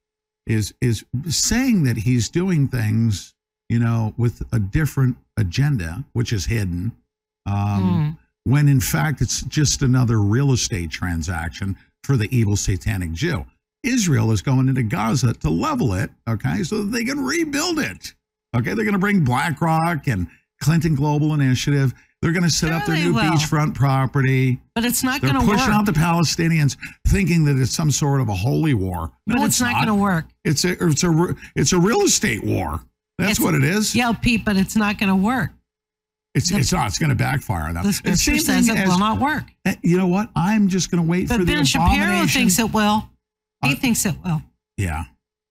[0.48, 3.34] is is saying that he's doing things,
[3.70, 6.92] you know, with a different agenda, which is hidden.
[7.46, 8.18] Um, Mm.
[8.46, 13.46] when in fact it's just another real estate transaction for the evil satanic Jew.
[13.84, 18.14] Israel is going into Gaza to level it, okay, so that they can rebuild it.
[18.56, 20.28] Okay, they're going to bring BlackRock and
[20.62, 21.94] Clinton Global Initiative.
[22.22, 23.24] They're going to set up their new will.
[23.24, 24.62] beachfront property.
[24.76, 25.58] But it's not going to work.
[25.58, 26.78] pushing out the Palestinians,
[27.08, 29.12] thinking that it's some sort of a holy war.
[29.28, 30.26] No, but it's, not, going to work.
[30.46, 32.80] It's a it's a it's a real estate war.
[33.24, 33.96] That's It's- what it is.
[33.96, 35.52] Yeah, Pete, but it's not going to work.
[36.36, 36.88] It's it's not.
[36.88, 37.84] It's going to backfire on them.
[37.86, 39.46] The scripture says thing it as- will not work.
[39.66, 40.30] Eh, You know what?
[40.36, 43.08] I'm just going to wait But for the But Ben Shapiro thinks it will.
[43.64, 44.42] He Uh, thinks it will.
[44.78, 45.06] Yeah.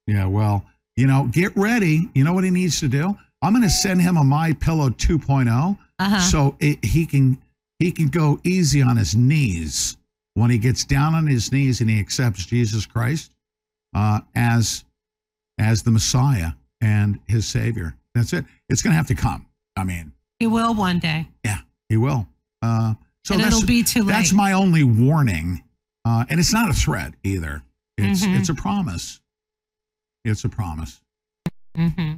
[0.09, 0.27] Yeah.
[0.27, 2.11] Well, you know, get ready.
[2.15, 3.17] You know what he needs to do?
[3.43, 6.21] I'm going to send him a My Pillow 2.0 Uh-huh.
[6.21, 7.39] so it, he can
[7.79, 9.97] he can go easy on his knees
[10.35, 13.31] when he gets down on his knees and he accepts Jesus Christ
[13.95, 14.85] uh, as
[15.59, 16.53] as the Messiah
[16.83, 17.95] and his Savior.
[18.15, 18.45] That's it.
[18.69, 19.47] It's going to have to come.
[19.77, 21.29] I mean, He will one day.
[21.45, 22.27] yeah, he will.
[22.61, 22.95] Uh,
[23.25, 24.09] so And that's, it'll be too late.
[24.13, 24.37] That's late.
[24.37, 25.63] my only warning,
[26.05, 27.63] uh, and it's not a threat either.
[27.97, 28.39] It's Mhm.
[28.39, 29.21] it's a promise.
[30.25, 31.01] It's a promise.
[31.77, 32.15] hmm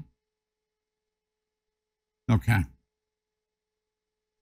[2.31, 2.65] Okay.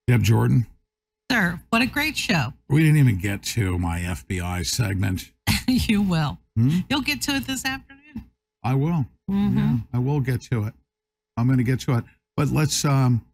[0.07, 0.67] Deb Jordan,
[1.31, 2.53] Sir, what a great show.
[2.69, 5.31] we didn't even get to my FBI segment.
[5.67, 6.39] you will.
[6.57, 6.79] Hmm?
[6.89, 8.02] You'll get to it this afternoon.
[8.63, 9.05] I will.
[9.29, 9.55] Mhm.
[9.55, 10.73] Yeah, I will get to it.
[11.37, 12.03] I'm going to get to it.
[12.35, 13.25] But let's um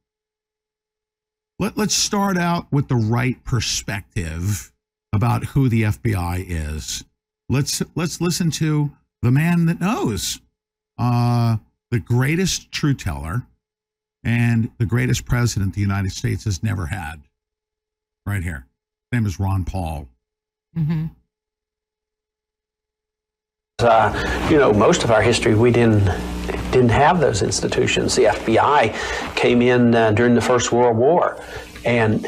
[1.60, 4.72] let let's start out with the right perspective
[5.14, 7.04] about who the FBI is.
[7.50, 8.92] Let's let's listen to
[9.22, 10.40] the man that knows.
[10.98, 11.58] Uh
[11.92, 13.44] the greatest truth teller
[14.24, 17.24] and the greatest president the United States has never had.
[18.26, 18.68] Right here.
[19.12, 20.08] His name is Ron Paul.
[20.76, 21.08] hmm
[23.80, 26.06] Uh, you know, most of our history we didn't
[26.72, 28.16] didn't have those institutions.
[28.16, 31.42] The FBI came in uh, during the First World War,
[31.86, 32.28] and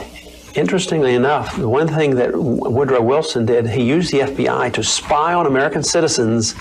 [0.56, 5.34] interestingly enough, the one thing that Woodrow Wilson did, he used the FBI to spy
[5.34, 6.56] on American citizens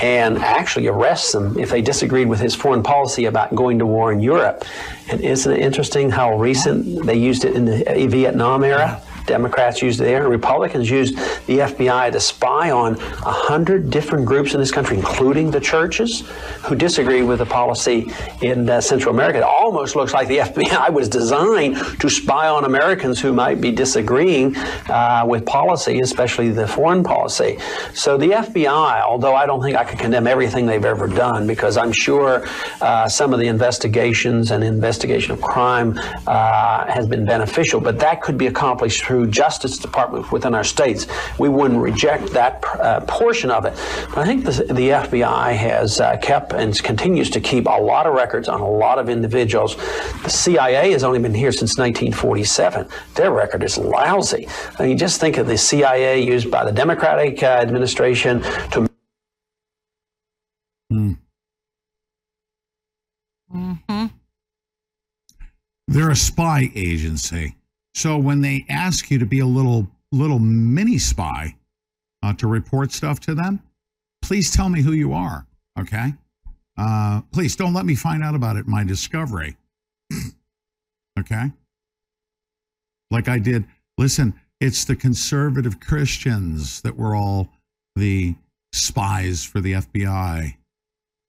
[0.00, 4.12] and actually arrest them if they disagreed with his foreign policy about going to war
[4.12, 4.64] in Europe.
[5.10, 9.02] And isn't it interesting how recent they used it in the Vietnam era?
[9.26, 14.24] Democrats used it there, and Republicans used the FBI to spy on a hundred different
[14.26, 16.24] groups in this country, including the churches,
[16.62, 18.10] who disagree with the policy
[18.42, 19.38] in uh, Central America.
[19.38, 23.70] It almost looks like the FBI was designed to spy on Americans who might be
[23.70, 27.58] disagreeing uh, with policy, especially the foreign policy.
[27.94, 31.76] So the FBI, although I don't think I can condemn everything they've ever done, because
[31.76, 32.44] I'm sure
[32.80, 38.20] uh, some of the investigations and investigation of crime uh, has been beneficial, but that
[38.22, 41.06] could be accomplished through Justice Department within our states.
[41.38, 43.74] We wouldn't reject that uh, portion of it.
[44.08, 48.06] But I think the, the FBI has uh, kept and continues to keep a lot
[48.06, 49.76] of records on a lot of individuals.
[50.22, 52.88] The CIA has only been here since 1947.
[53.14, 54.48] Their record is lousy.
[54.78, 58.88] I mean, just think of the CIA used by the Democratic uh, administration to
[60.90, 61.16] Mm.
[63.50, 64.06] hmm
[65.88, 67.56] They're a spy agency.
[67.94, 71.56] So when they ask you to be a little little mini spy
[72.22, 73.60] uh, to report stuff to them,
[74.22, 75.46] please tell me who you are.
[75.78, 76.14] Okay.
[76.76, 79.56] Uh, please don't let me find out about it my discovery.
[81.18, 81.52] okay.
[83.10, 83.64] Like I did.
[83.98, 87.50] Listen, it's the conservative Christians that were all
[87.96, 88.34] the
[88.72, 90.56] spies for the FBI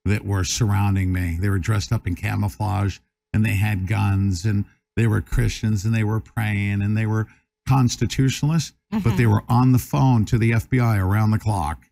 [0.06, 1.38] that were surrounding me.
[1.40, 3.00] They were dressed up in camouflage
[3.34, 4.66] and they had guns and
[4.96, 7.28] they were Christians and they were praying and they were
[7.68, 8.74] constitutionalists,
[9.04, 11.86] but they were on the phone to the FBI around the clock.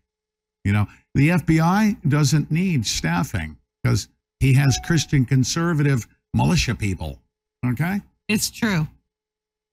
[0.64, 4.08] You know, the FBI doesn't need staffing because
[4.40, 7.18] he has Christian conservative militia people.
[7.66, 8.00] Okay?
[8.28, 8.86] It's true.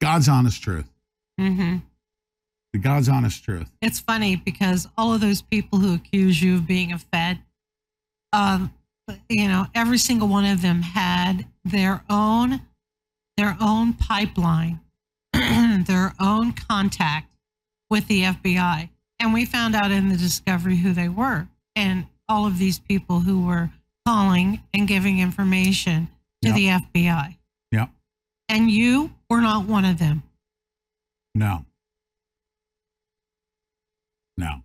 [0.01, 0.90] God's honest truth.
[1.40, 1.77] Mm-hmm.
[2.74, 3.69] The God's honest truth.
[3.82, 7.40] It's funny because all of those people who accuse you of being a Fed,
[8.32, 8.72] um,
[9.27, 12.61] you know, every single one of them had their own
[13.40, 14.82] their own pipeline,
[15.34, 17.32] their own contact
[17.90, 18.90] with the FBI.
[19.18, 21.48] And we found out in the discovery who they were.
[21.74, 23.69] And all of these people who were
[24.06, 26.09] calling and giving information
[26.42, 26.56] to Yep.
[26.56, 27.38] the FBI.
[27.72, 27.88] Yeah.
[28.50, 30.24] And you were not one of them.
[31.34, 31.66] No.
[34.38, 34.64] No.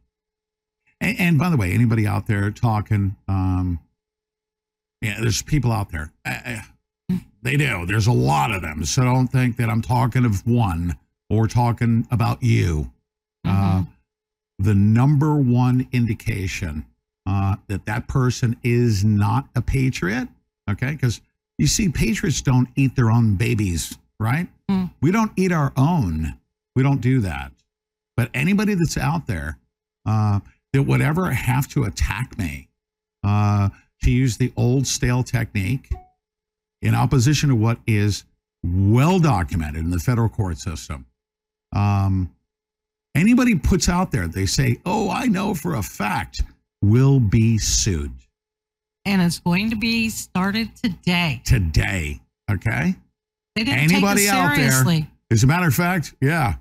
[1.00, 3.78] And, and by the way, anybody out there talking, um,
[5.00, 6.12] yeah, there's people out there.
[6.24, 6.56] Uh, uh,
[7.44, 7.86] they do.
[7.86, 8.84] There's a lot of them.
[8.84, 10.96] So don't think that I'm talking of one
[11.30, 12.90] or talking about you.
[13.46, 13.84] Uh,
[14.58, 16.86] the number one indication
[17.26, 20.28] uh, that that person is not a patriot,
[20.70, 20.92] okay?
[20.92, 21.20] Because
[21.58, 24.48] you see, patriots don't eat their own babies, right?
[25.02, 26.38] We don't eat our own.
[26.74, 27.52] We don't do that.
[28.16, 29.58] But anybody that's out there
[30.06, 30.40] uh,
[30.72, 32.68] that would ever have to attack me,
[33.22, 33.68] uh,
[34.02, 35.90] to use the old stale technique
[36.84, 38.24] in opposition to what is
[38.62, 41.06] well documented in the federal court system.
[41.74, 42.30] Um,
[43.16, 46.42] anybody puts out there, they say, "Oh, I know for a fact,"
[46.82, 48.12] will be sued
[49.06, 51.40] And it's going to be started today.
[51.44, 52.20] today.
[52.50, 52.94] Okay.
[53.56, 54.70] They didn't anybody take it out there?
[54.70, 55.08] seriously.
[55.30, 56.54] As a matter of fact, yeah,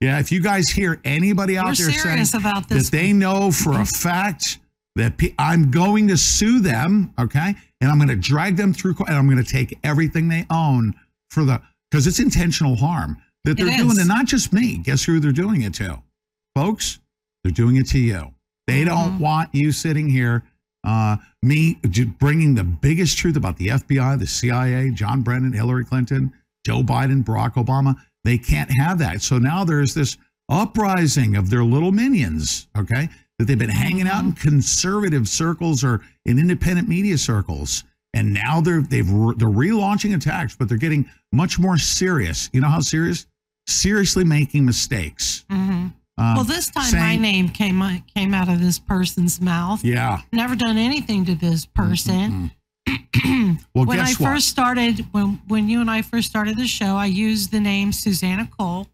[0.00, 0.18] yeah.
[0.18, 3.50] If you guys hear anybody out We're there saying serious about this that they know
[3.50, 4.58] for a fact
[4.96, 8.94] that pe- I'm going to sue them, okay, and I'm going to drag them through,
[8.94, 10.94] court, and I'm going to take everything they own
[11.30, 11.60] for the
[11.90, 14.78] because it's intentional harm that they're doing to not just me.
[14.78, 16.02] Guess who they're doing it to,
[16.54, 16.98] folks?
[17.42, 18.34] They're doing it to you.
[18.66, 19.18] They don't Mm-hmm.
[19.22, 20.44] want you sitting here,
[20.84, 21.78] uh, me
[22.18, 26.32] bringing the biggest truth about the FBI, the CIA, John Brennan, Hillary Clinton,
[26.64, 27.96] Joe Biden, Barack Obama.
[28.24, 29.22] They can't have that.
[29.22, 30.16] So now there's this
[30.50, 33.08] uprising of their little minions, okay,
[33.40, 37.84] that they've been hanging out in conservative circles or in independent media circles.
[38.12, 42.50] And now they're they've they're relaunching attacks, but they're getting much more serious.
[42.52, 43.26] You know how serious?
[43.66, 45.46] Seriously making mistakes.
[45.50, 45.86] hmm
[46.18, 49.82] Um, well, this time my name came out- came out of this person's mouth.
[49.82, 50.20] Yeah.
[50.34, 52.50] Never done anything to this person.
[53.74, 54.18] Well, when I what?
[54.18, 57.92] first started, when when you and I first started the show, I used the name
[57.92, 58.86] Susanna Cole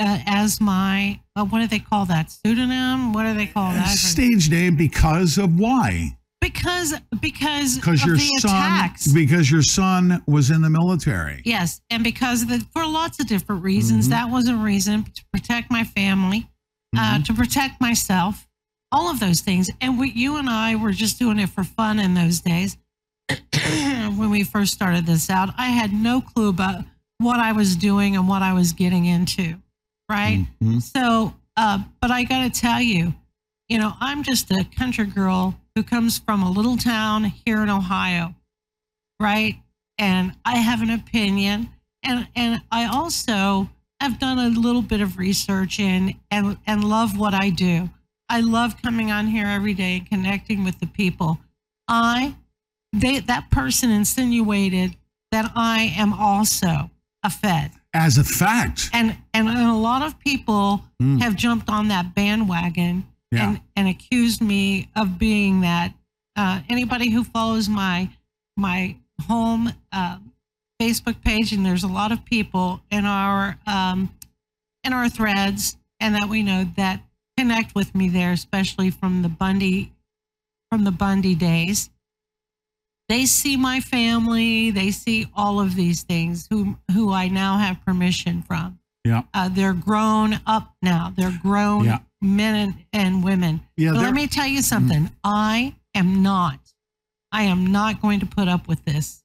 [0.00, 3.12] uh, as my uh, what do they call that pseudonym?
[3.12, 3.88] What do they call that?
[3.96, 6.16] stage name because of why?
[6.40, 9.06] Because because Because your son attacks.
[9.12, 11.42] because your son was in the military.
[11.44, 14.10] Yes, and because of the, for lots of different reasons, Mhm.
[14.10, 16.48] that was a reason to protect my family,
[16.96, 17.22] uh, Mm-hmm.
[17.24, 18.48] to protect myself,
[18.90, 19.68] all of those things.
[19.82, 22.78] And we, you and I were just doing it for fun in those days.
[24.16, 26.84] when we first started this out, I had no clue about
[27.18, 29.56] what I was doing and what I was getting into,
[30.10, 30.44] right?
[30.62, 30.80] Mm-hmm.
[30.80, 33.14] So, uh, but I got to tell you,
[33.68, 37.70] you know, I'm just a country girl who comes from a little town here in
[37.70, 38.34] Ohio,
[39.20, 39.62] right?
[39.96, 41.70] And I have an opinion,
[42.02, 47.16] and and I also have done a little bit of research in and and love
[47.16, 47.88] what I do.
[48.28, 51.38] I love coming on here every day and connecting with the people.
[51.86, 52.34] I
[52.92, 54.96] they that person insinuated
[55.30, 56.90] that I am also
[57.22, 57.72] a Fed.
[57.92, 58.88] As a fact.
[58.92, 61.20] And and a lot of people Mm.
[61.22, 63.48] have jumped on that bandwagon Yeah.
[63.48, 65.94] and and accused me of being that.
[66.36, 68.10] Uh, anybody who follows my
[68.56, 68.96] my
[69.26, 70.18] home uh,
[70.80, 74.10] Facebook page, and there's a lot of people in our um,
[74.84, 77.02] in our threads, and that we know that
[77.36, 79.92] connect with me there, especially from the Bundy
[80.70, 81.90] from the Bundy days.
[83.10, 84.70] They see my family.
[84.70, 86.46] They see all of these things.
[86.50, 88.78] Who who I now have permission from.
[89.04, 89.22] Yeah.
[89.34, 91.12] Uh, they're grown up now.
[91.16, 91.98] They're grown Yeah.
[92.22, 93.60] men and, and women.
[93.76, 95.10] Yeah, let me tell you something.
[95.24, 96.60] I am not.
[97.32, 99.22] I am not going to put up with this.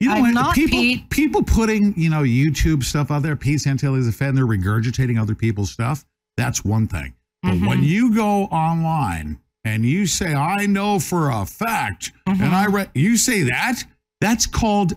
[0.00, 0.34] You know I'm what?
[0.34, 1.10] not people Pete.
[1.10, 3.36] people putting you know YouTube stuff out there.
[3.36, 4.34] Pete Santilli is a fan.
[4.34, 6.04] They're regurgitating other people's stuff.
[6.36, 7.14] That's one thing.
[7.42, 7.66] But Mm-hmm.
[7.66, 9.38] when you go online
[9.74, 12.42] and you say, "I know for a fact," Mm-hmm.
[12.42, 13.82] and I read, you say that,
[14.20, 14.94] that's called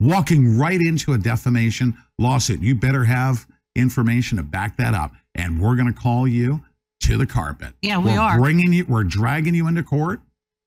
[0.00, 2.60] walking right into a defamation lawsuit.
[2.60, 6.62] You better have information to back that up, and we're going to call you
[7.02, 7.72] to the carpet.
[7.82, 8.38] Yeah, we we're are.
[8.38, 8.84] bringing you.
[8.88, 10.20] We're dragging you into court.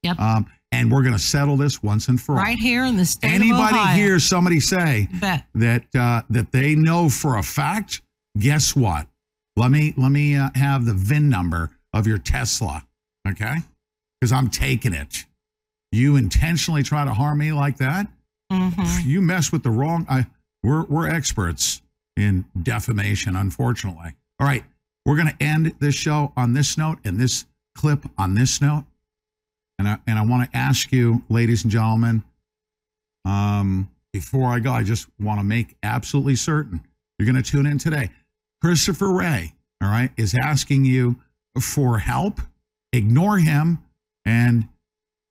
[0.03, 0.19] Yep.
[0.19, 2.39] Um, and we're going to settle this once and for all.
[2.39, 3.95] Right here in the state Anybody of Ohio.
[3.95, 5.45] hear somebody say Bet.
[5.55, 8.01] that uh, that they know for a fact?
[8.39, 9.07] Guess what?
[9.55, 12.83] Let me let me uh, have the VIN number of your Tesla,
[13.27, 13.55] okay?
[14.19, 15.25] Because I'm taking it.
[15.91, 18.07] You intentionally try to harm me like that?
[18.51, 19.05] Mhm.
[19.05, 20.05] You mess with the wrong.
[20.09, 20.27] I
[20.63, 21.81] we're we're experts
[22.15, 24.13] in defamation, unfortunately.
[24.39, 24.63] All right,
[25.05, 27.45] We're going to end this show on this note and this
[27.75, 28.85] clip on this note.
[29.79, 32.23] And I, and I want to ask you, ladies and gentlemen,
[33.25, 36.81] um, before I go, I just want to make absolutely certain
[37.17, 38.09] you're going to tune in today.
[38.61, 41.19] Christopher Wray, all right, is asking you
[41.59, 42.39] for help.
[42.93, 43.79] Ignore him
[44.23, 44.69] and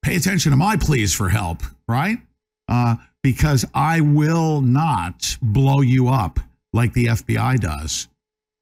[0.02, 2.18] pay attention to my pleas for help, right?
[2.68, 6.40] Uh, because I will not blow you up
[6.72, 8.08] like the FBI does,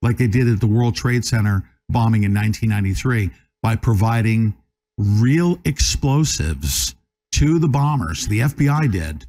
[0.02, 3.30] like they did at the World Trade Center bombing in 1993
[3.62, 4.54] by providing
[4.98, 6.94] real explosives
[7.32, 8.26] to the bombers.
[8.26, 9.26] The FBI did.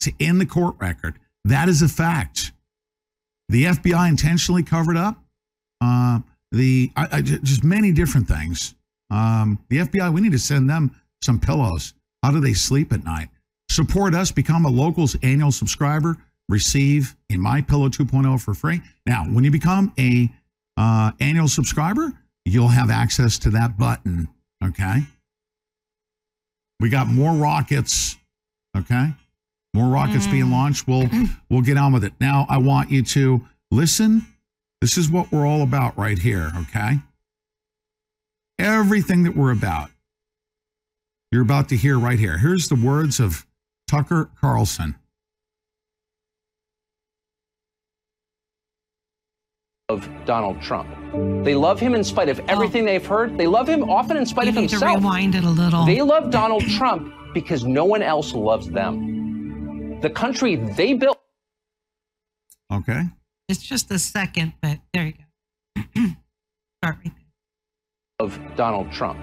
[0.00, 1.18] It's in the court record.
[1.44, 2.52] That is a fact.
[3.48, 5.18] The FBI intentionally covered up
[5.80, 6.20] uh,
[6.52, 8.74] the I, I, just many different things.
[9.10, 11.94] Um, the FBI, we need to send them some pillows.
[12.22, 13.28] How do they sleep at night?
[13.70, 16.16] Support us, become a locals annual subscriber,
[16.48, 18.80] receive a My Pillow 2.0 for free.
[19.06, 20.30] Now, when you become a
[20.76, 22.12] uh, annual subscriber,
[22.44, 24.28] you'll have access to that button.
[24.64, 25.04] Okay.
[26.80, 28.16] We got more rockets.
[28.76, 29.12] Okay.
[29.74, 30.32] More rockets mm.
[30.32, 30.88] being launched.
[30.88, 31.08] We'll
[31.48, 32.12] we'll get on with it.
[32.20, 34.26] Now I want you to listen.
[34.80, 36.98] This is what we're all about right here, okay?
[38.60, 39.90] Everything that we're about.
[41.32, 42.38] You're about to hear right here.
[42.38, 43.46] Here's the words of
[43.88, 44.96] Tucker Carlson.
[49.88, 50.88] Of Donald Trump.
[51.44, 52.44] They love him in spite of oh.
[52.48, 52.86] everything oh.
[52.86, 53.36] they've heard.
[53.38, 54.82] They love him often in spite you of himself.
[54.82, 55.84] To rewind it a little.
[55.84, 59.20] They love Donald Trump because no one else loves them
[60.00, 61.20] the country they built.
[62.72, 63.02] Okay.
[63.48, 65.82] It's just a second, but there you go.
[66.82, 67.19] Start right there.
[68.20, 69.18] Of Donald Trump.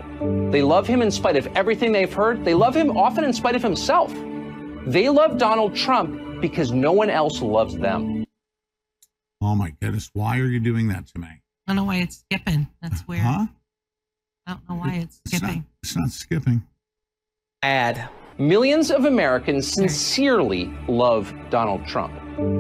[0.52, 2.44] They love him in spite of everything they've heard.
[2.44, 4.12] They love him often in spite of himself.
[4.88, 8.26] They love Donald Trump because no one else loves them.
[9.40, 10.10] Oh my goodness.
[10.14, 11.28] Why are you doing that to me?
[11.28, 12.66] I don't know why it's skipping.
[12.82, 13.22] That's weird.
[13.22, 13.46] Huh?
[14.48, 15.64] I don't know why it's skipping.
[15.84, 16.64] It's not, it's not skipping.
[17.62, 18.10] Ad.
[18.40, 22.16] Millions of Americans sincerely love Donald Trump.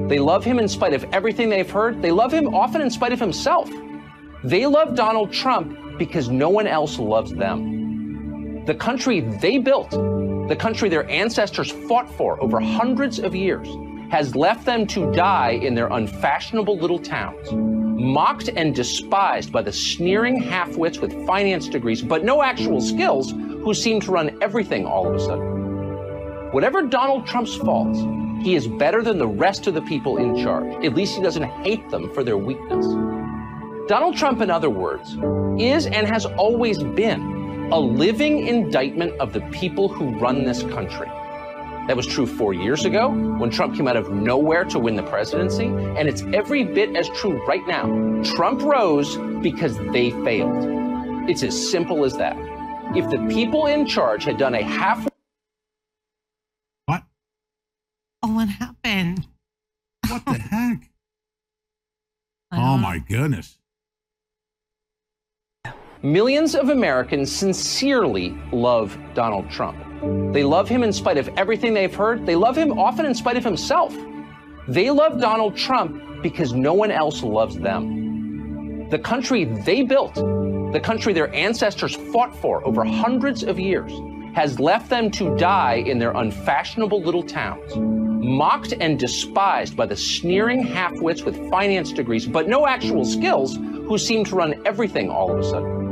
[0.07, 1.99] They love him in spite of everything they've heard.
[1.99, 3.72] They love him often in spite of himself.
[4.43, 8.64] They love Donald Trump because no one else loves them.
[8.66, 13.67] The country they built, the country their ancestors fought for over hundreds of years,
[14.09, 19.72] has left them to die in their unfashionable little towns, mocked and despised by the
[19.72, 25.08] sneering half-wits with finance degrees but no actual skills who seem to run everything all
[25.08, 26.51] of a sudden.
[26.51, 28.00] Whatever Donald Trump's faults,
[28.45, 30.85] he is better than the rest of the people in charge.
[30.85, 32.85] At least he doesn't hate them for their weakness.
[33.88, 35.17] Donald Trump, in other words,
[35.57, 41.07] is and has always been a living indictment of the people who run this country.
[41.88, 45.03] That was true four years ago when Trump came out of nowhere to win the
[45.03, 47.85] presidency, and it's every bit as true right now.
[48.35, 51.30] Trump rose because they failed.
[51.30, 52.35] It's as simple as that.
[52.93, 55.07] If the people in charge had done a half
[56.88, 57.03] What?
[58.22, 59.27] Oh, what happened?
[60.09, 60.90] What the heck?
[62.49, 63.57] Oh my goodness.
[66.08, 69.77] Millions of Americans sincerely love Donald Trump.
[70.32, 72.26] They love him in spite of everything they've heard.
[72.26, 73.94] They love him often in spite of himself.
[74.69, 78.88] They love Donald Trump because no one else loves them.
[78.90, 83.92] The country they built, the country their ancestors fought for over hundreds of years,
[84.34, 89.98] has left them to die in their unfashionable little towns, mocked and despised by the
[89.98, 95.30] sneering half-wits with finance degrees but no actual skills who seem to run everything all
[95.30, 95.86] of a sudden.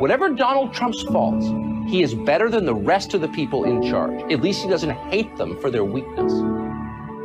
[0.00, 1.46] Whatever Donald Trump's faults,
[1.86, 4.32] he is better than the rest of the people in charge.
[4.32, 6.32] At least he doesn't hate them for their weakness.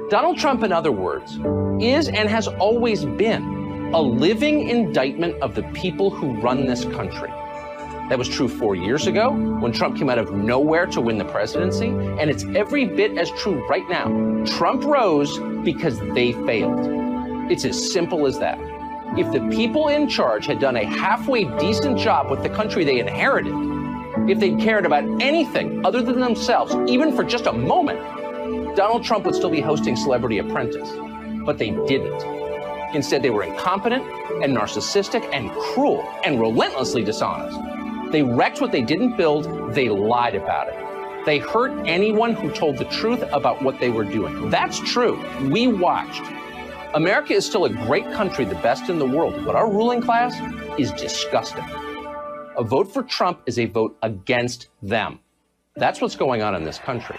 [0.09, 1.39] Donald Trump, in other words,
[1.81, 7.29] is and has always been a living indictment of the people who run this country.
[8.09, 11.23] That was true four years ago when Trump came out of nowhere to win the
[11.23, 14.09] presidency, and it's every bit as true right now.
[14.57, 16.85] Trump rose because they failed.
[17.49, 18.59] It's as simple as that.
[19.18, 23.00] If the people in charge had done a halfway decent job with the country they
[23.00, 23.53] inherited,
[24.30, 27.98] if they'd cared about anything other than themselves, even for just a moment,
[28.76, 30.92] Donald Trump would still be hosting Celebrity Apprentice.
[31.45, 32.22] But they didn't.
[32.94, 34.03] Instead, they were incompetent
[34.44, 37.58] and narcissistic and cruel and relentlessly dishonest.
[38.11, 41.26] They wrecked what they didn't build, they lied about it.
[41.26, 44.50] They hurt anyone who told the truth about what they were doing.
[44.50, 45.18] That's true.
[45.50, 46.22] We watched.
[46.95, 50.33] America is still a great country, the best in the world, but our ruling class
[50.80, 51.65] is disgusting.
[52.57, 55.19] A vote for Trump is a vote against them.
[55.75, 57.17] That's what's going on in this country.